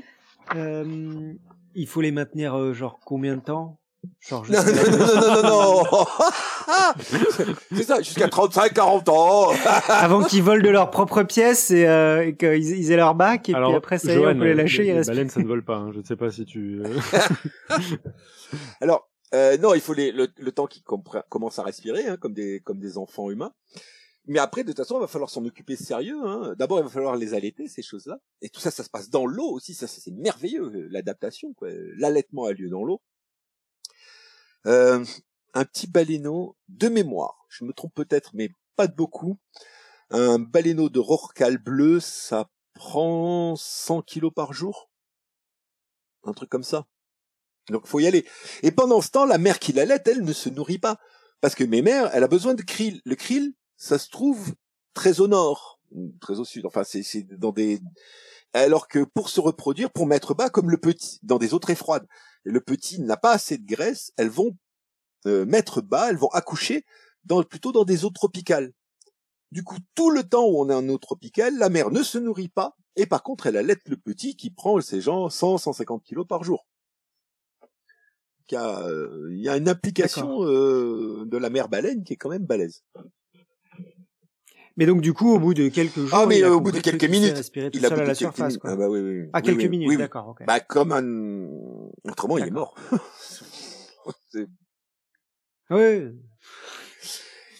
Euh, 0.55 1.33
il 1.75 1.87
faut 1.87 2.01
les 2.01 2.11
maintenir 2.11 2.55
euh, 2.55 2.73
genre 2.73 2.99
combien 3.05 3.37
de 3.37 3.41
temps? 3.41 3.79
Genre 4.19 4.45
Non, 4.49 4.59
non, 4.59 4.63
la- 4.63 4.97
non, 4.97 5.07
non, 5.07 5.43
non, 5.43 5.83
non 5.83 6.05
C'est 7.75 7.83
ça, 7.83 8.01
jusqu'à 8.01 8.27
35-40 8.27 9.09
ans 9.09 9.51
avant 9.89 10.23
qu'ils 10.23 10.43
volent 10.43 10.63
de 10.63 10.69
leur 10.69 10.91
propre 10.91 11.23
pièce 11.23 11.71
et, 11.71 11.85
euh, 11.87 12.25
et 12.27 12.35
qu'ils 12.35 12.63
ils 12.77 12.91
aient 12.91 12.95
leur 12.97 13.15
bac 13.15 13.49
et 13.49 13.53
Alors, 13.53 13.69
puis 13.71 13.77
après 13.77 13.97
ça 13.99 14.13
y 14.13 14.15
est, 14.15 14.25
on 14.25 14.37
peut 14.37 14.43
les 14.45 14.53
lâcher. 14.55 14.83
les, 14.83 14.93
les 14.93 15.03
baleines, 15.03 15.29
ça 15.29 15.39
ne 15.41 15.47
vole 15.47 15.63
pas. 15.63 15.75
hein. 15.77 15.91
Je 15.93 15.99
ne 15.99 16.03
sais 16.03 16.15
pas 16.15 16.31
si 16.31 16.45
tu. 16.45 16.81
euh, 16.85 16.99
Alors, 18.81 19.09
euh, 19.33 19.57
non, 19.57 19.73
il 19.73 19.81
faut 19.81 19.93
les, 19.93 20.11
le, 20.11 20.27
le 20.37 20.51
temps 20.51 20.67
qu'ils 20.67 20.83
commencent 20.83 21.59
à 21.59 21.63
respirer, 21.63 22.07
hein, 22.07 22.17
comme 22.17 22.33
des 22.33 22.59
comme 22.61 22.79
des 22.79 22.97
enfants 22.97 23.29
humains. 23.31 23.51
Mais 24.25 24.39
après, 24.39 24.63
de 24.63 24.69
toute 24.69 24.77
façon, 24.77 24.97
il 24.97 25.01
va 25.01 25.07
falloir 25.07 25.29
s'en 25.29 25.43
occuper 25.43 25.75
sérieux. 25.75 26.15
Hein. 26.25 26.53
D'abord, 26.57 26.79
il 26.79 26.83
va 26.83 26.89
falloir 26.89 27.17
les 27.17 27.33
allaiter, 27.33 27.67
ces 27.67 27.81
choses-là. 27.81 28.19
Et 28.41 28.47
tout 28.47 28.61
ça, 28.61 28.71
ça 28.71 28.83
se 28.83 28.89
passe 28.89 29.09
dans 29.09 29.25
l'eau 29.25 29.49
aussi. 29.51 29.73
Ça, 29.73 29.85
c'est 29.85 30.11
merveilleux, 30.11 30.87
l'adaptation. 30.91 31.53
L'allaitement 31.97 32.45
a 32.45 32.53
lieu 32.53 32.69
dans 32.69 32.85
l'eau. 32.85 33.01
Euh, 34.65 35.03
un 35.53 35.65
petit 35.65 35.87
baleineau 35.87 36.55
de 36.69 36.87
mémoire. 36.89 37.45
Je 37.49 37.65
me 37.65 37.73
trompe 37.73 37.93
peut-être, 37.93 38.31
mais 38.33 38.49
pas 38.75 38.87
de 38.87 38.95
beaucoup. 38.95 39.37
Un 40.09 40.39
baleineau 40.39 40.89
de 40.89 40.99
rorqual 40.99 41.57
bleu, 41.57 41.99
ça 41.99 42.49
prend 42.73 43.55
100 43.55 44.01
kilos 44.01 44.33
par 44.33 44.53
jour? 44.53 44.89
Un 46.23 46.33
truc 46.33 46.49
comme 46.49 46.63
ça. 46.63 46.87
Donc, 47.69 47.87
faut 47.87 47.99
y 47.99 48.07
aller. 48.07 48.25
Et 48.61 48.71
pendant 48.71 49.01
ce 49.01 49.09
temps, 49.09 49.25
la 49.25 49.37
mère 49.37 49.59
qui 49.59 49.73
l'allaite, 49.73 50.07
elle 50.07 50.23
ne 50.23 50.33
se 50.33 50.49
nourrit 50.49 50.79
pas. 50.79 50.99
Parce 51.41 51.55
que 51.55 51.63
mes 51.63 51.81
mères, 51.81 52.09
elle 52.13 52.23
a 52.23 52.27
besoin 52.27 52.53
de 52.53 52.61
krill. 52.61 53.01
Le 53.05 53.15
krill, 53.15 53.53
ça 53.77 53.99
se 53.99 54.09
trouve 54.09 54.53
très 54.93 55.19
au 55.19 55.27
nord, 55.27 55.79
très 56.21 56.39
au 56.39 56.45
sud. 56.45 56.65
Enfin, 56.65 56.83
c'est 56.83 57.23
dans 57.37 57.51
des, 57.51 57.81
alors 58.53 58.87
que 58.87 59.03
pour 59.03 59.29
se 59.29 59.39
reproduire, 59.39 59.91
pour 59.91 60.07
mettre 60.07 60.33
bas, 60.33 60.49
comme 60.49 60.69
le 60.69 60.77
petit, 60.77 61.19
dans 61.23 61.37
des 61.37 61.53
eaux 61.53 61.59
très 61.59 61.75
froides, 61.75 62.07
et 62.45 62.51
le 62.51 62.61
petit 62.61 63.01
n'a 63.01 63.17
pas 63.17 63.33
assez 63.33 63.57
de 63.57 63.65
graisse, 63.65 64.11
elles 64.17 64.29
vont 64.29 64.55
euh, 65.25 65.45
mettre 65.45 65.81
bas, 65.81 66.09
elles 66.09 66.17
vont 66.17 66.29
accoucher 66.29 66.85
dans, 67.23 67.43
plutôt 67.43 67.71
dans 67.71 67.85
des 67.85 68.05
eaux 68.05 68.09
tropicales. 68.09 68.73
Du 69.51 69.63
coup, 69.63 69.77
tout 69.95 70.09
le 70.09 70.23
temps 70.23 70.45
où 70.45 70.59
on 70.59 70.69
est 70.69 70.73
en 70.73 70.87
eau 70.89 70.97
tropicale, 70.97 71.57
la 71.57 71.69
mère 71.69 71.91
ne 71.91 72.03
se 72.03 72.17
nourrit 72.17 72.49
pas, 72.49 72.75
et 72.95 73.05
par 73.05 73.23
contre, 73.23 73.47
elle 73.47 73.57
allaite 73.57 73.87
le 73.87 73.97
petit 73.97 74.35
qui 74.35 74.49
prend 74.49 74.81
ces 74.81 75.01
gens 75.01 75.29
100, 75.29 75.59
150 75.59 76.03
kilos 76.03 76.27
par 76.27 76.43
jour. 76.43 76.65
Il 78.49 78.55
y 78.55 78.57
a, 78.57 78.81
euh, 78.81 79.29
il 79.31 79.39
y 79.39 79.49
a 79.49 79.57
une 79.57 79.69
implication 79.69 80.43
euh, 80.43 81.23
de 81.25 81.37
la 81.37 81.49
mère 81.49 81.69
baleine 81.69 82.03
qui 82.03 82.13
est 82.13 82.17
quand 82.17 82.29
même 82.29 82.45
balèze. 82.45 82.83
Mais 84.75 84.85
donc 84.87 85.01
du 85.01 85.13
coup, 85.13 85.31
au 85.33 85.39
bout 85.39 85.53
de 85.53 85.67
quelques 85.69 85.99
jours, 85.99 86.09
Ah, 86.13 86.25
mais, 86.25 86.39
il 86.39 86.43
a 86.43 86.51
au 86.51 86.59
bout 86.59 86.71
de 86.71 86.79
quelques 86.79 87.03
minutes, 87.03 87.51
Il 87.73 87.85
a 87.85 87.89
seul 87.89 87.99
à 87.99 88.05
la 88.05 88.15
surface. 88.15 88.57
Quoi. 88.57 88.71
Ah 88.71 88.75
bah 88.75 88.89
oui, 88.89 88.99
oui, 89.01 89.19
oui. 89.21 89.29
À 89.33 89.37
Oui, 89.39 89.43
quelques 89.43 89.57
oui, 89.59 89.69
minutes, 89.69 89.87
oui, 89.89 89.95
oui. 89.95 90.01
d'accord. 90.01 90.29
ok. 90.29 90.43
Bah 90.47 90.59
comme 90.59 90.91
un. 90.91 91.47
Autrement, 92.09 92.37
il 92.39 92.47
est 92.47 92.51
mort. 92.51 92.75
C'est- 94.31 94.47
Ouais. 95.69 96.11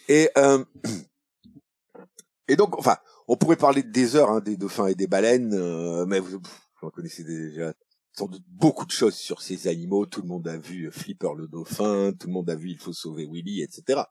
et 0.10 0.30
euh, 0.38 0.64
et 2.48 2.56
donc, 2.56 2.78
enfin, 2.78 2.98
on 3.28 3.38
pourrait 3.38 3.56
parler 3.56 3.82
des 3.84 4.16
heures 4.16 4.30
hein, 4.30 4.42
des 4.42 4.58
dauphins 4.58 4.88
et 4.88 4.96
des 4.96 5.08
baleines, 5.08 5.54
euh, 5.54 6.06
mais 6.06 6.20
vous, 6.20 6.40
vous 6.40 6.88
en 6.88 6.90
connaissez 6.90 7.24
déjà 7.24 7.74
sans 8.12 8.28
doute 8.28 8.44
beaucoup 8.48 8.86
de 8.86 8.92
choses 8.92 9.16
sur 9.16 9.42
ces 9.42 9.68
animaux. 9.68 10.06
Tout 10.06 10.22
le 10.22 10.28
monde 10.28 10.48
a 10.48 10.58
vu 10.58 10.92
Flipper 10.92 11.30
le 11.38 11.48
dauphin, 11.48 12.12
tout 12.20 12.28
le 12.28 12.34
monde 12.34 12.50
a 12.50 12.56
vu 12.56 12.70
Il 12.72 12.78
faut 12.80 12.94
sauver 12.94 13.26
Willy, 13.32 13.62
etc. 13.64 14.02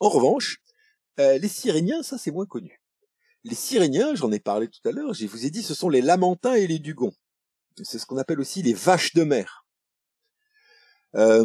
En 0.00 0.08
revanche, 0.10 0.60
euh, 1.18 1.38
les 1.38 1.48
Siréniens, 1.48 2.02
ça 2.02 2.18
c'est 2.18 2.30
moins 2.30 2.46
connu. 2.46 2.80
Les 3.44 3.54
Siréniens, 3.54 4.14
j'en 4.14 4.32
ai 4.32 4.40
parlé 4.40 4.68
tout 4.68 4.86
à 4.88 4.92
l'heure, 4.92 5.14
je 5.14 5.26
vous 5.26 5.46
ai 5.46 5.50
dit, 5.50 5.62
ce 5.62 5.74
sont 5.74 5.88
les 5.88 6.02
lamantins 6.02 6.54
et 6.54 6.66
les 6.66 6.78
dugons. 6.78 7.12
C'est 7.82 7.98
ce 7.98 8.06
qu'on 8.06 8.18
appelle 8.18 8.40
aussi 8.40 8.62
les 8.62 8.74
vaches 8.74 9.14
de 9.14 9.22
mer. 9.22 9.64
Euh, 11.14 11.44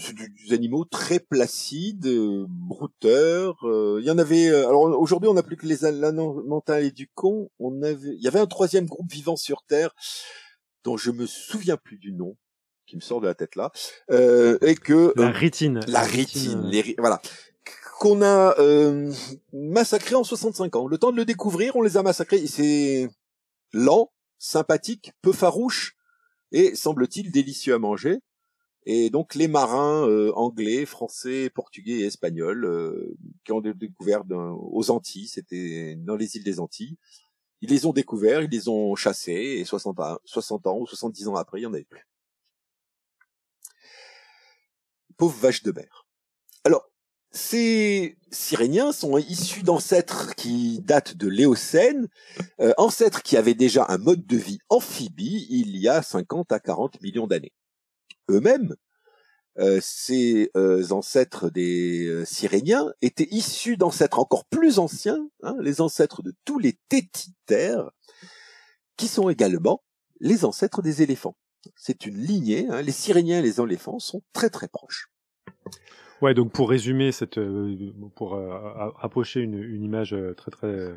c'est 0.00 0.14
des 0.14 0.54
animaux 0.54 0.84
très 0.86 1.18
placides, 1.20 2.06
euh, 2.06 2.46
brouteurs. 2.48 3.58
euh, 3.66 3.98
Il 4.00 4.06
y 4.06 4.10
en 4.10 4.16
avait. 4.18 4.48
alors 4.48 4.82
aujourd'hui, 4.98 5.28
on 5.28 5.34
n'a 5.34 5.42
plus 5.42 5.56
que 5.56 5.66
les 5.66 5.76
lamantins 5.92 6.78
et 6.78 6.82
les 6.84 6.90
dugons. 6.90 7.50
On 7.58 7.82
avait. 7.82 8.14
Il 8.16 8.22
y 8.22 8.28
avait 8.28 8.38
un 8.40 8.46
troisième 8.46 8.86
groupe 8.86 9.10
vivant 9.12 9.36
sur 9.36 9.62
Terre 9.64 9.94
dont 10.84 10.96
je 10.96 11.10
me 11.10 11.26
souviens 11.26 11.76
plus 11.76 11.98
du 11.98 12.12
nom, 12.12 12.36
qui 12.86 12.96
me 12.96 13.02
sort 13.02 13.20
de 13.20 13.26
la 13.26 13.34
tête 13.34 13.56
là, 13.56 13.72
euh, 14.10 14.56
et 14.62 14.74
que 14.74 15.12
La 15.16 15.30
rétine. 15.32 15.80
la 15.86 16.02
rétine, 16.02 16.62
les 16.70 16.94
voilà, 16.98 17.20
qu'on 17.98 18.22
a 18.22 18.58
euh, 18.58 19.12
massacré 19.52 20.14
en 20.14 20.24
65 20.24 20.76
ans. 20.76 20.86
Le 20.86 20.98
temps 20.98 21.12
de 21.12 21.16
le 21.16 21.24
découvrir, 21.24 21.76
on 21.76 21.82
les 21.82 21.96
a 21.96 22.02
massacrés. 22.02 22.46
C'est 22.46 23.08
lent, 23.72 24.12
sympathique, 24.38 25.12
peu 25.22 25.32
farouche 25.32 25.96
et 26.52 26.74
semble-t-il 26.74 27.30
délicieux 27.30 27.74
à 27.74 27.78
manger. 27.78 28.18
Et 28.86 29.10
donc 29.10 29.34
les 29.34 29.48
marins 29.48 30.08
euh, 30.08 30.32
anglais, 30.34 30.86
français, 30.86 31.50
portugais 31.50 31.98
et 31.98 32.04
espagnols 32.06 32.64
euh, 32.64 33.14
qui 33.44 33.52
ont 33.52 33.60
dé- 33.60 33.74
découvert 33.74 34.22
aux 34.30 34.90
Antilles, 34.90 35.28
c'était 35.28 35.94
dans 35.96 36.16
les 36.16 36.36
îles 36.36 36.44
des 36.44 36.58
Antilles, 36.58 36.96
ils 37.60 37.68
les 37.68 37.84
ont 37.84 37.92
découverts, 37.92 38.42
ils 38.42 38.50
les 38.50 38.68
ont 38.68 38.94
chassés 38.94 39.56
et 39.58 39.64
60 39.64 40.00
ans, 40.00 40.18
60 40.24 40.66
ans 40.68 40.78
ou 40.78 40.86
70 40.86 41.28
ans 41.28 41.34
après, 41.34 41.60
il 41.60 41.64
y 41.64 41.66
en 41.66 41.74
avait 41.74 41.84
plus. 41.84 42.06
Pauvres 45.18 45.38
vaches 45.38 45.64
de 45.64 45.72
mer. 45.72 46.06
Alors, 46.64 46.88
ces 47.30 48.16
Siréniens 48.30 48.92
sont 48.92 49.18
issus 49.18 49.62
d'ancêtres 49.62 50.34
qui 50.34 50.80
datent 50.80 51.16
de 51.16 51.28
l'Éocène, 51.28 52.08
euh, 52.60 52.72
ancêtres 52.78 53.22
qui 53.22 53.36
avaient 53.36 53.54
déjà 53.54 53.86
un 53.88 53.98
mode 53.98 54.26
de 54.26 54.36
vie 54.36 54.58
amphibie 54.68 55.46
il 55.50 55.76
y 55.76 55.88
a 55.88 56.02
50 56.02 56.52
à 56.52 56.60
40 56.60 57.00
millions 57.02 57.26
d'années. 57.26 57.52
Eux-mêmes, 58.30 58.74
euh, 59.58 59.78
ces 59.82 60.50
euh, 60.56 60.90
ancêtres 60.90 61.50
des 61.50 62.24
Siréniens 62.24 62.92
étaient 63.02 63.28
issus 63.30 63.76
d'ancêtres 63.76 64.18
encore 64.18 64.44
plus 64.44 64.78
anciens, 64.78 65.28
hein, 65.42 65.56
les 65.60 65.80
ancêtres 65.80 66.22
de 66.22 66.34
tous 66.44 66.58
les 66.58 66.78
tétitaires, 66.88 67.90
qui 68.96 69.08
sont 69.08 69.28
également 69.28 69.82
les 70.20 70.44
ancêtres 70.44 70.82
des 70.82 71.02
éléphants. 71.02 71.36
C'est 71.76 72.06
une 72.06 72.16
lignée. 72.16 72.66
Hein. 72.70 72.82
Les 72.82 72.92
Siréniens 72.92 73.40
et 73.40 73.42
les 73.42 73.60
éléphants 73.60 73.98
sont 73.98 74.22
très 74.32 74.50
très 74.50 74.68
proches. 74.68 75.10
Ouais, 76.20 76.34
donc 76.34 76.50
pour 76.50 76.68
résumer 76.68 77.12
cette, 77.12 77.38
euh, 77.38 77.92
pour 78.16 78.34
euh, 78.34 78.50
approcher 79.00 79.40
une, 79.40 79.62
une, 79.62 79.84
image 79.84 80.14
euh, 80.14 80.34
très 80.34 80.50
très 80.50 80.66
euh, 80.66 80.96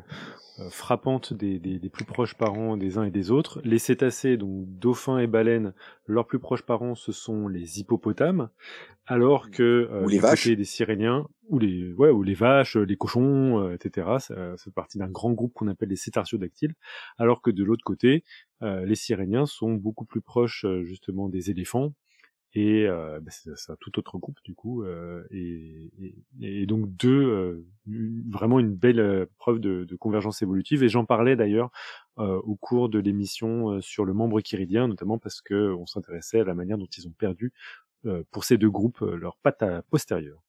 frappante 0.70 1.32
des, 1.32 1.60
des, 1.60 1.78
des, 1.78 1.88
plus 1.90 2.04
proches 2.04 2.34
parents 2.34 2.76
des 2.76 2.98
uns 2.98 3.04
et 3.04 3.12
des 3.12 3.30
autres, 3.30 3.60
les 3.64 3.78
cétacés, 3.78 4.36
donc 4.36 4.66
dauphins 4.66 5.18
et 5.18 5.28
baleines, 5.28 5.74
leurs 6.06 6.26
plus 6.26 6.40
proches 6.40 6.62
parents, 6.62 6.96
ce 6.96 7.12
sont 7.12 7.46
les 7.46 7.78
hippopotames, 7.78 8.48
alors 9.06 9.50
que 9.52 9.88
ou 10.02 10.08
les 10.08 10.18
vaches. 10.18 10.48
des 10.48 10.64
Siréniens, 10.64 11.28
ou 11.48 11.60
les 11.60 11.92
ouais, 11.92 12.10
ou 12.10 12.24
les 12.24 12.34
vaches, 12.34 12.76
les 12.76 12.96
cochons, 12.96 13.70
etc. 13.72 14.08
C'est 14.56 14.74
partie 14.74 14.98
d'un 14.98 15.08
grand 15.08 15.32
groupe 15.32 15.52
qu'on 15.52 15.68
appelle 15.68 15.90
les 15.90 15.96
cétartiodactyles, 15.96 16.74
alors 17.16 17.42
que 17.42 17.50
de 17.50 17.62
l'autre 17.62 17.84
côté, 17.84 18.24
les 18.60 18.94
Siréniens 18.94 19.46
sont 19.46 19.72
beaucoup 19.74 20.04
plus 20.04 20.20
proches 20.20 20.66
justement 20.84 21.28
des 21.28 21.50
éléphants 21.50 21.94
et 22.54 22.86
euh, 22.86 23.18
bah, 23.20 23.30
c'est 23.30 23.72
un 23.72 23.76
tout 23.80 23.98
autre 23.98 24.18
groupe 24.18 24.38
du 24.44 24.54
coup 24.54 24.82
euh, 24.82 25.24
et, 25.30 25.90
et, 26.00 26.62
et, 26.62 26.66
donc 26.66 26.94
deux 26.96 27.22
euh, 27.22 27.66
vraiment 28.30 28.60
une 28.60 28.74
belle 28.74 29.00
euh, 29.00 29.26
preuve 29.38 29.58
de, 29.58 29.84
de, 29.84 29.96
convergence 29.96 30.42
évolutive 30.42 30.82
et 30.82 30.88
j'en 30.88 31.06
parlais 31.06 31.34
d'ailleurs 31.34 31.70
euh, 32.18 32.40
au 32.44 32.56
cours 32.56 32.88
de 32.90 32.98
l'émission 32.98 33.70
euh, 33.70 33.80
sur 33.80 34.04
le 34.04 34.12
membre 34.12 34.40
chiridien 34.40 34.86
notamment 34.86 35.18
parce 35.18 35.40
que 35.40 35.72
on 35.72 35.86
s'intéressait 35.86 36.40
à 36.40 36.44
la 36.44 36.54
manière 36.54 36.78
dont 36.78 36.88
ils 36.96 37.06
ont 37.08 37.12
perdu 37.12 37.52
pour 38.32 38.42
ces 38.42 38.58
deux 38.58 38.70
groupes 38.70 38.98
leur 39.00 39.36
patte 39.36 39.62
postérieure. 39.88 40.42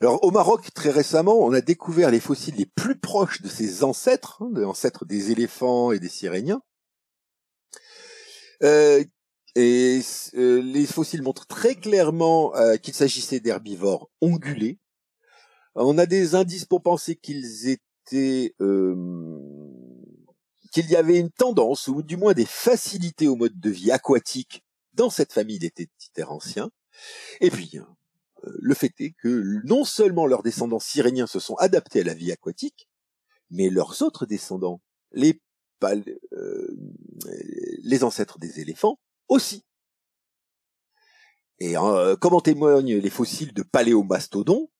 Alors 0.00 0.22
au 0.22 0.30
Maroc, 0.30 0.72
très 0.72 0.90
récemment, 0.90 1.40
on 1.40 1.52
a 1.52 1.60
découvert 1.60 2.12
les 2.12 2.20
fossiles 2.20 2.54
les 2.54 2.64
plus 2.64 2.96
proches 2.96 3.42
de 3.42 3.48
ces 3.48 3.82
ancêtres, 3.82 4.40
hein, 4.40 4.50
des 4.52 4.64
ancêtres 4.64 5.04
des 5.04 5.32
éléphants 5.32 5.90
et 5.90 5.98
des 5.98 6.08
siréniens, 6.08 6.62
euh, 8.62 9.04
et 9.56 10.00
euh, 10.34 10.62
les 10.62 10.86
fossiles 10.86 11.22
montrent 11.22 11.46
très 11.46 11.74
clairement 11.74 12.54
euh, 12.54 12.76
qu'il 12.76 12.94
s'agissait 12.94 13.40
d'herbivores 13.40 14.10
ongulés. 14.20 14.78
On 15.74 15.98
a 15.98 16.06
des 16.06 16.34
indices 16.34 16.64
pour 16.64 16.82
penser 16.82 17.16
qu'ils 17.16 17.68
étaient 17.68 18.54
euh, 18.60 18.94
qu'il 20.72 20.88
y 20.88 20.96
avait 20.96 21.18
une 21.18 21.30
tendance, 21.30 21.88
ou 21.88 22.02
du 22.02 22.16
moins 22.16 22.32
des 22.32 22.46
facilités 22.46 23.26
au 23.26 23.34
mode 23.34 23.58
de 23.58 23.70
vie 23.70 23.90
aquatique 23.90 24.62
dans 24.94 25.10
cette 25.10 25.32
famille 25.32 25.58
des 25.58 25.70
tétitaires 25.70 26.30
anciens. 26.30 26.70
Et 27.40 27.50
puis, 27.50 27.78
le 28.42 28.74
fait 28.74 28.92
est 29.00 29.14
que 29.20 29.60
non 29.64 29.84
seulement 29.84 30.26
leurs 30.26 30.44
descendants 30.44 30.78
siréniens 30.78 31.26
se 31.26 31.40
sont 31.40 31.56
adaptés 31.56 32.02
à 32.02 32.04
la 32.04 32.14
vie 32.14 32.30
aquatique, 32.30 32.88
mais 33.50 33.68
leurs 33.68 34.02
autres 34.02 34.26
descendants, 34.26 34.80
les, 35.10 35.40
les 37.82 38.04
ancêtres 38.04 38.38
des 38.38 38.60
éléphants, 38.60 39.00
aussi. 39.30 39.64
Et 41.58 41.76
euh, 41.76 42.16
comme 42.16 42.34
en 42.34 42.40
témoignent 42.40 42.96
les 42.96 43.10
fossiles 43.10 43.54
de 43.54 43.62
paléomastodons, 43.62 44.70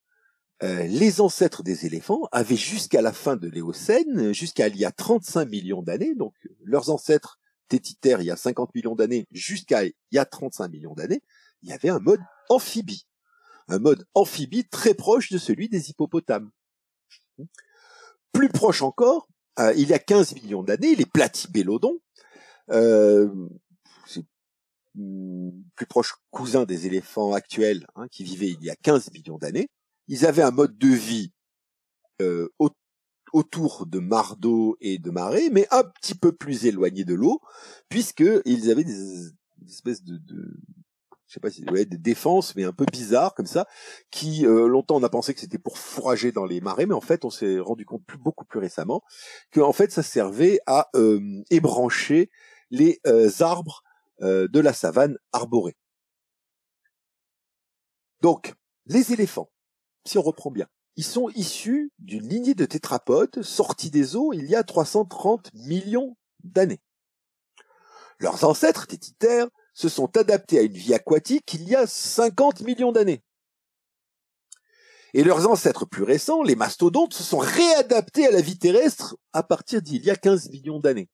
euh, 0.62 0.82
les 0.86 1.20
ancêtres 1.20 1.62
des 1.62 1.86
éléphants 1.86 2.28
avaient 2.32 2.56
jusqu'à 2.56 3.00
la 3.00 3.12
fin 3.12 3.36
de 3.36 3.48
l'Éocène, 3.48 4.32
jusqu'à 4.34 4.68
il 4.68 4.76
y 4.76 4.84
a 4.84 4.92
35 4.92 5.46
millions 5.46 5.82
d'années, 5.82 6.14
donc 6.14 6.34
leurs 6.64 6.90
ancêtres 6.90 7.38
tétitaires 7.68 8.20
il 8.20 8.26
y 8.26 8.30
a 8.30 8.36
50 8.36 8.74
millions 8.74 8.94
d'années 8.94 9.26
jusqu'à 9.30 9.84
il 9.84 9.94
y 10.12 10.18
a 10.18 10.24
35 10.24 10.68
millions 10.68 10.94
d'années, 10.94 11.22
il 11.62 11.70
y 11.70 11.72
avait 11.72 11.88
un 11.88 11.98
mode 11.98 12.20
amphibie. 12.48 13.06
Un 13.68 13.78
mode 13.78 14.04
amphibie 14.14 14.68
très 14.68 14.94
proche 14.94 15.30
de 15.30 15.38
celui 15.38 15.68
des 15.68 15.90
hippopotames. 15.90 16.50
Plus 18.32 18.48
proche 18.48 18.82
encore, 18.82 19.28
euh, 19.58 19.72
il 19.76 19.88
y 19.88 19.94
a 19.94 19.98
15 19.98 20.34
millions 20.34 20.62
d'années, 20.62 20.94
les 20.94 21.06
platybélodons, 21.06 22.00
plus 24.94 25.86
proche 25.86 26.14
cousin 26.30 26.64
des 26.64 26.86
éléphants 26.86 27.32
actuels, 27.32 27.86
hein, 27.94 28.06
qui 28.10 28.24
vivaient 28.24 28.50
il 28.50 28.64
y 28.64 28.70
a 28.70 28.76
15 28.76 29.12
millions 29.12 29.38
d'années. 29.38 29.68
Ils 30.08 30.26
avaient 30.26 30.42
un 30.42 30.50
mode 30.50 30.76
de 30.78 30.88
vie 30.88 31.32
euh, 32.20 32.48
autour 33.32 33.86
de 33.86 33.98
mares 33.98 34.36
d'eau 34.36 34.76
et 34.80 34.98
de 34.98 35.10
marais, 35.10 35.50
mais 35.50 35.66
un 35.70 35.84
petit 35.84 36.14
peu 36.14 36.32
plus 36.32 36.66
éloigné 36.66 37.04
de 37.04 37.14
l'eau, 37.14 37.40
puisqu'ils 37.88 38.70
avaient 38.70 38.84
des, 38.84 39.30
espèces 39.68 40.02
de, 40.02 40.16
de 40.16 40.60
je 41.30 41.34
sais 41.34 41.40
pas 41.40 41.50
si 41.50 41.62
des 41.62 41.84
défenses, 41.84 42.56
mais 42.56 42.64
un 42.64 42.72
peu 42.72 42.84
bizarres 42.90 43.34
comme 43.34 43.46
ça, 43.46 43.68
qui 44.10 44.44
euh, 44.44 44.66
longtemps 44.66 44.96
on 44.96 45.02
a 45.04 45.08
pensé 45.08 45.32
que 45.32 45.38
c'était 45.38 45.58
pour 45.58 45.78
fourrager 45.78 46.32
dans 46.32 46.44
les 46.44 46.60
marais, 46.60 46.86
mais 46.86 46.94
en 46.94 47.00
fait 47.00 47.24
on 47.24 47.30
s'est 47.30 47.60
rendu 47.60 47.86
compte 47.86 48.04
plus, 48.04 48.18
beaucoup 48.18 48.44
plus 48.44 48.58
récemment 48.58 49.02
que 49.52 49.60
en 49.60 49.72
fait 49.72 49.92
ça 49.92 50.02
servait 50.02 50.58
à 50.66 50.88
euh, 50.96 51.20
ébrancher 51.50 52.30
les 52.72 53.00
euh, 53.06 53.30
arbres 53.38 53.84
de 54.20 54.60
la 54.60 54.72
savane 54.72 55.16
arborée. 55.32 55.76
Donc, 58.20 58.54
les 58.86 59.12
éléphants, 59.12 59.50
si 60.04 60.18
on 60.18 60.22
reprend 60.22 60.50
bien, 60.50 60.66
ils 60.96 61.04
sont 61.04 61.30
issus 61.30 61.92
d'une 61.98 62.28
lignée 62.28 62.54
de 62.54 62.66
tétrapodes 62.66 63.42
sortis 63.42 63.90
des 63.90 64.16
eaux 64.16 64.32
il 64.32 64.44
y 64.46 64.54
a 64.54 64.62
330 64.62 65.52
millions 65.54 66.16
d'années. 66.44 66.80
Leurs 68.18 68.44
ancêtres 68.44 68.86
tétitaires 68.86 69.48
se 69.72 69.88
sont 69.88 70.14
adaptés 70.16 70.58
à 70.58 70.62
une 70.62 70.76
vie 70.76 70.92
aquatique 70.92 71.54
il 71.54 71.68
y 71.68 71.74
a 71.74 71.86
50 71.86 72.60
millions 72.62 72.92
d'années. 72.92 73.22
Et 75.14 75.24
leurs 75.24 75.48
ancêtres 75.48 75.86
plus 75.86 76.04
récents, 76.04 76.42
les 76.42 76.54
mastodontes, 76.54 77.14
se 77.14 77.22
sont 77.22 77.38
réadaptés 77.38 78.26
à 78.26 78.30
la 78.30 78.40
vie 78.40 78.58
terrestre 78.58 79.16
à 79.32 79.42
partir 79.42 79.82
d'il 79.82 80.04
y 80.04 80.10
a 80.10 80.16
15 80.16 80.50
millions 80.50 80.80
d'années 80.80 81.08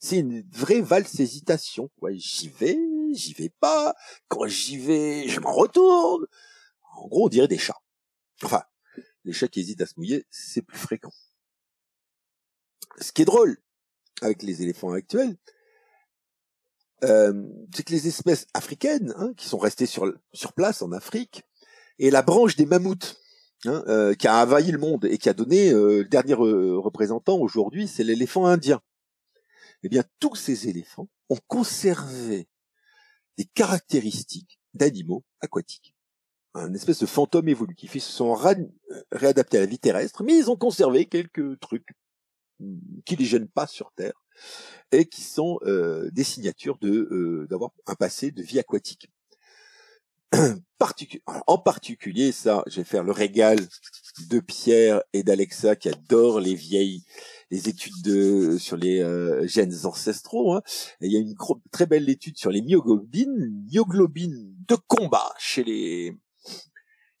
c'est 0.00 0.18
une 0.18 0.42
vraie 0.50 0.80
valse 0.80 1.20
hésitation. 1.20 1.90
Ouais, 2.00 2.16
j'y 2.16 2.48
vais, 2.48 2.78
j'y 3.12 3.34
vais 3.34 3.52
pas. 3.60 3.94
Quand 4.28 4.46
j'y 4.46 4.78
vais, 4.78 5.28
je 5.28 5.40
m'en 5.40 5.52
retourne. 5.52 6.26
En 6.96 7.06
gros, 7.06 7.26
on 7.26 7.28
dirait 7.28 7.48
des 7.48 7.58
chats. 7.58 7.80
Enfin, 8.42 8.62
les 9.24 9.34
chats 9.34 9.48
qui 9.48 9.60
hésitent 9.60 9.82
à 9.82 9.86
se 9.86 9.94
mouiller, 9.98 10.26
c'est 10.30 10.62
plus 10.62 10.78
fréquent. 10.78 11.12
Ce 12.98 13.12
qui 13.12 13.22
est 13.22 13.26
drôle 13.26 13.58
avec 14.22 14.42
les 14.42 14.62
éléphants 14.62 14.92
actuels, 14.92 15.36
euh, 17.04 17.46
c'est 17.74 17.82
que 17.82 17.92
les 17.92 18.08
espèces 18.08 18.46
africaines, 18.54 19.12
hein, 19.16 19.32
qui 19.36 19.46
sont 19.46 19.58
restées 19.58 19.86
sur, 19.86 20.12
place 20.56 20.80
en 20.80 20.92
Afrique, 20.92 21.44
et 21.98 22.10
la 22.10 22.22
branche 22.22 22.56
des 22.56 22.66
mammouths, 22.66 23.16
hein, 23.66 23.84
euh, 23.86 24.14
qui 24.14 24.28
a 24.28 24.42
envahi 24.42 24.70
le 24.72 24.78
monde 24.78 25.04
et 25.04 25.18
qui 25.18 25.28
a 25.28 25.34
donné 25.34 25.70
euh, 25.70 25.98
le 25.98 26.08
dernier 26.08 26.34
représentant 26.34 27.38
aujourd'hui, 27.38 27.86
c'est 27.86 28.04
l'éléphant 28.04 28.46
indien 28.46 28.80
eh 29.82 29.88
bien 29.88 30.04
tous 30.18 30.34
ces 30.34 30.68
éléphants 30.68 31.08
ont 31.28 31.38
conservé 31.46 32.48
des 33.38 33.44
caractéristiques 33.44 34.60
d'animaux 34.74 35.24
aquatiques. 35.40 35.94
Un 36.54 36.74
espèce 36.74 36.98
de 36.98 37.06
fantôme 37.06 37.48
évolutif. 37.48 37.94
Ils 37.94 38.00
se 38.00 38.12
sont 38.12 38.34
réadaptés 39.12 39.56
à 39.56 39.60
la 39.60 39.66
vie 39.66 39.78
terrestre, 39.78 40.24
mais 40.24 40.36
ils 40.36 40.50
ont 40.50 40.56
conservé 40.56 41.06
quelques 41.06 41.58
trucs 41.60 41.88
hmm, 42.58 42.78
qui 43.04 43.16
les 43.16 43.24
gênent 43.24 43.48
pas 43.48 43.66
sur 43.66 43.92
Terre 43.92 44.20
et 44.90 45.06
qui 45.06 45.22
sont 45.22 45.58
euh, 45.62 46.10
des 46.10 46.24
signatures 46.24 46.78
euh, 46.82 47.46
d'avoir 47.48 47.70
un 47.86 47.94
passé 47.94 48.30
de 48.32 48.42
vie 48.42 48.58
aquatique. 48.58 49.10
en 51.46 51.58
particulier, 51.58 52.32
ça, 52.32 52.64
je 52.66 52.76
vais 52.76 52.84
faire 52.84 53.04
le 53.04 53.12
régal 53.12 53.58
de 54.28 54.40
Pierre 54.40 55.02
et 55.12 55.22
d'Alexa 55.22 55.76
qui 55.76 55.88
adorent 55.88 56.40
les 56.40 56.54
vieilles 56.54 57.04
les 57.50 57.68
études 57.68 58.00
de, 58.04 58.58
sur 58.58 58.76
les 58.76 59.00
euh, 59.00 59.46
gènes 59.46 59.74
ancestraux. 59.84 60.54
Hein. 60.54 60.62
il 61.00 61.12
y 61.12 61.16
a 61.16 61.20
une 61.20 61.34
très 61.72 61.86
belle 61.86 62.08
étude 62.08 62.38
sur 62.38 62.50
les 62.50 62.62
myoglobines, 62.62 63.64
myoglobines 63.72 64.54
de 64.68 64.76
combat 64.86 65.34
chez 65.38 65.64
les 65.64 66.16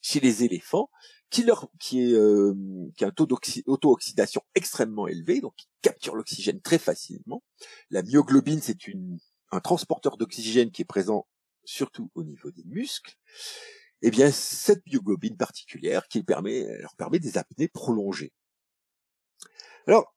chez 0.02 0.20
les 0.20 0.44
éléphants, 0.44 0.88
qui 1.30 1.42
leur 1.42 1.68
qui 1.78 2.14
euh, 2.14 2.54
a 3.00 3.06
un 3.06 3.10
taux 3.10 3.26
d'auto-oxydation 3.26 4.42
extrêmement 4.54 5.08
élevé, 5.08 5.40
donc 5.40 5.54
qui 5.56 5.66
capture 5.82 6.14
l'oxygène 6.14 6.60
très 6.60 6.78
facilement. 6.78 7.42
La 7.90 8.02
myoglobine, 8.02 8.60
c'est 8.62 8.86
une 8.86 9.18
un 9.52 9.60
transporteur 9.60 10.16
d'oxygène 10.16 10.70
qui 10.70 10.82
est 10.82 10.86
présent 10.86 11.26
surtout 11.64 12.10
au 12.14 12.22
niveau 12.22 12.50
des 12.50 12.64
muscles. 12.64 13.16
Eh 14.02 14.10
bien, 14.10 14.30
cette 14.30 14.82
myoglobine 14.86 15.36
particulière 15.36 16.08
qui 16.08 16.22
permet, 16.22 16.66
leur 16.78 16.94
permet 16.96 17.18
des 17.18 17.36
apnées 17.38 17.68
prolongées. 17.68 18.32
Alors, 19.86 20.14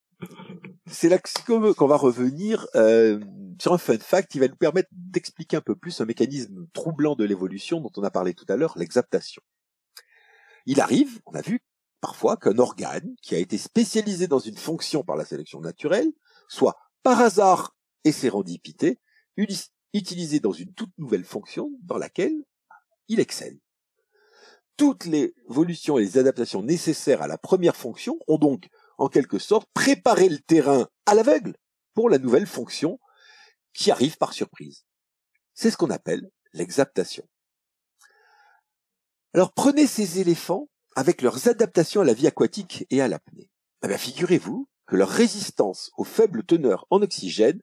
c'est 0.88 1.10
là 1.10 1.20
qu'on 1.46 1.88
va 1.88 1.98
revenir 1.98 2.68
euh, 2.76 3.20
sur 3.60 3.74
un 3.74 3.78
fun 3.78 3.98
fact 3.98 4.32
qui 4.32 4.40
va 4.40 4.48
nous 4.48 4.56
permettre 4.56 4.90
d'expliquer 4.92 5.58
un 5.58 5.62
peu 5.62 5.76
plus 5.76 6.00
un 6.02 6.06
mécanisme 6.06 6.68
troublant 6.74 7.16
de 7.16 7.24
l'évolution 7.24 7.82
dont 7.82 7.92
on 7.98 8.04
a 8.04 8.12
parlé 8.12 8.34
tout 8.34 8.46
à 8.50 8.56
l'heure, 8.56 8.78
l'exaptation. 8.78 9.42
Il 10.66 10.80
arrive, 10.80 11.20
on 11.26 11.34
a 11.34 11.42
vu 11.42 11.62
parfois 12.00 12.38
qu'un 12.38 12.58
organe 12.58 13.16
qui 13.22 13.36
a 13.36 13.38
été 13.38 13.58
spécialisé 13.58 14.28
dans 14.28 14.40
une 14.40 14.58
fonction 14.58 15.04
par 15.04 15.16
la 15.16 15.26
sélection 15.26 15.62
naturelle 15.62 16.12
soit 16.48 16.78
par 17.02 17.20
hasard 17.22 17.76
et 18.04 18.12
sérendipité 18.12 19.00
utilisé 19.94 20.40
dans 20.40 20.52
une 20.52 20.74
toute 20.74 20.98
nouvelle 20.98 21.24
fonction 21.24 21.72
dans 21.82 21.98
laquelle 21.98 22.36
il 23.08 23.20
excelle. 23.20 23.58
Toutes 24.78 25.06
les 25.06 25.34
évolutions 25.50 25.98
et 25.98 26.04
les 26.04 26.18
adaptations 26.18 26.64
nécessaires 26.64 27.22
à 27.22 27.28
la 27.28 27.38
première 27.38 27.76
fonction 27.76 28.18
ont 28.28 28.38
donc 28.38 28.70
en 28.98 29.10
quelque 29.10 29.40
sorte, 29.40 29.68
préparer 29.74 30.30
le 30.30 30.40
terrain 30.40 30.88
à 31.06 31.16
l'aveugle 31.16 31.56
pour 31.94 32.10
la 32.10 32.20
nouvelle 32.20 32.48
fonction 32.48 33.00
qui 33.74 33.91
arrive 33.91 34.18
par 34.18 34.34
surprise. 34.34 34.86
C'est 35.54 35.72
ce 35.72 35.78
qu'on 35.78 35.90
appelle 35.90 36.30
l'exaptation. 36.54 37.28
Alors 39.34 39.54
prenez 39.54 39.88
ces 39.88 40.20
éléphants 40.20 40.70
avec 40.95 41.22
leurs 41.22 41.48
adaptations 41.48 42.02
à 42.02 42.06
la 42.06 42.14
vie 42.14 42.28
aquatique 42.28 42.86
et 42.90 43.02
à 43.02 43.08
l'apnée. 43.08 43.50
Eh 43.84 43.88
bien, 43.88 43.98
figurez-vous 43.98 44.70
que 44.86 44.95
leur 44.95 45.10
résistance 45.10 45.91
aux 45.98 46.04
faibles 46.04 46.44
teneurs 46.44 46.86
en 46.90 47.02
oxygène 47.02 47.62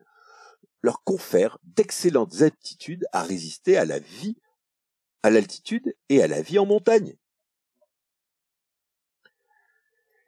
leur 0.82 1.02
confère 1.04 1.58
d'excellentes 1.62 2.42
aptitudes 2.42 3.06
à 3.12 3.22
résister 3.22 3.76
à 3.76 3.84
la 3.84 3.98
vie 3.98 4.36
à 5.22 5.30
l'altitude 5.30 5.94
et 6.08 6.22
à 6.22 6.26
la 6.26 6.42
vie 6.42 6.58
en 6.58 6.66
montagne. 6.66 7.16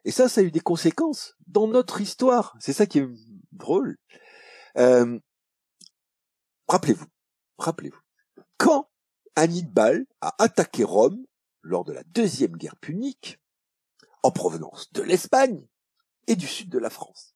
Et 0.05 0.11
ça, 0.11 0.27
ça 0.27 0.41
a 0.41 0.43
eu 0.43 0.51
des 0.51 0.59
conséquences 0.59 1.35
dans 1.47 1.67
notre 1.67 2.01
histoire. 2.01 2.55
C'est 2.59 2.73
ça 2.73 2.85
qui 2.85 2.99
est 2.99 3.07
drôle. 3.51 3.97
Euh, 4.77 5.19
rappelez-vous, 6.67 7.05
rappelez-vous, 7.57 8.01
quand 8.57 8.89
Hannibal 9.35 10.05
a 10.21 10.35
attaqué 10.39 10.83
Rome 10.83 11.25
lors 11.61 11.85
de 11.85 11.93
la 11.93 12.03
deuxième 12.03 12.57
guerre 12.57 12.75
punique, 12.75 13.39
en 14.23 14.31
provenance 14.31 14.91
de 14.93 15.01
l'Espagne 15.01 15.67
et 16.27 16.35
du 16.35 16.47
sud 16.47 16.69
de 16.69 16.79
la 16.79 16.89
France. 16.89 17.35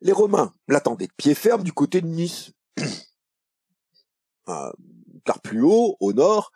Les 0.00 0.12
Romains 0.12 0.54
l'attendaient 0.68 1.08
de 1.08 1.12
pied 1.12 1.34
ferme 1.34 1.64
du 1.64 1.72
côté 1.72 2.00
de 2.00 2.06
Nice. 2.06 2.52
Euh, 4.46 4.70
car 5.24 5.40
plus 5.40 5.62
haut, 5.62 5.96
au 6.00 6.12
nord, 6.12 6.52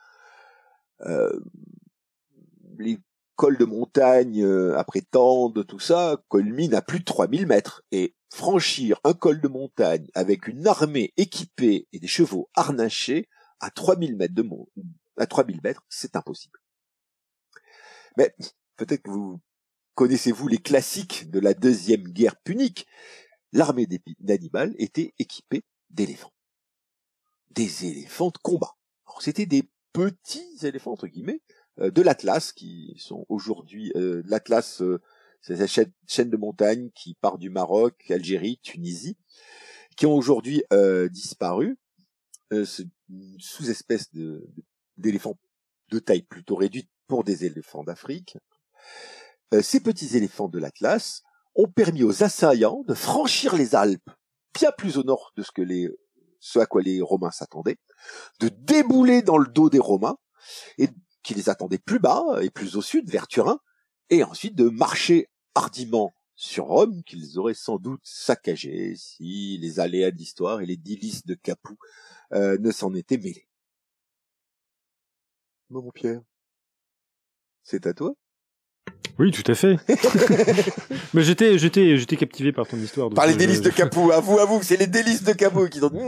euh, 1.03 1.39
les 2.79 2.99
cols 3.37 3.57
de 3.57 3.65
montagne 3.65 4.43
euh, 4.43 4.77
après 4.77 5.01
Tende, 5.01 5.67
tout 5.67 5.79
ça, 5.79 6.23
culmine 6.31 6.75
à 6.75 6.83
plus 6.83 7.01
de 7.01 7.05
3000 7.05 7.47
mètres. 7.47 7.83
Et 7.93 8.15
franchir 8.31 9.01
un 9.05 9.15
col 9.15 9.41
de 9.41 9.49
montagne 9.49 10.09
avec 10.15 10.49
une 10.49 10.67
armée 10.67 11.13
équipée 11.17 11.89
et 11.93 11.99
des 11.99 12.07
chevaux 12.07 12.51
harnachés 12.55 13.29
à 13.61 13.71
3000 13.71 14.17
mètres 14.17 14.35
de 14.35 14.43
mont 14.43 14.67
à 15.17 15.27
3000 15.27 15.61
mètres, 15.63 15.85
c'est 15.89 16.17
impossible. 16.17 16.59
Mais 18.17 18.35
peut-être 18.77 19.03
que 19.03 19.11
vous 19.11 19.41
connaissez-vous 19.95 20.49
les 20.49 20.59
classiques 20.59 21.31
de 21.31 21.41
la 21.41 21.55
deuxième 21.55 22.05
guerre 22.05 22.37
punique. 22.43 22.87
L'armée 23.53 23.87
d'Hannibal 24.21 24.75
était 24.79 25.15
équipée 25.19 25.65
d'éléphants. 25.91 26.33
Des 27.59 27.87
éléphants 27.87 28.29
de 28.29 28.39
combat. 28.39 28.77
C'était 29.19 29.45
des 29.45 29.69
petits 29.93 30.65
éléphants, 30.65 30.93
entre 30.93 31.09
guillemets, 31.09 31.43
euh, 31.81 31.91
de 31.91 32.03
l'Atlas, 32.03 32.53
qui 32.53 32.95
sont 33.01 33.27
aujourd'hui 33.29 33.91
euh, 33.97 34.23
l'Atlas, 34.27 34.81
euh, 34.81 35.03
c'est 35.41 35.57
cette 35.67 35.91
chaîne, 36.07 36.31
de 36.31 36.37
montagne 36.37 36.91
qui 36.95 37.15
part 37.15 37.37
du 37.37 37.51
Maroc, 37.51 38.09
Algérie, 38.13 38.61
Tunisie, 38.63 39.17
qui 39.97 40.07
ont 40.07 40.15
aujourd'hui 40.15 40.63
disparu. 41.11 41.81
c'est 42.53 42.87
une 43.09 43.41
sous-espèce 43.41 44.13
de, 44.13 44.49
d'éléphants 44.97 45.37
de 45.91 45.99
taille 45.99 46.23
plutôt 46.23 46.55
réduite 46.55 46.89
pour 47.09 47.25
des 47.25 47.45
éléphants 47.45 47.83
d'Afrique. 47.83 48.37
ces 49.63 49.81
petits 49.81 50.17
éléphants 50.17 50.49
de 50.49 50.61
l'Atlas 50.61 51.25
ont 51.57 51.67
permis 51.67 52.05
aux 52.05 52.23
assaillants 52.23 52.85
de 52.87 52.95
franchir 52.95 53.57
les 53.57 53.75
Alpes 53.75 54.11
bien 54.55 54.71
plus 54.77 54.97
au 54.97 55.03
nord 55.03 55.33
de 55.37 55.43
ce 55.43 55.51
que 55.51 55.63
les 55.63 55.89
ce 56.41 56.59
à 56.59 56.67
quoi 56.67 56.83
les 56.83 57.01
Romains 57.01 57.31
s'attendaient, 57.31 57.79
de 58.41 58.49
débouler 58.49 59.23
dans 59.23 59.39
le 59.39 59.49
dos 59.49 59.71
des 59.71 59.79
Romains 59.79 60.19
et 60.79 60.89
qui 61.23 61.35
les 61.35 61.49
attendait 61.49 61.79
plus 61.79 61.99
bas 61.99 62.25
et 62.43 62.51
plus 62.51 62.77
au 62.77 62.83
sud, 62.83 63.11
vers 63.11 63.27
Turin, 63.27 63.61
et 64.11 64.25
ensuite 64.25 64.55
de 64.55 64.69
marcher 64.69 65.29
hardiment 65.55 66.15
sur 66.35 66.67
Rome, 66.67 67.03
qu'ils 67.05 67.39
auraient 67.39 67.55
sans 67.55 67.79
doute 67.79 68.01
saccagé 68.05 68.95
si 68.97 69.59
les 69.59 69.81
aléas 69.81 70.13
de 70.13 70.17
l'histoire 70.17 70.61
et 70.61 70.67
les 70.67 70.77
délices 70.77 71.27
de 71.27 71.35
Capoue 71.35 71.77
euh, 72.33 72.57
ne 72.59 72.71
s'en 72.71 72.95
étaient 72.95 73.19
mêlés. 73.19 73.49
Mon 75.71 75.91
Pierre, 75.91 76.23
c'est 77.63 77.87
à 77.87 77.93
toi 77.93 78.15
oui, 79.19 79.33
tout 79.33 79.51
à 79.51 79.55
fait. 79.55 79.77
Mais 81.15 81.23
j'étais, 81.23 81.59
j'étais, 81.59 81.97
j'étais 81.97 82.17
captivé 82.17 82.53
par 82.53 82.69
ton 82.69 82.77
histoire. 82.77 83.11
Par 83.11 83.27
les 83.27 83.35
délices 83.35 83.63
de 83.63 83.71
Capoue. 83.71 84.13
Avoue, 84.13 84.39
avoue, 84.39 84.61
c'est 84.63 84.77
les 84.77 84.87
délices 84.87 85.25
de 85.25 85.33
Capoue 85.33 85.69
qui 85.69 85.81
sont. 85.81 85.91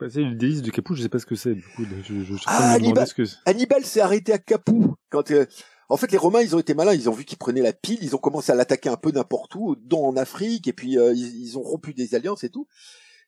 Bah, 0.00 0.08
c'est 0.10 0.22
le 0.22 0.34
délice 0.34 0.62
de 0.62 0.70
Capoue, 0.72 0.96
je 0.96 1.02
sais 1.02 1.08
pas 1.08 1.20
ce 1.20 1.26
que 1.26 1.36
c'est. 1.36 1.54
Du 1.54 1.62
coup, 1.62 1.84
je, 2.02 2.24
je, 2.24 2.34
ah, 2.46 2.72
Hannibal, 2.72 3.06
que... 3.14 3.22
Hannibal 3.46 3.84
s'est 3.84 4.00
arrêté 4.00 4.32
à 4.32 4.38
Capoue 4.38 4.96
quand. 5.10 5.30
Euh, 5.30 5.46
en 5.88 5.96
fait, 5.96 6.10
les 6.10 6.18
Romains, 6.18 6.42
ils 6.42 6.56
ont 6.56 6.58
été 6.58 6.74
malins. 6.74 6.92
Ils 6.92 7.08
ont 7.08 7.12
vu 7.12 7.24
qu'ils 7.24 7.38
prenaient 7.38 7.62
la 7.62 7.72
pile. 7.72 7.98
Ils 8.02 8.16
ont 8.16 8.18
commencé 8.18 8.50
à 8.50 8.56
l'attaquer 8.56 8.88
un 8.88 8.96
peu 8.96 9.12
n'importe 9.12 9.54
où, 9.54 9.76
dont 9.76 10.04
en 10.04 10.16
Afrique. 10.16 10.66
Et 10.66 10.72
puis, 10.72 10.98
euh, 10.98 11.12
ils, 11.14 11.56
ont 11.56 11.62
rompu 11.62 11.94
des 11.94 12.16
alliances 12.16 12.42
et 12.42 12.48
tout. 12.48 12.66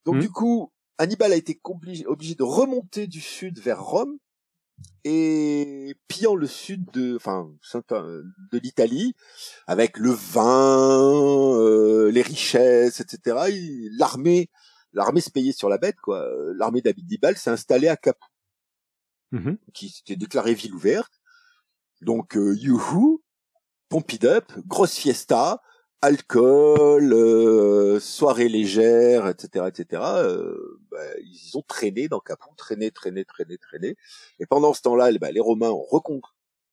Donc, 0.05 0.17
hmm. 0.17 0.21
du 0.21 0.31
coup, 0.31 0.73
Hannibal 0.99 1.33
a 1.33 1.37
été 1.37 1.61
obligé, 1.63 2.07
obligé 2.07 2.35
de 2.35 2.43
remonter 2.43 3.07
du 3.07 3.21
sud 3.21 3.61
vers 3.61 3.81
Rome 3.81 4.19
et 5.05 5.95
pillant 6.09 6.35
le 6.35 6.47
sud 6.47 6.91
de, 6.93 7.17
enfin, 7.17 7.51
de 7.75 8.59
l'Italie, 8.59 9.15
avec 9.67 9.99
le 9.99 10.11
vin, 10.11 11.55
euh, 11.59 12.11
les 12.11 12.23
richesses, 12.23 13.01
etc. 13.01 13.37
L'armée 13.99 14.51
l'armée 14.95 15.21
se 15.21 15.31
payait 15.31 15.53
sur 15.53 15.69
la 15.69 15.79
bête, 15.79 16.01
quoi. 16.01 16.27
L'armée 16.57 16.81
d'Abidibal 16.81 17.37
s'est 17.37 17.51
installée 17.51 17.89
à 17.89 17.97
Capoue, 17.97 18.27
mmh 19.33 19.55
qui 19.75 19.91
s'était 19.91 20.17
déclarée 20.17 20.55
ville 20.55 20.75
ouverte. 20.75 21.13
Donc, 22.01 22.37
euh, 22.37 22.57
youhou, 22.57 23.23
pompid 23.89 24.25
up, 24.25 24.53
grosse 24.67 24.95
fiesta, 24.97 25.61
alcool, 26.05 27.15
euh, 27.15 27.99
soirée 27.99 28.49
légère, 28.49 29.27
etc., 29.27 29.67
etc. 29.69 30.03
Euh, 30.19 30.79
bah, 30.91 30.99
ils 31.23 31.57
ont 31.57 31.63
traîné 31.63 32.09
dans 32.09 32.21
Capoue, 32.21 32.55
traîné, 32.57 32.91
traîné, 32.91 33.25
traîné, 33.25 33.57
traîné. 33.57 33.97
Et 34.39 34.45
pendant 34.45 34.75
ce 34.75 34.83
temps-là, 34.83 35.11
bah, 35.19 35.33
les 35.33 35.41
Romains 35.41 35.71
ont 35.71 35.83
reconquis, 35.83 36.31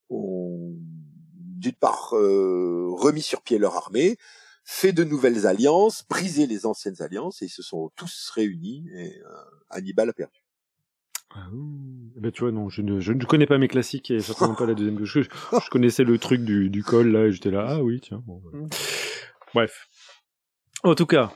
ont 0.09 0.75
d'une 1.61 1.75
part 1.75 2.13
euh, 2.13 2.89
remis 2.91 3.21
sur 3.21 3.41
pied 3.41 3.57
leur 3.57 3.77
armée, 3.77 4.17
fait 4.65 4.91
de 4.91 5.05
nouvelles 5.05 5.47
alliances, 5.47 6.03
brisé 6.09 6.45
les 6.45 6.65
anciennes 6.65 7.01
alliances, 7.01 7.41
et 7.41 7.45
ils 7.45 7.49
se 7.49 7.63
sont 7.63 7.89
tous 7.95 8.31
réunis, 8.35 8.89
et 8.93 9.21
euh, 9.21 9.43
Hannibal 9.69 10.09
a 10.09 10.13
perdu. 10.13 10.43
Ah, 11.35 11.47
ben 11.51 12.31
tu 12.31 12.41
vois, 12.41 12.51
non, 12.51 12.69
je 12.69 12.81
ne, 12.81 12.99
je 12.99 13.13
ne 13.13 13.23
connais 13.23 13.45
pas 13.45 13.57
mes 13.57 13.67
classiques 13.67 14.11
et 14.11 14.19
certainement 14.19 14.55
pas 14.55 14.65
la 14.65 14.73
deuxième. 14.73 15.03
Je, 15.05 15.21
je 15.21 15.69
connaissais 15.69 16.03
le 16.03 16.17
truc 16.17 16.43
du, 16.43 16.69
du 16.69 16.83
col 16.83 17.11
là 17.11 17.27
et 17.27 17.31
j'étais 17.31 17.51
là, 17.51 17.65
ah 17.67 17.81
oui, 17.81 17.99
tiens. 18.01 18.21
Bon, 18.25 18.41
mm. 18.51 18.67
Bref. 19.53 19.87
En 20.83 20.95
tout 20.95 21.05
cas, 21.05 21.31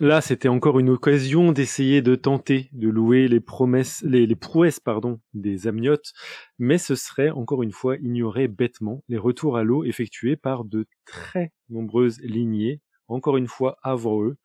là, 0.00 0.20
c'était 0.20 0.48
encore 0.48 0.78
une 0.78 0.90
occasion 0.90 1.52
d'essayer 1.52 2.02
de 2.02 2.14
tenter 2.14 2.68
de 2.72 2.88
louer 2.88 3.26
les 3.26 3.40
promesses, 3.40 4.02
les, 4.02 4.26
les 4.26 4.36
prouesses, 4.36 4.80
pardon, 4.80 5.20
des 5.34 5.66
amniotes, 5.66 6.12
mais 6.58 6.78
ce 6.78 6.94
serait 6.94 7.30
encore 7.30 7.62
une 7.62 7.72
fois 7.72 7.96
ignorer 7.96 8.48
bêtement 8.48 9.02
les 9.08 9.18
retours 9.18 9.56
à 9.56 9.64
l'eau 9.64 9.84
effectués 9.84 10.36
par 10.36 10.64
de 10.64 10.86
très 11.04 11.52
nombreuses 11.68 12.20
lignées, 12.20 12.80
encore 13.08 13.36
une 13.36 13.48
fois 13.48 13.78
avant 13.82 14.22
eux, 14.22 14.36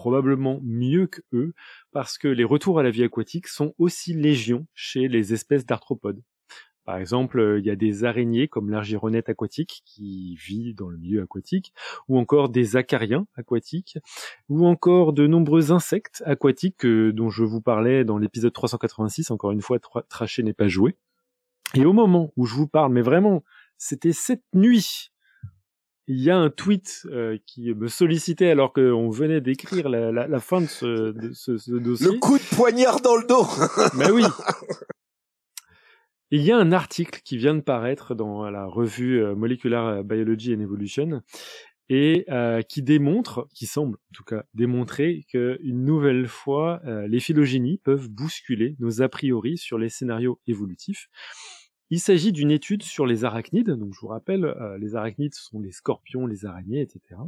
probablement 0.00 0.60
mieux 0.64 1.06
que 1.08 1.20
eux, 1.34 1.52
parce 1.92 2.16
que 2.16 2.26
les 2.26 2.42
retours 2.42 2.78
à 2.78 2.82
la 2.82 2.90
vie 2.90 3.02
aquatique 3.02 3.48
sont 3.48 3.74
aussi 3.76 4.14
légion 4.14 4.66
chez 4.72 5.08
les 5.08 5.34
espèces 5.34 5.66
d'arthropodes. 5.66 6.22
Par 6.86 6.96
exemple, 6.96 7.58
il 7.58 7.66
y 7.66 7.70
a 7.70 7.76
des 7.76 8.04
araignées 8.04 8.48
comme 8.48 8.70
l'argironnette 8.70 9.28
aquatique 9.28 9.82
qui 9.84 10.36
vit 10.36 10.72
dans 10.72 10.88
le 10.88 10.96
milieu 10.96 11.20
aquatique, 11.20 11.74
ou 12.08 12.18
encore 12.18 12.48
des 12.48 12.76
acariens 12.76 13.26
aquatiques, 13.36 13.98
ou 14.48 14.66
encore 14.66 15.12
de 15.12 15.26
nombreux 15.26 15.70
insectes 15.70 16.22
aquatiques 16.24 16.86
dont 16.86 17.28
je 17.28 17.44
vous 17.44 17.60
parlais 17.60 18.02
dans 18.02 18.16
l'épisode 18.16 18.54
386, 18.54 19.30
encore 19.30 19.50
une 19.50 19.60
fois, 19.60 19.78
Traché 20.08 20.42
n'est 20.42 20.54
pas 20.54 20.68
joué. 20.68 20.96
Et 21.74 21.84
au 21.84 21.92
moment 21.92 22.32
où 22.36 22.46
je 22.46 22.54
vous 22.54 22.68
parle, 22.68 22.90
mais 22.90 23.02
vraiment, 23.02 23.44
c'était 23.76 24.14
cette 24.14 24.44
nuit, 24.54 25.10
il 26.10 26.18
y 26.18 26.28
a 26.28 26.36
un 26.36 26.50
tweet 26.50 27.06
euh, 27.12 27.38
qui 27.46 27.72
me 27.72 27.86
sollicitait 27.86 28.50
alors 28.50 28.72
qu'on 28.72 29.10
venait 29.10 29.40
d'écrire 29.40 29.88
la, 29.88 30.40
fin 30.40 30.60
de 30.60 30.66
ce, 30.66 31.12
dossier. 31.78 32.08
Le 32.08 32.18
coup 32.18 32.36
de 32.36 32.56
poignard 32.56 33.00
dans 33.00 33.14
le 33.14 33.24
dos. 33.28 33.46
Mais 33.96 34.10
oui. 34.10 34.24
Il 36.32 36.42
y 36.42 36.50
a 36.50 36.58
un 36.58 36.72
article 36.72 37.20
qui 37.24 37.36
vient 37.36 37.54
de 37.54 37.60
paraître 37.60 38.16
dans 38.16 38.50
la 38.50 38.66
revue 38.66 39.22
euh, 39.22 39.36
Molecular 39.36 40.02
Biology 40.02 40.52
and 40.52 40.60
Evolution 40.60 41.22
et 41.88 42.24
euh, 42.28 42.62
qui 42.62 42.82
démontre, 42.82 43.46
qui 43.54 43.66
semble 43.66 43.96
en 43.96 44.12
tout 44.12 44.24
cas 44.24 44.42
démontrer 44.52 45.24
qu'une 45.28 45.84
nouvelle 45.84 46.26
fois, 46.26 46.80
les 47.06 47.20
phylogénies 47.20 47.78
peuvent 47.78 48.08
bousculer 48.08 48.74
nos 48.80 49.00
a 49.00 49.08
priori 49.08 49.58
sur 49.58 49.78
les 49.78 49.88
scénarios 49.88 50.40
évolutifs. 50.48 51.08
Il 51.90 51.98
s'agit 51.98 52.32
d'une 52.32 52.52
étude 52.52 52.84
sur 52.84 53.04
les 53.04 53.24
arachnides, 53.24 53.70
donc 53.70 53.94
je 53.94 54.00
vous 54.00 54.06
rappelle, 54.06 54.44
euh, 54.44 54.78
les 54.78 54.94
arachnides 54.94 55.34
sont 55.34 55.58
les 55.58 55.72
scorpions, 55.72 56.26
les 56.26 56.46
araignées, 56.46 56.80
etc. 56.80 57.20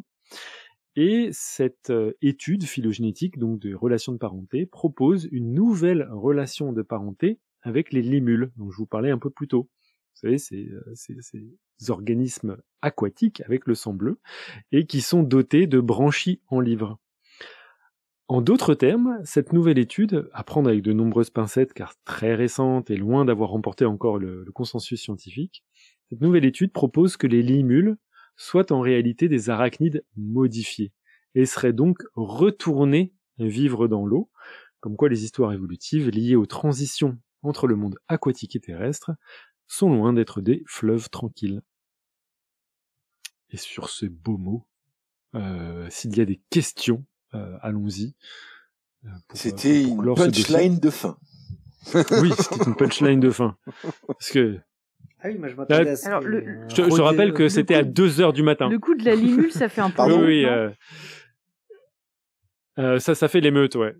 Et 0.95 1.31
cette 1.33 1.91
euh, 1.91 2.13
étude 2.23 2.63
phylogénétique, 2.63 3.39
donc 3.39 3.59
de 3.59 3.75
relations 3.75 4.13
de 4.13 4.19
parenté, 4.19 4.67
propose 4.67 5.29
une 5.33 5.53
nouvelle 5.53 6.09
relation 6.13 6.73
de 6.73 6.83
parenté 6.83 7.41
avec 7.63 7.93
les 7.93 8.03
limules, 8.03 8.53
dont 8.57 8.71
je 8.71 8.77
vous 8.77 8.87
parlais 8.87 9.11
un 9.11 9.19
peu 9.19 9.31
plus 9.31 9.49
tôt. 9.49 9.69
Vous 10.15 10.29
savez, 10.29 10.39
c'est 10.39 10.69
euh, 10.69 10.95
ces 10.95 11.91
organismes 11.91 12.59
aquatiques 12.83 13.41
avec 13.41 13.67
le 13.67 13.75
sang 13.75 13.95
bleu, 13.95 14.21
et 14.71 14.87
qui 14.87 15.01
sont 15.01 15.25
dotés 15.25 15.67
de 15.67 15.81
branchies 15.81 16.41
en 16.49 16.61
livre. 16.61 17.01
En 18.33 18.41
d'autres 18.41 18.73
termes, 18.73 19.21
cette 19.25 19.53
nouvelle 19.53 19.79
étude, 19.79 20.31
à 20.33 20.43
prendre 20.43 20.71
avec 20.71 20.81
de 20.81 20.95
nombreuses 20.95 21.29
pincettes 21.29 21.75
car 21.75 21.93
très 22.07 22.35
récente 22.35 22.91
et 22.91 22.97
loin 22.97 23.27
d'avoir 23.27 23.51
remporté 23.51 23.85
encore 23.85 24.17
le, 24.17 24.47
consensus 24.55 25.03
scientifique, 25.03 25.63
cette 26.09 26.23
nouvelle 26.23 26.47
étude 26.47 26.73
propose 26.73 27.19
que 27.19 27.27
les 27.27 27.43
limules 27.43 27.99
soient 28.37 28.73
en 28.73 28.81
réalité 28.81 29.29
des 29.29 29.51
arachnides 29.51 30.07
modifiés 30.17 30.95
et 31.35 31.45
seraient 31.45 31.75
donc 31.75 31.99
retournés 32.15 33.13
vivre 33.37 33.87
dans 33.87 34.07
l'eau, 34.07 34.31
comme 34.81 34.97
quoi 34.97 35.11
les 35.11 35.25
histoires 35.25 35.53
évolutives 35.53 36.09
liées 36.09 36.35
aux 36.35 36.47
transitions 36.47 37.19
entre 37.43 37.67
le 37.67 37.77
monde 37.77 37.99
aquatique 38.09 38.57
et 38.57 38.61
terrestre 38.61 39.11
sont 39.67 39.93
loin 39.93 40.15
d'être 40.15 40.41
des 40.41 40.65
fleuves 40.67 41.11
tranquilles. 41.11 41.61
Et 43.51 43.59
sur 43.59 43.91
ces 43.91 44.09
beaux 44.09 44.39
mots, 44.39 44.67
euh, 45.35 45.87
s'il 45.91 46.17
y 46.17 46.23
a 46.23 46.25
des 46.25 46.41
questions, 46.49 47.05
allons-y. 47.61 48.15
Euh, 49.05 49.09
c'était 49.35 49.83
une 49.83 50.15
punchline 50.15 50.79
de 50.79 50.91
fin. 50.91 51.17
oui, 51.95 52.33
c'était 52.39 52.65
une 52.65 52.77
punchline 52.77 53.21
de 53.21 53.31
fin. 53.31 53.57
Parce 54.07 54.31
que 54.31 54.59
ah 55.25 55.29
oui, 55.29 55.39
moi 55.39 55.49
je 55.49 55.55
m'attendais 55.55 56.05
à 56.05 56.07
Alors, 56.07 56.23
le... 56.23 56.69
je, 56.69 57.01
rappelle 57.01 57.33
que 57.33 57.49
c'était 57.49 57.75
à 57.77 57.85
2 57.85 58.21
heures 58.21 58.33
du 58.33 58.43
matin. 58.43 58.69
Le 58.69 58.79
coup 58.79 58.95
de 58.95 59.05
la 59.05 59.15
limule, 59.15 59.53
ça 59.53 59.69
fait 59.69 59.81
un 59.81 59.91
peu. 59.91 60.03
oui, 60.03 60.25
oui. 60.25 60.45
Euh... 60.45 60.71
Euh, 62.79 62.99
ça, 62.99 63.15
ça 63.15 63.29
fait 63.29 63.41
l'émeute, 63.41 63.77
ouais. 63.77 63.95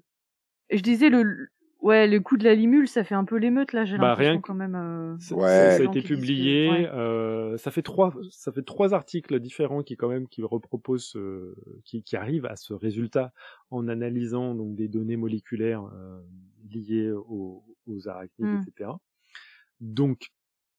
Je 0.71 0.81
disais 0.81 1.11
le, 1.11 1.49
Ouais, 1.83 2.07
le 2.07 2.21
coup 2.21 2.37
de 2.37 2.45
la 2.45 2.55
limule, 2.55 2.87
ça 2.87 3.03
fait 3.03 3.17
un 3.17 3.25
peu 3.25 3.37
l'émeute 3.37 3.73
là. 3.73 3.85
J'ai 3.85 3.99
bah, 3.99 4.11
l'impression 4.11 4.41
quand 4.41 4.55
même. 4.55 4.77
Euh, 4.77 5.17
ouais. 5.35 5.77
Ça, 5.77 5.83
a 5.83 5.83
été 5.83 6.01
publié. 6.01 6.89
Euh, 6.93 7.57
ça 7.59 7.73
fait 7.73 7.83
trois, 7.83 8.15
ça 8.31 8.53
fait 8.53 8.63
trois 8.63 8.95
articles 8.95 9.41
différents 9.41 9.83
qui 9.83 9.97
quand 9.97 10.09
même 10.09 10.29
qui 10.29 10.45
reproposent, 10.45 11.17
euh, 11.17 11.57
qui, 11.85 12.05
qui 12.05 12.15
arrivent 12.15 12.47
à 12.47 12.55
ce 12.55 12.73
résultat 12.73 13.33
en 13.71 13.89
analysant 13.89 14.55
donc 14.55 14.77
des 14.77 14.87
données 14.87 15.17
moléculaires 15.17 15.83
euh, 15.93 16.21
liées 16.71 17.11
aux, 17.11 17.65
aux 17.89 18.09
arachnides, 18.09 18.47
mmh. 18.47 18.65
etc. 18.69 18.91
Donc 19.81 20.29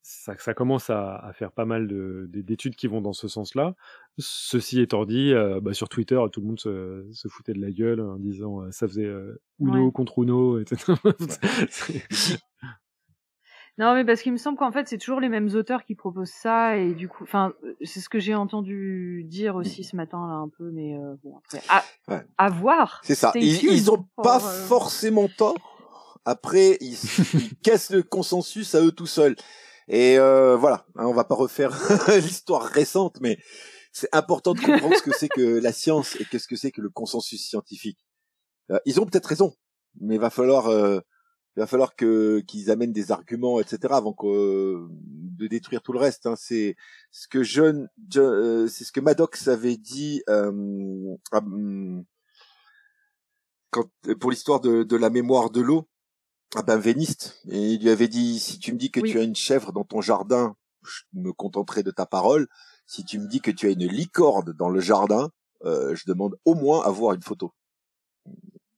ça, 0.04 0.38
ça, 0.38 0.54
commence 0.54 0.90
à, 0.90 1.16
à, 1.16 1.32
faire 1.32 1.54
pas 1.54 1.64
mal 1.64 1.88
d'études 2.28 2.76
qui 2.76 2.88
vont 2.88 3.00
dans 3.00 3.14
ce 3.14 3.30
sens-là. 3.30 3.74
Ceci 4.18 4.82
étant 4.82 5.06
dit, 5.06 5.34
euh, 5.34 5.62
bah, 5.62 5.74
sur 5.74 5.88
Twitter, 5.88 6.20
tout 6.32 6.42
le 6.42 6.48
monde 6.48 6.60
se, 6.60 7.08
se, 7.14 7.30
foutait 7.30 7.54
de 7.54 7.62
la 7.62 7.72
gueule 7.72 8.02
en 8.02 8.18
disant 8.18 8.62
euh, 8.62 8.72
ça 8.72 8.88
faisait 8.88 9.06
euh, 9.06 9.42
Uno 9.60 9.92
contre 9.92 10.20
Uno, 10.20 10.60
etc. 10.60 10.94
non, 13.78 13.94
mais 13.94 14.04
parce 14.04 14.22
qu'il 14.22 14.34
me 14.34 14.38
semble 14.38 14.58
qu'en 14.58 14.74
fait, 14.74 14.90
c'est 14.90 14.98
toujours 14.98 15.22
les 15.22 15.30
mêmes 15.30 15.50
auteurs 15.56 15.86
qui 15.86 15.96
proposent 15.96 16.30
ça, 16.30 16.76
et 16.76 16.94
du 16.94 17.08
coup, 17.08 17.24
enfin, 17.24 17.54
c'est 17.82 18.02
ce 18.02 18.10
que 18.10 18.20
j'ai 18.20 18.36
entendu 18.36 19.24
dire 19.26 19.56
aussi 19.56 19.86
ce 19.86 19.96
matin, 19.96 20.28
là, 20.28 20.34
un 20.34 20.50
peu, 20.50 20.70
mais 20.70 20.98
bon, 21.24 21.38
après, 21.38 21.62
à, 21.70 21.82
à 22.38 22.50
voir. 22.50 23.00
C'est 23.06 23.16
ça. 23.16 23.32
Ils, 23.36 23.64
ils 23.64 23.90
ont 23.90 24.06
pas 24.22 24.42
forcément 24.42 25.30
tort. 25.30 25.56
Après, 26.26 26.78
ils, 26.82 26.98
ils 27.34 27.56
cassent 27.64 27.92
le 27.92 28.04
consensus 28.04 28.76
à 28.76 28.82
eux 28.82 28.92
tout 28.92 29.08
seuls. 29.08 29.38
Et 29.88 30.18
euh, 30.18 30.56
voilà, 30.56 30.86
hein, 30.96 31.06
on 31.08 31.14
va 31.14 31.24
pas 31.24 31.36
refaire 31.36 31.72
l'histoire 32.16 32.64
récente, 32.64 33.20
mais 33.22 33.38
c'est 33.92 34.14
important 34.14 34.54
de 34.54 34.60
comprendre 34.60 34.96
ce 34.96 35.04
que 35.04 35.16
c'est 35.16 35.30
que 35.30 35.60
la 35.60 35.72
science 35.72 36.16
et 36.20 36.26
qu'est-ce 36.26 36.48
que 36.48 36.56
c'est 36.56 36.72
que 36.72 36.82
le 36.82 36.90
consensus 36.90 37.46
scientifique. 37.46 38.00
Euh, 38.72 38.80
ils 38.86 39.00
ont 39.00 39.06
peut-être 39.06 39.26
raison, 39.28 39.56
mais 40.00 40.18
va 40.18 40.30
falloir, 40.30 40.68
euh, 40.68 41.00
va 41.58 41.68
falloir 41.68 41.96
que 41.96 42.40
qu'ils 42.48 42.72
amènent 42.72 42.94
des 42.94 43.12
arguments, 43.12 43.60
etc. 43.60 43.94
avant 43.94 44.14
que 44.14 44.88
de 44.90 45.48
détruire 45.48 45.82
tout 45.82 45.94
le 45.94 46.00
reste. 46.00 46.26
Hein. 46.28 46.36
C'est 46.38 46.76
ce 47.12 47.28
que 47.28 47.44
John, 47.44 47.90
John 48.08 48.68
c'est 48.70 48.86
ce 48.86 48.92
que 48.92 49.02
Maddox 49.02 49.48
avait 49.48 49.78
dit 49.78 50.24
hum, 50.28 51.18
quand 53.70 53.90
pour 54.20 54.32
l'histoire 54.32 54.62
de, 54.62 54.84
de 54.84 54.96
la 54.96 55.10
mémoire 55.10 55.50
de 55.50 55.62
l'eau 55.62 55.88
ah 56.56 56.62
ben 56.62 56.78
véniste. 56.78 57.42
Et 57.50 57.74
il 57.74 57.82
lui 57.82 57.90
avait 57.90 58.08
dit, 58.08 58.40
si 58.40 58.60
tu 58.60 58.74
me 58.74 58.78
dis 58.78 58.92
que 58.92 59.00
tu 59.00 59.20
as 59.20 59.24
une 59.24 59.36
chèvre 59.36 59.72
dans 59.72 59.84
ton 59.84 60.02
jardin, 60.02 60.56
je 60.84 61.02
me 61.14 61.32
contenterai 61.32 61.84
de 61.84 61.92
ta 61.92 62.06
parole. 62.06 62.48
Si 62.86 63.04
tu 63.04 63.20
me 63.20 63.28
dis 63.28 63.42
que 63.42 63.52
tu 63.52 63.68
as 63.68 63.72
une 63.72 63.88
licorne 63.88 64.54
dans 64.54 64.70
le 64.70 64.80
jardin, 64.80 65.30
euh, 65.66 65.96
je 65.96 66.04
demande 66.06 66.38
au 66.46 66.56
moins 66.56 66.84
à 66.84 66.90
voir 66.90 67.14
une 67.14 67.22
photo. 67.22 67.54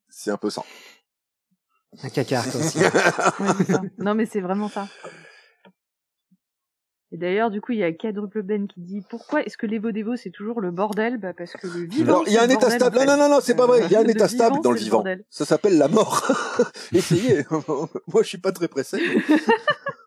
C'est 0.10 0.32
un 0.32 0.38
peu 0.38 0.50
ça. 0.50 0.64
Un 2.04 2.10
caca 2.10 2.42
aussi. 2.42 2.80
non 3.98 4.16
mais 4.16 4.26
c'est 4.26 4.42
vraiment 4.42 4.70
ça. 4.70 4.88
Et 7.16 7.18
d'ailleurs, 7.18 7.50
du 7.50 7.62
coup, 7.62 7.72
il 7.72 7.78
y 7.78 7.84
a 7.84 7.94
Quadruple 7.94 8.42
Ben 8.42 8.68
qui 8.68 8.82
dit 8.82 9.02
pourquoi 9.10 9.42
est-ce 9.46 9.58
que 9.58 9.66
l'Evo 9.66 10.18
c'est 10.18 10.32
toujours 10.32 10.60
le 10.60 10.70
bordel? 10.70 11.18
Bah 11.18 11.32
parce 11.32 11.54
que 11.54 11.66
le 11.66 11.88
vivant. 11.88 12.26
il 12.28 12.34
y 12.34 12.38
a 12.38 12.44
un 12.44 12.50
état 12.50 12.70
stable. 12.70 12.98
Non, 12.98 13.06
non, 13.06 13.16
non, 13.16 13.30
non, 13.30 13.40
c'est 13.42 13.56
pas 13.56 13.68
vrai. 13.68 13.84
Il 13.86 13.92
y 13.94 13.96
a 13.96 14.02
un 14.02 14.08
état 14.08 14.28
stable 14.28 14.58
dans 14.62 14.72
le 14.72 14.78
vivant. 14.78 15.02
Ça 15.30 15.46
s'appelle 15.46 15.78
la 15.78 15.88
mort. 15.88 16.30
Essayez. 16.94 17.46
Moi, 18.12 18.22
je 18.22 18.28
suis 18.28 18.38
pas 18.38 18.52
très 18.52 18.68
pressé. 18.68 19.02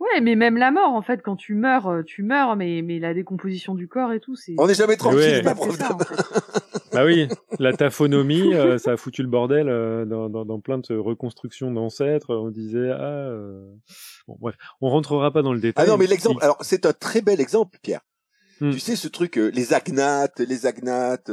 Ouais, 0.00 0.22
mais 0.22 0.34
même 0.34 0.56
la 0.56 0.70
mort, 0.70 0.94
en 0.94 1.02
fait, 1.02 1.20
quand 1.22 1.36
tu 1.36 1.54
meurs, 1.54 1.86
euh, 1.86 2.02
tu 2.02 2.22
meurs, 2.22 2.56
mais, 2.56 2.80
mais 2.80 2.98
la 2.98 3.12
décomposition 3.12 3.74
du 3.74 3.86
corps 3.86 4.14
et 4.14 4.20
tout, 4.20 4.34
c'est. 4.34 4.54
On 4.56 4.66
n'est 4.66 4.74
jamais 4.74 4.96
tranquille, 4.96 5.42
ma 5.44 5.54
Bah 6.92 7.04
oui, 7.04 7.28
la 7.58 7.74
taphonomie, 7.74 8.54
euh, 8.54 8.78
ça 8.78 8.92
a 8.92 8.96
foutu 8.96 9.22
le 9.22 9.28
bordel 9.28 9.68
euh, 9.68 10.06
dans, 10.06 10.30
dans, 10.30 10.46
dans, 10.46 10.58
plein 10.58 10.78
de 10.78 10.96
reconstructions 10.96 11.70
d'ancêtres. 11.70 12.34
On 12.34 12.48
disait, 12.48 12.90
ah, 12.90 13.30
bon, 14.26 14.38
bref, 14.40 14.56
on 14.80 14.88
rentrera 14.88 15.30
pas 15.30 15.42
dans 15.42 15.52
le 15.52 15.60
détail. 15.60 15.84
Ah 15.86 15.90
non, 15.90 15.98
mais 15.98 16.06
l'exemple, 16.06 16.42
alors 16.42 16.56
c'est 16.62 16.86
un 16.86 16.94
très 16.94 17.20
bel 17.20 17.40
exemple, 17.40 17.78
Pierre. 17.82 18.00
Hmm. 18.60 18.70
Tu 18.70 18.80
sais, 18.80 18.96
ce 18.96 19.06
truc, 19.06 19.36
les 19.36 19.74
agnates, 19.74 20.40
les 20.40 20.66
agnates, 20.66 21.30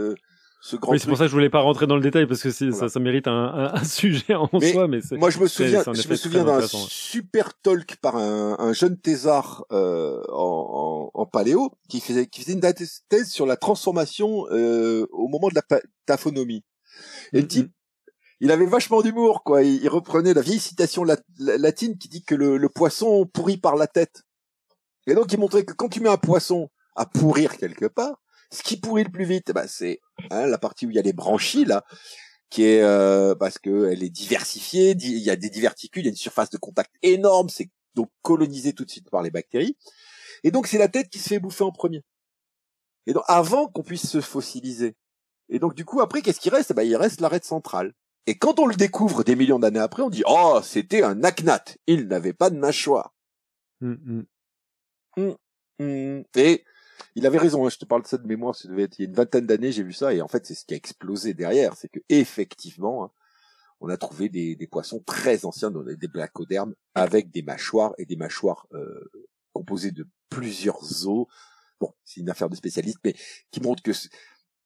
oui, 0.87 0.99
c'est 0.99 1.07
pour 1.07 1.17
ça 1.17 1.25
que 1.25 1.29
je 1.29 1.33
voulais 1.33 1.49
pas 1.49 1.61
rentrer 1.61 1.85
dans 1.87 1.95
le 1.95 2.01
détail 2.01 2.25
parce 2.25 2.41
que 2.41 2.49
ça, 2.49 2.89
ça 2.89 2.99
mérite 2.99 3.27
un, 3.27 3.71
un, 3.73 3.83
sujet 3.83 4.33
en 4.33 4.49
soi. 4.59 4.87
Mais 4.87 4.99
moi, 5.11 5.29
je 5.29 5.39
me 5.39 5.47
souviens, 5.47 5.83
je 5.83 6.09
me 6.09 6.15
souviens 6.15 6.43
d'un 6.43 6.61
super 6.67 7.53
talk 7.61 7.97
par 7.97 8.17
un, 8.17 8.57
un 8.59 8.73
jeune 8.73 8.97
thésard 8.97 9.65
euh, 9.71 10.21
en, 10.29 11.11
en, 11.13 11.21
en, 11.21 11.25
paléo 11.25 11.71
qui 11.89 11.99
faisait, 12.01 12.25
qui 12.25 12.41
faisait 12.41 12.53
une 12.53 12.61
thèse 12.61 13.29
sur 13.29 13.45
la 13.45 13.55
transformation 13.55 14.45
euh, 14.51 15.05
au 15.11 15.27
moment 15.27 15.49
de 15.49 15.55
la 15.55 15.79
taphonomie. 16.05 16.65
Et 17.33 17.41
le 17.41 17.43
mm-hmm. 17.43 17.47
type, 17.47 17.71
il 18.39 18.51
avait 18.51 18.65
vachement 18.65 19.01
d'humour, 19.01 19.43
quoi. 19.43 19.63
Il, 19.63 19.87
reprenait 19.89 20.33
la 20.33 20.41
vieille 20.41 20.59
citation 20.59 21.03
latine 21.37 21.97
qui 21.97 22.09
dit 22.09 22.23
que 22.23 22.35
le, 22.35 22.57
le 22.57 22.69
poisson 22.69 23.25
pourrit 23.25 23.57
par 23.57 23.75
la 23.75 23.87
tête. 23.87 24.23
Et 25.05 25.13
donc, 25.13 25.31
il 25.31 25.39
montrait 25.39 25.65
que 25.65 25.73
quand 25.73 25.89
tu 25.89 26.01
mets 26.01 26.09
un 26.09 26.17
poisson 26.17 26.69
à 26.95 27.05
pourrir 27.05 27.57
quelque 27.57 27.85
part, 27.85 28.19
ce 28.51 28.63
qui 28.63 28.79
pourrit 28.79 29.03
le 29.03 29.11
plus 29.11 29.25
vite, 29.25 29.51
bah, 29.51 29.67
c'est 29.67 29.99
hein, 30.31 30.47
la 30.47 30.57
partie 30.57 30.85
où 30.85 30.89
il 30.89 30.95
y 30.95 30.99
a 30.99 31.03
les 31.03 31.13
branchies 31.13 31.65
là, 31.65 31.83
qui 32.49 32.63
est 32.63 32.81
euh, 32.81 33.35
parce 33.35 33.57
que 33.57 33.89
elle 33.91 34.03
est 34.03 34.09
diversifiée, 34.09 34.91
il 34.91 35.17
y 35.17 35.29
a 35.29 35.35
des 35.35 35.49
diverticules, 35.49 36.03
il 36.03 36.05
y 36.05 36.09
a 36.09 36.11
une 36.11 36.15
surface 36.15 36.49
de 36.49 36.57
contact 36.57 36.91
énorme, 37.01 37.49
c'est 37.49 37.69
donc 37.95 38.09
colonisé 38.21 38.73
tout 38.73 38.85
de 38.85 38.89
suite 38.89 39.09
par 39.09 39.21
les 39.21 39.31
bactéries. 39.31 39.77
Et 40.43 40.51
donc 40.51 40.67
c'est 40.67 40.77
la 40.77 40.87
tête 40.87 41.09
qui 41.09 41.19
se 41.19 41.29
fait 41.29 41.39
bouffer 41.39 41.63
en 41.63 41.71
premier. 41.71 42.03
Et 43.05 43.13
donc 43.13 43.23
avant 43.27 43.67
qu'on 43.67 43.83
puisse 43.83 44.07
se 44.07 44.21
fossiliser. 44.21 44.95
Et 45.49 45.59
donc 45.59 45.73
du 45.75 45.85
coup 45.85 46.01
après 46.01 46.21
qu'est-ce 46.21 46.39
qui 46.39 46.49
reste? 46.49 46.73
Bah, 46.73 46.83
il 46.83 46.95
reste 46.95 47.21
l'arête 47.21 47.45
centrale. 47.45 47.93
Et 48.27 48.37
quand 48.37 48.59
on 48.59 48.65
le 48.65 48.75
découvre 48.75 49.23
des 49.23 49.35
millions 49.35 49.59
d'années 49.59 49.79
après, 49.79 50.03
on 50.03 50.09
dit 50.09 50.23
oh 50.25 50.59
c'était 50.63 51.03
un 51.03 51.23
acnate, 51.23 51.77
il 51.87 52.07
n'avait 52.07 52.33
pas 52.33 52.49
de 52.49 52.57
mâchoire. 52.57 53.13
Mmh, 53.81 54.23
mmh. 55.17 55.33
Mmh, 55.79 56.21
Et 56.35 56.63
il 57.15 57.25
avait 57.25 57.37
raison, 57.37 57.65
hein, 57.65 57.69
je 57.69 57.77
te 57.77 57.85
parle 57.85 58.03
de 58.03 58.07
ça 58.07 58.17
de 58.17 58.27
mémoire, 58.27 58.55
ça 58.55 58.67
devait 58.67 58.83
être 58.83 58.99
il 58.99 59.03
y 59.03 59.05
a 59.05 59.09
une 59.09 59.15
vingtaine 59.15 59.45
d'années, 59.45 59.71
j'ai 59.71 59.83
vu 59.83 59.93
ça, 59.93 60.13
et 60.13 60.21
en 60.21 60.27
fait, 60.27 60.45
c'est 60.45 60.55
ce 60.55 60.65
qui 60.65 60.73
a 60.73 60.77
explosé 60.77 61.33
derrière, 61.33 61.75
c'est 61.75 61.89
que 61.89 61.99
effectivement, 62.09 63.05
hein, 63.05 63.11
on 63.79 63.89
a 63.89 63.97
trouvé 63.97 64.29
des, 64.29 64.67
poissons 64.67 65.01
très 65.05 65.45
anciens, 65.45 65.71
des 65.71 66.07
blacodermes, 66.07 66.73
avec 66.95 67.31
des 67.31 67.43
mâchoires 67.43 67.93
et 67.97 68.05
des 68.05 68.15
mâchoires 68.15 68.67
euh, 68.73 69.11
composées 69.53 69.91
de 69.91 70.07
plusieurs 70.29 71.07
os. 71.07 71.27
Bon, 71.79 71.93
c'est 72.03 72.21
une 72.21 72.29
affaire 72.29 72.49
de 72.49 72.55
spécialiste, 72.55 72.97
mais 73.03 73.15
qui 73.51 73.61
montre 73.61 73.83
que 73.83 73.91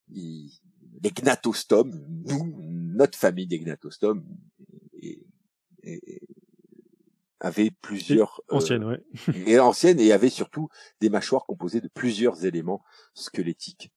les 0.08 1.12
gnatostomes, 1.12 1.92
nous, 2.08 2.56
notre 2.58 3.18
famille 3.18 3.48
des 3.48 3.60
gnatostomes, 3.60 4.26
et, 5.02 5.26
avait 7.42 7.72
plusieurs 7.82 8.42
euh, 8.52 8.58
anciennes, 8.58 8.86
ouais. 8.86 9.04
et 9.48 9.60
anciennes 9.60 10.00
et 10.00 10.14
avait 10.14 10.30
surtout 10.30 10.70
des 11.02 11.10
mâchoires 11.10 11.46
composées 11.46 11.82
de 11.82 11.90
plusieurs 11.94 12.46
éléments 12.46 12.84
squelettiques. 13.14 13.92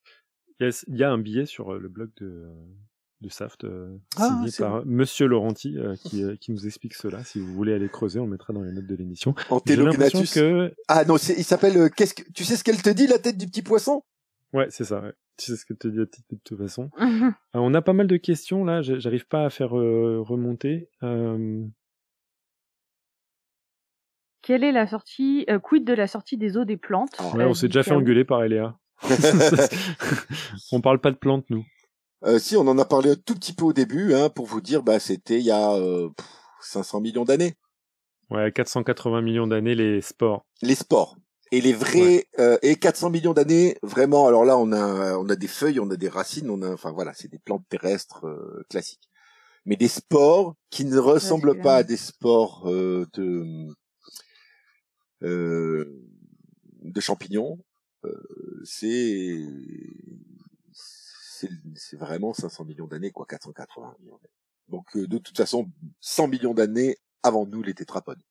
Il 0.61 0.97
y 0.97 1.05
a, 1.05 1.11
un 1.11 1.19
billet 1.19 1.47
sur 1.47 1.75
euh, 1.75 1.79
le 1.79 1.89
blog 1.89 2.11
de 2.21 2.49
de 3.21 3.29
Saft 3.31 3.65
euh, 3.65 3.97
ah, 4.19 4.29
signé 4.29 4.51
par 4.59 4.85
Monsieur 4.85 5.27
Laurenti 5.27 5.77
qui, 6.05 6.25
qui 6.39 6.53
nous 6.53 6.67
explique 6.67 6.93
cela. 6.93 7.25
Si 7.25 7.41
vous 7.41 7.55
voulez 7.55 7.73
aller 7.73 7.89
creuser, 7.89 8.19
on 8.19 8.25
le 8.25 8.33
mettra 8.33 8.53
dans 8.53 8.61
les 8.61 8.73
notes 8.73 8.87
de 8.87 8.95
l'émission. 8.95 9.35
Antélognatus. 9.49 10.35
Que... 10.35 10.75
Ah 10.89 11.07
non, 11.07 11.17
il 11.17 11.45
s'appelle. 11.45 11.91
qu'est-ce 11.91 12.13
que 12.13 12.23
tu 12.35 12.45
sais 12.45 12.57
ce 12.57 12.65
qu'elle 12.65 12.83
te 12.83 12.91
dit 12.91 13.07
la 13.07 13.19
tête 13.19 13.39
du 13.39 13.47
petit 13.47 13.63
poisson? 13.63 14.03
Ouais, 14.53 14.67
c'est 14.69 14.85
ça. 14.85 15.01
Ouais. 15.01 15.13
Tu 15.39 15.47
sais 15.47 15.57
ce 15.57 15.65
qu'elle 15.65 15.79
te 15.79 15.89
dit 15.89 15.97
de 15.97 16.09
toute 16.45 16.59
façon. 16.59 16.91
on 17.55 17.73
a 17.73 17.83
pas 17.83 17.95
mal 17.95 18.09
de 18.09 18.17
questions 18.19 18.63
là. 18.65 18.83
J'arrive 18.83 19.27
pas 19.27 19.47
à 19.47 19.51
faire 19.51 19.71
remonter. 19.71 20.91
Quelle 24.45 24.63
est 24.63 24.73
la 24.73 24.87
sortie, 24.87 25.47
euh, 25.49 25.59
quid 25.59 25.85
de 25.85 25.95
la 25.95 26.07
sortie 26.07 26.37
des 26.37 26.59
eaux 26.59 26.67
des 26.67 26.77
plantes? 26.77 27.17
Ouais, 27.35 27.45
On 27.45 27.55
s'est 27.55 27.69
déjà 27.69 27.83
fait 27.83 27.95
engueuler 27.95 28.25
par 28.25 28.45
Eléa. 28.45 28.77
on 30.73 30.81
parle 30.83 31.01
pas 31.01 31.11
de 31.11 31.17
plantes, 31.17 31.47
nous. 31.49 31.65
Euh, 32.25 32.39
si, 32.39 32.57
on 32.57 32.67
en 32.69 32.79
a 32.79 32.85
parlé 32.85 33.11
un 33.11 33.17
tout 33.17 33.35
petit 33.35 33.55
peu 33.55 33.65
au 33.65 33.73
début, 33.73 34.15
hein, 34.15 34.29
pour 34.29 34.47
vous 34.47 34.61
dire, 34.61 34.83
bah, 34.83 34.99
c'était 34.99 35.39
il 35.39 35.47
y 35.47 35.51
a 35.51 35.75
euh, 35.75 36.11
pff, 36.17 36.27
500 36.61 37.01
millions 37.01 37.25
d'années. 37.25 37.55
Ouais, 38.31 38.53
480 38.53 39.23
millions 39.23 39.47
d'années 39.47 39.75
les 39.75 40.01
sports. 40.01 40.45
Les 40.63 40.75
sports. 40.75 41.17
Et 41.51 41.61
les 41.61 41.73
vrais, 41.73 42.27
euh, 42.39 42.59
et 42.63 42.77
400 42.77 43.11
millions 43.11 43.33
d'années, 43.33 43.77
vraiment, 43.83 44.27
alors 44.27 44.45
là, 44.45 44.59
on 44.59 44.73
a, 44.73 45.17
on 45.17 45.29
a 45.29 45.37
des 45.37 45.47
feuilles, 45.47 45.79
on 45.81 45.91
a 45.91 45.97
des 45.97 46.09
racines, 46.09 46.51
on 46.51 46.63
a, 46.63 46.73
enfin 46.73 46.91
voilà, 46.91 47.13
c'est 47.15 47.31
des 47.31 47.39
plantes 47.39 47.65
terrestres 47.69 48.27
euh, 48.27 48.65
classiques. 48.69 49.09
Mais 49.65 49.77
des 49.77 49.89
sports 49.89 50.55
qui 50.71 50.85
ne 50.85 50.99
ressemblent 50.99 51.61
pas 51.61 51.77
à 51.77 51.85
clair. 51.85 51.89
des 51.89 51.97
sports 51.97 52.65
euh, 52.67 53.07
de, 53.15 53.23
euh, 53.23 53.73
de 55.25 57.01
champignons, 57.01 57.59
euh, 58.05 58.61
c'est, 58.65 59.39
vraiment 61.93 62.33
500 62.33 62.65
millions 62.65 62.87
d'années, 62.87 63.11
quoi, 63.11 63.27
480 63.27 63.97
millions 64.01 64.17
d'années. 64.17 64.33
Donc, 64.69 64.97
euh, 64.97 65.07
de 65.07 65.19
toute 65.19 65.37
façon, 65.37 65.71
100 66.01 66.29
millions 66.29 66.55
d'années 66.55 66.97
avant 67.23 67.47
nous, 67.47 67.63
les 67.63 67.75
tétrapodes. 67.75 68.23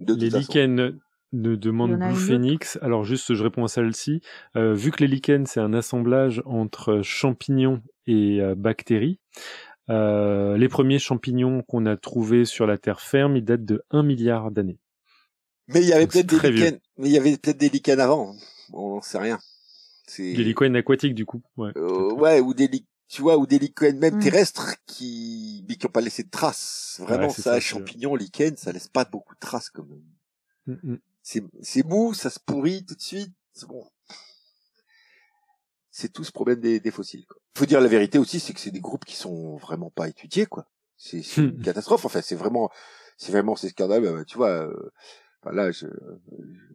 De 0.00 0.14
Les 0.14 0.30
lichens 0.30 0.98
ne 1.32 1.54
a 1.54 2.08
Blue 2.08 2.16
Phoenix. 2.16 2.78
Alors 2.82 3.04
juste, 3.04 3.34
je 3.34 3.42
réponds 3.42 3.64
à 3.64 3.68
celle-ci. 3.68 4.20
Euh, 4.56 4.74
vu 4.74 4.90
que 4.90 5.04
les 5.04 5.08
lichens, 5.08 5.46
c'est 5.46 5.60
un 5.60 5.74
assemblage 5.74 6.42
entre 6.46 7.02
champignons 7.02 7.82
et 8.06 8.40
euh, 8.40 8.54
bactéries, 8.54 9.20
euh, 9.90 10.56
les 10.56 10.68
premiers 10.68 10.98
champignons 10.98 11.62
qu'on 11.62 11.86
a 11.86 11.96
trouvés 11.96 12.44
sur 12.44 12.66
la 12.66 12.78
terre 12.78 13.00
ferme, 13.00 13.36
ils 13.36 13.44
datent 13.44 13.64
de 13.64 13.84
1 13.90 14.02
milliard 14.02 14.50
d'années. 14.50 14.78
Mais 15.68 15.80
il 15.82 15.88
y 15.88 15.92
avait 15.92 16.06
peut-être 16.06 16.26
des 16.26 16.50
lichens, 16.50 16.78
mais 16.98 17.08
il 17.08 17.12
y 17.12 17.18
avait 17.18 17.36
peut-être 17.36 17.56
des 17.58 17.68
lichens 17.70 17.98
avant. 18.00 18.36
On 18.72 18.96
n'en 18.96 19.00
sait 19.02 19.18
rien. 19.18 19.38
C'est, 20.06 20.22
Les 20.22 20.44
lichens 20.44 20.74
aquatiques, 20.76 21.14
du 21.14 21.24
coup. 21.24 21.42
Ouais. 21.56 21.70
euh, 21.76 22.12
ouais, 22.12 22.40
ou 22.40 22.52
des 22.54 22.68
lichens, 22.68 22.86
tu 23.08 23.22
vois, 23.22 23.38
ou 23.38 23.46
des 23.46 23.58
lichens 23.58 23.94
même 23.98 24.16
Mm. 24.16 24.20
terrestres 24.22 24.74
qui, 24.86 25.64
mais 25.68 25.76
qui 25.76 25.86
ont 25.86 25.90
pas 25.90 26.00
laissé 26.02 26.22
de 26.22 26.30
traces. 26.30 26.96
Vraiment, 27.00 27.28
Ouais, 27.28 27.32
ça, 27.32 27.42
ça, 27.42 27.60
champignons, 27.60 28.14
lichens, 28.14 28.56
ça 28.56 28.72
laisse 28.72 28.88
pas 28.88 29.04
beaucoup 29.06 29.34
de 29.34 29.40
traces, 29.40 29.70
quand 29.70 29.84
même. 29.86 30.04
Mm, 30.66 30.92
mm. 30.92 30.98
C'est, 31.22 31.42
c'est 31.62 31.86
mou, 31.86 32.12
ça 32.12 32.28
se 32.28 32.38
pourrit 32.38 32.84
tout 32.84 32.94
de 32.94 33.00
suite. 33.00 33.32
C'est 33.54 33.66
bon. 33.66 33.86
C'est 35.90 36.12
tout 36.12 36.24
ce 36.24 36.32
problème 36.32 36.60
des, 36.60 36.80
des 36.80 36.90
fossiles, 36.90 37.24
quoi. 37.24 37.36
Faut 37.56 37.66
dire 37.66 37.80
la 37.80 37.88
vérité 37.88 38.18
aussi, 38.18 38.40
c'est 38.40 38.52
que 38.52 38.58
c'est 38.60 38.72
des 38.72 38.80
groupes 38.80 39.04
qui 39.04 39.14
sont 39.14 39.56
vraiment 39.56 39.90
pas 39.90 40.08
étudiés, 40.08 40.46
quoi. 40.46 40.66
C'est, 40.96 41.22
c'est 41.22 41.40
une 41.42 41.62
catastrophe. 41.62 42.04
Enfin, 42.04 42.20
c'est 42.20 42.34
vraiment, 42.34 42.68
c'est 43.16 43.30
vraiment, 43.30 43.54
c'est 43.56 43.68
scandaleux. 43.68 44.08
Euh, 44.08 44.24
Tu 44.24 44.36
vois, 44.36 44.50
euh, 44.50 44.90
enfin, 45.44 45.54
là, 45.54 45.70
je, 45.70 45.86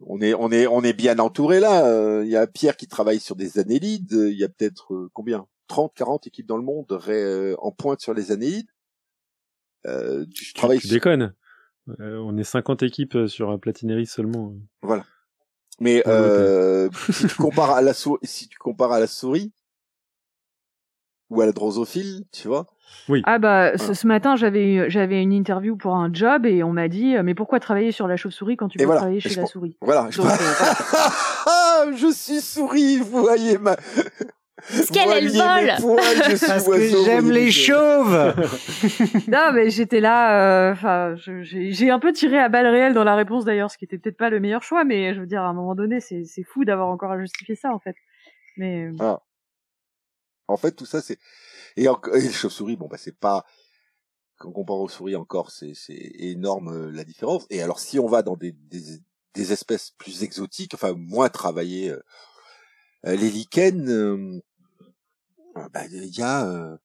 on 0.06 0.20
est, 0.20 0.34
on 0.34 0.50
est, 0.50 0.66
on 0.66 0.82
est 0.82 0.92
bien 0.92 1.18
entouré 1.18 1.60
là. 1.60 1.86
Euh, 1.86 2.22
Il 2.24 2.30
y 2.30 2.36
a 2.36 2.46
Pierre 2.46 2.76
qui 2.76 2.86
travaille 2.88 3.20
sur 3.20 3.36
des 3.36 3.58
annélides. 3.58 4.12
Il 4.12 4.38
y 4.38 4.44
a 4.44 4.48
peut-être 4.48 4.94
euh, 4.94 5.10
combien? 5.12 5.46
30, 5.68 5.92
40 5.94 6.26
équipes 6.26 6.46
dans 6.46 6.56
le 6.56 6.62
monde 6.64 6.86
euh, 7.08 7.54
en 7.58 7.70
pointe 7.70 8.00
sur 8.00 8.12
les 8.14 8.32
annélides. 8.32 8.66
Euh, 9.86 10.24
tu, 10.34 10.44
je 10.44 10.48
Tu, 10.48 10.54
travaille 10.54 10.78
tu 10.78 10.88
sur- 10.88 10.94
déconnes. 10.94 11.34
Euh, 12.00 12.18
on 12.18 12.36
est 12.36 12.44
50 12.44 12.82
équipes 12.82 13.14
euh, 13.16 13.26
sur 13.28 13.50
euh, 13.50 13.58
Platinerie 13.58 14.06
seulement. 14.06 14.54
Voilà. 14.82 15.04
Mais 15.80 16.02
euh, 16.06 16.90
si 17.10 17.26
tu 17.26 17.34
compares 17.36 17.70
à 17.70 17.80
la 17.82 17.94
souris, 17.94 18.18
si 18.24 18.48
tu 18.48 18.58
compares 18.58 18.92
à 18.92 19.00
la 19.00 19.06
souris 19.06 19.52
ou 21.30 21.40
à 21.40 21.46
la 21.46 21.52
drosophile, 21.52 22.24
tu 22.32 22.48
vois. 22.48 22.66
Ah 23.24 23.38
bah 23.38 23.72
ce, 23.72 23.78
Voilà. 23.78 23.94
ce 23.94 24.06
matin 24.06 24.36
j'avais 24.36 24.74
eu- 24.74 24.90
j'avais 24.90 25.22
une 25.22 25.32
interview 25.32 25.76
pour 25.76 25.94
un 25.94 26.12
job 26.12 26.44
et 26.44 26.62
on 26.62 26.72
m'a 26.72 26.88
dit 26.88 27.16
euh, 27.16 27.22
mais 27.22 27.34
pourquoi 27.34 27.58
travailler 27.60 27.92
sur 27.92 28.06
la 28.08 28.16
chauve-souris 28.16 28.56
quand 28.56 28.68
tu 28.68 28.78
Et 28.78 28.80
peux 28.82 28.86
voilà. 28.86 29.00
travailler 29.00 29.18
Et 29.18 29.20
chez 29.20 29.34
la 29.40 29.46
souris? 29.46 29.76
Voilà. 29.80 30.08
Je, 30.10 30.18
Donc, 30.18 30.26
euh, 30.30 30.34
Ah, 31.46 31.84
je 31.94 32.12
suis 32.12 32.40
souris, 32.40 32.98
vous 32.98 33.20
voyez 33.22 33.58
ma. 33.58 33.76
Parce 33.76 34.90
qu'elle, 34.90 35.08
elle 35.10 35.28
vole? 35.28 35.96
Parce 36.46 36.68
que 36.68 37.04
j'aime 37.04 37.30
les 37.30 37.50
chauves. 37.50 38.34
Non 39.28 39.52
mais 39.54 39.70
j'étais 39.70 40.00
là, 40.00 40.68
euh, 40.68 40.72
enfin 40.72 41.14
j'ai 41.16 41.90
un 41.90 41.98
peu 41.98 42.12
tiré 42.12 42.38
à 42.38 42.48
balles 42.48 42.66
réelles 42.66 42.92
dans 42.94 43.04
la 43.04 43.14
réponse 43.14 43.44
d'ailleurs, 43.44 43.70
ce 43.70 43.78
qui 43.78 43.84
était 43.84 43.98
peut-être 43.98 44.16
pas 44.18 44.30
le 44.30 44.40
meilleur 44.40 44.62
choix, 44.62 44.84
mais 44.84 45.14
je 45.14 45.20
veux 45.20 45.26
dire 45.26 45.42
à 45.42 45.46
un 45.48 45.52
moment 45.54 45.74
donné 45.74 46.00
c'est 46.00 46.24
c'est 46.24 46.42
fou 46.42 46.64
d'avoir 46.64 46.88
encore 46.88 47.12
à 47.12 47.18
justifier 47.20 47.54
ça 47.54 47.72
en 47.72 47.78
fait. 47.78 47.94
Mais 48.56 48.86
euh, 48.86 48.92
En 50.50 50.56
fait, 50.56 50.72
tout 50.72 50.86
ça, 50.86 51.00
c'est 51.02 51.18
et, 51.76 51.88
enco- 51.88 52.14
et 52.14 52.20
les 52.22 52.32
chauves-souris, 52.32 52.76
bon 52.76 52.88
bah 52.88 52.98
c'est 52.98 53.16
pas 53.18 53.44
quand 54.38 54.48
on 54.48 54.52
compare 54.52 54.78
aux 54.78 54.88
souris 54.88 55.16
encore, 55.16 55.50
c'est 55.50 55.74
énorme 55.88 56.68
euh, 56.68 56.90
la 56.90 57.04
différence. 57.04 57.46
Et 57.50 57.62
alors, 57.62 57.78
si 57.78 57.98
on 57.98 58.08
va 58.08 58.22
dans 58.22 58.36
des 58.36 59.52
espèces 59.52 59.92
plus 59.98 60.22
exotiques, 60.22 60.74
enfin 60.74 60.94
moins 60.96 61.28
travaillées, 61.28 61.90
euh, 61.90 62.00
euh, 63.06 63.16
les 63.16 63.30
lichens, 63.30 64.40
bah, 65.72 65.86
il 65.86 66.16
y 66.16 66.22
a 66.22 66.78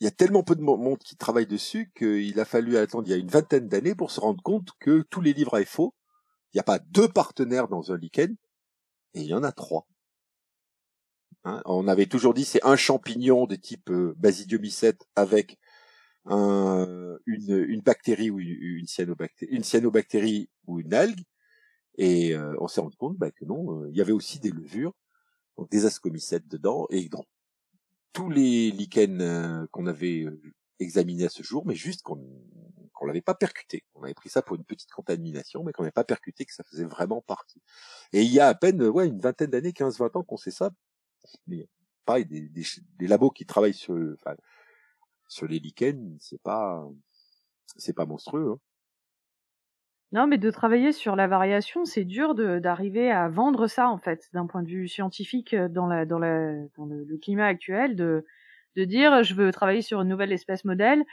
il 0.00 0.04
y 0.04 0.06
a 0.06 0.10
tellement 0.10 0.42
peu 0.42 0.54
de 0.54 0.60
mo- 0.62 0.76
monde 0.76 0.98
qui 0.98 1.16
travaille 1.16 1.46
dessus 1.46 1.90
qu'il 1.96 2.38
a 2.40 2.44
fallu 2.44 2.76
attendre 2.76 3.06
il 3.08 3.10
y 3.10 3.14
a 3.14 3.16
une 3.16 3.28
vingtaine 3.28 3.68
d'années 3.68 3.94
pour 3.94 4.10
se 4.10 4.20
rendre 4.20 4.42
compte 4.42 4.70
que 4.78 5.02
tous 5.10 5.20
les 5.20 5.32
livres 5.32 5.62
faux, 5.64 5.94
il 6.52 6.56
n'y 6.56 6.60
a 6.60 6.64
pas 6.64 6.78
deux 6.78 7.08
partenaires 7.08 7.68
dans 7.68 7.92
un 7.92 7.96
lichen, 7.96 8.36
et 9.14 9.20
il 9.22 9.26
y 9.26 9.34
en 9.34 9.42
a 9.42 9.52
trois. 9.52 9.86
Hein, 11.46 11.62
on 11.64 11.86
avait 11.86 12.06
toujours 12.06 12.34
dit 12.34 12.44
c'est 12.44 12.64
un 12.64 12.74
champignon 12.74 13.46
de 13.46 13.54
type 13.54 13.90
euh, 13.90 14.14
basidiomycète 14.18 15.06
avec 15.14 15.58
un, 16.24 17.18
une, 17.26 17.80
bactérie 17.82 18.30
ou 18.30 18.40
une, 18.40 18.86
cyanobactérie, 18.88 20.50
ou 20.66 20.80
une 20.80 20.92
algue. 20.92 21.22
Et 21.98 22.34
euh, 22.34 22.56
on 22.60 22.66
s'est 22.68 22.80
rendu 22.80 22.96
compte 22.96 23.16
bah, 23.16 23.30
que 23.30 23.44
non, 23.44 23.84
euh, 23.84 23.90
il 23.90 23.96
y 23.96 24.00
avait 24.00 24.12
aussi 24.12 24.40
des 24.40 24.50
levures, 24.50 24.92
donc 25.56 25.70
des 25.70 25.86
ascomycètes 25.86 26.48
dedans, 26.48 26.88
et 26.90 27.08
dans 27.08 27.24
tous 28.12 28.28
les 28.28 28.72
lichens 28.72 29.68
qu'on 29.70 29.86
avait 29.86 30.26
examinés 30.80 31.26
à 31.26 31.28
ce 31.30 31.44
jour, 31.44 31.64
mais 31.66 31.76
juste 31.76 32.02
qu'on 32.02 32.18
qu'on 32.92 33.06
l'avait 33.06 33.20
pas 33.22 33.34
percuté. 33.34 33.84
On 33.94 34.02
avait 34.02 34.14
pris 34.14 34.30
ça 34.30 34.42
pour 34.42 34.56
une 34.56 34.64
petite 34.64 34.90
contamination, 34.90 35.62
mais 35.62 35.72
qu'on 35.72 35.82
n'avait 35.82 35.92
pas 35.92 36.04
percuté 36.04 36.46
que 36.46 36.54
ça 36.54 36.64
faisait 36.64 36.86
vraiment 36.86 37.20
partie. 37.20 37.62
Et 38.12 38.22
il 38.22 38.32
y 38.32 38.40
a 38.40 38.48
à 38.48 38.54
peine 38.54 38.82
ouais 38.82 39.06
une 39.06 39.20
vingtaine 39.20 39.50
d'années, 39.50 39.72
15-20 39.72 40.18
ans 40.18 40.22
qu'on 40.24 40.38
sait 40.38 40.50
ça. 40.50 40.70
Mais 41.46 41.68
pareil, 42.04 42.26
des, 42.26 43.06
labos 43.06 43.30
qui 43.30 43.46
travaillent 43.46 43.74
sur, 43.74 43.96
sur 45.28 45.46
les 45.46 45.58
lichens, 45.58 46.16
c'est 46.20 46.40
pas 46.42 46.86
c'est 47.76 47.94
pas 47.94 48.06
monstrueux. 48.06 48.52
Hein. 48.52 48.58
non 50.12 50.26
mais 50.26 50.38
de 50.38 50.50
travailler 50.50 50.92
sur 50.92 51.16
la 51.16 51.26
variation 51.26 51.84
c'est 51.84 52.04
dur 52.04 52.34
d'arriver 52.34 53.10
à 53.10 53.28
vendre 53.28 53.66
ça 53.66 53.88
en 53.88 53.98
fait 53.98 54.28
d'un 54.32 54.46
point 54.46 54.62
de 54.62 54.68
vue 54.68 54.88
scientifique 54.88 55.54
euh, 55.54 55.68
dans 55.68 55.86
la 55.86 56.06
dans 56.06 56.18
le, 56.18 57.18
climat 57.20 57.46
actuel 57.46 57.96
de 57.96 58.24
de 58.76 58.84
dire 58.84 59.22
je 59.22 59.34
veux 59.34 59.50
travailler 59.52 59.82
sur 59.82 60.00
une 60.00 60.08
nouvelle 60.08 60.32
espèce 60.32 60.64
modèle 60.64 61.04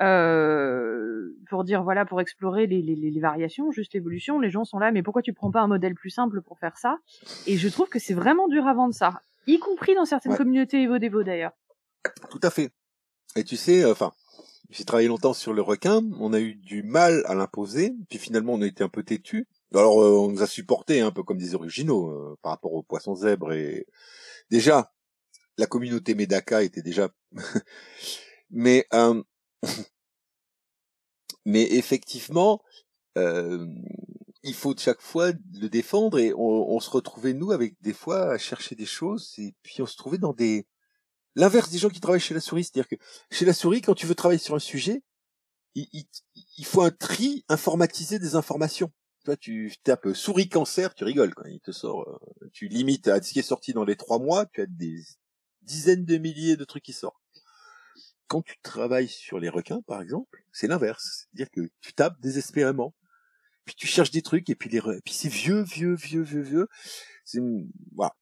euh, 0.00 1.36
pour 1.50 1.64
dire 1.64 1.82
voilà 1.82 2.06
pour 2.06 2.20
explorer 2.20 2.66
les, 2.66 2.80
les, 2.82 3.20
variations 3.20 3.70
juste 3.70 3.92
l'évolution 3.92 4.40
les 4.40 4.48
gens 4.48 4.64
sont 4.64 4.78
là 4.78 4.92
mais 4.92 5.02
pourquoi 5.02 5.20
tu 5.20 5.34
prends 5.34 5.50
pas 5.50 5.60
un 5.60 5.66
modèle 5.66 5.94
plus 5.94 6.10
simple 6.10 6.40
pour 6.40 6.58
faire 6.58 6.78
ça? 6.78 6.98
Et 7.46 7.56
je 7.56 7.68
trouve 7.68 7.88
que 7.88 7.98
c'est 7.98 8.14
vraiment 8.14 8.48
dur 8.48 8.66
à 8.66 8.72
vendre 8.72 8.94
ça 8.94 9.20
y 9.46 9.58
compris 9.58 9.94
dans 9.94 10.04
certaines 10.04 10.32
Ouais. 10.32 10.38
communautés 10.38 10.86
Devo 10.86 11.22
d'ailleurs 11.22 11.52
Tout 12.30 12.40
à 12.42 12.50
fait. 12.50 12.70
Et 13.36 13.44
tu 13.44 13.56
sais, 13.56 13.82
euh, 13.84 13.92
enfin, 13.92 14.12
j'ai 14.70 14.84
travaillé 14.84 15.08
longtemps 15.08 15.34
sur 15.34 15.52
le 15.52 15.62
requin, 15.62 16.02
on 16.18 16.32
a 16.32 16.40
eu 16.40 16.54
du 16.54 16.82
mal 16.82 17.22
à 17.26 17.34
l'imposer, 17.34 17.92
puis 18.08 18.18
finalement 18.18 18.54
on 18.54 18.62
a 18.62 18.66
été 18.66 18.82
un 18.84 18.88
peu 18.88 19.02
têtu. 19.02 19.46
Alors 19.72 20.02
euh, 20.02 20.18
on 20.18 20.28
nous 20.28 20.42
a 20.42 20.46
supporté 20.46 21.00
un 21.00 21.10
peu 21.10 21.22
comme 21.22 21.38
des 21.38 21.54
originaux 21.54 22.10
euh, 22.10 22.36
par 22.42 22.52
rapport 22.52 22.72
aux 22.72 22.82
poissons 22.82 23.14
zèbres 23.14 23.52
et 23.52 23.86
déjà 24.50 24.92
la 25.58 25.66
communauté 25.66 26.14
Medaka 26.14 26.62
était 26.62 26.82
déjà 26.82 27.08
mais 28.50 28.86
euh... 28.94 29.22
mais 31.44 31.62
effectivement 31.74 32.60
euh, 33.18 33.66
il 34.42 34.54
faut 34.54 34.74
chaque 34.76 35.00
fois 35.00 35.32
le 35.54 35.68
défendre 35.68 36.18
et 36.18 36.32
on, 36.34 36.70
on 36.74 36.80
se 36.80 36.90
retrouvait 36.90 37.34
nous 37.34 37.52
avec 37.52 37.74
des 37.82 37.92
fois 37.92 38.32
à 38.32 38.38
chercher 38.38 38.74
des 38.74 38.86
choses 38.86 39.34
et 39.38 39.54
puis 39.62 39.82
on 39.82 39.86
se 39.86 39.96
trouvait 39.96 40.18
dans 40.18 40.32
des 40.32 40.66
l'inverse 41.36 41.70
des 41.70 41.78
gens 41.78 41.88
qui 41.90 42.00
travaillent 42.00 42.20
chez 42.20 42.34
la 42.34 42.40
souris, 42.40 42.64
c'est-à-dire 42.64 42.88
que 42.88 42.96
chez 43.30 43.44
la 43.44 43.52
souris 43.52 43.82
quand 43.82 43.94
tu 43.94 44.06
veux 44.06 44.14
travailler 44.14 44.38
sur 44.38 44.54
un 44.54 44.60
sujet, 44.60 45.02
il, 45.74 45.88
il, 45.92 46.04
il 46.58 46.64
faut 46.64 46.82
un 46.82 46.90
tri 46.90 47.44
informatisé 47.48 48.18
des 48.18 48.34
informations. 48.34 48.90
Toi, 49.24 49.36
tu 49.36 49.72
tapes 49.82 50.08
souris 50.14 50.48
cancer, 50.48 50.94
tu 50.94 51.04
rigoles 51.04 51.34
quand 51.34 51.44
il 51.44 51.60
te 51.60 51.72
sort. 51.72 52.08
euh, 52.08 52.48
tu 52.52 52.68
limites 52.68 53.06
à 53.06 53.20
ce 53.22 53.32
qui 53.32 53.38
est 53.38 53.42
sorti 53.42 53.72
dans 53.72 53.84
les 53.84 53.96
trois 53.96 54.18
mois, 54.18 54.46
tu 54.46 54.62
as 54.62 54.66
des 54.66 54.98
dizaines 55.62 56.06
de 56.06 56.16
milliers 56.16 56.56
de 56.56 56.64
trucs 56.64 56.82
qui 56.82 56.94
sortent. 56.94 57.20
Quand 58.28 58.42
tu 58.42 58.58
travailles 58.62 59.08
sur 59.08 59.38
les 59.38 59.48
requins, 59.48 59.82
par 59.82 60.00
exemple, 60.00 60.42
c'est 60.52 60.68
l'inverse. 60.68 61.26
C'est-à-dire 61.26 61.50
que 61.50 61.70
tu 61.80 61.92
tapes 61.92 62.18
désespérément, 62.20 62.94
puis 63.64 63.74
tu 63.74 63.86
cherches 63.86 64.10
des 64.10 64.22
trucs, 64.22 64.48
et 64.50 64.54
puis 64.54 64.68
les, 64.70 64.80
re- 64.80 65.00
puis 65.04 65.14
c'est 65.14 65.28
vieux, 65.28 65.62
vieux, 65.62 65.94
vieux, 65.94 66.22
vieux, 66.22 66.42
vieux. 66.42 66.68
C'est, 67.24 67.40
voilà. 67.94 68.14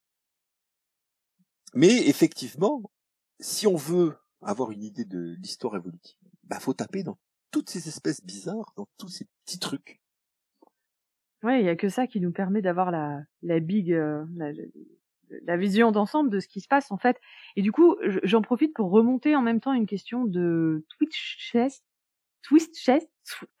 Mais 1.73 2.07
effectivement, 2.07 2.91
si 3.39 3.67
on 3.67 3.75
veut 3.75 4.17
avoir 4.41 4.71
une 4.71 4.83
idée 4.83 5.05
de 5.05 5.35
l'histoire 5.39 5.75
évolutive, 5.75 6.15
bah 6.43 6.59
faut 6.59 6.73
taper 6.73 7.03
dans 7.03 7.17
toutes 7.51 7.69
ces 7.69 7.87
espèces 7.87 8.23
bizarres, 8.23 8.73
dans 8.75 8.87
tous 8.97 9.09
ces 9.09 9.25
petits 9.45 9.59
trucs. 9.59 10.01
ouais 11.43 11.61
il 11.61 11.65
y 11.65 11.69
a 11.69 11.75
que 11.75 11.89
ça 11.89 12.07
qui 12.07 12.19
nous 12.21 12.31
permet 12.31 12.61
d'avoir 12.61 12.91
la 12.91 13.21
la 13.41 13.59
big 13.59 13.91
euh, 13.91 14.25
la- 14.35 14.51
la- 14.51 14.63
la 15.43 15.57
vision 15.57 15.91
d'ensemble 15.91 16.31
de 16.31 16.39
ce 16.39 16.47
qui 16.47 16.59
se 16.59 16.67
passe 16.67 16.89
en 16.91 16.97
fait. 16.97 17.17
Et 17.55 17.61
du 17.61 17.71
coup, 17.71 17.95
j'en 18.23 18.41
profite 18.41 18.73
pour 18.73 18.89
remonter 18.89 19.35
en 19.35 19.43
même 19.43 19.59
temps 19.59 19.73
une 19.73 19.85
question 19.85 20.25
de 20.25 20.83
Twitch 20.97 21.37
Chest, 21.37 21.83
Twist 22.41 22.77
Chest, 22.77 23.09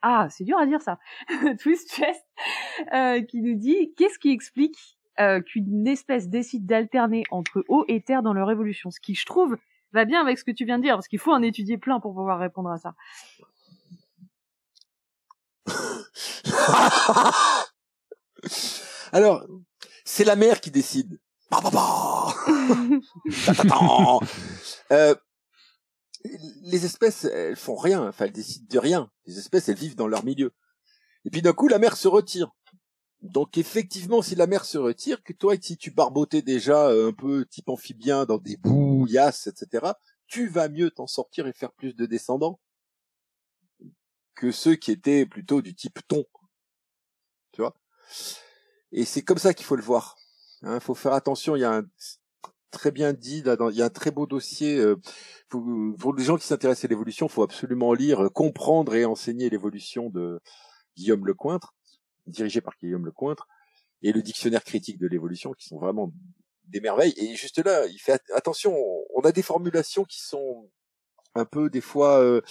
ah 0.01 0.27
c'est 0.29 0.43
dur 0.43 0.57
à 0.57 0.65
dire 0.65 0.81
ça, 0.81 0.99
Twist 1.61 1.93
Chest, 1.93 2.25
euh, 2.93 3.21
qui 3.21 3.41
nous 3.41 3.55
dit 3.55 3.93
qu'est-ce 3.97 4.19
qui 4.19 4.31
explique 4.31 4.97
euh, 5.19 5.41
qu'une 5.41 5.87
espèce 5.87 6.29
décide 6.29 6.65
d'alterner 6.65 7.23
entre 7.29 7.63
eau 7.67 7.85
et 7.87 8.01
terre 8.01 8.23
dans 8.23 8.33
leur 8.33 8.49
évolution, 8.51 8.89
ce 8.89 8.99
qui 8.99 9.15
je 9.15 9.25
trouve 9.25 9.57
va 9.91 10.05
bien 10.05 10.21
avec 10.21 10.37
ce 10.37 10.43
que 10.43 10.51
tu 10.51 10.65
viens 10.65 10.77
de 10.77 10.83
dire, 10.83 10.95
parce 10.95 11.07
qu'il 11.07 11.19
faut 11.19 11.33
en 11.33 11.41
étudier 11.41 11.77
plein 11.77 11.99
pour 11.99 12.13
pouvoir 12.13 12.39
répondre 12.39 12.69
à 12.69 12.77
ça. 12.77 12.95
Alors, 19.11 19.45
c'est 20.05 20.23
la 20.23 20.35
mère 20.35 20.61
qui 20.61 20.71
décide. 20.71 21.19
euh, 24.91 25.15
les 26.23 26.85
espèces, 26.85 27.25
elles 27.25 27.55
font 27.55 27.75
rien, 27.75 28.07
enfin 28.07 28.25
elles 28.25 28.31
décident 28.31 28.67
de 28.69 28.79
rien. 28.79 29.11
Les 29.25 29.37
espèces, 29.39 29.69
elles 29.69 29.77
vivent 29.77 29.95
dans 29.95 30.07
leur 30.07 30.23
milieu. 30.25 30.53
Et 31.25 31.29
puis 31.29 31.41
d'un 31.41 31.53
coup, 31.53 31.67
la 31.67 31.79
mère 31.79 31.97
se 31.97 32.07
retire. 32.07 32.51
Donc 33.21 33.57
effectivement, 33.57 34.21
si 34.21 34.35
la 34.35 34.47
mère 34.47 34.65
se 34.65 34.77
retire, 34.77 35.23
que 35.23 35.33
toi, 35.33 35.55
si 35.61 35.77
tu 35.77 35.91
barbotais 35.91 36.41
déjà 36.41 36.87
euh, 36.87 37.09
un 37.09 37.13
peu 37.13 37.45
type 37.45 37.69
amphibien 37.69 38.25
dans 38.25 38.37
des 38.37 38.57
bouillasses, 38.57 39.47
etc., 39.47 39.93
tu 40.27 40.47
vas 40.47 40.69
mieux 40.69 40.91
t'en 40.91 41.07
sortir 41.07 41.47
et 41.47 41.53
faire 41.53 41.73
plus 41.73 41.93
de 41.93 42.05
descendants 42.05 42.59
que 44.35 44.51
ceux 44.51 44.75
qui 44.75 44.91
étaient 44.91 45.25
plutôt 45.25 45.61
du 45.61 45.75
type 45.75 45.99
ton. 46.07 46.23
Tu 47.51 47.61
vois? 47.61 47.75
Et 48.91 49.03
c'est 49.03 49.21
comme 49.21 49.37
ça 49.37 49.53
qu'il 49.53 49.65
faut 49.65 49.75
le 49.75 49.83
voir. 49.83 50.15
Hein, 50.61 50.79
faut 50.79 50.95
faire 50.95 51.13
attention. 51.13 51.55
Il 51.55 51.59
y 51.59 51.65
a 51.65 51.73
un 51.73 51.83
très 52.71 52.91
bien 52.91 53.13
dit 53.13 53.43
il 53.45 53.75
y 53.75 53.81
a 53.81 53.85
un 53.85 53.89
très 53.89 54.11
beau 54.11 54.25
dossier 54.25 54.77
euh, 54.77 54.95
pour, 55.49 56.13
les 56.13 56.23
gens 56.23 56.37
qui 56.37 56.45
s'intéressent 56.45 56.85
à 56.85 56.87
l'évolution. 56.87 57.27
Il 57.27 57.31
faut 57.31 57.43
absolument 57.43 57.93
lire, 57.93 58.25
euh, 58.25 58.29
comprendre 58.29 58.95
et 58.95 59.05
enseigner 59.05 59.49
l'évolution 59.49 60.09
de 60.09 60.39
Guillaume 60.95 61.25
Lecointre, 61.25 61.73
dirigé 62.27 62.61
par 62.61 62.73
Guillaume 62.81 63.05
Lecointre, 63.05 63.47
et 64.01 64.11
le 64.11 64.21
dictionnaire 64.21 64.63
critique 64.63 64.97
de 64.97 65.07
l'évolution, 65.07 65.53
qui 65.53 65.67
sont 65.67 65.79
vraiment 65.79 66.11
des 66.65 66.81
merveilles. 66.81 67.13
Et 67.17 67.35
juste 67.35 67.63
là, 67.63 67.85
il 67.87 67.99
fait 67.99 68.21
attention. 68.35 68.75
On 69.15 69.21
a 69.21 69.31
des 69.31 69.41
formulations 69.41 70.05
qui 70.05 70.21
sont 70.21 70.69
un 71.35 71.45
peu 71.45 71.69
des 71.69 71.81
fois 71.81 72.19
euh, 72.19 72.41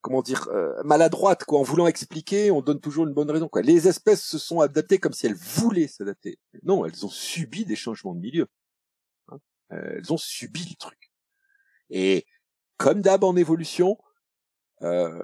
comment 0.00 0.22
dire 0.22 0.48
euh, 0.48 0.72
maladroite 0.84 1.44
quoi 1.44 1.58
en 1.58 1.62
voulant 1.62 1.86
expliquer 1.86 2.50
on 2.50 2.60
donne 2.60 2.78
toujours 2.78 3.06
une 3.06 3.14
bonne 3.14 3.30
raison 3.30 3.48
quoi 3.48 3.62
les 3.62 3.88
espèces 3.88 4.22
se 4.22 4.38
sont 4.38 4.60
adaptées 4.60 4.98
comme 4.98 5.14
si 5.14 5.26
elles 5.26 5.34
voulaient 5.34 5.88
s'adapter 5.88 6.38
non 6.62 6.84
elles 6.84 7.04
ont 7.06 7.10
subi 7.10 7.64
des 7.64 7.76
changements 7.76 8.14
de 8.14 8.20
milieu. 8.20 8.46
Elles 9.70 10.12
ont 10.12 10.16
subi 10.16 10.64
le 10.68 10.76
truc. 10.76 11.12
Et 11.90 12.26
comme 12.76 13.02
d'hab 13.02 13.24
en 13.24 13.36
évolution 13.36 13.98
euh, 14.82 15.22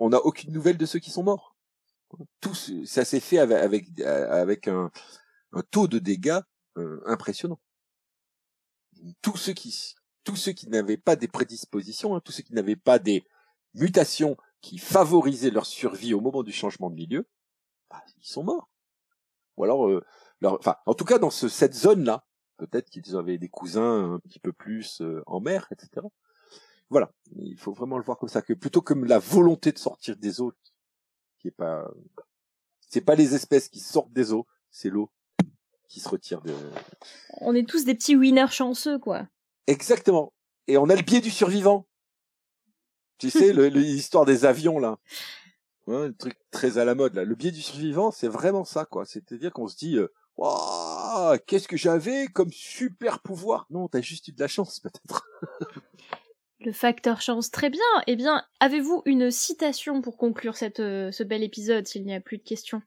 on 0.00 0.10
n'a 0.10 0.18
aucune 0.18 0.52
nouvelle 0.52 0.76
de 0.76 0.86
ceux 0.86 0.98
qui 0.98 1.10
sont 1.10 1.22
morts. 1.22 1.56
Tout 2.40 2.54
ça 2.54 3.04
s'est 3.04 3.20
fait 3.20 3.38
avec 3.38 4.00
avec, 4.00 4.68
un, 4.68 4.90
taux 5.70 5.88
de 5.88 5.98
dégâts 5.98 6.40
euh, 6.76 7.00
impressionnant. 7.06 7.60
Tous 9.22 9.36
ceux 9.36 9.52
qui 9.52 9.94
tous 10.24 10.36
ceux 10.36 10.52
qui 10.52 10.68
n'avaient 10.68 10.98
pas 10.98 11.16
des 11.16 11.28
prédispositions, 11.28 12.14
hein, 12.14 12.20
tous 12.20 12.32
ceux 12.32 12.42
qui 12.42 12.54
n'avaient 12.54 12.76
pas 12.76 12.98
des 12.98 13.24
mutations 13.74 14.36
qui 14.60 14.78
favorisaient 14.78 15.50
leur 15.50 15.66
survie 15.66 16.14
au 16.14 16.20
moment 16.20 16.42
du 16.42 16.52
changement 16.52 16.90
de 16.90 16.94
milieu, 16.94 17.26
bah, 17.90 18.02
ils 18.18 18.26
sont 18.26 18.44
morts. 18.44 18.70
Ou 19.56 19.64
alors, 19.64 19.88
euh, 19.88 20.04
leur, 20.40 20.54
enfin, 20.54 20.76
en 20.86 20.94
tout 20.94 21.04
cas 21.04 21.18
dans 21.18 21.30
ce, 21.30 21.48
cette 21.48 21.74
zone-là, 21.74 22.24
peut-être 22.66 22.90
qu'ils 22.90 23.16
avaient 23.16 23.38
des 23.38 23.48
cousins 23.48 24.14
un 24.14 24.18
petit 24.20 24.38
peu 24.38 24.52
plus 24.52 25.00
euh, 25.00 25.22
en 25.26 25.40
mer, 25.40 25.68
etc. 25.72 26.06
Voilà, 26.90 27.10
il 27.36 27.58
faut 27.58 27.72
vraiment 27.72 27.98
le 27.98 28.04
voir 28.04 28.18
comme 28.18 28.28
ça, 28.28 28.42
que 28.42 28.52
plutôt 28.52 28.82
comme 28.82 29.04
la 29.04 29.18
volonté 29.18 29.72
de 29.72 29.78
sortir 29.78 30.16
des 30.16 30.40
eaux, 30.40 30.52
qui 31.38 31.48
est 31.48 31.52
pas, 31.52 31.90
c'est 32.88 33.00
pas 33.00 33.14
les 33.14 33.34
espèces 33.34 33.68
qui 33.68 33.80
sortent 33.80 34.12
des 34.12 34.32
eaux, 34.32 34.46
c'est 34.70 34.90
l'eau 34.90 35.10
qui 35.88 36.00
se 36.00 36.08
retire 36.08 36.40
de. 36.42 36.54
On 37.40 37.54
est 37.54 37.68
tous 37.68 37.84
des 37.84 37.94
petits 37.94 38.16
winners 38.16 38.50
chanceux, 38.50 38.98
quoi. 38.98 39.26
Exactement. 39.66 40.32
Et 40.66 40.76
on 40.78 40.88
a 40.88 40.94
le 40.94 41.02
biais 41.02 41.20
du 41.20 41.30
survivant. 41.30 41.86
Tu 43.18 43.30
sais, 43.30 43.52
l'histoire 43.70 44.24
des 44.24 44.44
avions, 44.44 44.78
là. 44.78 44.98
Ouais, 45.86 46.08
le 46.08 46.14
truc 46.14 46.36
très 46.50 46.78
à 46.78 46.84
la 46.84 46.94
mode, 46.94 47.14
là. 47.14 47.24
Le 47.24 47.34
biais 47.34 47.50
du 47.50 47.60
survivant, 47.60 48.10
c'est 48.10 48.28
vraiment 48.28 48.64
ça, 48.64 48.84
quoi. 48.84 49.04
C'est-à-dire 49.04 49.52
qu'on 49.52 49.68
se 49.68 49.76
dit, 49.76 49.96
euh, 49.96 50.12
qu'est-ce 51.46 51.68
que 51.68 51.76
j'avais 51.76 52.26
comme 52.26 52.52
super 52.52 53.20
pouvoir 53.20 53.66
Non, 53.70 53.88
t'as 53.88 54.00
juste 54.00 54.28
eu 54.28 54.32
de 54.32 54.40
la 54.40 54.48
chance, 54.48 54.80
peut-être. 54.80 55.28
Le 56.64 56.72
facteur 56.72 57.20
chance, 57.20 57.50
très 57.50 57.70
bien. 57.70 57.80
Eh 58.06 58.14
bien, 58.14 58.44
avez-vous 58.60 59.02
une 59.04 59.32
citation 59.32 60.00
pour 60.00 60.16
conclure 60.16 60.56
cette, 60.56 60.78
euh, 60.78 61.10
ce 61.10 61.24
bel 61.24 61.42
épisode, 61.42 61.88
s'il 61.88 62.04
n'y 62.04 62.14
a 62.14 62.20
plus 62.20 62.38
de 62.38 62.44
questions? 62.44 62.82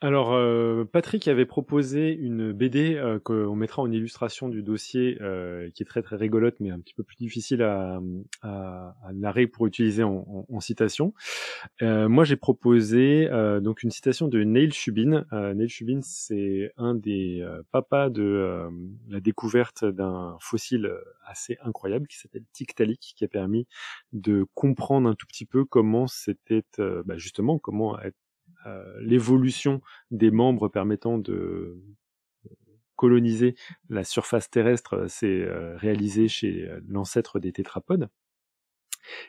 Alors, 0.00 0.34
euh, 0.34 0.84
Patrick 0.84 1.28
avait 1.28 1.46
proposé 1.46 2.12
une 2.12 2.52
BD 2.52 2.94
euh, 2.96 3.18
qu'on 3.20 3.56
mettra 3.56 3.80
en 3.80 3.90
illustration 3.90 4.50
du 4.50 4.62
dossier, 4.62 5.16
euh, 5.22 5.70
qui 5.70 5.82
est 5.82 5.86
très 5.86 6.02
très 6.02 6.16
rigolote, 6.16 6.56
mais 6.60 6.70
un 6.70 6.80
petit 6.80 6.92
peu 6.92 7.04
plus 7.04 7.16
difficile 7.16 7.62
à, 7.62 8.00
à, 8.42 8.94
narrer 9.14 9.46
pour 9.46 9.66
utiliser 9.66 10.02
en, 10.02 10.60
citation. 10.60 11.14
moi, 11.80 12.24
j'ai 12.24 12.36
proposé 12.36 13.28
donc 13.62 13.82
une 13.82 13.90
citation 13.90 14.28
de 14.28 14.42
Neil 14.42 14.72
Shubin. 14.72 15.24
Neil 15.32 15.68
Shubin, 15.68 16.00
c'est 16.02 16.72
un 16.76 16.94
des 16.94 17.46
papas 17.70 18.10
de 18.10 18.68
la 19.08 19.20
découverte 19.20 19.84
d'un 19.84 20.36
fossile 20.40 20.92
assez 21.24 21.56
incroyable 21.62 22.06
qui 22.08 22.18
s'appelle 22.18 22.44
Tiktaalik, 22.52 23.14
qui 23.16 23.24
a 23.24 23.28
permis 23.28 23.66
de 24.12 24.46
comprendre 24.54 25.08
un 25.08 25.14
tout 25.14 25.26
petit 25.26 25.46
peu 25.46 25.64
comment 25.64 26.06
c'était, 26.06 26.64
bah 26.78 27.16
justement, 27.16 27.58
comment 27.58 27.98
être 28.00 28.16
euh, 28.16 28.23
l'évolution 29.00 29.80
des 30.10 30.30
membres 30.30 30.68
permettant 30.68 31.18
de 31.18 31.82
coloniser 32.96 33.54
la 33.88 34.04
surface 34.04 34.50
terrestre 34.50 34.94
euh, 34.94 35.08
s'est 35.08 35.42
euh, 35.42 35.76
réalisée 35.76 36.28
chez 36.28 36.68
l'ancêtre 36.88 37.38
des 37.38 37.52
tétrapodes. 37.52 38.08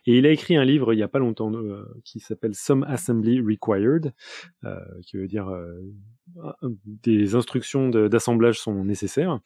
Et 0.06 0.18
il 0.18 0.26
a 0.26 0.32
écrit 0.32 0.56
un 0.56 0.64
livre 0.64 0.94
il 0.94 0.98
n'y 0.98 1.04
a 1.04 1.10
pas 1.10 1.20
longtemps 1.20 1.52
qui 2.06 2.22
s'appelle 2.22 2.56
Some 2.56 2.84
Assembly 2.84 3.42
Required, 3.42 4.14
qui 5.06 5.18
veut 5.18 5.28
dire 5.28 5.54
des 6.86 7.36
instructions 7.36 7.90
d'assemblage 7.90 8.58
sont 8.58 8.86
nécessaires. 8.86 9.42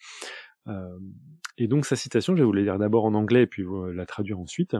Et 1.59 1.67
donc 1.67 1.85
sa 1.85 1.95
citation, 1.95 2.35
je 2.35 2.41
vais 2.41 2.45
vous 2.45 2.53
la 2.53 2.61
lire 2.61 2.79
d'abord 2.79 3.03
en 3.03 3.13
anglais 3.13 3.45
puis 3.45 3.63
la 3.93 4.05
traduire 4.05 4.39
ensuite. 4.39 4.75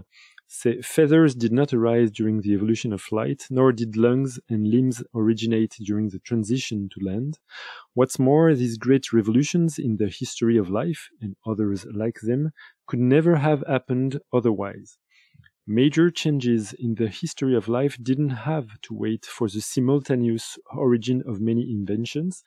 C'est 0.48 0.80
Feathers 0.82 1.36
did 1.36 1.52
not 1.52 1.74
arise 1.74 2.12
during 2.12 2.42
the 2.42 2.48
evolution 2.48 2.92
of 2.92 3.02
flight, 3.02 3.46
nor 3.52 3.74
did 3.74 3.96
lungs 3.96 4.40
and 4.50 4.64
limbs 4.64 5.04
originate 5.14 5.76
during 5.82 6.10
the 6.10 6.20
transition 6.24 6.88
to 6.90 7.00
land. 7.02 7.38
What's 7.96 8.18
more, 8.18 8.56
these 8.56 8.78
great 8.78 9.12
revolutions 9.12 9.78
in 9.78 9.98
the 9.98 10.08
history 10.08 10.58
of 10.58 10.70
life, 10.70 11.10
and 11.22 11.36
others 11.46 11.86
like 11.94 12.22
them, 12.22 12.52
could 12.88 13.00
never 13.00 13.36
have 13.36 13.64
happened 13.68 14.22
otherwise. 14.34 14.99
Major 15.72 16.10
changes 16.10 16.74
in 16.74 16.96
the 16.96 17.08
history 17.08 17.56
of 17.56 17.68
life 17.68 17.96
didn't 18.02 18.32
have 18.32 18.82
to 18.82 18.94
wait 18.94 19.24
for 19.26 19.48
the 19.48 19.62
simultaneous 19.62 20.58
origin 20.74 21.22
of 21.28 21.40
many 21.40 21.62
inventions. 21.72 22.44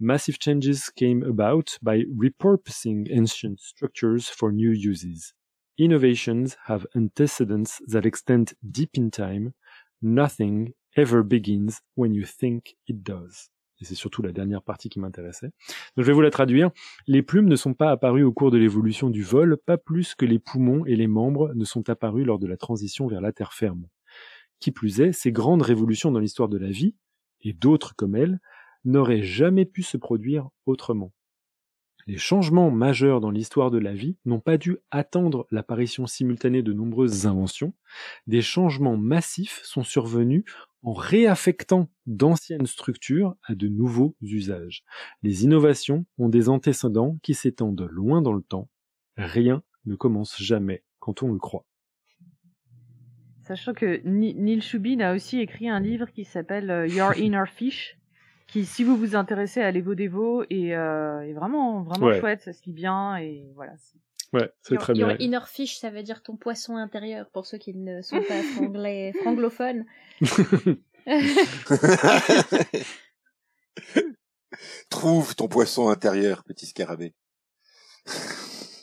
Massive 0.00 0.40
changes 0.40 0.90
came 0.90 1.22
about 1.22 1.78
by 1.80 2.02
repurposing 2.02 3.08
ancient 3.10 3.60
structures 3.60 4.28
for 4.28 4.50
new 4.50 4.72
uses. 4.72 5.34
Innovations 5.78 6.56
have 6.66 6.84
antecedents 6.96 7.80
that 7.86 8.04
extend 8.04 8.54
deep 8.68 8.90
in 8.94 9.12
time. 9.12 9.54
Nothing 10.02 10.74
ever 10.96 11.22
begins 11.22 11.80
when 11.94 12.12
you 12.12 12.26
think 12.26 12.74
it 12.88 13.04
does. 13.04 13.50
Et 13.80 13.84
c'est 13.84 13.94
surtout 13.94 14.22
la 14.22 14.32
dernière 14.32 14.62
partie 14.62 14.88
qui 14.88 15.00
m'intéressait. 15.00 15.50
Donc 15.96 16.04
je 16.04 16.04
vais 16.04 16.12
vous 16.12 16.20
la 16.20 16.30
traduire. 16.30 16.70
Les 17.06 17.22
plumes 17.22 17.48
ne 17.48 17.56
sont 17.56 17.74
pas 17.74 17.90
apparues 17.90 18.22
au 18.22 18.32
cours 18.32 18.50
de 18.50 18.58
l'évolution 18.58 19.10
du 19.10 19.22
vol, 19.22 19.56
pas 19.56 19.76
plus 19.78 20.14
que 20.14 20.24
les 20.24 20.38
poumons 20.38 20.84
et 20.86 20.96
les 20.96 21.08
membres 21.08 21.52
ne 21.54 21.64
sont 21.64 21.88
apparus 21.90 22.24
lors 22.24 22.38
de 22.38 22.46
la 22.46 22.56
transition 22.56 23.06
vers 23.06 23.20
la 23.20 23.32
terre 23.32 23.52
ferme. 23.52 23.88
Qui 24.60 24.70
plus 24.70 25.00
est, 25.00 25.12
ces 25.12 25.32
grandes 25.32 25.62
révolutions 25.62 26.12
dans 26.12 26.20
l'histoire 26.20 26.48
de 26.48 26.58
la 26.58 26.70
vie, 26.70 26.94
et 27.40 27.52
d'autres 27.52 27.94
comme 27.96 28.16
elles, 28.16 28.40
n'auraient 28.84 29.22
jamais 29.22 29.64
pu 29.64 29.82
se 29.82 29.96
produire 29.96 30.48
autrement. 30.66 31.12
Les 32.06 32.18
changements 32.18 32.70
majeurs 32.70 33.20
dans 33.20 33.30
l'histoire 33.30 33.70
de 33.70 33.78
la 33.78 33.94
vie 33.94 34.16
n'ont 34.24 34.40
pas 34.40 34.58
dû 34.58 34.76
attendre 34.90 35.46
l'apparition 35.50 36.06
simultanée 36.06 36.62
de 36.62 36.72
nombreuses 36.72 37.26
inventions. 37.26 37.72
Des 38.26 38.42
changements 38.42 38.96
massifs 38.96 39.60
sont 39.64 39.84
survenus 39.84 40.44
en 40.82 40.92
réaffectant 40.92 41.88
d'anciennes 42.06 42.66
structures 42.66 43.36
à 43.42 43.54
de 43.54 43.68
nouveaux 43.68 44.16
usages. 44.20 44.84
Les 45.22 45.44
innovations 45.44 46.04
ont 46.18 46.28
des 46.28 46.50
antécédents 46.50 47.18
qui 47.22 47.32
s'étendent 47.32 47.88
loin 47.90 48.20
dans 48.20 48.34
le 48.34 48.42
temps. 48.42 48.68
Rien 49.16 49.62
ne 49.86 49.94
commence 49.94 50.40
jamais 50.40 50.84
quand 50.98 51.22
on 51.22 51.32
le 51.32 51.38
croit. 51.38 51.64
Sachant 53.46 53.74
que 53.74 54.00
Neil 54.04 54.62
Shubin 54.62 55.00
a 55.00 55.14
aussi 55.14 55.38
écrit 55.38 55.68
un 55.68 55.80
livre 55.80 56.10
qui 56.10 56.24
s'appelle 56.24 56.70
euh, 56.70 56.86
Your 56.86 57.14
Inner 57.18 57.44
Fish, 57.46 57.98
qui, 58.54 58.64
si 58.66 58.84
vous 58.84 58.96
vous 58.96 59.16
intéressez 59.16 59.60
à 59.60 59.70
l'Evo 59.72 60.44
et 60.48 60.76
euh, 60.76 61.20
est 61.22 61.32
vraiment 61.32 61.82
vraiment 61.82 62.06
Ouais. 62.06 62.20
chouette, 62.20 62.40
ça 62.42 62.52
se 62.52 62.62
lit 62.66 62.72
bien 62.72 63.16
et 63.16 63.50
voilà. 63.56 63.72
Ouais, 64.32 64.48
c'est 64.62 64.76
très 64.78 64.94
your 64.94 65.08
bien. 65.08 65.16
inner 65.18 65.40
fish, 65.46 65.76
ça 65.78 65.90
veut 65.90 66.02
dire 66.04 66.22
ton 66.22 66.36
poisson 66.36 66.76
intérieur, 66.76 67.28
pour 67.30 67.46
ceux 67.46 67.58
qui 67.58 67.74
ne 67.74 68.00
sont 68.02 68.20
pas 68.22 68.42
franglais- 68.54 69.12
franglophones. 69.22 69.84
Trouve 74.88 75.34
ton 75.34 75.48
poisson 75.48 75.88
intérieur, 75.88 76.44
petit 76.44 76.66
scarabée. 76.66 77.12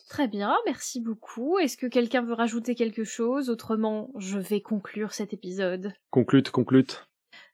Très 0.10 0.28
bien, 0.28 0.54
merci 0.66 1.00
beaucoup. 1.00 1.58
Est-ce 1.60 1.78
que 1.78 1.86
quelqu'un 1.88 2.22
veut 2.24 2.34
rajouter 2.34 2.76
quelque 2.76 3.06
chose? 3.06 3.50
Autrement, 3.50 4.10
je 4.18 4.38
vais 4.38 4.60
conclure 4.62 5.14
cet 5.14 5.32
épisode. 5.34 5.94
Conclute, 6.10 6.50
conclute. 6.52 7.08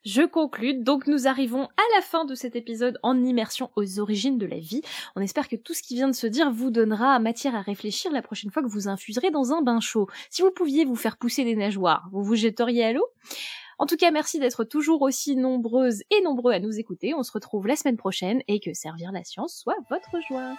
Je 0.04 0.22
conclue, 0.22 0.74
donc 0.74 1.06
nous 1.06 1.26
arrivons 1.26 1.64
à 1.64 1.96
la 1.96 2.02
fin 2.02 2.24
de 2.24 2.34
cet 2.34 2.54
épisode 2.54 2.98
en 3.02 3.24
immersion 3.24 3.70
aux 3.76 3.98
origines 3.98 4.38
de 4.38 4.46
la 4.46 4.58
vie. 4.58 4.80
On 5.16 5.20
espère 5.20 5.48
que 5.48 5.56
tout 5.56 5.74
ce 5.74 5.82
qui 5.82 5.96
vient 5.96 6.08
de 6.08 6.14
se 6.14 6.26
dire 6.26 6.52
vous 6.52 6.70
donnera 6.70 7.18
matière 7.18 7.56
à 7.56 7.60
réfléchir 7.60 8.12
la 8.12 8.22
prochaine 8.22 8.50
fois 8.50 8.62
que 8.62 8.68
vous 8.68 8.88
infuserez 8.88 9.30
dans 9.30 9.52
un 9.52 9.60
bain 9.60 9.80
chaud. 9.80 10.06
Si 10.30 10.42
vous 10.42 10.52
pouviez 10.52 10.84
vous 10.84 10.96
faire 10.96 11.16
pousser 11.16 11.44
des 11.44 11.56
nageoires, 11.56 12.08
vous 12.12 12.22
vous 12.22 12.36
jetteriez 12.36 12.84
à 12.84 12.92
l'eau? 12.92 13.06
En 13.78 13.86
tout 13.86 13.96
cas, 13.96 14.10
merci 14.10 14.38
d'être 14.38 14.64
toujours 14.64 15.02
aussi 15.02 15.36
nombreuses 15.36 16.02
et 16.10 16.20
nombreux 16.22 16.52
à 16.52 16.60
nous 16.60 16.78
écouter. 16.78 17.14
On 17.14 17.22
se 17.22 17.32
retrouve 17.32 17.66
la 17.66 17.76
semaine 17.76 17.96
prochaine 17.96 18.40
et 18.48 18.60
que 18.60 18.74
servir 18.74 19.12
la 19.12 19.24
science 19.24 19.56
soit 19.56 19.76
votre 19.90 20.20
joie. 20.28 20.56